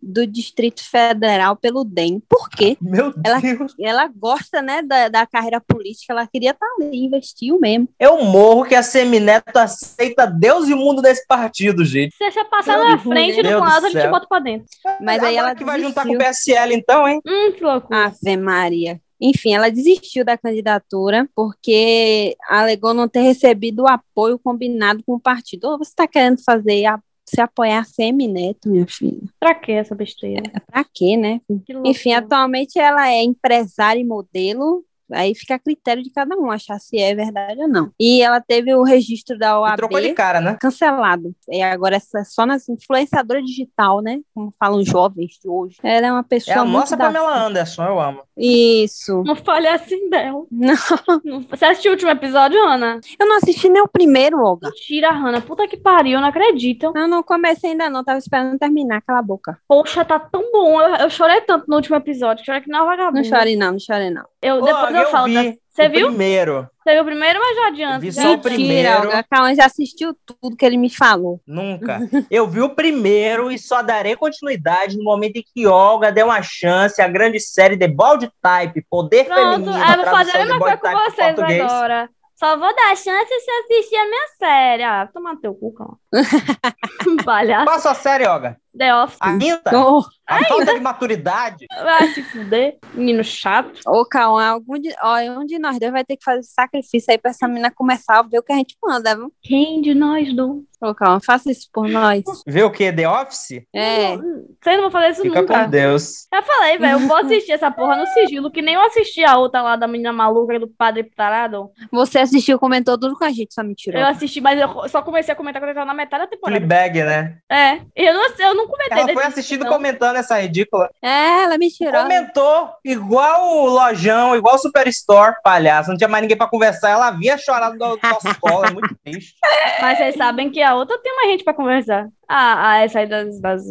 do 0.03 0.25
Distrito 0.25 0.83
Federal 0.83 1.55
pelo 1.55 1.83
DEM. 1.83 2.19
Por 2.27 2.49
quê? 2.49 2.75
Meu 2.81 3.13
Ela- 3.23 3.39
Deus. 3.39 3.75
Ela 3.79 4.07
gosta, 4.07 4.59
né, 4.59 4.81
da, 4.81 5.09
da 5.09 5.27
carreira 5.27 5.61
política, 5.61 6.11
ela 6.11 6.25
queria 6.25 6.51
estar 6.51 6.65
ali, 6.79 7.05
investiu 7.05 7.59
mesmo. 7.59 7.87
Eu 7.99 8.23
morro 8.23 8.65
que 8.65 8.73
a 8.73 8.81
Semineto 8.81 9.57
aceita 9.59 10.25
Deus 10.25 10.67
e 10.67 10.73
o 10.73 10.77
mundo 10.77 11.03
desse 11.03 11.27
partido, 11.27 11.85
gente. 11.85 12.13
Se 12.15 12.23
deixa 12.23 12.43
passar 12.45 12.77
Meu 12.79 12.83
na 12.87 12.95
Deus 12.95 13.03
frente 13.03 13.43
do 13.43 13.49
do 13.49 13.59
lado, 13.59 13.85
a 13.85 13.89
gente 13.91 14.07
bota 14.09 14.25
pra 14.27 14.39
dentro. 14.39 14.65
Mas 14.99 15.21
aí 15.23 15.35
ela 15.35 15.53
que 15.53 15.63
vai 15.63 15.79
juntar 15.79 16.03
com 16.05 16.15
o. 16.15 16.17
PSL, 16.17 16.73
então, 16.73 17.07
hein? 17.07 17.21
Hum, 17.23 17.51
que 17.51 17.63
loucura. 17.63 18.05
Ave 18.07 18.37
Maria. 18.37 18.99
Enfim, 19.23 19.53
ela 19.53 19.69
desistiu 19.69 20.25
da 20.25 20.35
candidatura 20.35 21.29
porque 21.35 22.35
alegou 22.49 22.91
não 22.91 23.07
ter 23.07 23.21
recebido 23.21 23.83
o 23.83 23.87
apoio 23.87 24.39
combinado 24.39 25.03
com 25.05 25.13
o 25.13 25.19
partido. 25.19 25.65
Ou 25.67 25.77
você 25.77 25.91
está 25.91 26.07
querendo 26.07 26.43
fazer 26.43 26.85
a- 26.87 26.99
se 27.34 27.39
apoiar 27.39 27.79
a 27.79 27.84
Semineto, 27.84 28.69
minha 28.69 28.86
filha? 28.86 29.21
Pra 29.39 29.55
que 29.55 29.71
essa 29.71 29.95
besteira? 29.95 30.43
É 30.53 30.59
pra 30.59 30.84
quê, 30.84 31.15
né? 31.15 31.39
Que. 31.65 31.73
Enfim, 31.86 32.11
atualmente 32.11 32.77
ela 32.77 33.09
é 33.09 33.23
empresária 33.23 34.01
e 34.01 34.03
modelo. 34.03 34.84
Aí 35.14 35.34
fica 35.36 35.55
a 35.55 35.59
critério 35.59 36.01
de 36.03 36.12
cada 36.12 36.36
um 36.38 36.49
achar 36.51 36.80
se 36.80 36.97
é 36.97 37.14
verdade 37.16 37.62
ou 37.62 37.68
não. 37.68 37.91
E 37.99 38.22
ela 38.22 38.39
teve 38.41 38.74
o 38.74 38.84
registro 38.84 39.38
da 39.38 39.49
E 39.49 39.53
OAB 39.53 39.76
trocou 39.78 40.01
de 40.01 40.14
cara, 40.14 40.39
né? 40.41 40.57
cancelado. 40.59 41.34
E 41.49 41.62
agora 41.62 41.95
essa 41.97 42.20
é 42.20 42.24
só 42.24 42.45
nas 42.45 42.68
influenciadora 42.70 43.41
digital, 43.41 44.01
né? 44.01 44.20
Como 44.34 44.53
falam 44.59 44.80
os 44.80 44.88
jovens 44.88 45.39
de 45.41 45.47
hoje. 45.49 45.78
Ela 45.84 46.07
é 46.07 46.12
uma 46.12 46.24
pessoa 46.24 46.55
É 46.55 46.59
a 46.59 46.64
nossa 46.66 46.95
da- 46.95 47.05
Pamela 47.05 47.45
Anderson, 47.45 47.84
eu 47.86 47.99
amo. 47.99 48.22
Isso. 48.38 49.24
Não 49.24 49.36
fale 49.36 49.68
assim 49.68 50.09
dela. 50.09 50.43
Não. 50.51 50.76
Não- 51.24 51.41
Você 51.49 51.66
assistiu 51.66 51.91
o 51.91 51.93
último 51.93 52.12
episódio, 52.12 52.57
Ana? 52.68 52.99
Eu 53.20 53.28
não 53.28 53.38
assisti 53.38 53.70
nem 53.70 53.82
o 53.82 53.88
primeiro, 53.88 54.39
Olga. 54.41 54.70
Mentira, 54.70 55.12
Hannah. 55.12 55.41
Puta 55.41 55.68
que 55.68 55.78
pariu, 55.78 56.14
eu 56.14 56.22
não 56.22 56.28
acredito. 56.30 56.91
Eu 56.95 57.07
não 57.07 57.22
comecei 57.24 57.72
ainda 57.72 57.89
não, 57.89 58.03
tava 58.03 58.18
esperando 58.20 58.57
terminar, 58.57 59.01
cala 59.01 59.20
a 59.20 59.24
boca. 59.24 59.57
Poxa, 59.68 60.03
tá 60.05 60.20
tão 60.20 60.51
bom. 60.51 60.82
Eu, 60.82 60.95
eu 60.95 61.09
chorei 61.09 61.41
tanto 61.41 61.66
no 61.68 61.76
último 61.76 61.95
episódio. 61.95 62.45
Chorei 62.45 62.62
que 62.62 62.70
não 62.70 62.80
é 62.80 62.82
Não 62.82 62.88
vagabundo. 62.88 63.26
chore 63.28 63.55
não, 63.55 63.72
não 63.74 63.80
chore 63.80 64.09
não. 64.09 64.26
Eu, 64.41 64.55
Ô, 64.55 64.62
depois 64.62 64.93
eu, 65.04 65.24
vi 65.26 65.60
Você 65.70 65.88
o 65.88 65.91
viu? 65.91 66.08
primeiro. 66.08 66.68
Você 66.84 66.93
viu 66.93 67.02
o 67.02 67.06
primeiro, 67.06 67.39
mas 67.39 67.56
já 67.58 67.68
adianta. 67.68 67.99
Vi 67.99 68.12
já 68.12 68.22
só 68.22 68.28
o 68.28 68.32
adianta. 68.32 68.49
primeiro. 68.49 68.89
Mentira, 68.89 69.08
Olga. 69.08 69.26
Calma, 69.30 69.56
já 69.56 69.66
assistiu 69.66 70.16
tudo 70.26 70.56
que 70.58 70.66
ele 70.66 70.78
me 70.78 70.89
falou. 70.89 71.39
Nunca. 71.45 71.99
Eu 72.30 72.47
vi 72.47 72.62
o 72.62 72.70
primeiro 72.76 73.52
e 73.52 73.58
só 73.60 73.82
darei 73.82 74.16
continuidade 74.16 74.97
no 74.97 75.04
momento 75.04 75.38
em 75.38 75.43
que 75.43 75.68
Olga 75.68 76.12
der 76.12 76.26
uma 76.26 76.41
chance 76.41 77.02
à 77.02 77.08
grande 77.08 77.39
série 77.39 77.78
The 77.78 77.88
Bold 77.88 78.30
Type, 78.41 78.86
Poder 78.89 79.26
Pronto, 79.26 79.41
Feminino, 79.41 79.72
eu 79.78 79.95
vou 79.95 80.06
fazer 80.06 80.32
a 80.32 80.34
tradução 80.34 80.39
mesma 80.41 80.60
coisa 80.60 80.78
Bold 80.78 80.95
com 80.95 81.12
vocês 81.12 81.36
português. 81.36 81.62
agora. 81.62 82.10
Só 82.36 82.58
vou 82.58 82.76
dar 82.76 82.95
chance 82.97 83.39
se 83.39 83.52
assistir 83.52 83.95
a 83.97 84.06
minha 84.06 84.28
série. 84.39 84.84
Ah, 84.84 85.08
toma 85.14 85.39
teu 85.39 85.54
cu, 85.54 85.74
calma. 85.76 85.97
Palhaço. 87.24 87.66
Qual 87.66 87.76
a 87.76 87.80
sua 87.80 87.93
série, 87.93 88.26
Olga? 88.28 88.58
The 88.78 88.95
Office. 88.95 89.17
A 89.19 89.38
quinta? 89.38 89.78
Ô, 89.80 90.03
A 90.28 90.43
falta 90.45 90.74
de 90.74 90.80
maturidade? 90.80 91.65
Vai 91.84 92.07
se 92.09 92.24
fuder. 92.24 92.78
Menino 92.93 93.24
chato. 93.24 93.80
ô 93.86 94.05
Cauã, 94.05 94.45
algum 94.45 94.80
de, 94.80 94.89
ó, 95.01 95.17
um 95.39 95.45
de 95.45 95.59
nós 95.59 95.78
dois 95.80 95.91
vai 95.91 96.05
ter 96.05 96.15
que 96.17 96.24
fazer 96.24 96.43
sacrifício 96.43 97.11
aí 97.11 97.17
pra 97.17 97.32
essa 97.32 97.47
menina 97.47 97.69
começar 97.72 98.19
a 98.19 98.24
ver 98.24 98.39
o 98.39 98.43
que 98.43 98.53
a 98.53 98.55
gente 98.57 98.76
manda, 98.82 99.15
viu? 99.15 99.32
Quem 99.41 99.82
de 99.82 99.93
nós 99.93 100.34
dois? 100.34 100.61
Ô, 100.82 100.95
Cauã, 100.95 101.19
faça 101.19 101.51
isso 101.51 101.67
por 101.72 101.88
nós. 101.88 102.24
Vê 102.47 102.63
o 102.63 102.72
quê? 102.72 102.91
The 102.91 103.07
Office? 103.07 103.61
É, 103.72 104.17
Vocês 104.17 104.76
não 104.78 104.82
vão 104.84 104.91
fazer 104.91 105.09
isso 105.11 105.22
Fica 105.22 105.41
nunca. 105.41 105.63
com 105.65 105.69
Deus. 105.69 106.28
Eu 106.34 106.41
falei, 106.41 106.78
velho, 106.80 106.93
eu 106.93 107.07
vou 107.07 107.17
assistir 107.17 107.51
essa 107.51 107.69
porra 107.69 107.97
no 107.97 108.07
sigilo, 108.07 108.49
que 108.49 108.63
nem 108.63 108.74
eu 108.74 108.82
assisti 108.82 109.24
a 109.24 109.38
outra 109.38 109.61
lá 109.61 109.76
da 109.76 109.88
menina 109.88 110.11
maluca 110.11 110.55
e 110.55 110.59
do 110.59 110.67
padre 110.67 111.03
tarado. 111.15 111.69
você 111.91 112.17
assistiu, 112.19 112.57
comentou 112.57 112.97
tudo 112.97 113.15
com 113.15 113.24
a 113.26 113.30
gente, 113.30 113.49
Eu 113.57 113.63
mentira. 113.63 114.07
assisti, 114.09 114.41
mas 114.41 114.59
eu 114.59 114.89
só 114.89 115.03
comecei 115.03 115.32
a 115.34 115.38
comentar 115.38 115.61
quando 115.61 115.69
eu 115.69 115.76
tava 115.76 115.86
na 115.86 115.93
metade 115.93 116.24
da 116.24 116.28
temporada. 116.30 116.57
Fleabag, 116.59 117.03
né? 117.03 117.38
É, 117.51 117.76
e 117.95 118.07
eu 118.07 118.13
não, 118.15 118.26
eu 118.39 118.55
não 118.55 118.61
comentei. 118.68 118.99
Ela 118.99 119.14
foi 119.14 119.24
assistindo 119.24 119.64
não. 119.64 119.72
comentando 119.72 120.16
essa 120.16 120.39
ridícula. 120.39 120.89
É, 121.01 121.43
ela 121.43 121.57
me 121.57 121.70
tirou. 121.70 122.01
Comentou 122.01 122.70
igual 122.84 123.57
o 123.57 123.70
Lojão, 123.70 124.36
igual 124.36 124.55
o 124.55 124.59
Superstore, 124.59 125.36
palhaço. 125.43 125.89
Não 125.89 125.97
tinha 125.97 126.07
mais 126.07 126.22
ninguém 126.22 126.38
pra 126.38 126.47
conversar. 126.47 126.89
Ela 126.89 127.12
via 127.12 127.38
chorando 127.38 127.78
do 127.78 127.99
nosso 128.01 128.39
colo. 128.39 128.66
É 128.66 128.72
muito 128.72 128.95
triste. 129.03 129.36
Mas 129.82 129.97
vocês 129.97 130.16
sabem 130.16 130.49
que 130.49 130.62
a 130.62 130.76
outra 130.76 130.97
tem 130.99 131.16
mais 131.16 131.30
gente 131.30 131.43
pra 131.43 131.53
conversar. 131.53 132.07
Ah, 132.28 132.72
ah 132.72 132.78
essa 132.84 132.99
aí 132.99 133.07
das, 133.07 133.39
das 133.39 133.64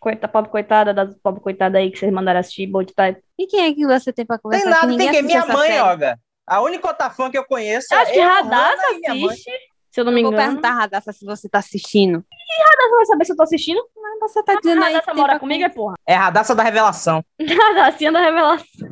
coita, 0.00 0.28
pobre 0.28 0.50
coitada, 0.50 0.94
das 0.94 1.16
pobre 1.18 1.40
coitada 1.40 1.78
aí 1.78 1.90
que 1.90 1.98
vocês 1.98 2.12
mandaram 2.12 2.40
assistir, 2.40 2.66
Bold 2.66 2.92
Type. 2.94 3.20
E 3.38 3.46
quem 3.46 3.66
é 3.66 3.72
que 3.72 3.86
você 3.86 4.12
tem 4.12 4.24
pra 4.24 4.38
conversar? 4.38 4.64
Tem 4.64 4.72
nada, 4.72 4.86
que 4.86 4.92
ninguém 4.92 5.10
tem 5.10 5.20
que 5.20 5.26
minha 5.26 5.46
mãe, 5.46 5.68
série? 5.68 5.80
Olga. 5.80 6.18
A 6.46 6.62
única 6.62 6.88
otafã 6.88 7.30
que 7.30 7.36
eu 7.36 7.44
conheço 7.44 7.92
Eu 7.92 7.98
acho 7.98 8.12
que 8.12 8.18
é 8.18 8.24
Radassa 8.24 8.82
assiste, 9.06 9.50
se 9.98 10.00
eu 10.00 10.04
não 10.04 10.12
me 10.12 10.20
Eu 10.20 10.24
vou 10.24 10.32
engano. 10.32 10.48
perguntar 10.48 10.68
a 10.70 10.74
Radassa 10.74 11.12
se 11.12 11.24
você 11.24 11.48
tá 11.48 11.58
assistindo. 11.58 12.24
Radassa 12.58 12.96
vai 12.96 13.06
saber 13.06 13.24
se 13.24 13.32
eu 13.32 13.36
tô 13.36 13.42
assistindo. 13.42 13.80
Mas 14.20 14.32
você 14.32 14.42
tá 14.44 14.54
dizendo 14.54 14.84
aí. 14.84 14.92
Radassa 14.94 15.14
mora 15.14 15.38
comigo, 15.40 15.64
é 15.64 15.68
porra. 15.68 15.94
É 16.06 16.14
a 16.14 16.20
Radassa 16.20 16.54
da 16.54 16.62
Revelação. 16.62 17.24
Radassinha 17.40 18.12
da 18.12 18.20
revelação. 18.20 18.88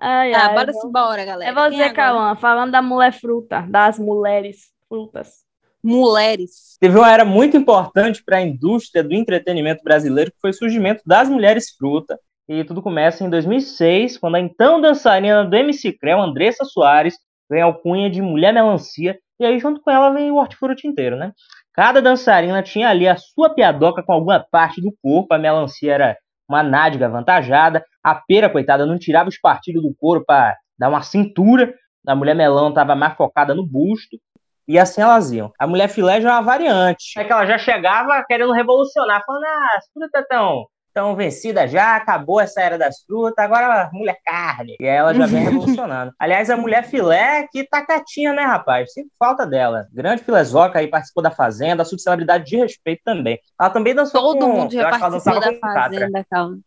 Ai, 0.00 0.34
Ah, 0.34 0.48
ai, 0.48 0.54
bora 0.54 0.72
vou- 0.72 0.80
se 0.80 0.86
embora, 0.88 1.24
galera. 1.24 1.50
É 1.50 1.54
você, 1.54 1.82
agora? 1.82 1.94
Cauã, 1.94 2.36
falando 2.36 2.72
da 2.72 2.82
mulher 2.82 3.12
fruta, 3.12 3.62
das 3.68 3.98
mulheres 3.98 4.66
frutas. 4.88 5.44
Mulheres. 5.82 6.76
Teve 6.80 6.98
uma 6.98 7.10
era 7.12 7.24
muito 7.24 7.56
importante 7.56 8.22
para 8.24 8.38
a 8.38 8.42
indústria 8.42 9.04
do 9.04 9.14
entretenimento 9.14 9.82
brasileiro, 9.84 10.30
que 10.32 10.40
foi 10.40 10.50
o 10.50 10.54
surgimento 10.54 11.02
das 11.06 11.28
mulheres 11.28 11.70
fruta. 11.78 12.18
E 12.48 12.64
tudo 12.64 12.82
começa 12.82 13.22
em 13.24 13.30
2006, 13.30 14.18
quando 14.18 14.34
a 14.36 14.40
então 14.40 14.80
dançarina 14.80 15.44
do 15.44 15.54
MC 15.56 15.92
Creu, 15.92 16.20
Andressa 16.20 16.64
Soares, 16.64 17.16
ganha 17.50 17.64
a 17.64 17.66
alcunha 17.66 18.10
de 18.10 18.20
Mulher 18.20 18.52
Melancia, 18.52 19.18
e 19.44 19.46
aí 19.46 19.58
junto 19.58 19.80
com 19.80 19.90
ela 19.90 20.10
vem 20.10 20.30
o 20.30 20.36
hortifruti 20.36 20.86
inteiro, 20.86 21.16
né? 21.16 21.32
Cada 21.72 22.00
dançarina 22.00 22.62
tinha 22.62 22.88
ali 22.88 23.06
a 23.06 23.16
sua 23.16 23.50
piadoca 23.50 24.02
com 24.02 24.12
alguma 24.12 24.40
parte 24.40 24.80
do 24.80 24.94
corpo, 25.02 25.34
a 25.34 25.38
melancia 25.38 25.92
era 25.92 26.16
uma 26.48 26.62
nádega 26.62 27.06
avantajada, 27.06 27.84
a 28.02 28.14
pera, 28.14 28.48
coitada, 28.48 28.86
não 28.86 28.98
tirava 28.98 29.28
os 29.28 29.38
partidos 29.38 29.82
do 29.82 29.94
couro 29.94 30.24
para 30.24 30.56
dar 30.78 30.88
uma 30.88 31.02
cintura, 31.02 31.74
a 32.06 32.14
mulher 32.14 32.34
melão 32.34 32.68
estava 32.68 32.94
mais 32.94 33.14
focada 33.16 33.54
no 33.54 33.66
busto, 33.66 34.18
e 34.66 34.78
assim 34.78 35.02
elas 35.02 35.30
iam. 35.30 35.52
A 35.58 35.66
mulher 35.66 35.88
filé 35.88 36.20
já 36.20 36.30
é 36.30 36.32
uma 36.32 36.42
variante. 36.42 37.18
É 37.18 37.24
que 37.24 37.32
ela 37.32 37.44
já 37.44 37.58
chegava 37.58 38.24
querendo 38.26 38.52
revolucionar, 38.52 39.22
falando: 39.26 39.44
ah, 39.44 39.76
as 39.76 39.84
estão 40.20 40.66
tão 40.94 41.16
vencidas 41.16 41.70
já, 41.70 41.96
acabou 41.96 42.40
essa 42.40 42.60
era 42.60 42.78
das 42.78 43.02
frutas, 43.04 43.44
agora 43.44 43.82
a 43.82 43.90
mulher 43.92 44.16
carne. 44.24 44.76
E 44.80 44.86
ela 44.86 45.12
já 45.12 45.26
vem 45.26 45.42
revolucionando. 45.44 46.12
Aliás, 46.18 46.48
a 46.48 46.56
mulher 46.56 46.84
filé 46.84 47.46
que 47.50 47.64
tá 47.64 47.84
quietinha, 47.84 48.32
né, 48.32 48.42
rapaz? 48.44 48.92
Sinto 48.92 49.10
falta 49.18 49.44
dela. 49.44 49.88
Grande 49.92 50.22
filezoca 50.22 50.78
aí, 50.78 50.86
participou 50.86 51.22
da 51.22 51.30
Fazenda, 51.30 51.82
a 51.82 51.84
subcelebridade 51.86 52.44
de 52.44 52.56
respeito 52.56 53.02
também. 53.04 53.38
Ela 53.60 53.70
também 53.70 53.94
dançou 53.94 54.20
Todo 54.20 54.38
com... 54.46 54.52
mundo 54.52 54.72
já 54.72 54.88
participou 54.88 55.40
da 55.40 55.52
com 55.52 55.60
Catra. 55.60 56.00
Fazenda, 56.00 56.26
calma. 56.30 56.58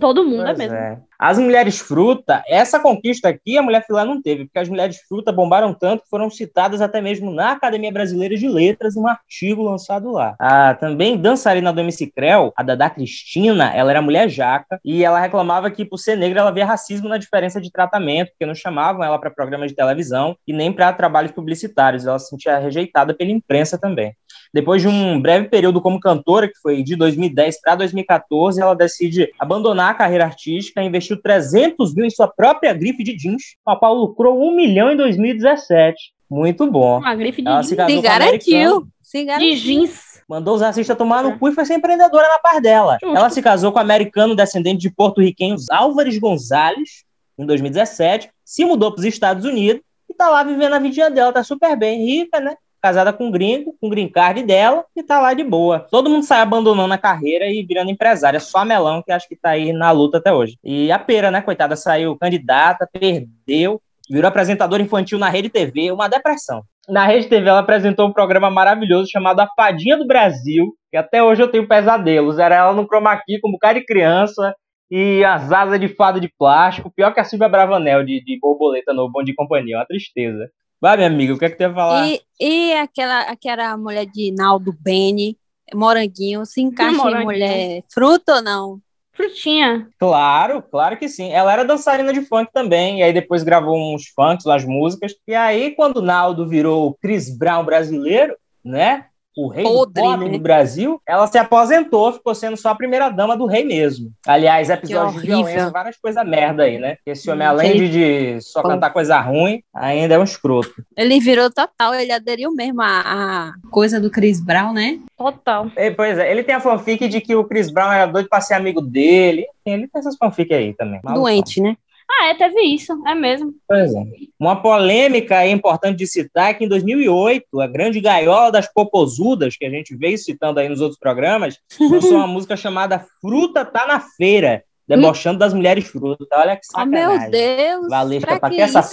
Todo 0.00 0.24
mundo 0.24 0.42
é 0.42 0.46
Pois 0.46 0.58
mesmo. 0.58 0.74
é. 0.76 0.98
As 1.22 1.38
mulheres 1.38 1.78
fruta, 1.78 2.42
essa 2.48 2.80
conquista 2.80 3.28
aqui 3.28 3.58
a 3.58 3.62
mulher 3.62 3.84
filé 3.84 4.06
não 4.06 4.22
teve, 4.22 4.46
porque 4.46 4.58
as 4.58 4.70
mulheres 4.70 5.02
fruta 5.06 5.30
bombaram 5.30 5.74
tanto 5.74 6.02
que 6.04 6.08
foram 6.08 6.30
citadas 6.30 6.80
até 6.80 7.02
mesmo 7.02 7.30
na 7.30 7.52
Academia 7.52 7.92
Brasileira 7.92 8.34
de 8.34 8.48
Letras, 8.48 8.96
um 8.96 9.06
artigo 9.06 9.62
lançado 9.62 10.10
lá. 10.10 10.34
A 10.38 10.72
também 10.72 11.18
dançarina 11.18 11.74
do 11.74 11.80
MC 11.82 12.10
Creu, 12.10 12.54
a 12.56 12.62
Dada 12.62 12.88
Cristina, 12.88 13.70
ela 13.74 13.90
era 13.90 14.00
mulher 14.00 14.30
jaca 14.30 14.80
e 14.82 15.04
ela 15.04 15.20
reclamava 15.20 15.70
que 15.70 15.84
por 15.84 15.98
ser 15.98 16.16
negra 16.16 16.40
ela 16.40 16.50
via 16.50 16.64
racismo 16.64 17.06
na 17.06 17.18
diferença 17.18 17.60
de 17.60 17.70
tratamento, 17.70 18.30
porque 18.30 18.46
não 18.46 18.54
chamavam 18.54 19.04
ela 19.04 19.18
para 19.18 19.30
programas 19.30 19.68
de 19.68 19.76
televisão 19.76 20.34
e 20.48 20.54
nem 20.54 20.72
para 20.72 20.90
trabalhos 20.90 21.32
publicitários. 21.32 22.06
Ela 22.06 22.18
se 22.18 22.30
sentia 22.30 22.56
rejeitada 22.56 23.12
pela 23.12 23.30
imprensa 23.30 23.76
também. 23.76 24.14
Depois 24.52 24.82
de 24.82 24.88
um 24.88 25.20
breve 25.20 25.48
período 25.48 25.80
como 25.80 26.00
cantora, 26.00 26.48
que 26.48 26.58
foi 26.60 26.82
de 26.82 26.96
2010 26.96 27.60
para 27.60 27.76
2014, 27.76 28.60
ela 28.60 28.74
decide 28.74 29.30
abandonar 29.38 29.90
a 29.90 29.94
carreira 29.94 30.24
artística 30.24 30.82
e 30.82 30.86
investiu 30.86 31.20
300 31.20 31.94
mil 31.94 32.04
em 32.04 32.10
sua 32.10 32.26
própria 32.26 32.72
grife 32.72 33.04
de 33.04 33.16
jeans, 33.16 33.42
com 33.64 33.70
a 33.70 33.78
qual 33.78 33.94
lucrou 33.94 34.42
um 34.42 34.54
milhão 34.54 34.90
em 34.90 34.96
2017. 34.96 36.12
Muito 36.28 36.70
bom. 36.70 36.98
Uma 36.98 37.14
grife 37.14 37.42
de, 37.42 37.48
Ela 37.48 37.62
se 37.62 37.76
jeans. 37.76 37.86
Se 37.86 37.92
americano, 37.92 38.18
garantiu. 38.18 38.88
Se 39.02 39.18
de 39.18 39.24
garantiu. 39.24 39.56
jeans. 39.56 40.22
Mandou 40.28 40.54
os 40.54 40.62
artistas 40.62 40.96
tomar 40.96 41.22
no 41.22 41.38
cu 41.38 41.48
e 41.48 41.52
foi 41.52 41.64
ser 41.64 41.74
empreendedora 41.74 42.28
na 42.28 42.38
par 42.38 42.60
dela. 42.60 42.98
Justo. 43.02 43.16
Ela 43.16 43.30
se 43.30 43.42
casou 43.42 43.72
com 43.72 43.78
o 43.78 43.82
americano 43.82 44.36
descendente 44.36 44.78
de 44.78 44.90
porto-riquenhos 44.90 45.66
Álvares 45.70 46.16
Gonzalez, 46.18 47.04
em 47.40 47.46
2017, 47.46 48.30
se 48.44 48.64
mudou 48.64 48.92
para 48.92 49.00
os 49.00 49.04
Estados 49.06 49.44
Unidos 49.44 49.82
e 50.08 50.14
tá 50.14 50.28
lá 50.28 50.42
vivendo 50.42 50.74
a 50.74 50.78
vidinha 50.78 51.10
dela, 51.10 51.32
tá 51.32 51.42
super 51.42 51.76
bem, 51.76 52.04
rica, 52.04 52.38
né? 52.38 52.54
Casada 52.82 53.12
com 53.12 53.26
um 53.26 53.30
gringo, 53.30 53.76
com 53.80 53.86
o 53.86 53.90
green 53.90 54.08
card 54.08 54.42
dela, 54.42 54.84
e 54.96 55.02
tá 55.02 55.20
lá 55.20 55.34
de 55.34 55.44
boa. 55.44 55.86
Todo 55.90 56.08
mundo 56.08 56.24
sai 56.24 56.40
abandonando 56.40 56.94
a 56.94 56.98
carreira 56.98 57.46
e 57.46 57.62
virando 57.62 57.90
empresária. 57.90 58.40
Só 58.40 58.58
a 58.58 58.64
Melão, 58.64 59.02
que 59.02 59.12
acho 59.12 59.28
que 59.28 59.36
tá 59.36 59.50
aí 59.50 59.72
na 59.72 59.90
luta 59.90 60.18
até 60.18 60.32
hoje. 60.32 60.56
E 60.64 60.90
a 60.90 60.98
Pera, 60.98 61.30
né, 61.30 61.42
coitada, 61.42 61.76
saiu 61.76 62.16
candidata, 62.16 62.88
perdeu, 62.90 63.80
virou 64.10 64.28
apresentadora 64.28 64.82
infantil 64.82 65.18
na 65.18 65.28
Rede 65.28 65.48
TV, 65.48 65.92
uma 65.92 66.08
depressão. 66.08 66.62
Na 66.88 67.06
Rede 67.06 67.28
TV 67.28 67.48
ela 67.48 67.60
apresentou 67.60 68.08
um 68.08 68.12
programa 68.12 68.50
maravilhoso 68.50 69.10
chamado 69.10 69.40
A 69.40 69.48
Fadinha 69.54 69.96
do 69.96 70.06
Brasil, 70.06 70.74
que 70.90 70.96
até 70.96 71.22
hoje 71.22 71.42
eu 71.42 71.48
tenho 71.48 71.68
pesadelos. 71.68 72.38
Era 72.38 72.56
ela 72.56 72.72
no 72.72 72.86
chroma 72.86 73.16
key 73.16 73.38
como 73.40 73.58
cara 73.58 73.78
de 73.78 73.84
criança 73.84 74.54
e 74.90 75.24
as 75.24 75.52
asas 75.52 75.78
de 75.78 75.88
fada 75.88 76.18
de 76.18 76.28
plástico, 76.36 76.90
pior 76.90 77.14
que 77.14 77.20
a 77.20 77.24
Silvia 77.24 77.48
Bravanel 77.48 78.04
de, 78.04 78.22
de 78.24 78.38
borboleta 78.40 78.92
no 78.92 79.08
Bom 79.08 79.22
de 79.22 79.34
Companhia, 79.34 79.78
uma 79.78 79.86
tristeza. 79.86 80.50
Vai, 80.80 80.96
minha 80.96 81.08
amiga, 81.08 81.34
o 81.34 81.38
que 81.38 81.44
é 81.44 81.50
que 81.50 81.56
tu 81.56 81.60
ia 81.60 81.74
falar? 81.74 82.08
E, 82.08 82.20
e 82.40 82.72
aquela, 82.72 83.20
aquela 83.22 83.76
mulher 83.76 84.06
de 84.06 84.32
Naldo 84.32 84.74
Bene, 84.80 85.36
Moranguinho, 85.74 86.46
se 86.46 86.62
encaixa 86.62 86.96
Moranguinho. 86.96 87.20
em 87.20 87.24
mulher 87.24 87.82
fruta 87.92 88.36
ou 88.36 88.42
não? 88.42 88.80
Frutinha. 89.12 89.88
Claro, 89.98 90.62
claro 90.62 90.96
que 90.96 91.06
sim. 91.06 91.30
Ela 91.30 91.52
era 91.52 91.64
dançarina 91.64 92.12
de 92.12 92.22
funk 92.22 92.50
também, 92.54 93.00
e 93.00 93.02
aí 93.02 93.12
depois 93.12 93.42
gravou 93.42 93.94
uns 93.94 94.06
funks, 94.08 94.46
umas 94.46 94.64
músicas. 94.64 95.14
E 95.28 95.34
aí, 95.34 95.72
quando 95.72 95.98
o 95.98 96.02
Naldo 96.02 96.48
virou 96.48 96.88
o 96.88 96.94
Chris 96.94 97.36
Brown 97.36 97.62
brasileiro, 97.62 98.34
né? 98.64 99.09
O 99.36 99.48
rei 99.48 99.62
Podre, 99.62 100.02
do 100.02 100.08
pop 100.08 100.24
né? 100.24 100.30
do 100.30 100.38
Brasil, 100.40 101.00
ela 101.06 101.26
se 101.28 101.38
aposentou, 101.38 102.12
ficou 102.12 102.34
sendo 102.34 102.56
só 102.56 102.70
a 102.70 102.74
primeira 102.74 103.08
dama 103.08 103.36
do 103.36 103.46
rei 103.46 103.64
mesmo. 103.64 104.10
Aliás, 104.26 104.68
episódios 104.68 105.22
de 105.22 105.28
violência, 105.28 105.70
várias 105.70 105.96
coisas 105.96 106.26
merda 106.26 106.64
aí, 106.64 106.78
né? 106.78 106.96
Esse 107.06 107.30
homem, 107.30 107.46
Hum, 107.46 107.50
além 107.50 107.70
ele- 107.70 107.88
de, 107.88 108.40
só 108.42 108.60
Pô. 108.60 108.68
cantar 108.68 108.90
coisa 108.90 109.20
ruim, 109.20 109.62
ainda 109.72 110.14
é 110.14 110.18
um 110.18 110.24
escroto. 110.24 110.84
Ele 110.96 111.20
virou 111.20 111.48
total, 111.48 111.94
ele 111.94 112.10
aderiu 112.12 112.52
mesmo 112.52 112.82
à, 112.82 113.00
à 113.00 113.52
coisa 113.70 114.00
do 114.00 114.10
Chris 114.10 114.40
Brown, 114.40 114.72
né? 114.72 114.98
Total. 115.16 115.70
E, 115.76 115.90
pois 115.92 116.18
é, 116.18 116.30
ele 116.30 116.42
tem 116.42 116.54
a 116.56 116.60
fanfic 116.60 117.06
de 117.08 117.20
que 117.20 117.34
o 117.36 117.44
Chris 117.44 117.70
Brown 117.70 117.92
era 117.92 118.06
doido 118.06 118.28
pra 118.28 118.40
ser 118.40 118.54
amigo 118.54 118.80
dele. 118.80 119.46
Enfim, 119.64 119.78
ele 119.78 119.88
tem 119.88 120.00
essas 120.00 120.16
fanfic 120.16 120.52
aí 120.52 120.74
também. 120.74 121.00
Malucão. 121.04 121.22
Doente, 121.22 121.60
né? 121.60 121.76
Ah, 122.12 122.26
é, 122.26 122.34
teve 122.34 122.60
isso. 122.62 122.92
É 123.06 123.14
mesmo. 123.14 123.54
Pois 123.68 123.94
é. 123.94 124.02
Uma 124.38 124.60
polêmica 124.60 125.46
importante 125.46 125.98
de 125.98 126.06
citar 126.06 126.50
é 126.50 126.54
que 126.54 126.64
em 126.64 126.68
2008, 126.68 127.60
a 127.60 127.66
grande 127.66 128.00
gaiola 128.00 128.50
das 128.50 128.70
popozudas, 128.72 129.56
que 129.56 129.64
a 129.64 129.70
gente 129.70 129.94
veio 129.96 130.18
citando 130.18 130.58
aí 130.58 130.68
nos 130.68 130.80
outros 130.80 130.98
programas, 130.98 131.58
lançou 131.80 132.16
uma 132.16 132.26
música 132.26 132.56
chamada 132.56 133.06
Fruta 133.20 133.64
Tá 133.64 133.86
na 133.86 134.00
Feira, 134.00 134.64
debochando 134.86 135.38
das 135.38 135.54
mulheres 135.54 135.86
fruta. 135.86 136.26
Olha 136.36 136.56
que 136.56 136.62
Oh, 136.68 136.78
sacanagem. 136.78 137.20
meu 137.20 137.30
Deus. 137.30 137.88
Valesca, 137.88 138.38
pra 138.38 138.50
que 138.50 138.56
que 138.56 138.62
essa 138.62 138.80
isso? 138.80 138.90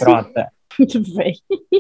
Muito 0.79 0.99
bem. 1.15 1.33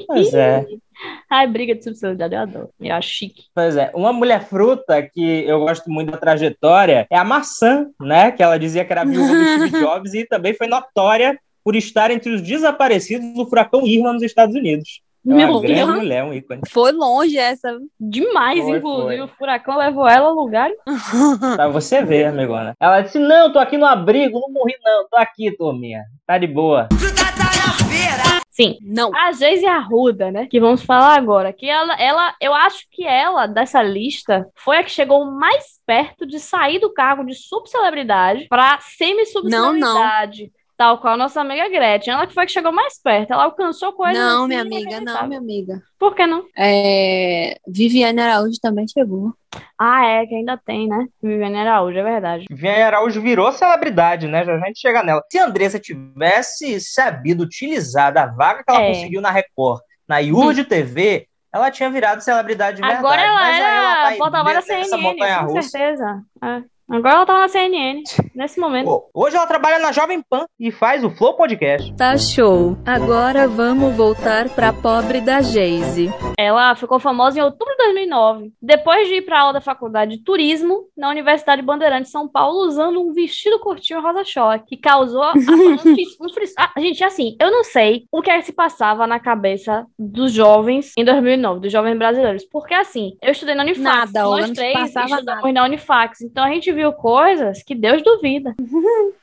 Pois 0.07 0.33
é. 0.33 0.65
Ai, 1.29 1.45
briga 1.47 1.75
de 1.75 1.83
subcelebridade, 1.83 2.33
eu 2.33 2.41
adoro. 2.41 2.69
Eu 2.79 2.95
acho 2.95 3.09
chique. 3.09 3.43
Pois 3.53 3.77
é. 3.77 3.91
Uma 3.93 4.11
mulher 4.11 4.43
fruta 4.45 5.01
que 5.03 5.43
eu 5.45 5.59
gosto 5.59 5.89
muito 5.91 6.11
da 6.11 6.17
trajetória 6.17 7.05
é 7.09 7.17
a 7.17 7.23
maçã, 7.23 7.87
né? 8.01 8.31
Que 8.31 8.41
ela 8.41 8.57
dizia 8.57 8.83
que 8.83 8.91
era 8.91 9.05
viúva 9.05 9.33
do 9.33 9.45
Steve 9.45 9.69
Jobs 9.79 10.13
e 10.15 10.25
também 10.25 10.53
foi 10.55 10.67
notória 10.67 11.39
por 11.63 11.75
estar 11.75 12.09
entre 12.11 12.33
os 12.33 12.41
desaparecidos 12.41 13.33
do 13.35 13.45
furacão 13.45 13.85
Irma 13.85 14.13
nos 14.13 14.23
Estados 14.23 14.55
Unidos. 14.55 15.01
É 15.25 15.29
uma 15.29 15.35
Meu 15.45 15.59
grande 15.59 15.75
Deus. 15.75 15.95
mulher, 15.95 16.23
um 16.23 16.33
ícone. 16.33 16.61
Foi 16.69 16.91
longe 16.93 17.37
essa. 17.37 17.77
Demais, 17.99 18.63
Foi, 18.63 18.77
inclusive. 18.77 19.03
foi. 19.03 19.21
O 19.21 19.27
furacão 19.27 19.77
levou 19.77 20.07
ela 20.07 20.27
a 20.29 20.31
lugar. 20.31 20.69
Pra 21.57 21.67
você 21.67 22.01
ver, 22.01 22.25
amigona. 22.27 22.73
Ela 22.79 23.01
disse: 23.01 23.19
Não, 23.19 23.51
tô 23.51 23.59
aqui 23.59 23.77
no 23.77 23.85
abrigo, 23.85 24.39
não 24.39 24.49
morri, 24.53 24.73
não. 24.81 25.05
Tô 25.09 25.17
aqui, 25.17 25.51
turminha. 25.57 26.05
Tá 26.25 26.37
de 26.37 26.47
boa. 26.47 26.87
Sim. 28.57 28.79
Não. 28.81 29.15
A 29.15 29.31
Geise 29.31 29.67
Arruda, 29.67 30.31
né? 30.31 30.47
Que 30.47 30.59
vamos 30.59 30.81
falar 30.81 31.15
agora. 31.15 31.53
Que 31.53 31.69
ela, 31.69 31.93
ela, 32.01 32.35
eu 32.41 32.55
acho 32.55 32.87
que 32.91 33.05
ela, 33.05 33.45
dessa 33.45 33.83
lista, 33.83 34.49
foi 34.55 34.77
a 34.77 34.83
que 34.83 34.89
chegou 34.89 35.25
mais 35.25 35.79
perto 35.85 36.25
de 36.25 36.39
sair 36.39 36.79
do 36.79 36.91
cargo 36.91 37.23
de 37.23 37.35
subcelebridade 37.35 38.47
pra 38.49 38.79
semi-subcelebridade. 38.81 40.51
Tal 40.77 40.99
qual 40.99 41.15
a 41.15 41.17
nossa 41.17 41.41
amiga 41.41 41.67
Gretchen. 41.67 42.13
Ela 42.13 42.27
que 42.27 42.35
foi 42.35 42.45
que 42.45 42.51
chegou 42.51 42.71
mais 42.71 43.01
perto. 43.01 43.33
Ela 43.33 43.45
alcançou 43.45 43.93
coisas. 43.93 44.15
Não, 44.23 44.41
assim, 44.45 44.47
minha 44.47 44.61
amiga, 44.61 45.01
não, 45.01 45.27
minha 45.27 45.39
amiga. 45.39 45.81
Por 45.97 46.13
que 46.13 46.27
não? 46.27 46.45
É, 46.55 47.57
Viviane 47.67 48.21
Araújo 48.21 48.59
também 48.61 48.85
chegou. 48.87 49.33
Ah, 49.79 50.05
é, 50.05 50.27
que 50.27 50.35
ainda 50.35 50.55
tem, 50.55 50.87
né? 50.87 51.07
Viviane 51.21 51.57
Araújo, 51.57 51.97
é 51.97 52.03
verdade. 52.03 52.45
Viviane 52.47 52.83
Araújo 52.83 53.19
virou 53.19 53.51
celebridade, 53.51 54.27
né? 54.27 54.45
Já 54.45 54.53
a 54.53 54.59
gente 54.59 54.79
chega 54.79 55.01
nela. 55.01 55.23
Se 55.31 55.39
a 55.39 55.45
Andressa 55.45 55.79
tivesse 55.79 56.79
sabido 56.79 57.43
utilizar 57.43 58.13
da 58.13 58.27
vaga 58.27 58.63
que 58.63 58.71
ela 58.71 58.81
É. 58.81 58.89
conseguiu 58.89 59.19
na 59.19 59.31
Record, 59.31 59.81
na 60.07 60.19
IURD 60.19 60.63
TV, 60.63 61.27
ela 61.51 61.71
tinha 61.71 61.89
virado 61.89 62.21
celebridade 62.21 62.77
de 62.77 62.81
verdade. 62.83 62.99
Agora 63.03 63.19
ela 63.19 63.39
Mas 63.39 63.55
aí 63.55 63.61
ela 63.61 63.99
era 64.01 64.11
tá 64.11 64.17
porta-voz 64.17 64.55
da 64.55 64.61
CNN, 64.61 65.47
com 65.47 65.61
certeza. 65.61 66.21
É. 66.43 66.76
Agora 66.89 67.15
ela 67.15 67.25
tá 67.25 67.33
na 67.39 67.47
CNN, 67.49 68.01
nesse 68.33 68.57
momento. 68.61 69.03
Hoje 69.13 69.35
ela 69.35 69.45
trabalha 69.45 69.77
na 69.77 69.91
Jovem 69.91 70.21
Pan 70.21 70.45
e 70.57 70.71
faz 70.71 71.03
o 71.03 71.09
Flow 71.09 71.33
Podcast. 71.35 71.93
Tá 71.97 72.17
show. 72.17 72.77
Agora 72.85 73.45
vamos 73.45 73.93
voltar 73.93 74.47
pra 74.49 74.71
pobre 74.71 75.19
da 75.19 75.41
Geise. 75.41 76.09
Ela 76.39 76.73
ficou 76.75 76.97
famosa 76.97 77.39
em 77.39 77.41
outubro 77.43 77.75
de 77.75 77.83
2009, 77.83 78.53
depois 78.61 79.05
de 79.09 79.15
ir 79.15 79.21
para 79.23 79.41
aula 79.41 79.53
da 79.53 79.59
faculdade 79.61 80.15
de 80.17 80.23
turismo 80.23 80.85
na 80.95 81.09
Universidade 81.09 81.61
Bandeirantes 81.61 82.05
de 82.07 82.11
São 82.13 82.25
Paulo, 82.25 82.65
usando 82.65 83.01
um 83.01 83.11
vestido 83.11 83.59
curtinho 83.59 84.01
rosa-choque, 84.01 84.65
que 84.67 84.77
causou 84.77 85.23
a- 85.23 85.33
um 86.21 86.29
fris- 86.29 86.53
ah, 86.57 86.71
Gente, 86.77 87.03
assim, 87.03 87.35
eu 87.41 87.51
não 87.51 87.65
sei 87.65 88.05
o 88.09 88.21
que 88.21 88.31
é 88.31 88.37
que 88.39 88.45
se 88.45 88.53
passava 88.53 89.05
na 89.05 89.19
cabeça 89.19 89.85
dos 89.99 90.31
jovens 90.31 90.93
em 90.97 91.03
2009, 91.03 91.59
dos 91.59 91.71
jovens 91.71 91.97
brasileiros, 91.97 92.45
porque 92.45 92.73
assim, 92.73 93.11
eu 93.21 93.31
estudei 93.33 93.55
na 93.55 93.63
Unifax, 93.63 94.13
Nada, 94.13 94.23
nós 94.23 94.51
três 94.51 94.73
passava 94.73 95.05
estudamos 95.15 95.53
na 95.53 95.65
Unifax, 95.65 96.21
então 96.21 96.45
a 96.45 96.49
gente 96.49 96.76
viu 96.77 96.93
coisas 96.93 97.63
que 97.63 97.73
Deus 97.73 98.03
duvida. 98.03 98.55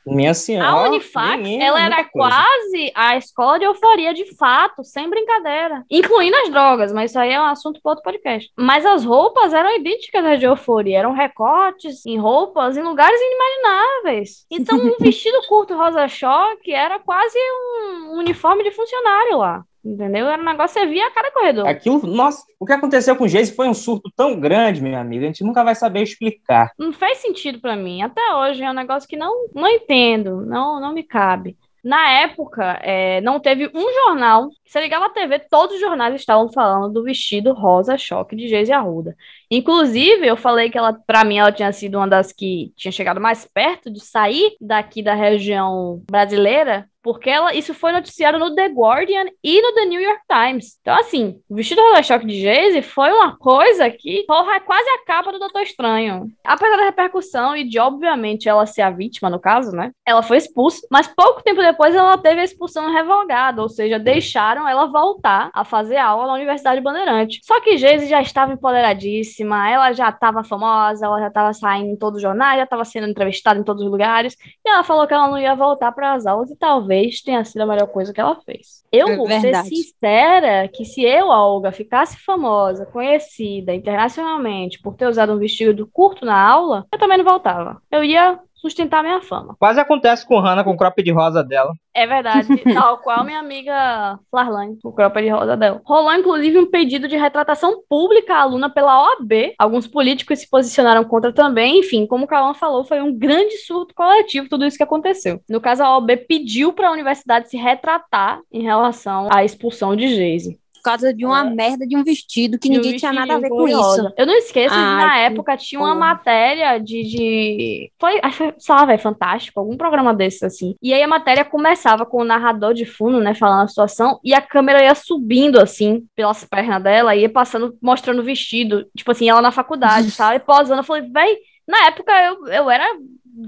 Minha 0.05 0.33
senhora. 0.33 0.69
A 0.69 0.89
Unifax, 0.89 1.41
menina, 1.41 1.63
ela 1.63 1.81
era 1.81 2.03
quase 2.03 2.91
a 2.93 3.17
escola 3.17 3.57
de 3.57 3.65
euforia, 3.65 4.13
de 4.13 4.35
fato, 4.35 4.83
sem 4.83 5.09
brincadeira. 5.09 5.83
Incluindo 5.89 6.35
as 6.37 6.49
drogas, 6.49 6.91
mas 6.91 7.11
isso 7.11 7.19
aí 7.19 7.31
é 7.31 7.41
um 7.41 7.45
assunto 7.45 7.81
para 7.81 7.93
outro 7.93 8.03
podcast. 8.03 8.51
Mas 8.57 8.85
as 8.85 9.05
roupas 9.05 9.53
eram 9.53 9.73
idênticas 9.75 10.25
às 10.25 10.39
de 10.39 10.45
euforia. 10.45 10.99
Eram 10.99 11.13
recortes 11.13 12.05
em 12.05 12.17
roupas 12.17 12.77
em 12.77 12.83
lugares 12.83 13.19
inimagináveis. 13.19 14.45
Então, 14.51 14.77
um 14.77 14.97
vestido 14.99 15.37
curto 15.47 15.75
rosa-choque 15.75 16.71
era 16.71 16.99
quase 16.99 17.37
um 17.37 18.17
uniforme 18.17 18.63
de 18.63 18.71
funcionário 18.71 19.37
lá. 19.37 19.63
Entendeu? 19.85 20.27
Era 20.27 20.41
um 20.41 20.45
negócio 20.45 20.73
que 20.73 20.87
você 20.87 20.91
via 20.91 21.05
a 21.05 21.11
cada 21.11 21.31
corredor. 21.31 21.67
Aquilo, 21.67 22.07
nossa, 22.07 22.43
o 22.59 22.65
que 22.65 22.73
aconteceu 22.73 23.15
com 23.15 23.25
o 23.25 23.27
Geise 23.27 23.55
foi 23.55 23.67
um 23.67 23.73
surto 23.73 24.11
tão 24.15 24.39
grande, 24.39 24.81
minha 24.81 24.99
amiga, 24.99 25.25
a 25.25 25.27
gente 25.27 25.43
nunca 25.43 25.63
vai 25.63 25.75
saber 25.75 26.01
explicar. 26.01 26.71
não 26.79 26.91
fez 26.91 27.19
sentido 27.19 27.61
pra 27.61 27.75
mim. 27.75 28.01
Até 28.01 28.33
hoje 28.33 28.63
é 28.63 28.69
um 28.69 28.73
negócio 28.73 29.07
que 29.07 29.15
não, 29.15 29.47
não 29.53 29.67
entendo, 29.67 30.43
não, 30.45 30.81
não 30.81 30.91
me 30.91 31.03
cabe. 31.03 31.55
Na 31.85 32.09
época, 32.09 32.79
é, 32.81 33.21
não 33.21 33.39
teve 33.39 33.69
um 33.71 33.93
jornal. 33.93 34.49
Você 34.65 34.81
ligava 34.81 35.05
a 35.05 35.09
TV, 35.09 35.37
todos 35.37 35.75
os 35.75 35.79
jornais 35.79 36.15
estavam 36.15 36.51
falando 36.51 36.91
do 36.91 37.03
vestido 37.03 37.53
rosa 37.53 37.95
choque 37.95 38.35
de 38.35 38.47
Geise 38.47 38.73
Arruda. 38.73 39.15
Inclusive, 39.51 40.25
eu 40.25 40.35
falei 40.35 40.71
que 40.71 40.79
ela, 40.79 40.93
para 40.93 41.23
mim, 41.23 41.37
ela 41.37 41.51
tinha 41.51 41.71
sido 41.71 41.99
uma 41.99 42.07
das 42.07 42.33
que 42.33 42.73
tinha 42.75 42.91
chegado 42.91 43.21
mais 43.21 43.45
perto 43.45 43.91
de 43.91 44.03
sair 44.03 44.55
daqui 44.59 45.03
da 45.03 45.13
região 45.13 46.01
brasileira, 46.09 46.89
porque 47.05 47.29
ela, 47.29 47.53
isso 47.53 47.71
foi 47.71 47.91
noticiado 47.91 48.39
no 48.39 48.55
The 48.55 48.67
Guardian 48.69 49.25
e 49.43 49.61
no 49.61 49.75
The 49.75 49.85
New 49.85 50.01
York 50.01 50.21
Times. 50.27 50.79
Então, 50.81 50.97
assim, 50.97 51.39
o 51.47 51.53
vestido 51.53 51.79
rosa-choque 51.79 52.25
de 52.25 52.41
Geise 52.41 52.81
foi 52.81 53.11
uma 53.11 53.37
coisa 53.37 53.87
que 53.91 54.23
porra, 54.25 54.55
é 54.55 54.59
quase 54.59 54.89
a 54.89 55.05
capa 55.05 55.31
do 55.31 55.37
Doutor 55.37 55.61
Estranho. 55.61 56.25
Apesar 56.43 56.77
da 56.77 56.85
repercussão 56.85 57.55
e 57.55 57.63
de, 57.63 57.77
obviamente, 57.77 58.49
ela 58.49 58.65
ser 58.65 58.81
a 58.81 58.89
vítima, 58.89 59.29
no 59.29 59.39
caso, 59.39 59.71
né? 59.71 59.91
Ela 60.03 60.23
foi 60.23 60.37
expulsa, 60.37 60.81
mas 60.89 61.05
pouco 61.05 61.43
tempo 61.43 61.61
depois 61.61 61.93
ela 61.93 62.17
teve 62.17 62.41
a 62.41 62.43
expulsão 62.43 62.91
revogada, 62.91 63.61
ou 63.61 63.69
seja, 63.69 63.99
deixaram 63.99 64.67
ela 64.67 64.87
voltar 64.87 65.51
a 65.53 65.63
fazer 65.63 65.97
aula 65.97 66.25
na 66.25 66.33
Universidade 66.33 66.81
Bandeirante. 66.81 67.39
Só 67.43 67.61
que 67.61 67.77
Geise 67.77 68.07
já 68.07 68.19
estava 68.19 68.51
empoderadíssima, 68.51 69.69
ela 69.69 69.93
já 69.93 70.09
estava 70.09 70.43
famosa, 70.43 71.05
ela 71.05 71.19
já 71.19 71.27
estava 71.27 71.53
saindo 71.53 71.91
em 71.91 71.95
todos 71.95 72.15
os 72.15 72.23
jornais, 72.23 72.57
já 72.57 72.63
estava 72.63 72.83
sendo 72.83 73.07
entrevistada 73.07 73.59
em 73.59 73.63
todos 73.63 73.83
os 73.83 73.91
lugares, 73.91 74.35
e 74.65 74.67
ela 74.67 74.83
falou 74.83 75.05
que 75.05 75.13
ela 75.13 75.27
não 75.27 75.37
ia 75.37 75.53
voltar 75.53 75.91
para 75.91 76.13
as 76.13 76.25
aulas 76.25 76.49
e 76.49 76.57
talvez 76.57 76.94
tenha 77.23 77.43
sido 77.45 77.61
a 77.61 77.65
melhor 77.65 77.87
coisa 77.87 78.13
que 78.13 78.21
ela 78.21 78.39
fez. 78.41 78.83
Eu 78.91 79.09
É 79.09 79.15
vou 79.15 79.29
ser 79.31 79.51
verdade. 79.51 79.69
sincera 79.69 80.67
que 80.69 80.85
se 80.85 81.03
eu, 81.03 81.27
Olga, 81.27 81.71
ficasse 81.71 82.17
famosa, 82.23 82.85
conhecida 82.85 83.73
internacionalmente 83.73 84.79
por 84.81 84.95
ter 84.95 85.07
usado 85.07 85.33
um 85.33 85.37
vestido 85.39 85.87
curto 85.91 86.25
na 86.25 86.39
aula, 86.39 86.85
eu 86.91 86.99
também 86.99 87.17
não 87.17 87.25
voltava. 87.25 87.81
Eu 87.91 88.03
ia 88.03 88.39
sustentar 88.55 89.03
minha 89.03 89.21
fama. 89.21 89.55
Quase 89.59 89.79
acontece 89.79 90.25
com 90.25 90.39
Hannah 90.39 90.63
com 90.63 90.71
o 90.71 90.77
crop 90.77 91.01
de 91.03 91.11
rosa 91.11 91.43
dela. 91.43 91.73
É 91.93 92.05
verdade, 92.05 92.47
tal 92.73 92.97
qual 92.97 93.23
minha 93.23 93.39
amiga 93.39 94.19
Flarlane, 94.29 94.77
o 94.83 94.91
cropa 94.91 95.21
de 95.21 95.29
rosa 95.29 95.55
dela. 95.55 95.81
Rolou, 95.85 96.13
inclusive, 96.13 96.57
um 96.59 96.69
pedido 96.69 97.07
de 97.07 97.15
retratação 97.15 97.83
pública 97.87 98.33
à 98.35 98.41
aluna 98.41 98.69
pela 98.69 99.01
OAB. 99.01 99.53
Alguns 99.57 99.87
políticos 99.87 100.39
se 100.39 100.49
posicionaram 100.49 101.03
contra 101.03 101.31
também. 101.31 101.79
Enfim, 101.79 102.05
como 102.05 102.25
o 102.25 102.27
Cauã 102.27 102.53
falou, 102.53 102.83
foi 102.83 103.01
um 103.01 103.17
grande 103.17 103.57
surto 103.59 103.93
coletivo 103.95 104.49
tudo 104.49 104.65
isso 104.65 104.77
que 104.77 104.83
aconteceu. 104.83 105.39
No 105.49 105.61
caso, 105.61 105.83
a 105.83 105.97
OAB 105.97 106.17
pediu 106.27 106.73
para 106.73 106.89
a 106.89 106.91
universidade 106.91 107.49
se 107.49 107.57
retratar 107.57 108.41
em 108.51 108.63
relação 108.63 109.29
à 109.31 109.43
expulsão 109.43 109.95
de 109.95 110.07
Geise. 110.07 110.59
Por 110.85 110.91
causa 110.91 111.11
de 111.11 111.25
uma 111.25 111.43
merda 111.43 111.87
de 111.87 111.97
um 111.97 112.03
vestido 112.03 112.59
que 112.59 112.69
De 112.69 112.77
um 112.77 112.79
ninguém 112.79 112.95
tinha 112.95 113.11
nada 113.11 113.33
a 113.33 113.39
ver 113.39 113.49
com 113.49 113.67
isso. 113.67 114.13
Eu 114.15 114.27
não 114.27 114.35
esqueço 114.35 114.75
Ai, 114.75 115.03
na 115.03 115.13
que 115.13 115.19
época, 115.21 115.57
tinha 115.57 115.81
uma 115.81 115.95
porra. 115.95 115.99
matéria 115.99 116.77
de, 116.77 117.01
de... 117.01 117.91
Foi, 117.99 118.19
acho 118.21 118.51
que 118.51 118.59
sei 118.59 118.75
lá, 118.75 118.85
velho, 118.85 119.01
Fantástico, 119.01 119.59
algum 119.59 119.75
programa 119.75 120.13
desses, 120.13 120.43
assim. 120.43 120.75
E 120.79 120.93
aí 120.93 121.01
a 121.01 121.07
matéria 121.07 121.43
começava 121.43 122.05
com 122.05 122.21
o 122.21 122.23
narrador 122.23 122.75
de 122.75 122.85
fundo, 122.85 123.19
né, 123.19 123.33
falando 123.33 123.63
a 123.63 123.67
situação, 123.67 124.19
e 124.23 124.31
a 124.31 124.41
câmera 124.41 124.83
ia 124.83 124.93
subindo, 124.93 125.59
assim, 125.59 126.05
pelas 126.15 126.43
pernas 126.43 126.83
dela, 126.83 127.15
ia 127.15 127.29
passando, 127.29 127.75
mostrando 127.81 128.19
o 128.19 128.23
vestido. 128.23 128.85
Tipo 128.95 129.11
assim, 129.11 129.27
ela 129.27 129.41
na 129.41 129.51
faculdade, 129.51 130.11
sabe? 130.13 130.39
Posando. 130.39 130.81
Eu 130.81 130.83
falei, 130.83 131.09
véi, 131.09 131.37
na 131.67 131.87
época 131.87 132.11
eu, 132.11 132.47
eu 132.47 132.69
era 132.69 132.85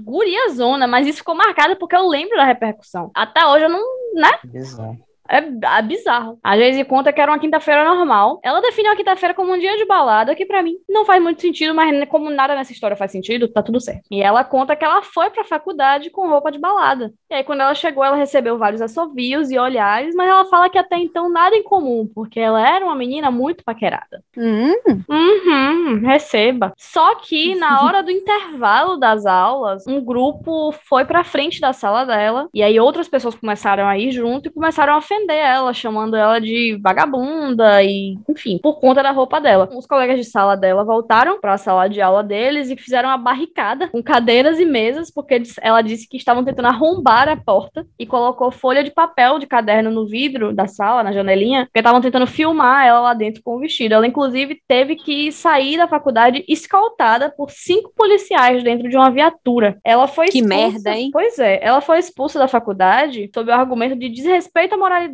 guria 0.02 0.50
zona, 0.50 0.88
mas 0.88 1.06
isso 1.06 1.18
ficou 1.18 1.36
marcado 1.36 1.76
porque 1.76 1.94
eu 1.94 2.08
lembro 2.08 2.36
da 2.36 2.44
repercussão. 2.44 3.12
Até 3.14 3.46
hoje 3.46 3.64
eu 3.64 3.70
não, 3.70 3.80
né? 4.14 4.30
Bizarro. 4.44 5.07
É, 5.28 5.82
bizarro. 5.82 6.38
A 6.42 6.56
Geise 6.56 6.84
conta 6.84 7.12
que 7.12 7.20
era 7.20 7.30
uma 7.30 7.38
quinta-feira 7.38 7.84
normal. 7.84 8.40
Ela 8.42 8.60
define 8.60 8.88
uma 8.88 8.96
quinta-feira 8.96 9.34
como 9.34 9.52
um 9.52 9.58
dia 9.58 9.76
de 9.76 9.84
balada, 9.84 10.34
que 10.34 10.46
pra 10.46 10.62
mim 10.62 10.76
não 10.88 11.04
faz 11.04 11.22
muito 11.22 11.40
sentido, 11.40 11.74
mas 11.74 12.08
como 12.08 12.30
nada 12.30 12.54
nessa 12.54 12.72
história 12.72 12.96
faz 12.96 13.12
sentido, 13.12 13.48
tá 13.48 13.62
tudo 13.62 13.80
certo. 13.80 14.02
E 14.10 14.22
ela 14.22 14.44
conta 14.44 14.74
que 14.76 14.84
ela 14.84 15.02
foi 15.02 15.30
pra 15.30 15.44
faculdade 15.44 16.10
com 16.10 16.28
roupa 16.28 16.50
de 16.50 16.58
balada. 16.58 17.12
E 17.30 17.34
aí, 17.34 17.44
quando 17.44 17.60
ela 17.60 17.74
chegou, 17.74 18.04
ela 18.04 18.16
recebeu 18.16 18.56
vários 18.58 18.80
assovios 18.80 19.50
e 19.50 19.58
olhares, 19.58 20.14
mas 20.14 20.28
ela 20.28 20.44
fala 20.46 20.70
que 20.70 20.78
até 20.78 20.96
então 20.96 21.28
nada 21.30 21.54
em 21.54 21.62
comum, 21.62 22.08
porque 22.14 22.40
ela 22.40 22.66
era 22.66 22.84
uma 22.84 22.94
menina 22.94 23.30
muito 23.30 23.64
paquerada. 23.64 24.22
Hum, 24.36 24.74
Uhum, 25.08 26.00
receba. 26.06 26.72
Só 26.76 27.14
que 27.16 27.54
na 27.56 27.82
hora 27.82 28.02
do 28.02 28.10
intervalo 28.10 28.96
das 28.96 29.26
aulas, 29.26 29.86
um 29.86 30.02
grupo 30.04 30.72
foi 30.72 31.04
pra 31.04 31.24
frente 31.24 31.60
da 31.60 31.72
sala 31.72 32.04
dela, 32.04 32.48
e 32.52 32.62
aí 32.62 32.78
outras 32.78 33.08
pessoas 33.08 33.34
começaram 33.34 33.86
a 33.86 33.98
ir 33.98 34.10
junto 34.12 34.48
e 34.48 34.52
começaram 34.52 34.94
a 34.94 35.00
ofender 35.18 35.36
ela, 35.36 35.72
chamando 35.72 36.16
ela 36.16 36.38
de 36.40 36.78
vagabunda 36.82 37.82
e, 37.82 38.16
enfim, 38.28 38.58
por 38.62 38.80
conta 38.80 39.02
da 39.02 39.10
roupa 39.10 39.40
dela. 39.40 39.68
Os 39.72 39.86
colegas 39.86 40.16
de 40.18 40.24
sala 40.24 40.56
dela 40.56 40.84
voltaram 40.84 41.40
pra 41.40 41.58
sala 41.58 41.88
de 41.88 42.00
aula 42.00 42.22
deles 42.22 42.70
e 42.70 42.76
fizeram 42.76 43.08
uma 43.08 43.18
barricada 43.18 43.88
com 43.88 44.02
cadeiras 44.02 44.58
e 44.60 44.64
mesas, 44.64 45.10
porque 45.10 45.42
ela 45.60 45.82
disse 45.82 46.08
que 46.08 46.16
estavam 46.16 46.44
tentando 46.44 46.66
arrombar 46.68 47.28
a 47.28 47.36
porta 47.36 47.86
e 47.98 48.06
colocou 48.06 48.50
folha 48.50 48.82
de 48.84 48.90
papel 48.90 49.38
de 49.38 49.46
caderno 49.46 49.90
no 49.90 50.06
vidro 50.06 50.54
da 50.54 50.66
sala, 50.66 51.02
na 51.02 51.12
janelinha, 51.12 51.66
porque 51.66 51.80
estavam 51.80 52.00
tentando 52.00 52.26
filmar 52.26 52.86
ela 52.86 53.00
lá 53.00 53.14
dentro 53.14 53.42
com 53.42 53.56
o 53.56 53.60
vestido. 53.60 53.94
Ela, 53.94 54.06
inclusive, 54.06 54.60
teve 54.66 54.96
que 54.96 55.30
sair 55.32 55.76
da 55.76 55.88
faculdade 55.88 56.44
escoltada 56.48 57.30
por 57.36 57.50
cinco 57.50 57.92
policiais 57.96 58.62
dentro 58.62 58.88
de 58.88 58.96
uma 58.96 59.10
viatura. 59.10 59.78
Ela 59.84 60.06
foi 60.06 60.26
Que 60.28 60.38
expulsa- 60.38 60.56
merda, 60.72 60.90
hein? 60.96 61.10
Pois 61.12 61.38
é, 61.38 61.58
ela 61.62 61.80
foi 61.80 61.98
expulsa 61.98 62.38
da 62.38 62.48
faculdade 62.48 63.30
sob 63.34 63.50
o 63.50 63.54
argumento 63.54 63.96
de 63.96 64.08
desrespeito 64.08 64.74
à 64.74 64.78
moralidade 64.78 65.07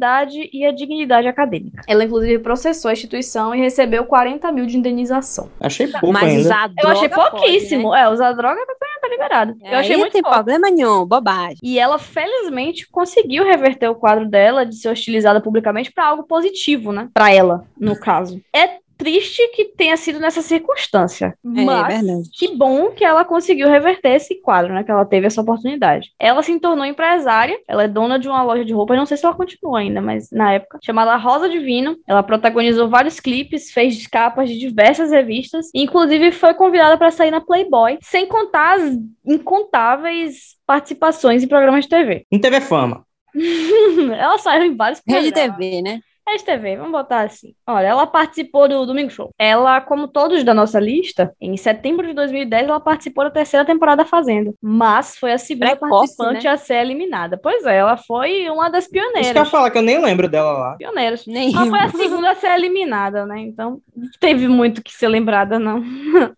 e 0.52 0.64
à 0.66 0.72
dignidade 0.72 1.26
acadêmica. 1.28 1.82
Ela, 1.88 2.04
inclusive, 2.04 2.38
processou 2.40 2.88
a 2.88 2.92
instituição 2.92 3.54
e 3.54 3.60
recebeu 3.60 4.04
40 4.04 4.50
mil 4.52 4.66
de 4.66 4.76
indenização. 4.76 5.48
Achei 5.60 5.86
pouco 5.88 6.12
mas 6.12 6.24
ainda. 6.24 6.40
usar 6.40 6.70
Eu 6.82 6.88
achei 6.88 7.08
droga 7.08 7.30
pouquíssimo. 7.30 7.82
Pode, 7.90 8.00
É, 8.02 8.08
usar 8.08 8.32
droga 8.32 8.60
tá, 8.66 8.74
tá 9.00 9.08
liberado. 9.08 9.54
né? 9.60 9.74
Eu 9.74 9.78
achei 9.78 9.96
muito 9.96 10.12
tem 10.12 10.22
pouco. 10.22 10.34
problema 10.36 10.70
nenhum, 10.70 11.04
bobagem. 11.06 11.58
E 11.62 11.78
ela, 11.78 11.98
felizmente, 11.98 12.88
conseguiu 12.90 13.44
reverter 13.44 13.88
o 13.88 13.94
quadro 13.94 14.28
dela 14.28 14.64
de 14.64 14.76
ser 14.76 14.88
hostilizada 14.88 15.40
publicamente 15.40 15.92
para 15.92 16.06
algo 16.06 16.24
positivo, 16.24 16.92
né? 16.92 17.08
Para 17.14 17.32
ela, 17.32 17.64
no 17.78 17.98
caso. 17.98 18.40
É 18.54 18.83
triste 18.96 19.46
que 19.48 19.66
tenha 19.66 19.96
sido 19.96 20.20
nessa 20.20 20.42
circunstância. 20.42 21.36
É, 21.44 21.64
mas 21.64 22.04
verdade. 22.04 22.28
que 22.32 22.56
bom 22.56 22.90
que 22.90 23.04
ela 23.04 23.24
conseguiu 23.24 23.68
reverter 23.68 24.14
esse 24.14 24.40
quadro, 24.40 24.72
né? 24.72 24.84
Que 24.84 24.90
ela 24.90 25.04
teve 25.04 25.26
essa 25.26 25.40
oportunidade. 25.40 26.12
Ela 26.18 26.42
se 26.42 26.58
tornou 26.58 26.84
empresária, 26.84 27.58
ela 27.68 27.84
é 27.84 27.88
dona 27.88 28.18
de 28.18 28.28
uma 28.28 28.42
loja 28.42 28.64
de 28.64 28.72
roupas, 28.72 28.96
não 28.96 29.06
sei 29.06 29.16
se 29.16 29.24
ela 29.24 29.34
continua 29.34 29.80
ainda, 29.80 30.00
mas 30.00 30.30
na 30.30 30.52
época, 30.52 30.78
chamada 30.82 31.16
Rosa 31.16 31.48
Divino. 31.48 31.96
Ela 32.06 32.22
protagonizou 32.22 32.88
vários 32.88 33.20
clipes, 33.20 33.70
fez 33.70 34.06
capas 34.06 34.48
de 34.48 34.58
diversas 34.58 35.10
revistas, 35.10 35.70
e 35.74 35.82
inclusive 35.82 36.32
foi 36.32 36.54
convidada 36.54 36.96
para 36.96 37.10
sair 37.10 37.30
na 37.30 37.40
Playboy, 37.40 37.98
sem 38.02 38.26
contar 38.26 38.74
as 38.74 38.96
incontáveis 39.26 40.56
participações 40.66 41.42
em 41.42 41.48
programas 41.48 41.84
de 41.84 41.90
TV. 41.90 42.26
Em 42.30 42.38
TV 42.38 42.60
Fama. 42.60 43.04
ela 44.16 44.38
saiu 44.38 44.64
em 44.64 44.76
vários 44.76 45.02
Rede 45.06 45.32
programas. 45.32 45.56
TV, 45.56 45.82
né? 45.82 46.00
Rede 46.26 46.42
TV, 46.42 46.76
vamos 46.76 46.92
botar 46.92 47.20
assim. 47.20 47.54
Olha, 47.66 47.86
ela 47.86 48.06
participou 48.06 48.66
do 48.66 48.86
Domingo 48.86 49.10
Show. 49.10 49.28
Ela, 49.38 49.82
como 49.82 50.08
todos 50.08 50.42
da 50.42 50.54
nossa 50.54 50.80
lista, 50.80 51.34
em 51.38 51.54
setembro 51.58 52.06
de 52.06 52.14
2010, 52.14 52.66
ela 52.66 52.80
participou 52.80 53.24
da 53.24 53.30
terceira 53.30 53.64
temporada 53.64 54.02
da 54.04 54.08
Fazenda. 54.08 54.52
Mas 54.60 55.18
foi 55.18 55.32
a 55.32 55.38
segunda 55.38 55.76
Precoce, 55.76 56.16
participante 56.16 56.44
né? 56.44 56.50
a 56.50 56.56
ser 56.56 56.76
eliminada. 56.76 57.36
Pois 57.36 57.66
é, 57.66 57.76
ela 57.76 57.98
foi 57.98 58.48
uma 58.48 58.70
das 58.70 58.84
Isso 58.84 58.92
que 58.92 58.98
eu 58.98 59.02
pioneiras. 59.12 59.50
falar, 59.50 59.70
que 59.70 59.76
eu 59.76 59.82
nem 59.82 60.00
lembro 60.02 60.26
dela 60.26 60.52
lá. 60.52 60.76
Pioneiras. 60.76 61.26
Nem 61.26 61.54
Ela 61.54 61.66
foi 61.66 61.78
a 61.78 61.88
segunda 61.90 62.30
a 62.30 62.34
ser 62.34 62.54
eliminada, 62.54 63.26
né? 63.26 63.40
Então, 63.40 63.82
não 63.94 64.08
teve 64.18 64.48
muito 64.48 64.82
que 64.82 64.94
ser 64.94 65.08
lembrada, 65.08 65.58
não. 65.58 65.82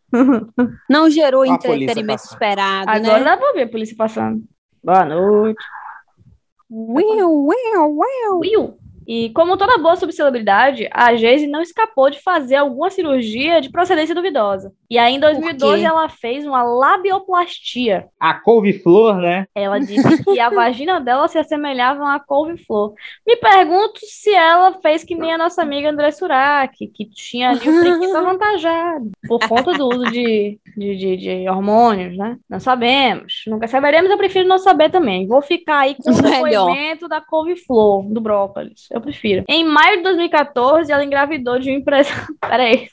Não 0.88 1.10
gerou 1.10 1.42
A 1.42 1.48
entretenimento 1.48 2.22
esperado, 2.24 2.90
Agora 2.90 3.18
né? 3.18 3.24
dá 3.24 3.36
pra 3.36 3.52
ver 3.52 3.62
a 3.64 3.68
polícia 3.68 3.94
passando. 3.96 4.42
Boa 4.82 5.04
noite. 5.04 5.62
Uiu, 6.70 7.46
uiu, 7.46 7.98
uiu. 7.98 8.38
Will. 8.40 8.85
E 9.06 9.30
como 9.30 9.56
toda 9.56 9.78
boa 9.78 9.96
subcelebridade, 9.96 10.88
a 10.92 11.14
Geise 11.14 11.46
não 11.46 11.62
escapou 11.62 12.10
de 12.10 12.20
fazer 12.20 12.56
alguma 12.56 12.90
cirurgia 12.90 13.60
de 13.60 13.70
procedência 13.70 14.14
duvidosa. 14.14 14.72
E 14.90 14.98
aí, 14.98 15.14
em 15.14 15.20
2012, 15.20 15.80
quê? 15.80 15.86
ela 15.86 16.08
fez 16.08 16.44
uma 16.44 16.62
labioplastia. 16.62 18.06
A 18.18 18.34
couve-flor, 18.34 19.16
né? 19.16 19.46
Ela 19.54 19.78
disse 19.78 20.24
que 20.24 20.40
a 20.40 20.50
vagina 20.50 21.00
dela 21.00 21.28
se 21.28 21.38
assemelhava 21.38 22.00
a 22.00 22.04
uma 22.04 22.20
couve-flor. 22.20 22.94
Me 23.26 23.36
pergunto 23.36 24.00
se 24.02 24.32
ela 24.32 24.72
fez 24.80 25.04
que 25.04 25.14
nem 25.14 25.32
a 25.32 25.38
nossa 25.38 25.62
amiga 25.62 25.90
André 25.90 26.10
Surak, 26.10 26.86
que 26.88 27.04
tinha 27.10 27.50
ali 27.50 27.68
o 27.68 27.80
priquito 27.80 28.16
avantajado, 28.16 29.10
por 29.28 29.40
conta 29.48 29.72
do 29.72 29.88
uso 29.88 30.10
de, 30.10 30.58
de, 30.76 30.96
de, 30.96 31.16
de 31.16 31.48
hormônios, 31.48 32.16
né? 32.16 32.36
Não 32.48 32.60
sabemos. 32.60 33.42
Nunca 33.46 33.68
saberemos, 33.68 34.10
eu 34.10 34.18
prefiro 34.18 34.48
não 34.48 34.58
saber 34.58 34.90
também. 34.90 35.26
Vou 35.26 35.42
ficar 35.42 35.80
aí 35.80 35.94
com 35.94 36.10
o 36.10 36.14
depoimento 36.22 37.08
da 37.08 37.20
couve-flor, 37.20 38.04
do 38.12 38.20
brócolis. 38.20 38.88
Eu 38.96 39.00
prefiro. 39.00 39.44
Em 39.48 39.62
maio 39.62 39.98
de 39.98 40.02
2014, 40.04 40.90
ela 40.90 41.04
engravidou 41.04 41.58
de 41.58 41.70
um 41.70 41.74
empresário. 41.74 42.34
Peraí. 42.40 42.88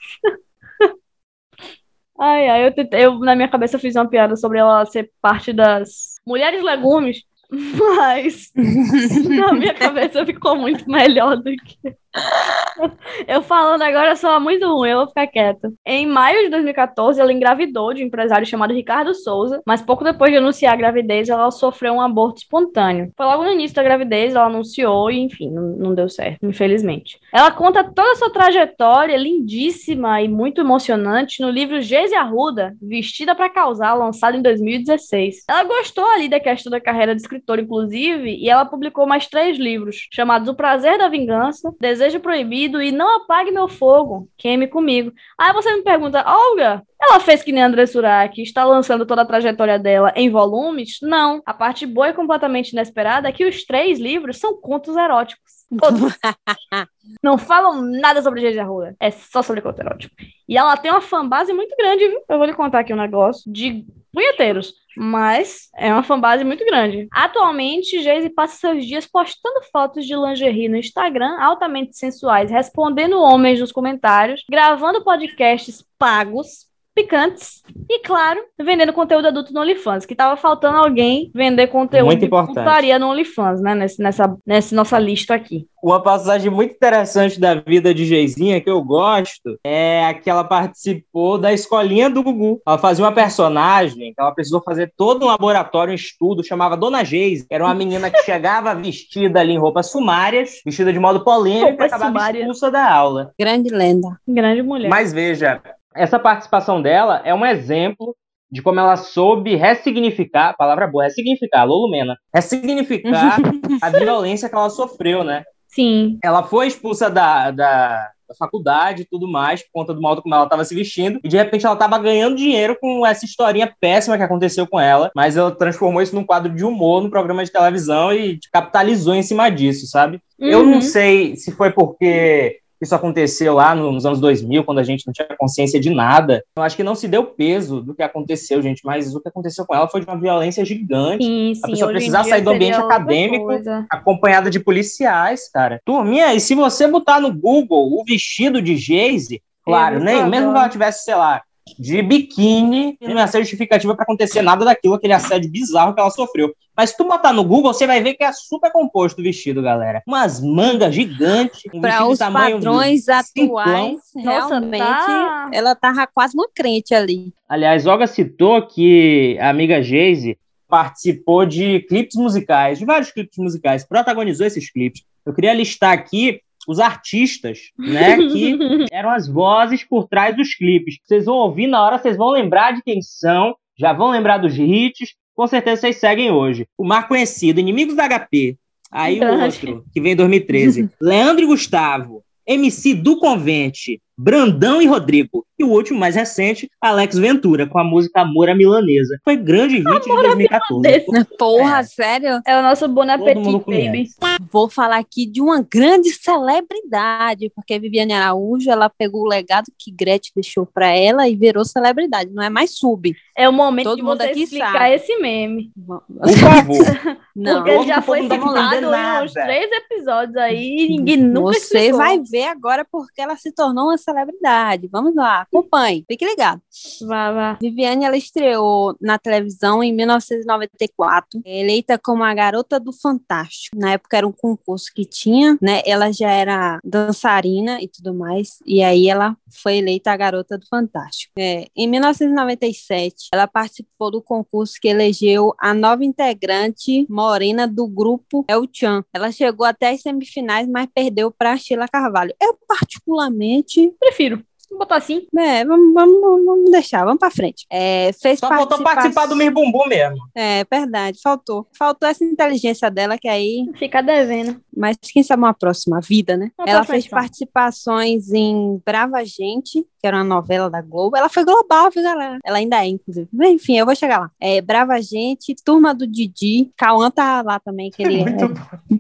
Ai, 2.20 2.48
ai, 2.48 2.68
eu, 2.68 2.74
tentei- 2.74 3.06
eu 3.06 3.18
na 3.20 3.36
minha 3.36 3.48
cabeça 3.48 3.80
fiz 3.80 3.96
uma 3.96 4.08
piada 4.08 4.36
sobre 4.36 4.60
ela 4.60 4.86
ser 4.86 5.10
parte 5.22 5.52
das 5.52 6.16
mulheres 6.26 6.64
legumes, 6.64 7.24
mas 7.50 8.52
na 9.30 9.54
minha 9.54 9.74
cabeça 9.74 10.26
ficou 10.26 10.56
muito 10.56 10.90
melhor 10.90 11.38
do 11.38 11.52
que. 11.56 11.96
Eu 13.28 13.42
falando 13.42 13.82
agora 13.82 14.16
soa 14.16 14.40
muito 14.40 14.66
ruim, 14.68 14.90
eu 14.90 14.98
vou 14.98 15.08
ficar 15.08 15.28
quieta. 15.28 15.72
Em 15.86 16.06
maio 16.06 16.44
de 16.44 16.50
2014, 16.50 17.20
ela 17.20 17.32
engravidou 17.32 17.94
de 17.94 18.04
um 18.04 18.08
empresário 18.08 18.46
chamado 18.46 18.74
Ricardo 18.74 19.14
Souza, 19.14 19.62
mas 19.66 19.82
pouco 19.82 20.04
depois 20.04 20.32
de 20.32 20.38
anunciar 20.38 20.74
a 20.74 20.78
gravidez, 20.78 21.30
ela 21.30 21.52
sofreu 21.52 21.94
um 21.94 22.02
aborto 22.02 22.42
espontâneo. 22.42 23.12
Foi 23.16 23.26
logo 23.26 23.44
no 23.44 23.52
início 23.52 23.76
da 23.76 23.84
gravidez, 23.84 24.36
ela 24.36 24.46
anunciou 24.46 25.12
e, 25.12 25.20
enfim, 25.20 25.50
não, 25.50 25.64
não 25.78 25.96
deu 25.96 26.10
certo, 26.10 26.46
infelizmente. 26.46 27.20
Ela 27.32 27.52
conta 27.52 27.84
toda 27.84 28.12
a 28.12 28.16
sua 28.16 28.32
trajetória 28.32 29.18
lindíssima 29.18 30.22
e 30.22 30.28
muito 30.28 30.62
emocionante 30.62 31.42
no 31.42 31.50
livro 31.50 31.82
Geise 31.82 32.16
Arruda, 32.16 32.74
Vestida 32.82 33.36
para 33.36 33.50
Causar, 33.50 33.94
lançado 33.94 34.38
em 34.38 34.42
2016. 34.42 35.44
Ela 35.48 35.64
gostou 35.64 36.06
ali 36.10 36.28
da 36.28 36.40
questão 36.40 36.72
da 36.72 36.82
carreira 36.82 37.16
de 37.16 37.22
escritora, 37.22 37.62
inclusive, 37.62 38.36
e 38.36 38.50
ela 38.50 38.66
publicou 38.66 39.06
mais 39.06 39.28
três 39.28 39.58
livros, 39.58 40.08
chamados 40.12 40.48
O 40.48 40.56
Prazer 40.56 40.98
da 40.98 41.08
Vingança, 41.08 41.74
Desejo 41.80 42.03
Proibido 42.20 42.82
e 42.82 42.92
Não 42.92 43.18
Apague 43.18 43.52
Meu 43.52 43.68
Fogo, 43.68 44.30
Queime 44.38 44.68
Comigo. 44.68 45.12
Aí 45.38 45.54
você 45.54 45.74
me 45.76 45.84
pergunta, 45.84 46.24
Olga, 46.26 46.84
ela 47.02 47.20
fez 47.20 47.44
que 47.44 47.52
nem 47.52 47.64
André 47.64 47.86
Surak, 47.86 48.42
está 48.42 48.64
lançando 48.64 49.06
toda 49.06 49.22
a 49.22 49.26
trajetória 49.26 49.78
dela 49.78 50.14
em 50.16 50.30
volumes? 50.30 50.98
Não. 51.02 51.42
A 51.46 51.54
parte 51.54 51.86
boa 51.86 52.10
e 52.10 52.14
completamente 52.14 52.72
inesperada 52.72 53.28
é 53.28 53.32
que 53.32 53.46
os 53.46 53.64
três 53.66 54.00
livros 54.00 54.38
são 54.38 54.60
contos 54.60 54.96
eróticos. 54.96 55.52
Todos. 55.80 56.18
Não 57.22 57.38
falam 57.38 57.82
nada 57.82 58.22
sobre 58.22 58.42
Geise 58.42 58.60
Arruda. 58.60 58.96
É 59.00 59.12
só 59.12 59.42
sobre 59.42 59.62
conto 59.62 59.82
erótico. 59.82 60.16
E 60.48 60.58
ela 60.58 60.78
tem 60.78 60.92
uma 60.92 61.02
fanbase 61.02 61.54
muito 61.54 61.76
grande, 61.78 62.08
viu? 62.08 62.22
Eu 62.30 62.38
vou 62.38 62.46
lhe 62.46 62.54
contar 62.54 62.80
aqui 62.80 62.94
um 62.94 62.98
negócio 62.98 63.52
de 63.52 63.86
punheteiros. 64.12 64.74
Mas 64.96 65.70
é 65.76 65.92
uma 65.92 66.04
fanbase 66.04 66.44
muito 66.44 66.66
grande. 66.66 67.08
Atualmente, 67.12 68.02
Geise 68.02 68.30
passa 68.30 68.58
seus 68.58 68.86
dias 68.86 69.08
postando 69.08 69.62
fotos 69.72 70.06
de 70.06 70.16
lingerie 70.16 70.70
no 70.70 70.78
Instagram, 70.78 71.38
altamente 71.40 71.98
sensuais, 71.98 72.52
respondendo 72.52 73.20
homens 73.20 73.60
nos 73.60 73.72
comentários, 73.72 74.44
gravando 74.50 75.04
podcasts 75.04 75.84
pagos, 75.98 76.68
picantes 76.94 77.62
e, 77.90 78.00
claro, 78.00 78.40
vendendo 78.60 78.94
conteúdo 78.94 79.28
adulto 79.28 79.54
no 79.54 79.62
OnlyFans, 79.62 80.06
que 80.06 80.16
tava 80.16 80.38
faltando 80.38 80.78
alguém 80.78 81.32
vender 81.34 81.68
conteúdo 81.68 82.06
Muito 82.06 82.20
de 82.20 82.26
importante. 82.26 82.56
putaria 82.56 83.00
no 83.00 83.10
OnlyFans, 83.10 83.62
né? 83.62 83.76
Nesse, 83.76 84.02
nessa, 84.02 84.36
nessa 84.46 84.76
nossa 84.76 85.00
lista 85.00 85.34
aqui. 85.34 85.68
Uma 85.84 86.02
passagem 86.02 86.50
muito 86.50 86.74
interessante 86.74 87.38
da 87.40 87.56
vida 87.56 87.94
de 87.94 88.06
Geizinha 88.06 88.62
que 88.62 88.70
eu 88.70 88.82
gosto 88.82 89.60
é 89.66 90.06
a 90.06 90.14
que 90.14 90.30
ela 90.30 90.44
participou 90.46 91.38
da 91.38 91.52
escolinha 91.52 92.10
do 92.10 92.24
Gugu. 92.24 92.62
Ela 92.66 92.78
fazia 92.78 93.04
uma 93.04 93.12
personagem 93.12 94.14
que 94.14 94.22
ela 94.22 94.32
precisou 94.32 94.62
fazer 94.64 94.94
todo 94.96 95.24
um 95.24 95.28
laboratório, 95.28 95.92
um 95.92 95.96
estudo, 95.96 96.42
chamava 96.44 96.78
Dona 96.78 97.04
Geise, 97.04 97.46
que 97.46 97.54
era 97.54 97.66
uma 97.66 97.74
menina 97.74 98.10
que 98.10 98.24
chegava 98.24 98.74
vestida 98.76 99.42
ali 99.42 99.52
em 99.52 99.60
roupas 99.60 99.88
sumárias, 99.92 100.62
vestida 100.66 100.94
de 100.94 101.00
modo 101.00 101.22
polêmico 101.22 101.82
e 101.82 101.86
acabava 101.86 102.06
sumárias. 102.06 102.42
expulsa 102.44 102.72
da 102.72 102.90
aula. 102.90 103.34
Grande 103.38 103.70
lenda. 103.70 104.08
Grande 104.26 104.62
mulher. 104.62 104.88
Mas 104.88 105.12
veja, 105.12 105.62
essa 105.96 106.20
participação 106.20 106.82
dela 106.82 107.22
é 107.26 107.34
um 107.34 107.46
exemplo 107.46 108.16
de 108.52 108.62
como 108.62 108.80
ela 108.80 108.96
soube 108.96 109.56
ressignificar, 109.56 110.56
palavra 110.56 110.86
boa, 110.88 111.06
ressignificar, 111.06 111.62
alô 111.62 111.86
Lumena, 111.86 112.16
ressignificar 112.34 113.38
a 113.82 113.90
violência 113.90 114.48
que 114.48 114.56
ela 114.56 114.70
sofreu, 114.70 115.24
né? 115.24 115.44
Sim. 115.68 116.20
ela 116.24 116.44
foi 116.44 116.68
expulsa 116.68 117.10
da, 117.10 117.50
da, 117.50 118.12
da 118.30 118.36
faculdade 118.38 119.02
e 119.02 119.06
tudo 119.10 119.28
mais, 119.28 119.64
por 119.64 119.70
conta 119.74 119.92
do 119.92 120.00
modo 120.00 120.22
como 120.22 120.36
ela 120.36 120.44
estava 120.44 120.64
se 120.64 120.76
vestindo, 120.76 121.20
e 121.24 121.28
de 121.28 121.36
repente 121.36 121.66
ela 121.66 121.74
estava 121.74 121.98
ganhando 121.98 122.36
dinheiro 122.36 122.78
com 122.80 123.04
essa 123.08 123.26
historinha 123.26 123.74
péssima 123.82 124.16
que 124.16 124.22
aconteceu 124.22 124.68
com 124.68 124.80
ela, 124.80 125.10
mas 125.16 125.36
ela 125.36 125.50
transformou 125.50 126.00
isso 126.04 126.14
num 126.14 126.24
quadro 126.24 126.54
de 126.54 126.64
humor 126.64 127.02
no 127.02 127.10
programa 127.10 127.44
de 127.44 127.52
televisão 127.52 128.14
e 128.14 128.38
capitalizou 128.52 129.16
em 129.16 129.24
cima 129.24 129.50
disso, 129.50 129.88
sabe? 129.88 130.20
Eu 130.38 130.60
Uhum. 130.60 130.72
não 130.76 130.82
sei 130.82 131.36
se 131.38 131.52
foi 131.54 131.72
porque 131.72 132.60
isso 132.84 132.96
aconteceu 132.96 133.56
lá 133.56 133.74
nos 133.76 134.06
anos 134.06 134.20
2000, 134.20 134.64
quando 134.64 134.80
a 134.80 134.84
gente 134.84 135.06
não 135.06 135.14
tinha 135.14 135.28
consciência 135.38 135.80
de 135.80 135.90
nada. 135.90 136.44
Eu 136.56 136.64
acho 136.64 136.76
que 136.76 136.84
não 136.84 136.96
se 136.96 137.08
deu 137.08 137.26
peso 137.26 137.82
do 137.82 137.94
que 137.94 138.04
aconteceu, 138.04 138.62
gente, 138.62 138.82
mas 138.84 139.16
o 139.16 139.22
que 139.22 139.30
aconteceu 139.30 139.66
com 139.66 139.76
ela 139.76 139.88
foi 139.88 140.02
de 140.02 140.08
uma 140.08 140.20
violência 140.20 140.64
gigante 140.64 141.24
Sim, 141.24 141.54
sim. 141.56 141.62
pessoa 141.62 141.90
hoje 141.90 141.92
em 141.92 141.94
precisar 141.94 142.24
sair 142.24 142.42
do 142.42 142.52
ambiente 142.52 142.76
acadêmico. 142.76 143.46
coisa. 143.46 143.86
acompanhada 143.90 144.50
de 144.50 144.60
policiais, 144.60 145.50
cara. 145.52 145.80
Turminha, 145.86 146.34
e 146.34 146.40
se 146.40 146.56
você 146.56 146.88
botar 146.88 147.20
no 147.20 147.34
Google 147.34 147.94
o 147.94 148.04
vestido 148.04 148.62
de 148.62 148.76
Geise, 148.76 149.42
claro, 149.64 150.00
nem, 150.00 150.28
mesmo 150.28 150.52
que 150.52 150.58
ela 150.58 150.70
tivesse, 150.70 151.06
sei 151.06 151.16
lá, 151.16 151.42
de 151.80 152.02
biquíni, 152.02 152.98
não 153.02 153.12
ia 153.16 153.28
ser 153.28 153.40
justificativa 153.42 153.96
pra 153.96 154.04
acontecer 154.04 154.42
nada 154.42 154.66
daquilo, 154.66 154.96
aquele 154.96 155.14
assédio 155.14 155.50
bizarro 155.50 155.94
que 155.94 156.00
ela 156.00 156.10
sofreu. 156.10 156.54
Mas 156.76 156.90
se 156.90 156.98
tu 156.98 157.06
botar 157.06 157.32
no 157.32 157.44
Google, 157.44 157.74
você 157.74 157.88
vai 157.88 158.02
ver 158.02 158.16
que 158.16 158.24
é 158.24 158.32
super 158.34 158.72
composto 158.72 159.22
o 159.22 159.24
vestido, 159.24 159.62
galera. 159.62 160.02
Umas 160.08 160.42
mangas 160.42 160.94
gigantes, 160.94 161.62
um 161.74 161.80
Para 161.82 162.06
os 162.06 162.20
tamanho 162.20 162.58
padrões 162.58 163.06
ciclão. 163.06 163.46
atuais, 163.48 164.00
Nossa, 164.16 164.60
realmente, 164.60 164.80
tá- 164.80 165.50
ela 165.54 165.76
tava 165.76 166.08
quase 166.08 166.36
uma 166.36 166.48
crente 166.54 166.94
ali. 166.94 167.34
Aliás, 167.48 167.86
Olga 167.86 168.08
citou 168.08 168.66
que 168.68 169.38
a 169.40 169.50
amiga 169.50 169.82
Geise 169.82 170.38
participou 170.68 171.46
de 171.46 171.82
clipes 171.82 172.16
musicais, 172.16 172.80
de 172.80 172.86
vários 172.86 173.12
clipes 173.12 173.38
musicais, 173.38 173.84
protagonizou 173.88 174.46
esses 174.46 174.72
clipes. 174.72 175.04
Eu 175.26 175.34
queria 175.34 175.54
listar 175.54 175.92
aqui 175.92 176.42
os 176.68 176.80
artistas, 176.80 177.72
né, 177.78 178.18
que 178.18 178.58
eram 178.92 179.10
as 179.10 179.28
vozes 179.28 179.84
por 179.84 180.08
trás 180.08 180.36
dos 180.36 180.56
clipes. 180.56 180.98
Vocês 181.04 181.26
vão 181.26 181.36
ouvir 181.36 181.68
na 181.68 181.84
hora, 181.84 181.98
vocês 181.98 182.18
vão 182.18 182.30
lembrar 182.30 182.72
de 182.72 182.82
quem 182.82 183.02
são, 183.02 183.56
já 183.78 183.94
vão 183.94 184.10
lembrar 184.10 184.38
dos 184.38 184.58
hits, 184.58 185.16
com 185.36 185.48
certeza 185.48 185.82
vocês 185.82 185.98
seguem 185.98 186.32
hoje. 186.32 186.68
O 186.78 186.86
mais 186.86 187.06
conhecido, 187.08 187.60
Inimigos 187.60 187.96
da 187.96 188.08
HP. 188.08 188.58
Aí 188.92 189.20
o 189.20 189.42
outro, 189.42 189.84
que 189.92 190.00
vem 190.00 190.14
em 190.14 190.16
2013. 190.16 190.90
Leandro 191.02 191.44
e 191.44 191.48
Gustavo. 191.48 192.24
MC 192.46 192.94
do 192.94 193.18
Convente, 193.18 194.02
Brandão 194.18 194.82
e 194.82 194.86
Rodrigo. 194.86 195.46
E 195.58 195.64
o 195.64 195.70
último, 195.70 196.00
mais 196.00 196.16
recente, 196.16 196.70
Alex 196.82 197.18
Ventura, 197.18 197.68
com 197.68 197.78
a 197.80 197.84
música 197.84 198.22
Amor 198.22 198.50
à 198.50 198.56
Milanesa. 198.56 199.18
Foi 199.24 199.36
grande 199.38 199.76
hit 199.78 199.84
de 199.84 200.10
2014. 200.10 200.82
Milanesa. 200.82 201.28
Porra, 201.38 201.80
É. 201.80 201.84
sério? 201.84 202.42
É 202.46 202.58
o 202.58 202.62
nosso 202.64 202.88
Bon 202.88 203.08
Appetit, 203.10 203.44
baby. 203.66 204.10
Vou 204.52 204.68
falar 204.70 204.98
aqui 204.98 205.26
de 205.26 205.42
uma 205.42 205.62
grande 205.62 206.10
celebridade, 206.12 207.52
porque 207.56 207.78
Viviane 207.80 208.14
Araújo, 208.14 208.70
ela 208.70 208.90
pegou 208.90 209.22
o 209.22 209.28
legado 209.28 209.66
que 209.78 209.92
Gretchen 209.92 210.32
deixou 210.36 210.66
pra 210.66 210.88
ela 210.88 211.28
e 211.28 211.36
virou 211.36 211.64
celebridade, 211.66 212.32
não 212.34 212.44
é 212.44 212.50
mais 212.50 212.76
sub. 212.78 213.16
É 213.38 213.48
o 213.50 213.54
momento 213.54 213.86
Todo 213.86 213.98
de 213.98 214.04
mundo 214.04 214.18
você 214.18 214.24
aqui 214.24 214.44
explicar 214.44 214.74
sabe. 214.74 214.96
esse 214.96 215.18
meme. 215.18 215.72
Por 215.86 216.38
favor. 216.38 217.18
Não, 217.36 217.56
Porque 217.64 217.70
ele 217.72 217.88
já 217.88 218.02
foi 218.02 218.20
entendendo 218.20 218.58
em 218.94 219.24
uns 219.24 219.34
três 219.34 219.70
episódios 219.72 220.38
aí 220.38 220.78
e 220.86 220.90
ninguém 220.90 221.18
nunca 221.18 221.54
você 221.54 221.60
explicou. 221.78 221.98
vai 221.98 222.20
ver 222.20 222.46
agora 222.46 222.86
porque 222.92 223.22
ela 223.22 223.36
se 223.36 223.52
tornou 223.52 223.86
uma 223.86 223.98
celebridade. 224.04 224.90
Vamos 224.92 225.16
lá, 225.16 225.42
acompanhe, 225.42 226.06
fique 226.08 226.26
ligado. 226.26 226.62
Vá, 227.08 227.32
vá. 227.32 227.58
Viviane, 227.62 228.06
ela 228.06 228.18
estreou 228.18 228.96
na 229.02 229.18
televisão 229.18 229.84
em 229.84 229.94
1994, 229.94 231.42
eleita 231.46 231.98
como 231.98 232.24
a 232.24 232.34
garota 232.34 232.80
do 232.80 232.92
Fantástico. 232.92 233.78
Na 233.78 233.94
época 233.94 234.18
era 234.18 234.28
um 234.28 234.32
concurso 234.32 234.92
que 234.94 235.06
tinha, 235.06 235.58
né? 235.62 235.82
Ela 235.86 236.12
já 236.12 236.32
era 236.32 236.80
dançarina 236.84 237.82
e 237.82 237.88
tudo 237.88 238.14
mais, 238.14 238.60
e 238.66 238.84
aí 238.84 239.08
ela 239.08 239.36
foi 239.62 239.78
eleita 239.78 240.12
a 240.12 240.18
garota 240.18 240.58
do 240.58 240.68
Fantástico. 240.68 241.34
É, 241.38 241.68
em 241.76 241.88
1997, 241.88 243.30
ela 243.34 243.48
participou 243.48 244.12
do 244.12 244.22
concurso 244.22 244.76
que 244.82 244.88
elegeu 244.88 245.54
a 245.60 245.74
nova 245.74 246.04
integrante 246.04 247.06
morena 247.10 247.68
do 247.68 247.88
grupo 247.88 248.46
El 248.48 248.68
Chan. 248.72 249.04
Ela 249.14 249.32
chegou 249.32 249.66
até 249.66 249.90
as 249.92 250.02
semifinais, 250.02 250.68
mas 250.68 250.88
perdeu 250.94 251.32
para 251.32 251.58
Sheila 251.58 251.88
Carvalho. 251.88 252.34
Eu, 252.42 252.58
particularmente, 252.68 253.93
Prefiro. 254.00 254.44
Vou 254.70 254.80
botar 254.80 254.96
assim. 254.96 255.28
é, 255.38 255.64
vamos, 255.64 255.94
vamos, 255.94 256.46
vamos 256.46 256.72
deixar, 256.72 257.06
vamos 257.06 257.20
para 257.20 257.30
frente. 257.30 257.64
É, 257.70 258.10
fez 258.20 258.40
Só 258.40 258.48
faltou 258.48 258.80
participa- 258.80 258.96
participar 258.96 259.26
do 259.28 259.36
Mir 259.36 259.52
Bumbum 259.52 259.86
mesmo. 259.88 260.18
É, 260.34 260.66
verdade, 260.66 261.20
faltou. 261.22 261.68
Faltou 261.78 262.10
essa 262.10 262.26
inteligência 262.26 262.90
dela, 262.90 263.16
que 263.16 263.28
aí. 263.28 263.70
Fica 263.76 264.02
devendo. 264.02 264.60
Mas 264.76 264.98
quem 265.00 265.22
sabe 265.22 265.44
uma 265.44 265.54
próxima 265.54 266.00
vida, 266.02 266.36
né? 266.36 266.50
Uma 266.58 266.68
ela 266.68 266.84
fez 266.84 267.08
participações 267.08 268.34
em 268.34 268.82
Brava 268.84 269.24
Gente, 269.24 269.84
que 270.00 270.08
era 270.08 270.18
uma 270.18 270.24
novela 270.24 270.72
da 270.72 270.82
Globo. 270.82 271.16
Ela 271.16 271.30
foi 271.30 271.46
global, 271.46 271.92
viu, 271.92 272.02
galera? 272.02 272.40
Ela 272.44 272.58
ainda 272.58 272.84
é, 272.84 272.88
inclusive. 272.88 273.30
Enfim, 273.44 273.78
eu 273.78 273.86
vou 273.86 273.96
chegar 273.96 274.22
lá. 274.22 274.32
É, 274.40 274.60
Brava 274.60 275.00
Gente, 275.02 275.56
Turma 275.64 275.94
do 275.94 276.08
Didi. 276.08 276.72
Cauã 276.76 277.12
tá 277.12 277.44
lá 277.44 277.60
também, 277.60 277.92
que 277.92 278.02
ele 278.02 278.24
Muito 278.26 278.44
é, 278.46 278.48
bom. 278.48 279.00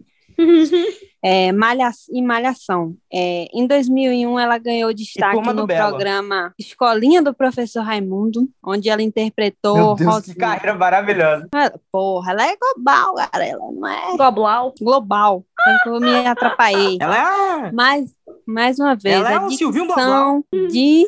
É, 1.23 1.51
Malha, 1.51 1.91
e 2.11 2.21
Malhação. 2.21 2.95
É, 3.11 3.47
em 3.53 3.65
2001, 3.65 4.39
ela 4.39 4.57
ganhou 4.57 4.93
destaque 4.93 5.37
no 5.53 5.65
Belo. 5.65 5.89
programa 5.89 6.53
Escolinha 6.59 7.21
do 7.21 7.33
Professor 7.33 7.81
Raimundo, 7.81 8.47
onde 8.63 8.89
ela 8.89 9.01
interpretou 9.01 9.75
Meu 9.75 9.95
Deus, 9.95 9.99
que 9.99 10.05
Rosinha. 10.05 10.35
carreira 10.35 10.75
maravilhosa. 10.75 11.49
Porra, 11.91 12.31
ela 12.31 12.47
é 12.47 12.55
global, 12.55 13.15
cara. 13.15 13.45
Ela 13.45 13.71
não 13.71 13.87
é 13.87 14.17
Goblau. 14.17 14.73
global. 14.81 15.45
Então, 15.81 15.95
eu 15.95 16.01
me 16.01 16.27
atrapalhei. 16.27 16.97
Ela 16.99 17.67
é. 17.67 17.71
Mais, 17.71 18.11
mais 18.45 18.79
uma 18.79 18.95
vez, 18.95 19.15
Ela 19.15 19.31
é 19.31 19.35
a 19.35 19.41
um 19.41 19.47
dicção 19.47 20.43
de 20.69 21.07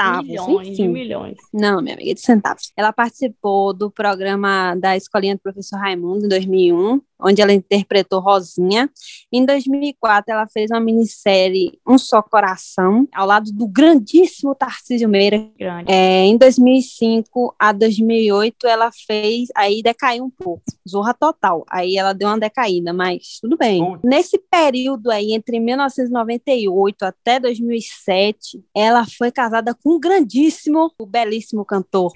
centavos. 0.00 0.28
Milhões 0.28 0.66
de 0.66 0.72
Enfim, 0.72 0.88
milhões. 0.88 1.36
não, 1.52 1.80
minha 1.82 1.94
amiga, 1.94 2.14
de 2.14 2.20
centavos. 2.20 2.72
Ela 2.76 2.92
participou 2.92 3.72
do 3.72 3.90
programa 3.90 4.74
da 4.76 4.96
Escolinha 4.96 5.34
do 5.34 5.40
Professor 5.40 5.78
Raimundo, 5.78 6.24
em 6.24 6.28
2001, 6.28 7.00
onde 7.22 7.42
ela 7.42 7.52
interpretou 7.52 8.20
Rosinha. 8.20 8.90
Em 9.32 9.44
2004, 9.44 10.32
ela 10.32 10.46
fez 10.48 10.70
uma 10.70 10.80
minissérie 10.80 11.78
Um 11.86 11.98
Só 11.98 12.22
Coração, 12.22 13.06
ao 13.14 13.26
lado 13.26 13.52
do 13.52 13.66
grandíssimo 13.68 14.54
Tarcísio 14.54 15.08
Meira. 15.08 15.46
Grande. 15.58 15.90
É, 15.90 16.24
em 16.24 16.36
2005 16.36 17.54
a 17.58 17.72
2008, 17.72 18.66
ela 18.66 18.90
fez, 19.06 19.48
aí 19.54 19.82
decaiu 19.82 20.24
um 20.24 20.30
pouco, 20.30 20.62
zorra 20.88 21.12
total. 21.12 21.64
Aí 21.70 21.96
ela 21.96 22.12
deu 22.12 22.28
uma 22.28 22.38
decaída, 22.38 22.92
mas 22.92 23.38
tudo 23.40 23.56
bem. 23.56 23.84
Putz. 23.84 24.00
Nesse 24.02 24.38
período 24.50 25.10
aí, 25.10 25.32
entre 25.34 25.60
1998 25.60 27.02
até 27.04 27.38
2007, 27.38 28.62
ela 28.74 29.04
foi 29.06 29.30
casada 29.30 29.74
com 29.74 29.89
um 29.90 30.00
grandíssimo, 30.00 30.92
o 30.98 31.06
belíssimo 31.06 31.64
cantor. 31.64 32.12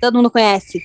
Todo 0.00 0.16
mundo 0.16 0.30
conhece? 0.30 0.80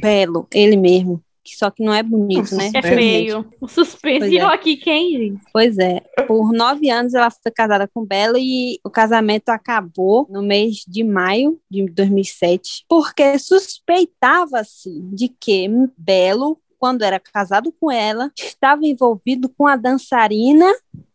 Belo, 0.00 0.46
ele 0.52 0.76
mesmo. 0.76 1.22
Só 1.44 1.70
que 1.70 1.82
não 1.82 1.92
é 1.92 2.02
bonito, 2.02 2.54
né? 2.54 2.70
É 2.74 2.82
feio. 2.82 3.44
O 3.60 3.66
suspense. 3.66 4.28
E 4.28 4.38
é. 4.38 4.42
eu 4.42 4.46
aqui, 4.46 4.76
quem, 4.76 5.10
gente? 5.16 5.42
Pois 5.52 5.78
é. 5.78 6.00
Por 6.26 6.52
nove 6.52 6.90
anos 6.90 7.14
ela 7.14 7.30
foi 7.30 7.50
casada 7.50 7.88
com 7.92 8.04
Belo 8.04 8.36
e 8.38 8.78
o 8.84 8.90
casamento 8.90 9.48
acabou 9.48 10.26
no 10.30 10.42
mês 10.42 10.84
de 10.86 11.02
maio 11.02 11.58
de 11.70 11.86
2007, 11.86 12.84
porque 12.88 13.38
suspeitava-se 13.38 14.90
de 15.12 15.28
que 15.28 15.68
Belo, 15.96 16.58
quando 16.80 17.02
era 17.02 17.20
casado 17.20 17.70
com 17.78 17.92
ela, 17.92 18.32
estava 18.34 18.80
envolvido 18.86 19.50
com 19.50 19.66
a 19.66 19.76
dançarina 19.76 20.66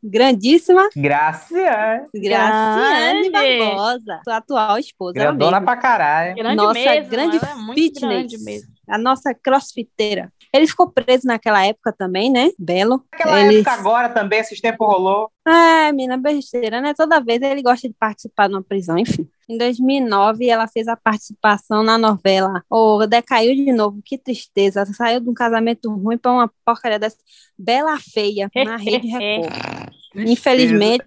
grandíssima. 0.03 0.87
Graciane 0.95 2.07
Grande. 2.13 3.31
Barbosa, 3.31 4.21
sua 4.23 4.37
atual 4.37 4.77
esposa. 4.77 5.13
Grandona 5.13 5.59
pra 5.59 5.75
caralho. 5.75 6.35
Grande 6.35 6.55
Nossa, 6.55 6.79
mesmo. 6.79 7.09
grande 7.09 7.37
ela 7.37 7.51
é 7.51 7.55
muito 7.55 7.81
fitness. 7.81 8.09
grande 8.13 8.37
mesmo. 8.43 8.74
A 8.88 8.98
nossa 8.98 9.34
crossfiteira. 9.34 10.32
Ele 10.53 10.68
ficou 10.68 10.90
preso 10.90 11.28
naquela 11.28 11.66
época 11.66 11.94
também, 11.98 12.32
né? 12.32 12.49
Belo. 12.57 13.03
Aquela 13.12 13.41
Ele- 13.41 13.56
época 13.57 13.72
agora 13.74 14.10
também, 14.10 14.40
esses 14.40 14.62
tempos 14.62 14.88
rolou. 14.88 15.30
Ah, 15.45 15.91
mina, 15.94 16.18
besteira, 16.18 16.80
né? 16.82 16.94
Toda 16.94 17.20
vez 17.20 17.41
ele 17.41 17.62
gosta 17.62 17.88
de 17.88 17.94
participar 17.99 18.48
de 18.48 18.56
uma 18.56 18.64
prisão, 18.64 18.98
enfim. 18.98 19.28
Em 19.49 19.57
2009, 19.57 20.49
ela 20.49 20.68
fez 20.68 20.88
a 20.88 20.95
participação 20.95 21.84
na 21.84 21.98
novela. 21.98 22.64
Oh, 22.70 23.06
decaiu 23.06 23.53
de 23.56 23.72
novo, 23.72 24.02
que 24.03 24.18
tristeza. 24.18 24.86
Saiu 24.86 25.20
de 25.20 25.30
um 25.30 25.34
casamento 25.34 25.91
ruim 25.94 26.18
para 26.18 26.32
uma 26.32 26.52
porcaria 26.66 26.98
dessa. 26.98 27.18
Bela 27.57 27.98
Feia, 27.99 28.49
na 28.66 28.76
Rede 28.78 29.07
Record. 29.07 29.94
Infelizmente. 30.16 31.06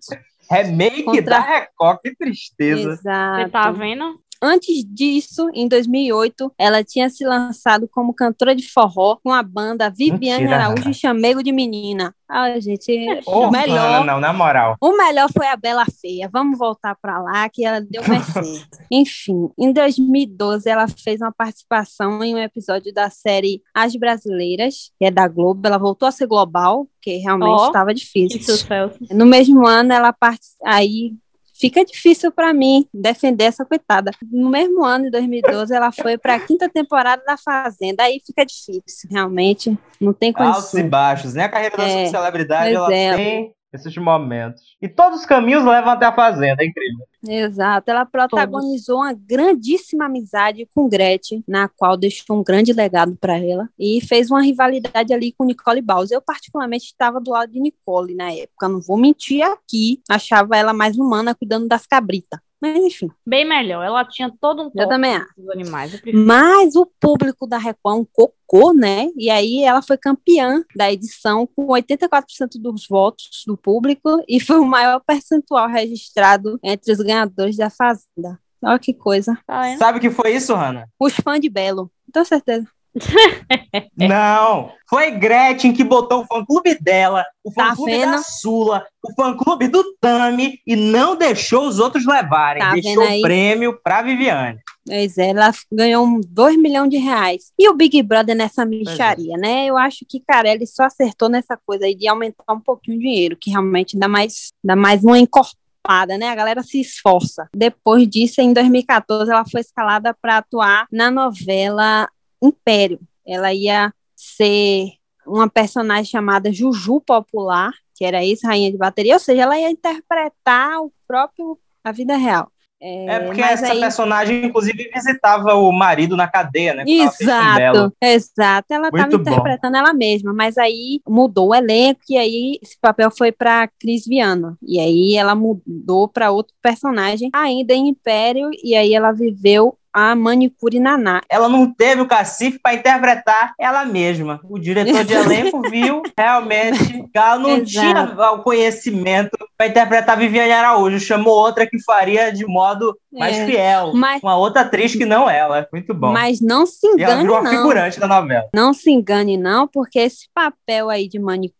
Remake 0.50 1.02
Contra- 1.02 1.22
da 1.24 1.40
Record, 1.40 1.98
que 2.02 2.14
tristeza. 2.16 2.92
Exato. 2.92 3.42
Você 3.42 3.48
tá 3.50 3.70
vendo? 3.70 4.18
Antes 4.40 4.84
disso, 4.84 5.50
em 5.52 5.66
2008, 5.66 6.52
ela 6.56 6.84
tinha 6.84 7.10
se 7.10 7.24
lançado 7.24 7.88
como 7.88 8.14
cantora 8.14 8.54
de 8.54 8.68
forró 8.70 9.16
com 9.22 9.32
a 9.32 9.42
banda 9.42 9.90
Viviane 9.90 10.44
Mentira, 10.44 10.64
Araújo 10.64 10.90
e 10.90 10.94
Chamego 10.94 11.42
de 11.42 11.52
Menina. 11.52 12.14
Ah, 12.28 12.60
gente, 12.60 12.92
Ô, 13.26 13.46
o 13.46 13.50
melhor 13.50 14.00
Não, 14.00 14.04
não, 14.04 14.20
na 14.20 14.32
moral. 14.34 14.76
O 14.80 14.96
melhor 14.96 15.30
foi 15.32 15.46
a 15.46 15.56
Bela 15.56 15.86
Feia. 15.86 16.28
Vamos 16.30 16.58
voltar 16.58 16.94
para 17.00 17.18
lá, 17.20 17.48
que 17.48 17.64
ela 17.64 17.80
deu 17.80 18.06
mais 18.06 18.26
certo. 18.28 18.78
Enfim, 18.90 19.48
em 19.58 19.72
2012, 19.72 20.68
ela 20.68 20.86
fez 20.86 21.20
uma 21.22 21.32
participação 21.32 22.22
em 22.22 22.34
um 22.34 22.38
episódio 22.38 22.92
da 22.92 23.08
série 23.08 23.62
As 23.74 23.96
Brasileiras, 23.96 24.92
que 24.98 25.06
é 25.06 25.10
da 25.10 25.26
Globo. 25.26 25.66
Ela 25.66 25.78
voltou 25.78 26.06
a 26.06 26.12
ser 26.12 26.26
global, 26.26 26.86
porque 26.96 27.16
realmente 27.16 27.62
estava 27.66 27.88
Que 27.88 27.94
difícil. 27.94 28.42
sucesso. 28.42 28.98
No 29.10 29.24
mesmo 29.24 29.66
ano, 29.66 29.92
ela 29.92 30.12
part... 30.12 30.40
aí 30.64 31.14
fica 31.58 31.84
difícil 31.84 32.30
para 32.30 32.52
mim 32.54 32.86
defender 32.92 33.44
essa 33.44 33.64
coitada. 33.64 34.10
No 34.30 34.48
mesmo 34.48 34.84
ano, 34.84 35.06
em 35.06 35.10
2012, 35.10 35.74
ela 35.74 35.90
foi 35.90 36.16
para 36.16 36.34
a 36.36 36.40
quinta 36.40 36.68
temporada 36.68 37.22
da 37.26 37.36
Fazenda. 37.36 38.04
Aí 38.04 38.20
fica 38.24 38.44
difícil, 38.44 39.08
realmente. 39.10 39.76
Não 40.00 40.12
tem 40.12 40.32
Altos 40.36 40.74
e 40.74 40.82
baixos, 40.82 41.34
né? 41.34 41.44
A 41.44 41.48
carreira 41.48 41.76
da 41.76 41.84
É, 41.84 42.04
subcelebridade, 42.04 42.74
pois 42.74 42.76
ela 42.76 42.94
é. 42.94 43.16
tem 43.16 43.54
esses 43.72 43.96
momentos. 43.96 44.76
E 44.80 44.88
todos 44.88 45.20
os 45.20 45.26
caminhos 45.26 45.64
levam 45.64 45.90
até 45.90 46.06
a 46.06 46.14
Fazenda, 46.14 46.62
é 46.62 46.66
incrível. 46.66 47.06
Exato, 47.26 47.90
ela 47.90 48.06
protagonizou 48.06 48.98
uma 48.98 49.12
grandíssima 49.12 50.06
amizade 50.06 50.68
com 50.74 50.88
Gretchen, 50.88 51.42
na 51.46 51.68
qual 51.68 51.96
deixou 51.96 52.38
um 52.38 52.44
grande 52.44 52.72
legado 52.72 53.16
para 53.16 53.38
ela, 53.38 53.68
e 53.78 54.00
fez 54.00 54.30
uma 54.30 54.42
rivalidade 54.42 55.12
ali 55.12 55.32
com 55.32 55.44
Nicole 55.44 55.82
Bowles. 55.82 56.10
Eu, 56.10 56.22
particularmente, 56.22 56.86
estava 56.86 57.20
do 57.20 57.30
lado 57.30 57.52
de 57.52 57.60
Nicole 57.60 58.14
na 58.14 58.32
época, 58.32 58.68
não 58.68 58.80
vou 58.80 58.96
mentir 58.96 59.42
aqui, 59.42 60.00
achava 60.08 60.56
ela 60.56 60.72
mais 60.72 60.96
humana 60.96 61.34
cuidando 61.34 61.68
das 61.68 61.86
cabritas. 61.86 62.40
Mas, 62.60 62.76
enfim, 62.76 63.08
Bem 63.26 63.44
melhor. 63.44 63.84
Ela 63.84 64.04
tinha 64.04 64.32
todo 64.40 64.64
um 64.64 64.70
eu 64.74 64.88
também 64.88 65.14
acho. 65.14 65.28
dos 65.36 65.48
animais. 65.50 66.00
Mas 66.12 66.74
o 66.74 66.86
público 67.00 67.46
da 67.46 67.58
Record 67.58 67.98
é 67.98 68.00
um 68.00 68.04
cocô, 68.04 68.72
né? 68.72 69.08
E 69.16 69.30
aí 69.30 69.62
ela 69.62 69.80
foi 69.80 69.96
campeã 69.96 70.64
da 70.74 70.92
edição 70.92 71.46
com 71.46 71.66
84% 71.68 72.60
dos 72.60 72.86
votos 72.88 73.44
do 73.46 73.56
público 73.56 74.22
e 74.28 74.40
foi 74.40 74.58
o 74.58 74.64
maior 74.66 75.00
percentual 75.06 75.68
registrado 75.68 76.58
entre 76.62 76.92
os 76.92 76.98
ganhadores 76.98 77.56
da 77.56 77.70
Fazenda. 77.70 78.38
Olha 78.62 78.78
que 78.78 78.92
coisa. 78.92 79.38
Tá? 79.46 79.76
Sabe 79.76 79.98
o 79.98 80.00
que 80.00 80.10
foi 80.10 80.34
isso, 80.34 80.54
Hanna? 80.54 80.88
Os 80.98 81.14
fãs 81.14 81.40
de 81.40 81.48
Belo. 81.48 81.90
Tenho 82.12 82.24
certeza. 82.24 82.66
Não, 83.96 84.72
foi 84.88 85.10
Gretchen 85.10 85.72
que 85.72 85.84
botou 85.84 86.22
o 86.22 86.26
fã-clube 86.26 86.78
dela, 86.80 87.24
o 87.44 87.52
Tá 87.52 87.70
fã-clube 87.70 87.90
vendo? 87.92 88.12
da 88.12 88.18
Sula, 88.18 88.86
o 89.04 89.12
fã-clube 89.14 89.68
do 89.68 89.84
Tami 90.00 90.58
e 90.66 90.74
não 90.74 91.16
deixou 91.16 91.66
os 91.66 91.78
outros 91.78 92.06
levarem. 92.06 92.62
Tá 92.62 92.72
deixou 92.72 93.04
o 93.04 93.22
prêmio 93.22 93.78
pra 93.82 94.02
Viviane. 94.02 94.58
Pois 94.86 95.18
é, 95.18 95.30
ela 95.30 95.52
ganhou 95.70 96.06
um 96.06 96.20
2 96.26 96.56
milhões 96.56 96.88
de 96.90 96.96
reais. 96.96 97.52
E 97.58 97.68
o 97.68 97.74
Big 97.74 98.02
Brother 98.02 98.34
nessa 98.34 98.64
micharia, 98.64 99.36
né? 99.36 99.66
Eu 99.66 99.76
acho 99.76 100.04
que, 100.08 100.20
cara, 100.20 100.48
ele 100.48 100.66
só 100.66 100.84
acertou 100.84 101.28
nessa 101.28 101.58
coisa 101.66 101.84
aí 101.84 101.94
de 101.94 102.08
aumentar 102.08 102.52
um 102.52 102.60
pouquinho 102.60 102.96
o 102.96 103.00
dinheiro, 103.00 103.36
que 103.36 103.50
realmente 103.50 103.98
dá 103.98 104.08
mais, 104.08 104.48
dá 104.64 104.74
mais 104.74 105.04
uma 105.04 105.18
encorpada, 105.18 106.16
né? 106.18 106.28
A 106.28 106.34
galera 106.34 106.62
se 106.62 106.80
esforça. 106.80 107.48
Depois 107.54 108.08
disso, 108.08 108.40
em 108.40 108.52
2014, 108.52 109.30
ela 109.30 109.44
foi 109.44 109.60
escalada 109.60 110.16
para 110.20 110.38
atuar 110.38 110.86
na 110.90 111.10
novela 111.10 112.08
Império. 112.42 113.00
Ela 113.26 113.52
ia 113.52 113.92
ser 114.16 114.92
uma 115.26 115.48
personagem 115.48 116.06
chamada 116.06 116.52
Juju 116.52 117.00
Popular, 117.00 117.72
que 117.94 118.04
era 118.04 118.24
ex-rainha 118.24 118.70
de 118.70 118.78
bateria, 118.78 119.14
ou 119.14 119.20
seja, 119.20 119.42
ela 119.42 119.58
ia 119.58 119.70
interpretar 119.70 120.80
o 120.80 120.92
próprio 121.06 121.58
a 121.84 121.92
vida 121.92 122.16
real. 122.16 122.50
É 122.80 123.18
porque 123.18 123.40
mas 123.40 123.60
essa 123.60 123.72
aí- 123.72 123.80
personagem, 123.80 124.44
inclusive, 124.44 124.88
visitava 124.94 125.54
o 125.54 125.72
marido 125.72 126.16
na 126.16 126.28
cadeia, 126.28 126.74
né? 126.74 126.84
Porque 126.84 127.24
Exato, 127.24 127.92
exato. 128.00 128.72
Ela 128.72 128.88
estava 128.88 129.14
interpretando 129.16 129.76
ela 129.76 129.92
mesma, 129.92 130.32
mas 130.32 130.56
aí 130.56 131.00
mudou 131.08 131.48
o 131.48 131.54
elenco 131.54 132.00
e 132.08 132.16
aí 132.16 132.58
esse 132.62 132.78
papel 132.80 133.10
foi 133.10 133.32
para 133.32 133.68
Cris 133.80 134.06
Viana. 134.06 134.56
E 134.62 134.78
aí 134.78 135.16
ela 135.16 135.34
mudou 135.34 136.08
para 136.08 136.30
outro 136.30 136.54
personagem, 136.62 137.30
ainda 137.32 137.74
em 137.74 137.88
Império, 137.88 138.50
e 138.62 138.76
aí 138.76 138.94
ela 138.94 139.10
viveu 139.10 139.76
a 139.98 140.14
manicure 140.14 140.78
Naná. 140.78 141.20
Ela 141.28 141.48
não 141.48 141.72
teve 141.72 142.00
o 142.02 142.06
cacife 142.06 142.58
para 142.62 142.74
interpretar 142.74 143.52
ela 143.58 143.84
mesma. 143.84 144.40
O 144.44 144.58
diretor 144.58 145.04
de 145.04 145.12
elenco 145.14 145.60
viu 145.68 146.02
realmente 146.16 147.02
que 147.02 147.18
ela 147.18 147.38
não 147.38 147.50
Exato. 147.56 147.66
tinha 148.14 148.30
o 148.32 148.42
conhecimento 148.42 149.36
para 149.56 149.66
interpretar 149.66 150.16
Viviane 150.16 150.52
Araújo. 150.52 151.00
Chamou 151.00 151.34
outra 151.34 151.66
que 151.66 151.82
faria 151.82 152.30
de 152.32 152.46
modo 152.46 152.96
mais 153.12 153.36
É. 153.36 153.46
fiel. 153.46 153.92
Mas- 153.94 154.22
Uma 154.22 154.36
outra 154.36 154.62
atriz 154.62 154.94
que 154.94 155.04
não 155.04 155.28
ela. 155.28 155.66
Muito 155.72 155.92
bom. 155.94 156.12
Mas 156.12 156.40
não 156.40 156.64
se 156.66 156.86
e 156.86 156.90
ela 157.02 157.14
engane, 157.14 157.22
virou 157.22 157.36
a 157.38 157.42
não. 157.42 157.50
figurante 157.50 157.98
da 158.00 158.06
novela. 158.06 158.48
Não 158.54 158.72
se 158.72 158.90
engane, 158.90 159.36
não, 159.36 159.66
porque 159.66 159.98
esse 159.98 160.28
papel 160.34 160.88
aí 160.90 161.08
de 161.08 161.18
manicure 161.18 161.57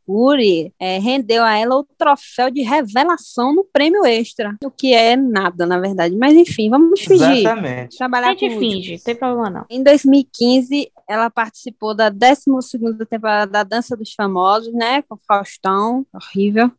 é, 0.80 0.98
rendeu 0.98 1.44
a 1.44 1.56
ela 1.56 1.76
o 1.76 1.86
troféu 1.96 2.50
de 2.50 2.62
revelação 2.62 3.54
no 3.54 3.64
prêmio 3.64 4.04
extra. 4.04 4.56
O 4.64 4.70
que 4.70 4.94
é 4.94 5.16
nada, 5.16 5.66
na 5.66 5.78
verdade. 5.78 6.16
Mas 6.16 6.34
enfim, 6.34 6.70
vamos 6.70 7.00
fingir. 7.00 7.38
Exatamente. 7.38 7.94
A 7.94 7.98
Trabalhar 7.98 8.30
gente 8.30 8.54
com 8.54 8.60
finge, 8.60 8.92
não 8.92 8.98
tem 9.00 9.14
problema 9.14 9.50
não. 9.50 9.66
Em 9.68 9.82
2015, 9.82 10.90
ela 11.08 11.30
participou 11.30 11.94
da 11.94 12.10
12ª 12.10 13.06
temporada 13.06 13.50
da 13.50 13.62
Dança 13.62 13.96
dos 13.96 14.12
Famosos, 14.14 14.72
né, 14.72 15.02
com 15.02 15.16
Faustão, 15.26 16.06
horrível. 16.12 16.70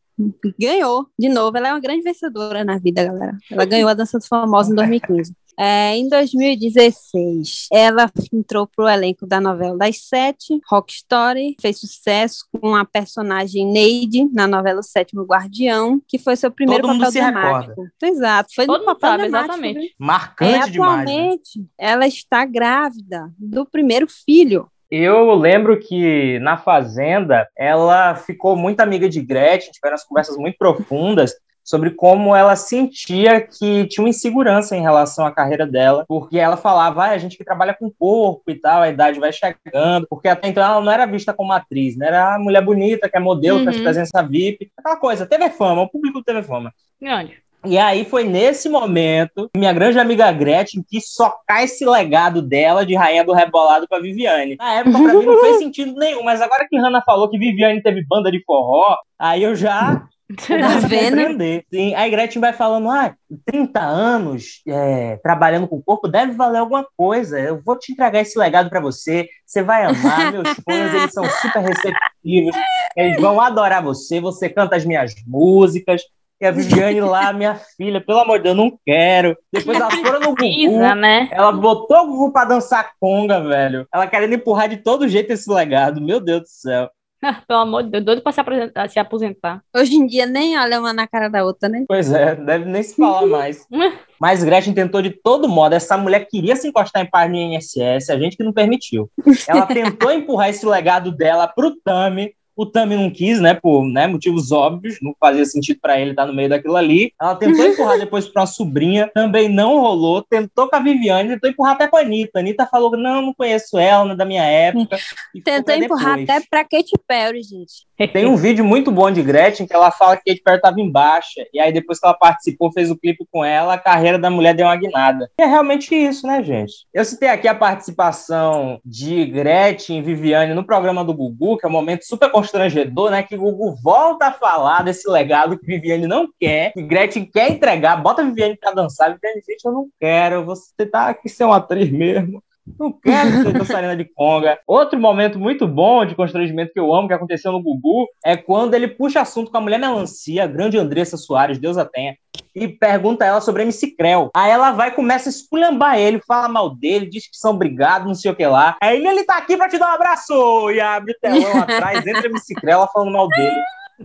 E 0.44 0.54
Ganhou, 0.60 1.08
de 1.18 1.30
novo, 1.30 1.56
ela 1.58 1.70
é 1.70 1.74
uma 1.74 1.80
grande 1.80 2.02
vencedora 2.02 2.66
na 2.66 2.78
vida, 2.78 3.06
galera. 3.06 3.38
Ela 3.50 3.64
ganhou 3.64 3.90
a 3.90 3.94
Dança 3.94 4.18
dos 4.18 4.28
Famosos 4.28 4.72
em 4.72 4.76
2015. 4.76 5.34
É, 5.62 5.94
em 5.98 6.08
2016, 6.08 7.68
ela 7.70 8.10
entrou 8.34 8.66
pro 8.66 8.88
elenco 8.88 9.28
da 9.28 9.42
novela 9.42 9.78
das 9.78 9.98
Sete, 10.08 10.58
Rock 10.70 10.94
Story, 10.94 11.58
fez 11.62 11.82
sucesso 11.82 12.46
com 12.50 12.74
a 12.74 12.86
personagem 12.86 13.66
Neide 13.66 14.24
na 14.32 14.48
novela 14.48 14.80
O 14.80 14.84
Sétimo 14.84 15.24
Guardião, 15.24 16.02
que 16.08 16.18
foi 16.18 16.38
seu 16.38 16.50
primeiro 16.50 16.88
Todo 16.88 17.00
papel 17.00 17.12
dramático. 17.12 17.88
Exato, 18.02 18.56
foi 18.56 18.66
Todo 18.66 18.80
no 18.80 18.86
papel 18.86 19.10
sabe, 19.10 19.26
exatamente. 19.26 19.80
viu? 19.80 19.90
Marcante 20.00 20.54
É, 20.54 20.70
demais. 20.70 21.06
né? 21.06 21.14
atualmente, 21.14 21.66
ela 21.78 22.08
está 22.08 22.46
grávida 22.46 23.30
do 23.38 23.66
primeiro 23.66 24.08
filho. 24.08 24.72
Eu 24.90 25.36
lembro 25.36 25.78
que 25.78 26.40
na 26.40 26.58
Fazenda 26.58 27.48
ela 27.58 28.16
ficou 28.16 28.56
muito 28.56 28.80
amiga 28.80 29.10
de 29.10 29.22
Gretchen, 29.22 29.72
tiveram 29.72 29.96
as 29.96 30.06
conversas 30.06 30.38
muito 30.38 30.58
profundas 30.58 31.34
sobre 31.64 31.92
como 31.92 32.36
ela 32.36 32.56
sentia 32.56 33.42
que 33.42 33.86
tinha 33.88 34.04
uma 34.04 34.10
insegurança 34.10 34.76
em 34.76 34.82
relação 34.82 35.26
à 35.26 35.32
carreira 35.32 35.68
dela, 35.68 36.06
porque 36.08 36.38
ela 36.40 36.58
falava, 36.58 37.06
ah, 37.06 37.10
a 37.12 37.18
gente 37.18 37.38
que 37.38 37.44
trabalha 37.44 37.74
com 37.74 37.92
corpo 37.92 38.50
e 38.50 38.56
tal, 38.56 38.82
a 38.82 38.90
idade 38.90 39.20
vai 39.20 39.32
chegando, 39.32 40.08
porque 40.10 40.28
até 40.28 40.48
então 40.48 40.64
ela 40.64 40.82
não 40.82 40.92
era 40.92 41.06
vista 41.06 41.34
como 41.34 41.52
atriz, 41.54 41.96
né? 41.96 42.08
Era 42.08 42.36
a 42.36 42.40
mulher 42.40 42.64
bonita, 42.64 43.10
que 43.10 43.18
é 43.18 43.20
modelo, 43.20 43.64
faz 43.64 43.78
Uhum. 43.78 43.84
presença 43.84 44.22
VIP, 44.24 44.72
aquela 44.78 44.98
coisa, 44.98 45.26
teve 45.26 45.50
fama, 45.50 45.84
o 45.84 45.90
público 45.90 46.24
teve 46.24 46.42
fama. 46.44 46.74
Grande. 47.00 47.38
E 47.66 47.78
aí 47.78 48.06
foi 48.06 48.24
nesse 48.24 48.70
momento 48.70 49.50
que 49.54 49.60
minha 49.60 49.74
grande 49.74 50.00
amiga 50.00 50.32
Gretchen 50.32 50.82
quis 50.88 51.14
socar 51.14 51.62
esse 51.62 51.86
legado 51.86 52.42
dela 52.42 52.86
de 52.86 52.96
rainha 52.96 53.24
do 53.24 53.34
rebolado 53.34 53.86
pra 53.86 54.00
Viviane. 54.00 54.56
Na 54.56 54.76
época, 54.76 54.98
pra 55.04 55.14
mim, 55.14 55.26
não 55.26 55.40
fez 55.42 55.58
sentido 55.60 55.94
nenhum, 55.96 56.24
mas 56.24 56.42
agora 56.42 56.66
que 56.70 56.78
Hannah 56.78 57.04
falou 57.06 57.30
que 57.30 57.38
Viviane 57.38 57.84
teve 57.84 58.02
banda 58.08 58.32
de 58.32 58.42
forró, 58.46 58.96
aí 59.20 59.44
eu 59.44 59.56
já 59.58 60.02
Tá 60.38 60.88
vendo? 60.88 61.64
Sim, 61.74 61.96
aí 61.96 62.12
Gretchen 62.12 62.40
vai 62.40 62.54
falando, 62.54 62.90
ah, 62.90 63.16
30 63.46 63.80
anos 63.80 64.62
é, 64.68 65.18
trabalhando 65.24 65.68
com 65.68 65.78
o 65.78 65.84
corpo 65.84 66.08
deve 66.08 66.34
valer 66.34 66.60
alguma 66.60 66.86
coisa. 66.96 67.40
Eu 67.40 67.60
vou 67.64 67.78
te 67.78 67.92
entregar 67.92 68.22
esse 68.22 68.38
legado 68.38 68.70
pra 68.70 68.80
você. 68.80 69.28
Você 69.44 69.64
vai 69.64 69.86
amar. 69.86 70.30
Meus 70.32 70.50
fãs, 70.50 70.94
eles 70.94 71.14
são 71.14 71.24
super 71.26 71.62
receptivos. 71.62 72.56
Eles 72.96 73.20
vão 73.20 73.42
adorar 73.42 73.84
você. 73.84 74.22
Você 74.22 74.50
canta 74.50 74.76
as 74.76 74.86
minhas 74.86 75.16
músicas. 75.26 76.04
E 76.42 76.46
a 76.46 76.52
Viviane 76.52 77.02
lá, 77.02 77.34
minha 77.34 77.56
filha, 77.76 78.00
pelo 78.00 78.20
amor 78.20 78.38
de 78.38 78.44
Deus, 78.44 78.58
eu 78.58 78.64
não 78.64 78.80
quero. 78.86 79.36
Depois 79.52 79.78
ela 79.78 79.92
foram 79.92 80.20
no 80.22 80.36
Gugu. 80.36 80.96
Né? 80.96 81.28
Ela 81.32 81.52
botou 81.52 81.98
o 81.98 82.08
Gugu 82.08 82.32
pra 82.32 82.46
dançar 82.46 82.92
conga, 82.98 83.42
velho. 83.42 83.86
Ela 83.94 84.08
querendo 84.08 84.36
empurrar 84.36 84.70
de 84.70 84.78
todo 84.78 85.10
jeito 85.10 85.32
esse 85.32 85.52
legado. 85.52 86.00
Meu 86.00 86.22
Deus 86.22 86.42
do 86.44 86.48
céu. 86.48 86.90
Pelo 87.48 87.60
amor 87.60 87.84
de 87.84 87.92
Deus, 87.92 88.06
doido 88.06 88.22
pra 88.22 88.32
se 88.32 88.42
se 88.90 89.00
aposentar. 89.00 89.62
Hoje 89.76 89.96
em 89.96 90.06
dia 90.08 90.26
nem 90.26 90.58
olha 90.58 90.80
uma 90.80 90.94
na 90.94 91.08
cara 91.08 91.30
da 91.30 91.44
outra, 91.44 91.68
né? 91.68 91.86
Pois 91.88 92.12
é, 92.12 92.36
deve 92.36 92.66
nem 92.66 92.82
se 92.82 92.96
falar 92.96 93.26
mais. 93.26 93.66
Mas 94.20 94.44
Gretchen 94.44 94.74
tentou 94.74 95.02
de 95.02 95.12
todo 95.12 95.48
modo. 95.48 95.74
Essa 95.74 95.98
mulher 95.98 96.28
queria 96.30 96.56
se 96.56 96.68
encostar 96.68 97.02
em 97.02 97.10
página 97.10 97.38
INSS, 97.38 98.10
a 98.10 98.18
gente 98.18 98.36
que 98.36 98.44
não 98.44 98.52
permitiu. 98.52 99.10
Ela 99.48 99.66
tentou 99.68 100.12
empurrar 100.12 100.50
esse 100.50 100.66
legado 100.66 101.12
dela 101.12 101.48
pro 101.48 101.76
Tami. 101.82 102.34
O 102.60 102.66
Tami 102.66 102.94
não 102.94 103.10
quis, 103.10 103.40
né? 103.40 103.54
Por 103.54 103.86
né, 103.86 104.06
motivos 104.06 104.52
óbvios, 104.52 104.98
não 105.02 105.16
fazia 105.18 105.46
sentido 105.46 105.80
pra 105.82 105.98
ele 105.98 106.12
estar 106.12 106.26
no 106.26 106.34
meio 106.34 106.50
daquilo 106.50 106.76
ali. 106.76 107.14
Ela 107.18 107.34
tentou 107.34 107.66
empurrar 107.66 107.98
depois 107.98 108.28
pra 108.28 108.42
uma 108.42 108.48
sobrinha, 108.48 109.10
também 109.14 109.48
não 109.48 109.80
rolou. 109.80 110.22
Tentou 110.22 110.70
com 110.70 110.76
a 110.76 110.80
Viviane, 110.80 111.30
tentou 111.30 111.50
empurrar 111.50 111.76
até 111.76 111.88
pra 111.88 112.02
Anitta. 112.02 112.38
A 112.38 112.42
Anitta 112.42 112.68
falou: 112.68 112.98
não, 112.98 113.22
não 113.22 113.34
conheço 113.34 113.78
ela, 113.78 114.04
não 114.04 114.12
é 114.12 114.16
da 114.18 114.26
minha 114.26 114.44
época. 114.44 114.98
Tentou 115.42 115.74
empurrar 115.74 116.18
depois. 116.18 116.38
até 116.38 116.48
pra 116.50 116.66
Katy 116.66 116.92
Perry, 117.08 117.42
gente. 117.44 117.89
Tem 118.08 118.26
um 118.26 118.36
vídeo 118.36 118.64
muito 118.64 118.92
bom 118.92 119.12
de 119.12 119.22
Gretchen 119.22 119.68
que 119.68 119.74
ela 119.74 119.92
fala 119.92 120.16
que 120.16 120.24
Katy 120.32 120.42
Perry 120.42 120.58
estava 120.58 120.80
em 120.80 120.90
baixa. 120.90 121.46
E 121.54 121.60
aí, 121.60 121.72
depois 121.72 122.00
que 122.00 122.06
ela 122.06 122.16
participou, 122.16 122.72
fez 122.72 122.90
o 122.90 122.98
clipe 122.98 123.26
com 123.32 123.44
ela, 123.44 123.74
a 123.74 123.78
carreira 123.78 124.18
da 124.18 124.30
mulher 124.30 124.54
deu 124.54 124.66
uma 124.66 124.76
guinada. 124.76 125.30
E 125.38 125.44
é 125.44 125.46
realmente 125.46 125.94
isso, 125.94 126.26
né, 126.26 126.42
gente? 126.42 126.88
Eu 126.94 127.04
citei 127.04 127.28
aqui 127.28 127.48
a 127.48 127.56
participação 127.56 128.80
de 128.86 129.26
Gretchen 129.26 130.00
e 130.00 130.02
Viviane 130.02 130.54
no 130.54 130.64
programa 130.64 131.04
do 131.04 131.14
Gugu, 131.14 131.58
que 131.58 131.66
é 131.66 131.70
um 131.70 131.72
momento 131.72 132.06
super 132.06 132.32
constrangedor, 132.32 133.12
né? 133.12 133.22
Que 133.22 133.36
o 133.36 133.40
Gugu 133.40 133.76
volta 133.84 134.28
a 134.28 134.32
falar 134.32 134.84
desse 134.84 135.10
legado 135.10 135.58
que 135.60 135.66
Viviane 135.66 136.08
não 136.08 136.28
quer, 136.40 136.72
que 136.72 136.82
Gretchen 136.82 137.26
quer 137.26 137.52
entregar, 137.52 137.98
bota 137.98 138.24
Viviane 138.24 138.56
pra 138.58 138.72
dançar. 138.72 139.14
Viviane, 139.14 139.42
gente, 139.46 139.66
eu 139.66 139.72
não 139.72 139.88
quero, 140.00 140.46
você 140.46 140.86
tá 140.86 141.10
aqui 141.10 141.28
ser 141.28 141.44
uma 141.44 141.58
atriz 141.58 141.92
mesmo. 141.92 142.42
Não 142.78 142.92
quero 142.92 143.44
ser 143.44 143.54
dançarina 143.54 143.96
de 143.96 144.06
conga. 144.06 144.60
Outro 144.68 145.00
momento 145.00 145.40
muito 145.40 145.68
bom 145.68 146.06
de 146.06 146.16
constrangimento 146.16 146.74
que 146.74 146.80
eu 146.80 146.94
amo, 146.94 147.08
que 147.08 147.14
aconteceu 147.14 147.52
no 147.52 147.62
Gugu, 147.62 148.08
é 148.26 148.36
quando 148.36 148.74
ele 148.74 148.88
puxa 148.88 149.22
assunto 149.22 149.52
com 149.52 149.58
a 149.58 149.62
mulher 149.62 149.80
melancia, 149.80 150.44
a 150.44 150.48
grande 150.48 150.78
Andressa 150.78 151.18
Soares, 151.18 151.58
Deus 151.58 151.78
a 151.78 151.86
tenha, 151.86 152.16
e 152.54 152.68
pergunta 152.68 153.24
a 153.24 153.28
ela 153.28 153.42
sobre 153.42 153.64
MC 153.64 153.96
Creu. 153.96 154.30
Aí 154.36 154.52
ela 154.52 154.72
vai 154.72 154.90
e 154.90 154.94
começa 154.94 155.30
a 155.30 155.32
esculhambar 155.32 155.98
ele, 155.98 156.22
fala 156.28 156.48
mal 156.48 156.76
dele, 156.76 157.10
diz 157.10 157.30
que 157.30 157.38
são 157.38 157.58
brigados, 157.58 158.08
não 158.08 158.16
sei 158.16 158.32
o 158.32 158.36
que 158.36 158.46
lá. 158.46 158.78
Aí 158.82 158.98
ele, 158.98 159.08
ele 159.08 159.24
tá 159.24 159.38
aqui 159.38 159.56
pra 159.56 159.70
te 159.70 159.78
dar 159.78 159.92
um 159.92 159.96
abraço! 159.96 160.72
E 160.72 160.80
abre 160.80 161.14
o 161.14 161.20
telão 161.20 161.58
atrás, 161.62 162.06
entra 162.06 162.28
MC 162.28 162.54
Creu, 162.56 162.74
ela 162.74 162.88
falando 162.88 163.14
mal 163.14 163.28
dele. 163.28 163.56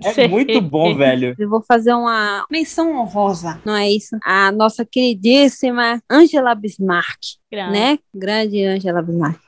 É 0.02 0.28
muito 0.28 0.60
bom, 0.60 0.94
velho. 0.96 1.34
Eu 1.38 1.48
vou 1.48 1.62
fazer 1.62 1.92
uma 1.94 2.44
menção 2.50 2.96
honrosa, 2.96 3.60
não 3.64 3.76
é 3.76 3.90
isso? 3.90 4.16
A 4.24 4.50
nossa 4.50 4.84
queridíssima 4.84 6.02
Angela 6.10 6.54
Bismarck, 6.54 7.20
Grande. 7.50 7.72
né? 7.72 7.98
Grande 8.14 8.64
Angela 8.64 9.02
Bismarck. 9.02 9.40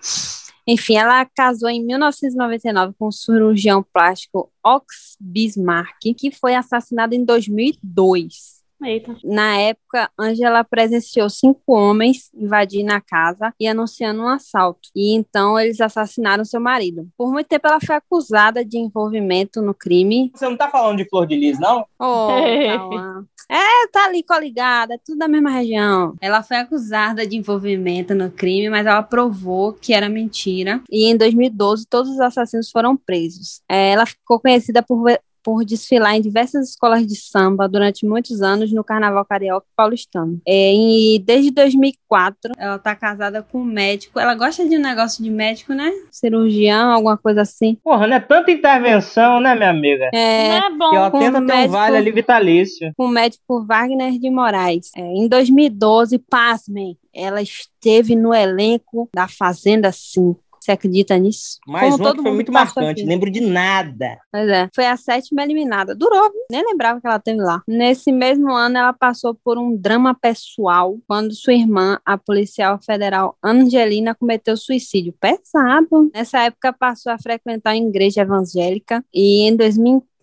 Enfim, 0.68 0.96
ela 0.96 1.24
casou 1.24 1.68
em 1.68 1.84
1999 1.84 2.94
com 2.98 3.06
o 3.06 3.12
cirurgião 3.12 3.84
plástico 3.92 4.50
Ox 4.64 5.16
Bismarck, 5.20 5.96
que 6.18 6.32
foi 6.32 6.56
assassinado 6.56 7.14
em 7.14 7.24
2002. 7.24 8.55
Eita. 8.82 9.16
Na 9.24 9.56
época, 9.58 10.10
Angela 10.18 10.62
presenciou 10.62 11.30
cinco 11.30 11.74
homens 11.74 12.30
invadindo 12.34 12.92
a 12.92 13.00
casa 13.00 13.54
e 13.58 13.66
anunciando 13.66 14.22
um 14.22 14.28
assalto. 14.28 14.88
E 14.94 15.14
então 15.14 15.58
eles 15.58 15.80
assassinaram 15.80 16.44
seu 16.44 16.60
marido. 16.60 17.08
Por 17.16 17.32
muito 17.32 17.46
tempo, 17.46 17.66
ela 17.66 17.80
foi 17.80 17.96
acusada 17.96 18.64
de 18.64 18.78
envolvimento 18.78 19.62
no 19.62 19.72
crime. 19.72 20.30
Você 20.34 20.48
não 20.48 20.56
tá 20.56 20.68
falando 20.68 20.98
de 20.98 21.08
Flor 21.08 21.26
de 21.26 21.36
Lis, 21.36 21.58
não? 21.58 21.86
Oh, 21.98 22.28
calma. 22.66 23.26
É, 23.48 23.86
tá 23.92 24.06
ali 24.06 24.24
coligada, 24.24 24.94
é 24.94 24.98
tudo 24.98 25.18
da 25.18 25.28
mesma 25.28 25.50
região. 25.50 26.16
Ela 26.20 26.42
foi 26.42 26.56
acusada 26.56 27.24
de 27.24 27.36
envolvimento 27.36 28.12
no 28.12 28.28
crime, 28.28 28.68
mas 28.68 28.84
ela 28.84 29.04
provou 29.04 29.72
que 29.72 29.92
era 29.92 30.08
mentira. 30.08 30.82
E 30.90 31.04
em 31.04 31.16
2012, 31.16 31.86
todos 31.86 32.10
os 32.10 32.20
assassinos 32.20 32.72
foram 32.72 32.96
presos. 32.96 33.62
É, 33.68 33.92
ela 33.92 34.04
ficou 34.04 34.40
conhecida 34.40 34.82
por 34.82 35.06
por 35.46 35.64
desfilar 35.64 36.16
em 36.16 36.20
diversas 36.20 36.70
escolas 36.70 37.06
de 37.06 37.14
samba 37.14 37.68
durante 37.68 38.04
muitos 38.04 38.42
anos 38.42 38.72
no 38.72 38.82
Carnaval 38.82 39.24
Carioca 39.24 39.64
Paulistano. 39.76 40.40
É, 40.44 40.74
e 40.74 41.20
desde 41.24 41.52
2004, 41.52 42.50
ela 42.58 42.80
tá 42.80 42.96
casada 42.96 43.44
com 43.44 43.60
um 43.60 43.64
médico. 43.64 44.18
Ela 44.18 44.34
gosta 44.34 44.68
de 44.68 44.76
um 44.76 44.80
negócio 44.80 45.22
de 45.22 45.30
médico, 45.30 45.72
né? 45.72 45.88
Cirurgião, 46.10 46.90
alguma 46.90 47.16
coisa 47.16 47.42
assim. 47.42 47.76
Porra, 47.84 48.08
não 48.08 48.16
é 48.16 48.20
tanta 48.20 48.50
intervenção, 48.50 49.38
né, 49.38 49.54
minha 49.54 49.70
amiga? 49.70 50.10
É, 50.12 50.48
Não 50.60 50.66
é 50.66 50.70
bom. 50.76 50.90
Que 50.90 50.96
ela 50.96 51.10
com 51.12 51.18
tenta 51.20 51.38
um 51.38 51.46
ter 51.46 51.52
um 51.52 51.56
médico- 51.56 51.72
vale 51.72 51.96
ali 51.96 52.10
vitalício. 52.10 52.92
com 52.96 53.04
o 53.04 53.08
médico 53.08 53.64
Wagner 53.64 54.18
de 54.18 54.28
Moraes. 54.28 54.90
É, 54.96 55.00
em 55.00 55.28
2012, 55.28 56.18
pasmem, 56.18 56.98
ela 57.14 57.40
esteve 57.40 58.16
no 58.16 58.34
elenco 58.34 59.08
da 59.14 59.28
Fazenda 59.28 59.92
5. 59.92 60.40
Você 60.66 60.72
acredita 60.72 61.16
nisso? 61.16 61.60
Mais 61.64 61.92
Como 61.92 61.96
uma 61.96 62.04
todo 62.08 62.16
que 62.16 62.22
foi 62.24 62.32
muito 62.32 62.50
marcante. 62.50 63.04
Lembro 63.04 63.30
de 63.30 63.40
nada. 63.40 64.18
Pois 64.32 64.48
é. 64.48 64.68
Foi 64.74 64.84
a 64.84 64.96
sétima 64.96 65.44
eliminada. 65.44 65.94
Durou, 65.94 66.28
nem 66.50 66.64
lembrava 66.64 67.00
que 67.00 67.06
ela 67.06 67.20
teve 67.20 67.40
lá. 67.40 67.62
Nesse 67.68 68.10
mesmo 68.10 68.52
ano, 68.52 68.76
ela 68.76 68.92
passou 68.92 69.32
por 69.32 69.58
um 69.58 69.76
drama 69.76 70.12
pessoal 70.12 70.98
quando 71.06 71.32
sua 71.34 71.54
irmã, 71.54 72.00
a 72.04 72.18
policial 72.18 72.80
federal 72.84 73.38
Angelina, 73.44 74.12
cometeu 74.12 74.56
suicídio. 74.56 75.14
Pesado. 75.20 76.10
Nessa 76.12 76.40
época, 76.40 76.72
passou 76.72 77.12
a 77.12 77.18
frequentar 77.18 77.70
a 77.70 77.76
igreja 77.76 78.22
evangélica 78.22 79.04
e 79.14 79.46
em 79.46 79.54
2015 79.54 80.15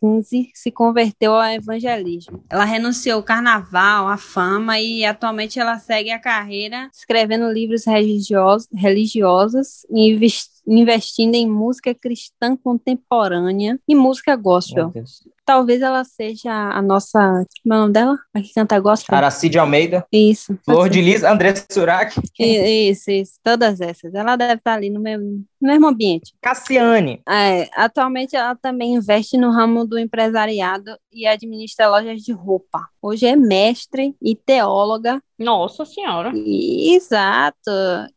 se 0.54 0.72
converteu 0.72 1.34
ao 1.34 1.44
evangelismo. 1.44 2.44
Ela 2.50 2.66
renunciou 2.66 3.18
ao 3.18 3.24
carnaval, 3.24 4.08
à 4.08 4.18
fama 4.18 4.80
e 4.80 5.06
atualmente 5.06 5.60
ela 5.60 5.80
segue 5.80 6.12
a 6.12 6.20
carreira 6.20 6.90
escrevendo 6.94 7.52
livros 7.52 7.86
religiosos, 7.86 8.68
religiosos 8.74 9.86
e 9.90 10.12
inves- 10.12 10.62
investindo 10.68 11.36
em 11.36 11.50
música 11.50 11.94
cristã 11.96 12.56
contemporânea 12.56 13.80
e 13.88 13.96
música 13.96 14.36
gospel. 14.36 14.92
Talvez 15.46 15.82
ela 15.82 16.04
seja 16.04 16.52
a 16.52 16.82
nossa. 16.82 17.46
Como 17.62 17.74
é 17.74 17.78
o 17.78 17.82
nome 17.82 17.94
dela? 17.94 18.18
A 18.34 18.42
que 18.42 18.54
canta 18.54 18.80
gospel? 18.80 19.16
Aracide 19.16 19.60
Almeida, 19.60 20.06
Isso. 20.12 20.58
Flor 20.64 20.90
de. 20.90 21.02
Lis, 21.02 21.24
André 21.24 21.54
Surak, 21.70 22.16
Isso, 22.40 23.12
isso. 23.12 23.34
Todas 23.44 23.82
essas. 23.82 24.14
Ela 24.14 24.36
deve 24.36 24.54
estar 24.54 24.74
ali 24.74 24.90
no 24.90 25.02
mesmo, 25.02 25.44
no 25.62 25.68
mesmo 25.68 25.88
ambiente. 25.88 26.34
Cassiane. 26.42 27.22
É, 27.28 27.68
atualmente 27.76 28.36
ela 28.36 28.56
também 28.56 28.96
investe 28.96 29.38
no 29.38 29.52
ramo 29.52 29.86
do 29.86 30.00
empresariado 30.00 30.98
e 31.14 31.26
administra 31.28 31.90
lojas 31.90 32.22
de 32.22 32.32
roupa. 32.32 32.88
Hoje 33.02 33.26
é 33.26 33.36
mestre 33.36 34.16
e 34.22 34.36
teóloga. 34.36 35.22
Nossa 35.38 35.84
senhora. 35.86 36.32
E- 36.34 36.94
exato. 36.96 37.70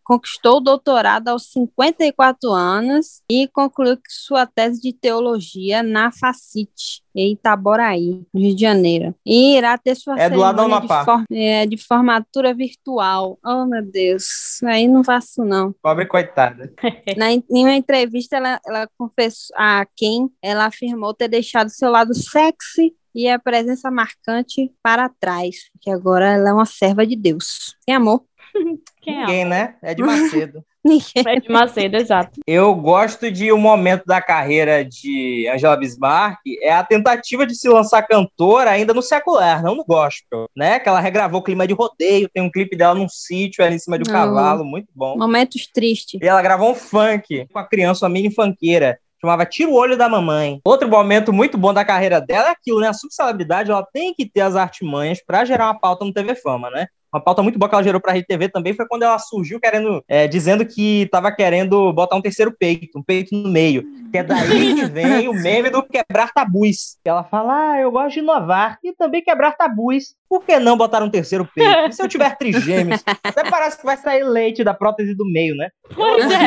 Conquistou 0.05 0.59
o 0.59 0.60
doutorado 0.60 1.28
aos 1.28 1.51
54 1.51 2.51
anos 2.52 3.20
e 3.31 3.48
concluiu 3.48 3.98
sua 4.09 4.47
tese 4.47 4.81
de 4.81 4.93
teologia 4.93 5.82
na 5.82 6.12
Facite, 6.12 7.02
em 7.14 7.32
Itaboraí, 7.32 8.23
no 8.32 8.40
Rio 8.40 8.55
de 8.55 8.60
Janeiro. 8.60 9.14
E 9.24 9.56
irá 9.56 9.77
ter 9.77 9.97
sua 9.97 10.14
É 10.20 10.31
do 10.31 10.39
lado 10.39 10.56
da 10.56 10.62
cerimônia 10.62 10.86
de, 10.98 11.05
for- 11.05 11.24
é, 11.32 11.66
de 11.66 11.77
formatura 11.77 12.55
virtual. 12.55 13.39
Oh, 13.44 13.64
meu 13.66 13.82
Deus. 13.82 14.62
Aí 14.64 14.86
não 14.86 15.02
faço, 15.02 15.44
não. 15.44 15.74
Pobre 15.82 16.06
coitada. 16.06 16.73
Na, 17.16 17.32
em 17.32 17.43
uma 17.51 17.74
entrevista, 17.74 18.36
ela, 18.36 18.60
ela 18.64 18.89
confessou 18.97 19.56
a 19.56 19.85
quem 19.97 20.28
ela 20.40 20.66
afirmou 20.66 21.12
ter 21.14 21.27
deixado 21.28 21.70
seu 21.70 21.90
lado 21.90 22.14
sexy 22.14 22.85
e 23.16 23.26
a 23.30 23.38
presença 23.38 23.90
marcante 23.90 24.70
para 24.82 25.09
trás, 25.09 25.70
que 25.80 25.90
agora 25.90 26.34
ela 26.34 26.51
é 26.51 26.52
uma 26.52 26.66
serva 26.66 27.06
de 27.06 27.16
Deus. 27.16 27.74
Tem 27.86 27.94
amor? 27.94 28.22
Quem 29.01 29.14
é? 29.14 29.20
Ninguém, 29.20 29.44
né? 29.47 29.76
É 29.82 29.94
de 29.94 30.02
Macedo. 30.02 30.62
Ninguém. 30.84 31.24
É 31.26 31.40
de 31.40 31.51
Macedo, 31.51 31.97
exato. 31.97 32.40
Eu 32.47 32.72
gosto 32.74 33.30
de 33.30 33.51
um 33.51 33.59
momento 33.59 34.05
da 34.05 34.20
carreira 34.20 34.84
de 34.84 35.48
Angela 35.52 35.76
Bismarck, 35.76 36.38
é 36.60 36.72
a 36.72 36.84
tentativa 36.84 37.47
de 37.47 37.56
se 37.56 37.68
lançar 37.68 38.06
cantora 38.06 38.70
ainda 38.70 38.93
no 38.93 39.02
secular, 39.02 39.62
não 39.62 39.74
no 39.74 39.84
gospel, 39.84 40.48
né? 40.55 40.78
Que 40.78 40.88
ela 40.88 41.01
regravou 41.01 41.40
o 41.40 41.43
clima 41.43 41.66
de 41.66 41.72
rodeio, 41.72 42.28
tem 42.28 42.43
um 42.43 42.51
clipe 42.51 42.76
dela 42.76 42.94
num 42.94 43.09
sítio 43.09 43.64
ali 43.64 43.76
em 43.76 43.80
cima 43.80 43.98
de 43.98 44.09
um 44.09 44.12
cavalo, 44.12 44.64
muito 44.64 44.88
bom. 44.94 45.16
Momentos 45.16 45.66
tristes. 45.66 46.20
E 46.22 46.26
ela 46.26 46.43
gravou 46.43 46.70
um 46.70 46.74
funk 46.74 47.48
com 47.51 47.59
a 47.59 47.64
criança, 47.64 48.05
uma 48.05 48.12
mini 48.12 48.32
funkeira. 48.32 49.01
Chamava 49.26 49.44
Tira 49.44 49.68
o 49.68 49.74
Olho 49.74 49.96
da 49.96 50.08
Mamãe. 50.08 50.60
Outro 50.64 50.88
momento 50.88 51.32
muito 51.32 51.58
bom 51.58 51.74
da 51.74 51.84
carreira 51.84 52.20
dela 52.20 52.46
é 52.46 52.52
aquilo, 52.52 52.78
né? 52.78 52.86
A 52.86 52.92
subcelebridade, 52.92 53.72
ela 53.72 53.84
tem 53.92 54.14
que 54.14 54.24
ter 54.24 54.42
as 54.42 54.54
artimanhas 54.54 55.18
pra 55.20 55.44
gerar 55.44 55.66
uma 55.66 55.80
pauta 55.80 56.04
no 56.04 56.12
TV 56.12 56.36
Fama, 56.36 56.70
né? 56.70 56.86
Uma 57.12 57.20
pauta 57.20 57.42
muito 57.42 57.58
boa 57.58 57.68
que 57.68 57.74
ela 57.74 57.82
gerou 57.82 58.00
pra 58.00 58.12
Rede 58.12 58.26
TV 58.26 58.48
também 58.48 58.72
foi 58.72 58.86
quando 58.86 59.02
ela 59.02 59.18
surgiu 59.18 59.58
querendo, 59.58 60.04
é, 60.06 60.28
dizendo 60.28 60.64
que 60.64 61.08
tava 61.10 61.32
querendo 61.32 61.92
botar 61.92 62.14
um 62.14 62.22
terceiro 62.22 62.54
peito, 62.56 62.98
um 63.00 63.02
peito 63.02 63.34
no 63.34 63.48
meio. 63.48 63.84
Que 64.12 64.18
é 64.18 64.22
daí 64.22 64.74
que 64.76 64.84
vem 64.86 65.28
o 65.28 65.32
meme 65.32 65.70
do 65.70 65.82
quebrar 65.82 66.32
tabus. 66.32 66.96
Que 67.02 67.10
ela 67.10 67.24
fala, 67.24 67.72
ah, 67.72 67.80
eu 67.80 67.90
gosto 67.90 68.14
de 68.14 68.20
inovar 68.20 68.78
e 68.84 68.92
também 68.92 69.24
quebrar 69.24 69.56
tabus. 69.56 70.14
Por 70.28 70.44
que 70.44 70.56
não 70.60 70.76
botar 70.76 71.02
um 71.02 71.10
terceiro 71.10 71.48
peito? 71.52 71.88
E 71.88 71.92
se 71.92 72.00
eu 72.00 72.06
tiver 72.06 72.36
trigêmeos? 72.36 73.02
Até 73.24 73.50
parece 73.50 73.78
que 73.78 73.84
vai 73.84 73.96
sair 73.96 74.22
leite 74.22 74.62
da 74.62 74.74
prótese 74.74 75.16
do 75.16 75.24
meio, 75.24 75.56
né? 75.56 75.70
Pois 75.96 76.30
é. 76.30 76.46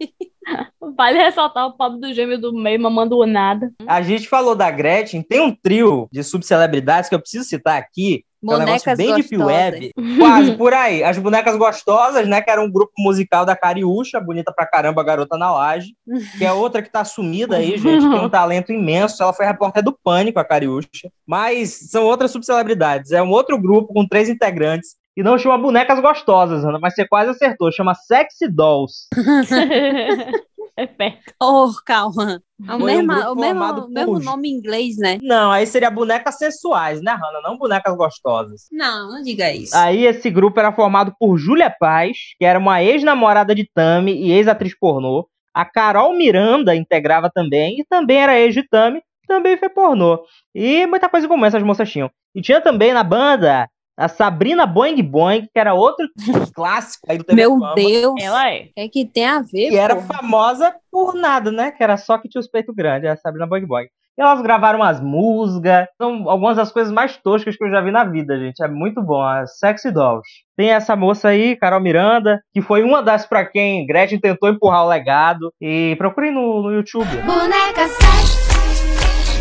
Vale 0.96 1.18
ressaltar 1.18 1.66
o 1.66 1.72
pobre 1.76 2.00
do 2.00 2.12
gêmeo 2.12 2.40
do 2.40 2.52
meio 2.52 2.80
mamando 2.80 3.16
o 3.16 3.26
nada. 3.26 3.70
A 3.86 4.02
gente 4.02 4.28
falou 4.28 4.54
da 4.54 4.70
Gretchen, 4.70 5.22
tem 5.22 5.40
um 5.40 5.54
trio 5.54 6.08
de 6.10 6.22
subcelebridades 6.22 7.08
que 7.08 7.14
eu 7.14 7.20
preciso 7.20 7.44
citar 7.44 7.78
aqui. 7.78 8.24
que 8.44 8.52
é 8.52 8.56
um 8.56 8.58
negócio 8.58 8.84
Bonecas 8.86 8.98
bem 8.98 9.14
deep 9.14 9.36
gostosas. 9.36 9.46
web, 9.46 9.92
quase 10.18 10.56
por 10.56 10.72
aí. 10.72 11.04
As 11.04 11.18
bonecas 11.18 11.56
gostosas, 11.56 12.26
né? 12.26 12.40
Que 12.40 12.50
era 12.50 12.62
um 12.62 12.70
grupo 12.70 12.92
musical 12.98 13.44
da 13.44 13.54
Cariúcha, 13.54 14.20
bonita 14.20 14.52
pra 14.52 14.66
caramba, 14.66 15.04
garota 15.04 15.36
na 15.36 15.52
laje. 15.52 15.94
Que 16.38 16.44
é 16.44 16.52
outra 16.52 16.82
que 16.82 16.90
tá 16.90 17.04
sumida 17.04 17.56
aí, 17.56 17.76
gente, 17.76 18.08
tem 18.08 18.20
um 18.20 18.28
talento 18.30 18.72
imenso. 18.72 19.22
Ela 19.22 19.32
foi 19.32 19.46
repórter 19.46 19.84
do 19.84 19.96
Pânico, 20.02 20.38
a 20.38 20.44
Cariúcha. 20.44 21.10
Mas 21.26 21.90
são 21.90 22.04
outras 22.04 22.30
subcelebridades. 22.30 23.12
É 23.12 23.22
um 23.22 23.30
outro 23.30 23.60
grupo 23.60 23.92
com 23.92 24.08
três 24.08 24.28
integrantes. 24.28 24.96
E 25.16 25.22
não 25.22 25.36
chama 25.36 25.58
bonecas 25.58 25.98
gostosas, 26.00 26.64
Ana, 26.64 26.78
mas 26.80 26.94
você 26.94 27.06
quase 27.06 27.30
acertou. 27.30 27.72
Chama 27.72 27.94
Sexy 27.94 28.48
Dolls. 28.48 29.08
é 30.76 30.86
perto. 30.86 31.34
Oh, 31.42 31.70
calma. 31.84 32.40
É 32.66 32.74
o 32.74 32.78
Foi 32.78 32.82
um 32.82 32.84
mesmo, 32.84 33.12
o 33.12 33.34
mesmo, 33.34 33.88
mesmo 33.88 34.18
nome 34.20 34.48
em 34.48 34.52
inglês, 34.52 34.96
né? 34.96 35.18
Não, 35.22 35.50
aí 35.50 35.66
seria 35.66 35.90
bonecas 35.90 36.38
sensuais, 36.38 37.02
né, 37.02 37.12
Hanna? 37.12 37.40
Não 37.42 37.58
bonecas 37.58 37.96
gostosas. 37.96 38.62
Não, 38.70 39.10
não 39.10 39.22
diga 39.22 39.52
isso. 39.52 39.76
Aí 39.76 40.06
esse 40.06 40.30
grupo 40.30 40.60
era 40.60 40.72
formado 40.72 41.14
por 41.18 41.36
Júlia 41.36 41.74
Paz, 41.78 42.16
que 42.38 42.44
era 42.44 42.58
uma 42.58 42.82
ex-namorada 42.82 43.54
de 43.54 43.68
Tami 43.74 44.12
e 44.12 44.32
ex-atriz 44.32 44.78
pornô. 44.78 45.28
A 45.52 45.64
Carol 45.64 46.16
Miranda 46.16 46.76
integrava 46.76 47.28
também, 47.28 47.80
e 47.80 47.84
também 47.84 48.18
era 48.18 48.38
ex 48.38 48.54
de 48.54 48.62
Tami, 48.62 49.02
também 49.26 49.56
foi 49.56 49.68
pornô. 49.68 50.22
E 50.54 50.86
muita 50.86 51.08
coisa 51.08 51.26
como 51.26 51.44
essas 51.44 51.62
moças 51.62 51.90
tinham. 51.90 52.10
E 52.34 52.40
tinha 52.40 52.60
também 52.60 52.92
na 52.92 53.02
banda 53.02 53.68
a 54.00 54.08
Sabrina 54.08 54.64
Boing 54.64 55.02
Boing, 55.02 55.42
que 55.42 55.58
era 55.58 55.74
outro 55.74 56.08
clássico 56.54 57.06
aí 57.06 57.18
do 57.18 57.24
TV 57.24 57.36
Meu 57.36 57.58
Fama, 57.58 57.74
Deus. 57.74 58.14
Ela 58.18 58.50
é. 58.50 58.68
O 58.78 58.90
que, 58.90 59.04
tem 59.04 59.26
a 59.26 59.40
ver, 59.40 59.68
que 59.68 59.76
era 59.76 59.94
pô? 59.94 60.02
famosa 60.02 60.74
por 60.90 61.14
nada, 61.14 61.52
né? 61.52 61.70
Que 61.70 61.82
era 61.82 61.98
só 61.98 62.16
que 62.16 62.26
tinha 62.26 62.40
os 62.40 62.48
peitos 62.48 62.74
grandes, 62.74 63.10
a 63.10 63.16
Sabrina 63.16 63.46
Boing 63.46 63.66
Boing. 63.66 63.88
E 64.18 64.22
elas 64.22 64.40
gravaram 64.40 64.78
umas 64.78 65.00
músicas, 65.00 65.86
são 66.00 66.28
algumas 66.28 66.56
das 66.56 66.72
coisas 66.72 66.92
mais 66.92 67.16
toscas 67.18 67.56
que 67.56 67.64
eu 67.64 67.70
já 67.70 67.80
vi 67.82 67.90
na 67.90 68.04
vida, 68.04 68.38
gente. 68.38 68.62
É 68.62 68.68
muito 68.68 69.02
bom, 69.02 69.22
as 69.22 69.58
Sexy 69.58 69.90
Dolls. 69.92 70.26
Tem 70.56 70.70
essa 70.70 70.96
moça 70.96 71.28
aí, 71.28 71.54
Carol 71.56 71.80
Miranda, 71.80 72.40
que 72.54 72.62
foi 72.62 72.82
uma 72.82 73.02
das 73.02 73.26
pra 73.26 73.44
quem 73.44 73.86
Gretchen 73.86 74.18
tentou 74.18 74.48
empurrar 74.48 74.84
o 74.84 74.88
legado. 74.88 75.52
E 75.60 75.94
procurem 75.98 76.32
no, 76.32 76.62
no 76.62 76.72
YouTube. 76.72 77.06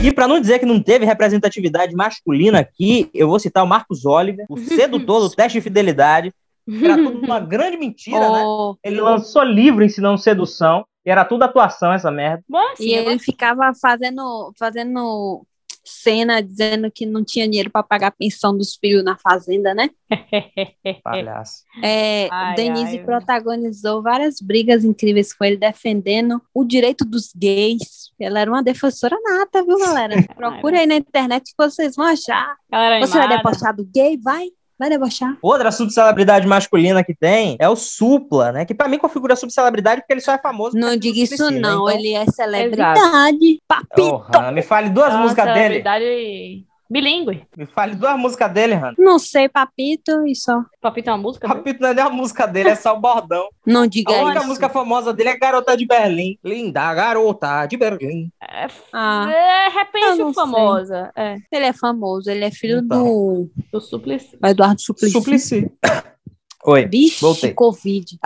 E 0.01 0.13
pra 0.13 0.27
não 0.27 0.39
dizer 0.39 0.59
que 0.59 0.65
não 0.65 0.81
teve 0.81 1.05
representatividade 1.05 1.93
masculina 1.93 2.59
aqui, 2.59 3.09
eu 3.13 3.27
vou 3.27 3.37
citar 3.37 3.63
o 3.63 3.67
Marcos 3.67 4.05
Oliver, 4.05 4.45
o 4.49 4.57
sedutor 4.57 5.21
do 5.21 5.29
teste 5.35 5.57
de 5.57 5.61
fidelidade. 5.61 6.33
Era 6.67 6.95
tudo 6.95 7.19
uma 7.19 7.39
grande 7.41 7.75
mentira, 7.75 8.29
né? 8.31 8.43
Oh, 8.45 8.75
Ele 8.81 9.01
lançou 9.01 9.43
livro 9.43 9.83
ensinando 9.83 10.17
sedução. 10.17 10.85
E 11.05 11.09
era 11.09 11.25
tudo 11.25 11.43
atuação 11.43 11.91
essa 11.91 12.11
merda. 12.11 12.43
Assim, 12.71 12.87
E 12.89 12.93
ele 12.93 13.19
ficava 13.19 13.71
fazendo, 13.81 14.53
fazendo 14.57 15.45
cena 15.89 16.41
dizendo 16.41 16.91
que 16.91 17.05
não 17.05 17.23
tinha 17.23 17.47
dinheiro 17.47 17.69
para 17.69 17.83
pagar 17.83 18.07
a 18.07 18.11
pensão 18.11 18.55
dos 18.55 18.75
filhos 18.75 19.03
na 19.03 19.17
fazenda, 19.17 19.73
né? 19.73 19.89
Palhaço. 21.03 21.63
É, 21.83 22.27
Ai, 22.31 22.55
Denise 22.55 22.97
ai. 22.97 23.03
protagonizou 23.03 24.01
várias 24.01 24.39
brigas 24.41 24.85
incríveis 24.85 25.33
com 25.33 25.43
ele, 25.43 25.57
defendendo 25.57 26.41
o 26.53 26.63
direito 26.63 27.03
dos 27.03 27.31
gays. 27.35 28.11
Ela 28.19 28.41
era 28.41 28.51
uma 28.51 28.63
defensora 28.63 29.17
nata, 29.21 29.63
viu, 29.63 29.77
galera? 29.77 30.15
Procure 30.35 30.77
aí 30.77 30.85
na 30.85 30.95
internet 30.95 31.45
que 31.45 31.55
vocês 31.57 31.95
vão 31.95 32.05
achar. 32.05 32.55
galera 32.71 33.05
Você 33.05 33.17
vai 33.17 33.37
debochar 33.37 33.75
do 33.75 33.85
gay? 33.85 34.17
Vai, 34.17 34.47
vai 34.79 34.89
debochar. 34.89 35.37
Outra 35.41 35.71
subcelebridade 35.71 36.47
masculina 36.47 37.03
que 37.03 37.13
tem 37.13 37.57
é 37.59 37.67
o 37.67 37.75
Supla, 37.75 38.53
né? 38.53 38.65
Que 38.65 38.73
pra 38.73 38.87
mim 38.87 38.97
configura 38.97 39.35
subcelebridade 39.35 40.01
porque 40.01 40.13
ele 40.13 40.21
só 40.21 40.31
é 40.31 40.37
famoso. 40.37 40.77
Não 40.77 40.95
diga 40.95 41.19
é 41.19 41.23
isso 41.23 41.51
né? 41.51 41.59
não, 41.59 41.89
Então, 41.89 41.99
ele 41.99 42.13
é 42.13 42.25
celebridade. 42.27 43.61
Papito! 43.67 44.01
Porra, 44.01 44.51
me 44.51 44.61
fale 44.61 44.89
duas 44.89 45.09
Nossa, 45.09 45.23
músicas 45.23 45.45
dele. 45.47 45.65
habilidade 45.65 46.65
bilíngue. 46.89 47.45
Me 47.55 47.65
fale 47.65 47.95
duas 47.95 48.17
músicas 48.17 48.51
dele, 48.51 48.73
Hannah. 48.73 48.95
Não 48.97 49.19
sei, 49.19 49.47
papito 49.47 50.25
e 50.25 50.35
só. 50.35 50.63
Papito 50.81 51.09
é 51.09 51.13
uma 51.13 51.19
música? 51.19 51.47
dele? 51.47 51.59
Papito 51.59 51.81
não 51.81 51.89
é 51.89 51.93
nem 51.93 52.03
a 52.03 52.09
música 52.09 52.47
dele, 52.47 52.69
é 52.69 52.75
só 52.75 52.95
o 52.95 52.99
bordão. 52.99 53.47
Não 53.65 53.85
diga 53.85 54.11
A 54.13 54.23
única 54.23 54.39
isso. 54.39 54.47
música 54.47 54.69
famosa 54.69 55.13
dele 55.13 55.29
é 55.29 55.37
Garota 55.37 55.77
de 55.77 55.85
Berlim. 55.85 56.37
Linda 56.43 56.93
garota 56.93 57.65
de 57.67 57.77
Berlim. 57.77 58.31
É, 58.41 58.67
Ah, 58.91 59.29
é 59.31 59.69
repente 59.69 60.33
famosa. 60.33 61.11
É, 61.15 61.35
ele 61.51 61.65
é 61.65 61.73
famoso, 61.73 62.29
ele 62.29 62.45
é 62.45 62.51
filho 62.51 62.79
Então. 62.79 63.03
do 63.03 63.49
do 63.71 63.79
Suplicy. 63.81 64.37
Eduardo 64.43 64.81
Suplicy. 64.81 65.11
Suplicy. 65.13 65.71
Oi. 66.65 66.85
Vixe, 66.87 67.21
Voltei. 67.21 67.53
Covid. 67.53 68.17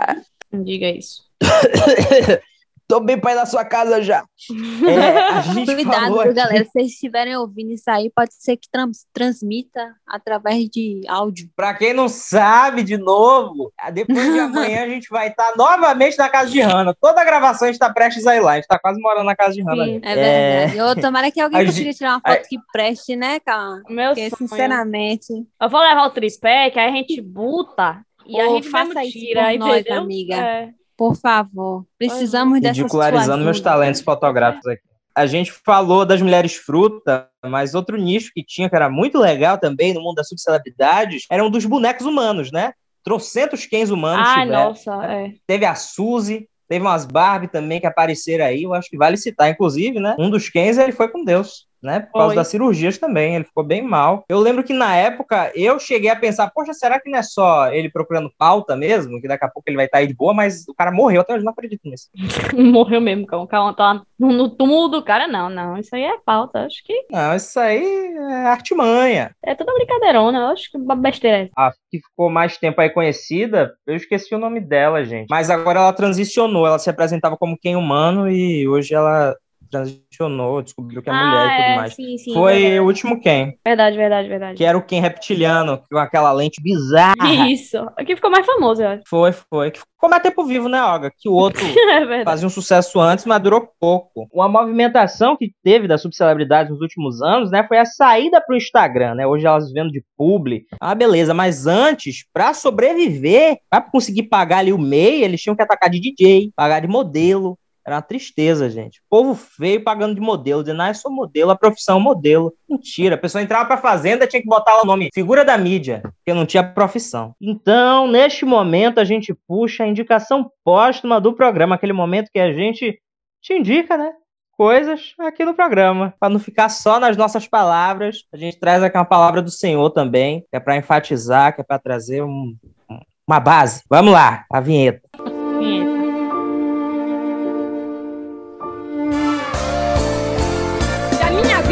Não 0.52 0.62
diga 0.64 0.88
isso. 0.88 1.22
Tô 2.94 3.00
bem 3.00 3.18
pra 3.18 3.32
ir 3.32 3.34
na 3.34 3.44
sua 3.44 3.64
casa 3.64 4.00
já. 4.00 4.24
É, 4.88 5.18
a 5.18 5.40
gente 5.40 5.74
Cuidado, 5.74 6.20
aqui- 6.20 6.32
galera. 6.32 6.64
Se 6.64 6.70
vocês 6.70 6.88
estiverem 6.92 7.36
ouvindo 7.36 7.72
isso 7.72 7.90
aí, 7.90 8.08
pode 8.14 8.32
ser 8.34 8.56
que 8.56 8.68
trans- 8.70 9.04
transmita 9.12 9.94
através 10.06 10.68
de 10.68 11.00
áudio. 11.08 11.48
Pra 11.56 11.74
quem 11.74 11.92
não 11.92 12.08
sabe, 12.08 12.84
de 12.84 12.96
novo, 12.96 13.72
depois 13.92 14.32
de 14.32 14.38
amanhã 14.78 14.84
a 14.84 14.88
gente 14.88 15.08
vai 15.10 15.28
estar 15.28 15.56
novamente 15.56 16.16
na 16.18 16.28
casa 16.28 16.50
de 16.52 16.60
Hanna. 16.60 16.94
Toda 17.00 17.20
a 17.20 17.24
gravação 17.24 17.66
a 17.66 17.72
gente 17.72 17.80
tá 17.80 17.92
prestes 17.92 18.26
a 18.28 18.36
ir 18.36 18.40
lá. 18.40 18.52
A 18.52 18.56
gente 18.56 18.66
tá 18.68 18.78
quase 18.78 19.00
morando 19.00 19.24
na 19.26 19.34
casa 19.34 19.54
de 19.54 19.62
Hanna. 19.62 19.84
Sim. 19.86 20.00
É 20.02 20.14
verdade. 20.14 20.80
Ou 20.82 21.02
tomara 21.02 21.30
que 21.32 21.40
alguém 21.40 21.60
a 21.62 21.64
consiga 21.64 21.92
tirar 21.94 22.10
uma 22.10 22.20
foto 22.20 22.48
que 22.48 22.56
preste, 22.72 23.16
né, 23.16 23.40
Calma? 23.40 23.82
Meu 23.88 24.10
Porque, 24.14 24.30
sonho. 24.30 24.48
sinceramente. 24.48 25.32
Eu 25.60 25.68
vou 25.68 25.80
levar 25.80 26.06
o 26.06 26.10
tripé, 26.10 26.70
que 26.70 26.78
aí 26.78 26.90
a 26.90 26.92
gente 26.92 27.20
buta 27.20 28.04
e 28.26 28.40
a 28.40 28.48
Ô, 28.48 28.54
gente 28.56 28.68
faça 28.68 29.02
isso 29.04 29.18
tira, 29.18 29.56
nós, 29.58 29.80
entendeu? 29.80 30.02
amiga. 30.02 30.36
É. 30.36 30.68
Por 30.96 31.16
favor. 31.16 31.84
Precisamos 31.98 32.60
dessa 32.60 32.80
Ridicularizando 32.80 33.44
meus 33.44 33.60
talentos 33.60 34.00
fotográficos 34.00 34.66
aqui. 34.66 34.82
A 35.16 35.26
gente 35.26 35.52
falou 35.52 36.04
das 36.04 36.20
mulheres 36.20 36.56
fruta, 36.56 37.28
mas 37.44 37.74
outro 37.74 37.96
nicho 37.96 38.32
que 38.34 38.44
tinha, 38.44 38.68
que 38.68 38.74
era 38.74 38.90
muito 38.90 39.18
legal 39.18 39.56
também 39.58 39.94
no 39.94 40.00
mundo 40.00 40.16
das 40.16 40.28
subcelebridades, 40.28 41.24
eram 41.30 41.48
dos 41.48 41.64
bonecos 41.64 42.04
humanos, 42.04 42.50
né? 42.50 42.72
Trocentos 43.04 43.64
Kens 43.66 43.90
humanos 43.90 44.26
tiveram. 44.28 44.68
nossa, 44.68 45.04
é. 45.04 45.34
Teve 45.46 45.66
a 45.66 45.74
Suzy, 45.76 46.48
teve 46.68 46.84
umas 46.84 47.04
Barbie 47.04 47.48
também 47.48 47.78
que 47.78 47.86
apareceram 47.86 48.44
aí, 48.44 48.64
eu 48.64 48.74
acho 48.74 48.90
que 48.90 48.96
vale 48.96 49.16
citar, 49.16 49.50
inclusive, 49.50 50.00
né? 50.00 50.16
Um 50.18 50.30
dos 50.30 50.48
Kens, 50.48 50.78
ele 50.78 50.90
foi 50.90 51.08
com 51.08 51.22
Deus, 51.22 51.66
né? 51.84 52.00
Por 52.00 52.12
causa 52.12 52.28
Foi. 52.28 52.36
das 52.36 52.48
cirurgias 52.48 52.98
também, 52.98 53.36
ele 53.36 53.44
ficou 53.44 53.62
bem 53.62 53.82
mal. 53.82 54.24
Eu 54.28 54.40
lembro 54.40 54.64
que 54.64 54.72
na 54.72 54.96
época 54.96 55.52
eu 55.54 55.78
cheguei 55.78 56.10
a 56.10 56.16
pensar, 56.16 56.50
poxa, 56.50 56.72
será 56.72 56.98
que 56.98 57.10
não 57.10 57.18
é 57.18 57.22
só 57.22 57.72
ele 57.72 57.90
procurando 57.90 58.32
pauta 58.38 58.74
mesmo? 58.74 59.20
Que 59.20 59.28
daqui 59.28 59.44
a 59.44 59.48
pouco 59.48 59.68
ele 59.68 59.76
vai 59.76 59.86
estar 59.86 59.98
aí 59.98 60.06
de 60.06 60.14
boa, 60.14 60.34
mas 60.34 60.66
o 60.68 60.74
cara 60.74 60.90
morreu, 60.90 61.20
até 61.20 61.32
hoje 61.32 61.42
eu 61.42 61.44
não 61.44 61.52
acredito 61.52 61.82
nisso. 61.84 62.08
Morreu 62.54 63.00
mesmo, 63.00 63.26
calma, 63.26 63.46
calma, 63.46 63.74
tá 63.74 64.02
no 64.18 64.32
no 64.32 64.48
túmulo 64.48 64.88
do 64.88 65.02
cara, 65.02 65.26
não, 65.28 65.48
não, 65.48 65.76
isso 65.76 65.94
aí 65.94 66.02
é 66.02 66.18
pauta, 66.24 66.64
acho 66.64 66.82
que 66.84 67.06
Não, 67.10 67.34
isso 67.34 67.58
aí 67.60 67.84
é 67.84 68.46
artimanha. 68.46 69.30
é 69.44 69.54
tudo 69.54 69.74
brincadeirona, 69.74 70.38
eu 70.38 70.46
acho 70.46 70.70
que 70.70 70.78
besteira 70.78 71.44
é. 71.44 71.50
A 71.56 71.72
que 71.90 72.00
ficou 72.00 72.28
mais 72.28 72.58
tempo 72.58 72.80
aí 72.80 72.90
conhecida, 72.90 73.72
eu 73.86 73.94
esqueci 73.94 74.34
o 74.34 74.38
nome 74.38 74.60
dela, 74.60 75.04
gente. 75.04 75.28
Mas 75.30 75.48
agora 75.48 75.78
ela 75.78 75.92
transicionou, 75.92 76.66
ela 76.66 76.78
se 76.78 76.90
apresentava 76.90 77.36
como 77.36 77.56
quem 77.56 77.76
humano 77.76 78.28
e 78.28 78.66
hoje 78.66 78.94
ela 78.94 79.36
transicionou, 79.74 80.62
descobriu 80.62 81.02
que 81.02 81.10
é 81.10 81.12
mulher 81.12 81.46
e 81.46 81.56
tudo 81.56 81.66
é, 81.66 81.76
mais. 81.76 81.94
sim, 81.94 82.16
sim, 82.16 82.32
Foi 82.32 82.52
verdade. 82.54 82.80
o 82.80 82.84
último 82.84 83.20
quem, 83.20 83.58
verdade, 83.66 83.96
verdade, 83.96 84.28
verdade. 84.28 84.56
que 84.56 84.64
era 84.64 84.78
o 84.78 84.82
Ken 84.82 85.00
reptiliano, 85.00 85.82
com 85.90 85.98
aquela 85.98 86.32
lente 86.32 86.62
bizarra. 86.62 87.14
Isso, 87.48 87.76
aqui 87.96 88.14
ficou 88.14 88.30
mais 88.30 88.46
famoso, 88.46 88.82
eu 88.82 88.88
acho. 88.88 89.02
Foi, 89.08 89.32
foi. 89.32 89.70
Que 89.72 89.80
ficou 89.80 90.08
mais 90.08 90.22
tempo 90.22 90.44
vivo, 90.44 90.68
né, 90.68 90.80
Olga? 90.82 91.10
Que 91.16 91.28
o 91.28 91.32
outro 91.32 91.64
É 91.74 92.24
fazia 92.24 92.46
um 92.46 92.50
sucesso 92.50 93.00
antes, 93.00 93.24
mas 93.24 93.42
durou 93.42 93.68
pouco. 93.80 94.28
Uma 94.32 94.48
movimentação 94.48 95.36
que 95.36 95.52
teve 95.62 95.88
das 95.88 96.02
subcelebridades 96.02 96.70
nos 96.70 96.80
últimos 96.80 97.20
anos, 97.20 97.50
né, 97.50 97.64
foi 97.66 97.78
a 97.78 97.84
saída 97.84 98.40
pro 98.40 98.56
Instagram, 98.56 99.14
né? 99.16 99.26
Hoje 99.26 99.46
elas 99.46 99.68
vivendo 99.68 99.90
de 99.90 100.02
publi. 100.16 100.64
Ah, 100.80 100.94
beleza, 100.94 101.34
mas 101.34 101.66
antes, 101.66 102.24
pra 102.32 102.54
sobreviver, 102.54 103.58
pra 103.68 103.80
conseguir 103.80 104.24
pagar 104.24 104.58
ali 104.58 104.72
o 104.72 104.78
MEI, 104.78 105.24
eles 105.24 105.40
tinham 105.40 105.56
que 105.56 105.62
atacar 105.62 105.90
de 105.90 106.00
DJ, 106.00 106.52
pagar 106.54 106.80
de 106.80 106.86
modelo. 106.86 107.58
Era 107.86 107.96
uma 107.96 108.02
tristeza, 108.02 108.70
gente. 108.70 109.02
Povo 109.10 109.34
feio 109.34 109.84
pagando 109.84 110.14
de 110.14 110.20
modelo, 110.20 110.62
dizendo, 110.62 110.80
ah, 110.82 110.88
eu 110.88 110.94
sou 110.94 111.12
modelo, 111.12 111.50
a 111.50 111.56
profissão 111.56 111.98
é 111.98 112.00
modelo. 112.02 112.54
Mentira, 112.68 113.14
a 113.14 113.18
pessoa 113.18 113.42
entrava 113.42 113.66
pra 113.66 113.76
fazenda, 113.76 114.26
tinha 114.26 114.40
que 114.40 114.48
botar 114.48 114.74
lá 114.74 114.82
o 114.82 114.86
nome 114.86 115.10
figura 115.12 115.44
da 115.44 115.58
mídia, 115.58 116.00
porque 116.02 116.32
não 116.32 116.46
tinha 116.46 116.62
profissão. 116.62 117.34
Então, 117.40 118.06
neste 118.06 118.44
momento, 118.46 118.98
a 119.00 119.04
gente 119.04 119.34
puxa 119.46 119.84
a 119.84 119.86
indicação 119.86 120.50
póstuma 120.64 121.20
do 121.20 121.34
programa, 121.34 121.74
aquele 121.74 121.92
momento 121.92 122.30
que 122.32 122.38
a 122.40 122.52
gente 122.52 122.98
te 123.42 123.52
indica, 123.52 123.98
né? 123.98 124.12
Coisas 124.56 125.12
aqui 125.18 125.44
no 125.44 125.52
programa. 125.52 126.14
Para 126.18 126.32
não 126.32 126.38
ficar 126.38 126.68
só 126.68 126.98
nas 127.00 127.16
nossas 127.16 127.46
palavras, 127.46 128.24
a 128.32 128.36
gente 128.36 128.58
traz 128.58 128.82
aqui 128.82 128.96
uma 128.96 129.04
palavra 129.04 129.42
do 129.42 129.50
Senhor 129.50 129.90
também, 129.90 130.40
que 130.42 130.56
é 130.56 130.60
para 130.60 130.76
enfatizar, 130.76 131.54
que 131.54 131.60
é 131.60 131.64
para 131.64 131.78
trazer 131.78 132.22
um- 132.22 132.56
um- 132.88 133.00
uma 133.28 133.40
base. 133.40 133.82
Vamos 133.90 134.12
lá, 134.12 134.44
a. 134.50 134.60
Vinheta. 134.60 135.02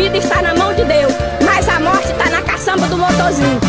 Vida 0.03 0.19
está 0.19 0.43
na 0.43 0.53
mão 0.57 0.75
de 0.75 0.85
Deus, 0.85 1.13
mas 1.47 1.69
a 1.69 1.79
morte 1.79 2.11
está 2.11 2.29
na 2.29 2.43
caçamba 2.43 2.89
do 2.89 2.99
motorzinho. 2.99 3.61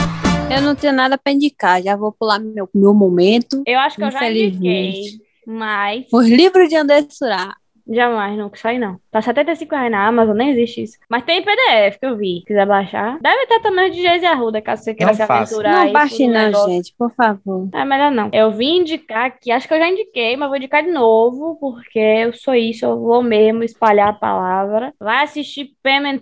Eu 0.51 0.63
não 0.63 0.73
tenho 0.73 0.91
nada 0.91 1.15
pra 1.15 1.31
indicar, 1.31 1.79
já 1.79 1.95
vou 1.95 2.11
pular 2.11 2.39
meu, 2.39 2.67
meu 2.73 2.91
momento. 2.91 3.61
Eu 3.67 3.77
acho 3.77 3.97
que 3.97 4.03
eu 4.03 4.09
já 4.09 4.31
indiquei, 4.31 5.19
mas 5.45 6.05
Os 6.11 6.27
livros 6.27 6.67
de 6.69 6.75
André 6.75 7.05
Surá. 7.07 7.55
Jamais, 7.89 8.37
não, 8.37 8.49
que 8.49 8.57
isso 8.57 8.67
aí 8.67 8.79
não. 8.79 8.97
Tá 9.11 9.21
75 9.21 9.75
reais 9.75 9.91
na 9.91 10.07
Amazon, 10.07 10.35
nem 10.35 10.49
existe 10.51 10.83
isso. 10.83 10.97
Mas 11.09 11.23
tem 11.23 11.43
PDF 11.43 11.99
que 11.99 12.05
eu 12.05 12.17
vi, 12.17 12.39
se 12.39 12.45
quiser 12.45 12.65
baixar. 12.65 13.17
Deve 13.21 13.45
ter 13.47 13.59
também 13.61 13.91
de 13.91 14.01
Geise 14.01 14.25
Arruda, 14.25 14.61
caso 14.61 14.83
você 14.83 14.93
queira 14.93 15.11
Não 15.11 15.17
se 15.17 15.25
faça. 15.25 15.53
aventurar 15.55 15.79
aí 15.79 15.85
Não 15.85 15.93
baixe 15.93 16.27
não, 16.27 16.33
negócio. 16.33 16.71
gente, 16.71 16.95
por 16.97 17.13
favor. 17.13 17.69
É 17.73 17.85
melhor 17.85 18.11
não. 18.11 18.29
Eu 18.33 18.51
vim 18.51 18.77
indicar 18.79 19.25
aqui, 19.25 19.51
acho 19.51 19.67
que 19.67 19.73
eu 19.73 19.79
já 19.79 19.89
indiquei, 19.89 20.35
mas 20.35 20.47
vou 20.47 20.57
indicar 20.57 20.83
de 20.83 20.91
novo, 20.91 21.57
porque 21.59 21.99
eu 21.99 22.33
sou 22.33 22.55
isso, 22.55 22.85
eu 22.85 22.99
vou 22.99 23.21
mesmo 23.21 23.63
espalhar 23.63 24.09
a 24.09 24.13
palavra. 24.13 24.93
Vai 24.99 25.23
assistir 25.23 25.71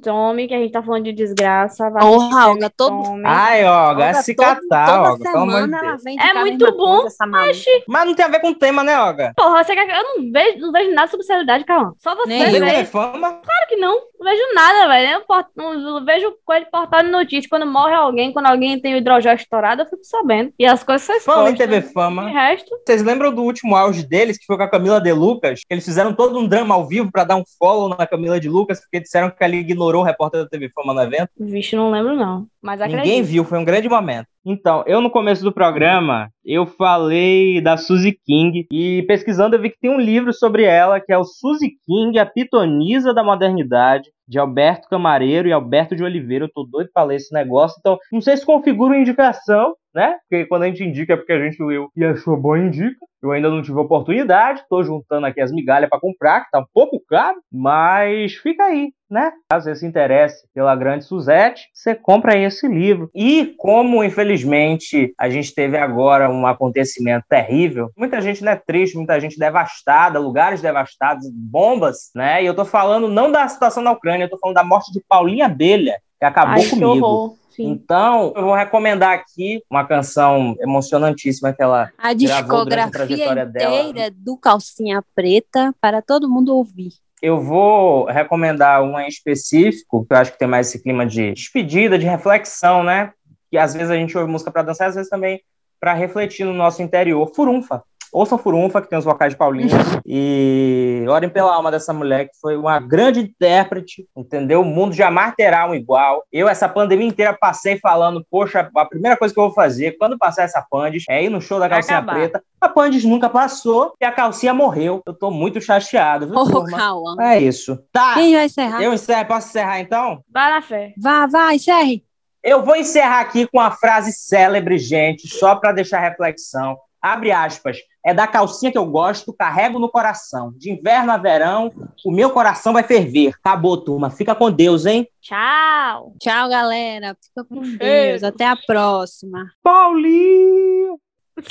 Tommy, 0.03 0.47
que 0.47 0.53
a 0.53 0.57
gente 0.59 0.71
tá 0.71 0.81
falando 0.83 1.03
de 1.05 1.13
desgraça. 1.13 1.89
Vai 1.89 2.01
Porra, 2.01 2.49
Olga, 2.49 2.69
todo-. 2.69 3.21
Ai, 3.25 3.63
Olga, 3.65 4.03
é 4.03 4.07
Olga, 4.07 4.13
se 4.21 4.35
catar, 4.35 5.11
Olga, 5.11 5.29
semana 5.29 5.77
ela 5.77 5.97
vem 6.03 6.17
É 6.19 6.33
muito 6.33 6.65
bom, 6.75 7.01
coisa. 7.01 7.15
Oxi, 7.49 7.83
Mas 7.87 8.05
não 8.05 8.13
tem 8.15 8.25
a 8.25 8.29
ver 8.29 8.39
com 8.39 8.49
o 8.49 8.55
tema, 8.55 8.83
né, 8.83 8.99
Olga? 8.99 9.33
porra, 9.35 9.63
você 9.63 9.73
quer 9.73 9.85
que... 9.85 9.91
Eu 9.91 10.03
não 10.03 10.31
vejo, 10.31 10.59
não 10.59 10.71
vejo 10.71 10.93
nada 10.93 11.07
sobre 11.09 11.25
calma. 11.65 11.95
Só 11.99 12.15
você 12.15 12.27
Nem 12.29 12.43
tem 12.51 12.61
vê. 12.61 12.85
fama? 12.85 13.29
Claro 13.43 13.67
que 13.67 13.75
não. 13.75 14.01
Não 14.21 14.31
vejo 14.31 14.53
nada, 14.53 14.87
velho. 14.87 15.23
Não, 15.55 15.79
não 15.79 16.05
vejo 16.05 16.31
coisa 16.45 16.63
de 16.63 16.69
portal 16.69 17.01
de 17.01 17.09
notícia. 17.09 17.49
Quando 17.49 17.65
morre 17.65 17.95
alguém, 17.95 18.31
quando 18.31 18.45
alguém 18.45 18.79
tem 18.79 18.93
o 18.93 18.97
hidrogel 18.97 19.33
estourado, 19.33 19.81
eu 19.81 19.85
fico 19.87 20.03
sabendo. 20.03 20.53
E 20.59 20.65
as 20.65 20.83
coisas 20.83 21.01
são 21.01 21.19
Falando 21.21 21.55
em. 21.55 21.57
TV 21.57 21.81
Fama, 21.81 22.29
resto, 22.29 22.69
vocês 22.85 23.01
lembram 23.01 23.33
do 23.33 23.41
último 23.41 23.75
auge 23.75 24.05
deles, 24.05 24.37
que 24.37 24.45
foi 24.45 24.57
com 24.57 24.63
a 24.63 24.69
Camila 24.69 25.01
de 25.01 25.11
Lucas? 25.11 25.61
Eles 25.69 25.83
fizeram 25.83 26.13
todo 26.13 26.37
um 26.37 26.47
drama 26.47 26.75
ao 26.75 26.87
vivo 26.87 27.11
pra 27.11 27.23
dar 27.23 27.35
um 27.35 27.43
follow 27.57 27.89
na 27.89 28.05
Camila 28.05 28.39
de 28.39 28.47
Lucas, 28.47 28.79
porque 28.79 28.99
disseram 28.99 29.31
que 29.31 29.43
ela 29.43 29.55
ignorou 29.55 30.01
o 30.01 30.05
repórter 30.05 30.43
da 30.43 30.49
TV 30.49 30.69
Fama 30.69 30.93
no 30.93 31.01
evento. 31.01 31.29
vixe, 31.39 31.75
não 31.75 31.89
lembro 31.89 32.15
não. 32.15 32.45
Mas 32.61 32.79
Ninguém 32.79 32.99
acredito. 32.99 33.25
viu, 33.25 33.43
foi 33.43 33.57
um 33.57 33.65
grande 33.65 33.89
momento. 33.89 34.27
Então, 34.45 34.83
eu 34.87 35.01
no 35.01 35.09
começo 35.09 35.43
do 35.43 35.51
programa, 35.51 36.29
eu 36.43 36.65
falei 36.65 37.61
da 37.61 37.77
Suzy 37.77 38.17
King 38.25 38.67
e 38.71 39.03
pesquisando 39.07 39.55
eu 39.55 39.61
vi 39.61 39.69
que 39.69 39.79
tem 39.79 39.91
um 39.91 39.99
livro 39.99 40.33
sobre 40.33 40.63
ela, 40.63 40.99
que 40.99 41.11
é 41.13 41.17
o 41.17 41.23
Suzy 41.23 41.73
King, 41.85 42.17
a 42.17 42.25
pitonisa 42.25 43.13
da 43.13 43.23
modernidade, 43.23 44.10
de 44.27 44.39
Alberto 44.39 44.87
Camareiro 44.87 45.47
e 45.47 45.51
Alberto 45.51 45.95
de 45.95 46.03
Oliveira. 46.03 46.45
Eu 46.45 46.51
tô 46.51 46.63
doido 46.63 46.89
pra 46.93 47.03
ler 47.03 47.15
esse 47.15 47.33
negócio, 47.33 47.77
então 47.79 47.97
não 48.11 48.21
sei 48.21 48.37
se 48.37 48.45
configura 48.45 48.97
indicação, 48.97 49.75
né? 49.93 50.17
Porque 50.21 50.45
quando 50.45 50.63
a 50.63 50.67
gente 50.67 50.83
indica 50.83 51.13
é 51.13 51.17
porque 51.17 51.33
a 51.33 51.39
gente 51.39 51.61
leu 51.61 51.89
e 51.95 52.05
achou 52.05 52.37
bom 52.37 52.55
indica. 52.55 52.97
Eu 53.21 53.31
ainda 53.31 53.49
não 53.49 53.61
tive 53.61 53.77
oportunidade, 53.77 54.63
tô 54.69 54.81
juntando 54.83 55.27
aqui 55.27 55.41
as 55.41 55.51
migalhas 55.51 55.89
pra 55.89 55.99
comprar, 55.99 56.45
que 56.45 56.51
tá 56.51 56.59
um 56.59 56.65
pouco 56.73 56.99
caro, 57.07 57.39
mas 57.51 58.33
fica 58.35 58.63
aí, 58.63 58.91
né? 59.11 59.31
Caso 59.49 59.65
você 59.65 59.75
se 59.75 59.85
interesse 59.85 60.47
pela 60.55 60.75
grande 60.75 61.03
Suzette, 61.03 61.67
você 61.73 61.93
compra 61.93 62.33
aí 62.33 62.45
esse 62.45 62.67
livro. 62.67 63.11
E 63.13 63.53
como, 63.57 64.03
infelizmente, 64.03 65.13
a 65.19 65.29
gente 65.29 65.53
teve 65.53 65.77
agora 65.77 66.31
um 66.31 66.47
acontecimento 66.47 67.25
terrível, 67.27 67.91
muita 67.97 68.21
gente 68.21 68.43
né, 68.43 68.55
triste, 68.55 68.95
muita 68.95 69.19
gente 69.19 69.37
devastada, 69.37 70.17
lugares 70.17 70.61
devastados, 70.61 71.29
bombas, 71.29 72.09
né? 72.15 72.41
E 72.41 72.45
eu 72.45 72.55
tô 72.55 72.63
falando 72.63 73.09
não 73.09 73.29
da 73.31 73.47
situação 73.47 73.83
na 73.83 73.91
Ucrânia, 73.91 74.25
eu 74.25 74.29
tô 74.29 74.37
falando 74.37 74.55
da 74.55 74.63
morte 74.63 74.91
de 74.93 75.03
Paulinha 75.07 75.47
Abelha, 75.47 75.99
que 76.17 76.25
acabou 76.25 76.55
Ai, 76.55 76.63
que 76.63 76.69
comigo. 76.69 77.05
horror. 77.05 77.41
Sim. 77.51 77.67
Então, 77.67 78.31
eu 78.33 78.45
vou 78.45 78.55
recomendar 78.55 79.11
aqui 79.11 79.61
uma 79.69 79.85
canção 79.85 80.55
emocionantíssima 80.61 81.51
que 81.51 81.61
ela 81.61 81.91
A 81.97 82.13
Gravou 82.13 82.63
durante 82.63 82.79
a 82.79 82.85
discografia 82.85 83.17
trajetória 83.17 83.45
dela. 83.45 83.81
inteira 83.81 84.15
do 84.15 84.37
Calcinha 84.37 85.03
Preta 85.13 85.75
para 85.81 86.01
todo 86.01 86.29
mundo 86.29 86.55
ouvir. 86.55 86.91
Eu 87.21 87.39
vou 87.39 88.05
recomendar 88.05 88.83
uma 88.83 89.03
em 89.03 89.07
específico, 89.07 90.05
que 90.05 90.13
eu 90.13 90.17
acho 90.17 90.31
que 90.31 90.39
tem 90.39 90.47
mais 90.47 90.67
esse 90.67 90.81
clima 90.81 91.05
de 91.05 91.33
despedida, 91.33 91.97
de 91.99 92.05
reflexão, 92.05 92.83
né? 92.83 93.13
Que 93.49 93.57
às 93.57 93.73
vezes 93.73 93.91
a 93.91 93.95
gente 93.95 94.17
ouve 94.17 94.31
música 94.31 94.51
para 94.51 94.63
dançar, 94.63 94.89
às 94.89 94.95
vezes 94.95 95.09
também 95.09 95.41
para 95.79 95.93
refletir 95.93 96.45
no 96.45 96.53
nosso 96.53 96.81
interior. 96.81 97.31
Furunfa. 97.33 97.83
Ouçam 98.11 98.37
Furunfa, 98.37 98.81
que 98.81 98.89
tem 98.89 98.99
os 98.99 99.05
vocais 99.05 99.31
de 99.31 99.37
Paulinho. 99.37 99.69
e 100.05 101.05
orem 101.07 101.29
pela 101.29 101.53
alma 101.53 101.71
dessa 101.71 101.93
mulher, 101.93 102.25
que 102.25 102.39
foi 102.39 102.57
uma 102.57 102.79
grande 102.79 103.21
intérprete, 103.21 104.05
entendeu? 104.15 104.61
O 104.61 104.65
mundo 104.65 104.93
jamais 104.93 105.33
terá 105.35 105.65
um 105.67 105.73
igual. 105.73 106.23
Eu, 106.31 106.49
essa 106.49 106.67
pandemia 106.67 107.07
inteira, 107.07 107.33
passei 107.33 107.77
falando, 107.77 108.25
poxa, 108.29 108.69
a 108.75 108.85
primeira 108.85 109.15
coisa 109.15 109.33
que 109.33 109.39
eu 109.39 109.45
vou 109.45 109.53
fazer 109.53 109.97
quando 109.97 110.17
passar 110.17 110.43
essa 110.43 110.65
Pandes 110.69 111.05
é 111.09 111.23
ir 111.23 111.29
no 111.29 111.41
show 111.41 111.59
da 111.59 111.67
Vai 111.67 111.77
calcinha 111.77 111.97
acabar. 111.99 112.13
preta. 112.13 112.43
A 112.59 112.67
Pandes 112.69 113.05
nunca 113.05 113.29
passou 113.29 113.93
e 113.99 114.05
a 114.05 114.11
calcinha 114.11 114.53
morreu. 114.53 115.01
Eu 115.05 115.13
tô 115.13 115.31
muito 115.31 115.61
chateado, 115.61 116.27
viu, 116.27 116.37
Ô, 116.37 116.45
turma? 116.45 116.77
Cauã. 116.77 117.15
É 117.19 117.39
isso. 117.39 117.79
Tá. 117.91 118.15
Quem 118.15 118.35
vai 118.35 118.45
encerrar? 118.45 118.81
Eu 118.81 118.93
encerro, 118.93 119.25
posso 119.25 119.47
encerrar 119.49 119.79
então? 119.79 120.21
Vai 120.31 120.51
na 120.51 120.61
fé. 120.61 120.93
Vá, 120.97 121.25
vá, 121.27 121.53
encerre. 121.53 122.03
Eu 122.43 122.63
vou 122.63 122.75
encerrar 122.75 123.21
aqui 123.21 123.47
com 123.47 123.59
uma 123.59 123.71
frase 123.71 124.11
célebre, 124.11 124.77
gente, 124.77 125.27
só 125.27 125.55
para 125.55 125.71
deixar 125.71 125.99
reflexão. 125.99 126.75
Abre 127.01 127.31
aspas. 127.31 127.77
É 128.03 128.13
da 128.13 128.25
calcinha 128.25 128.71
que 128.71 128.77
eu 128.77 128.85
gosto, 128.85 129.33
carrego 129.33 129.77
no 129.77 129.89
coração. 129.89 130.53
De 130.57 130.71
inverno 130.71 131.11
a 131.11 131.17
verão, 131.17 131.71
o 132.03 132.11
meu 132.11 132.31
coração 132.31 132.73
vai 132.73 132.83
ferver. 132.83 133.33
Acabou, 133.39 133.77
turma. 133.77 134.09
Fica 134.09 134.33
com 134.33 134.51
Deus, 134.51 134.85
hein? 134.85 135.07
Tchau. 135.21 136.15
Tchau, 136.19 136.49
galera. 136.49 137.15
Fica 137.23 137.43
com 137.43 137.61
Deus. 137.61 138.23
Até 138.23 138.47
a 138.47 138.55
próxima. 138.55 139.51
Paulinho! 139.61 140.99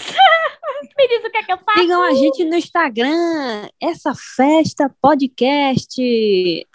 Me 0.97 1.09
diz 1.09 1.25
o 1.25 1.31
que 1.31 1.39
é 1.39 1.43
que 1.43 1.53
eu 1.53 1.59
faço. 1.59 1.79
Sigam 1.79 2.03
a 2.03 2.15
gente 2.15 2.45
no 2.45 2.57
Instagram. 2.57 3.69
Essa 3.81 4.13
festa 4.15 4.91
podcast. 5.01 6.67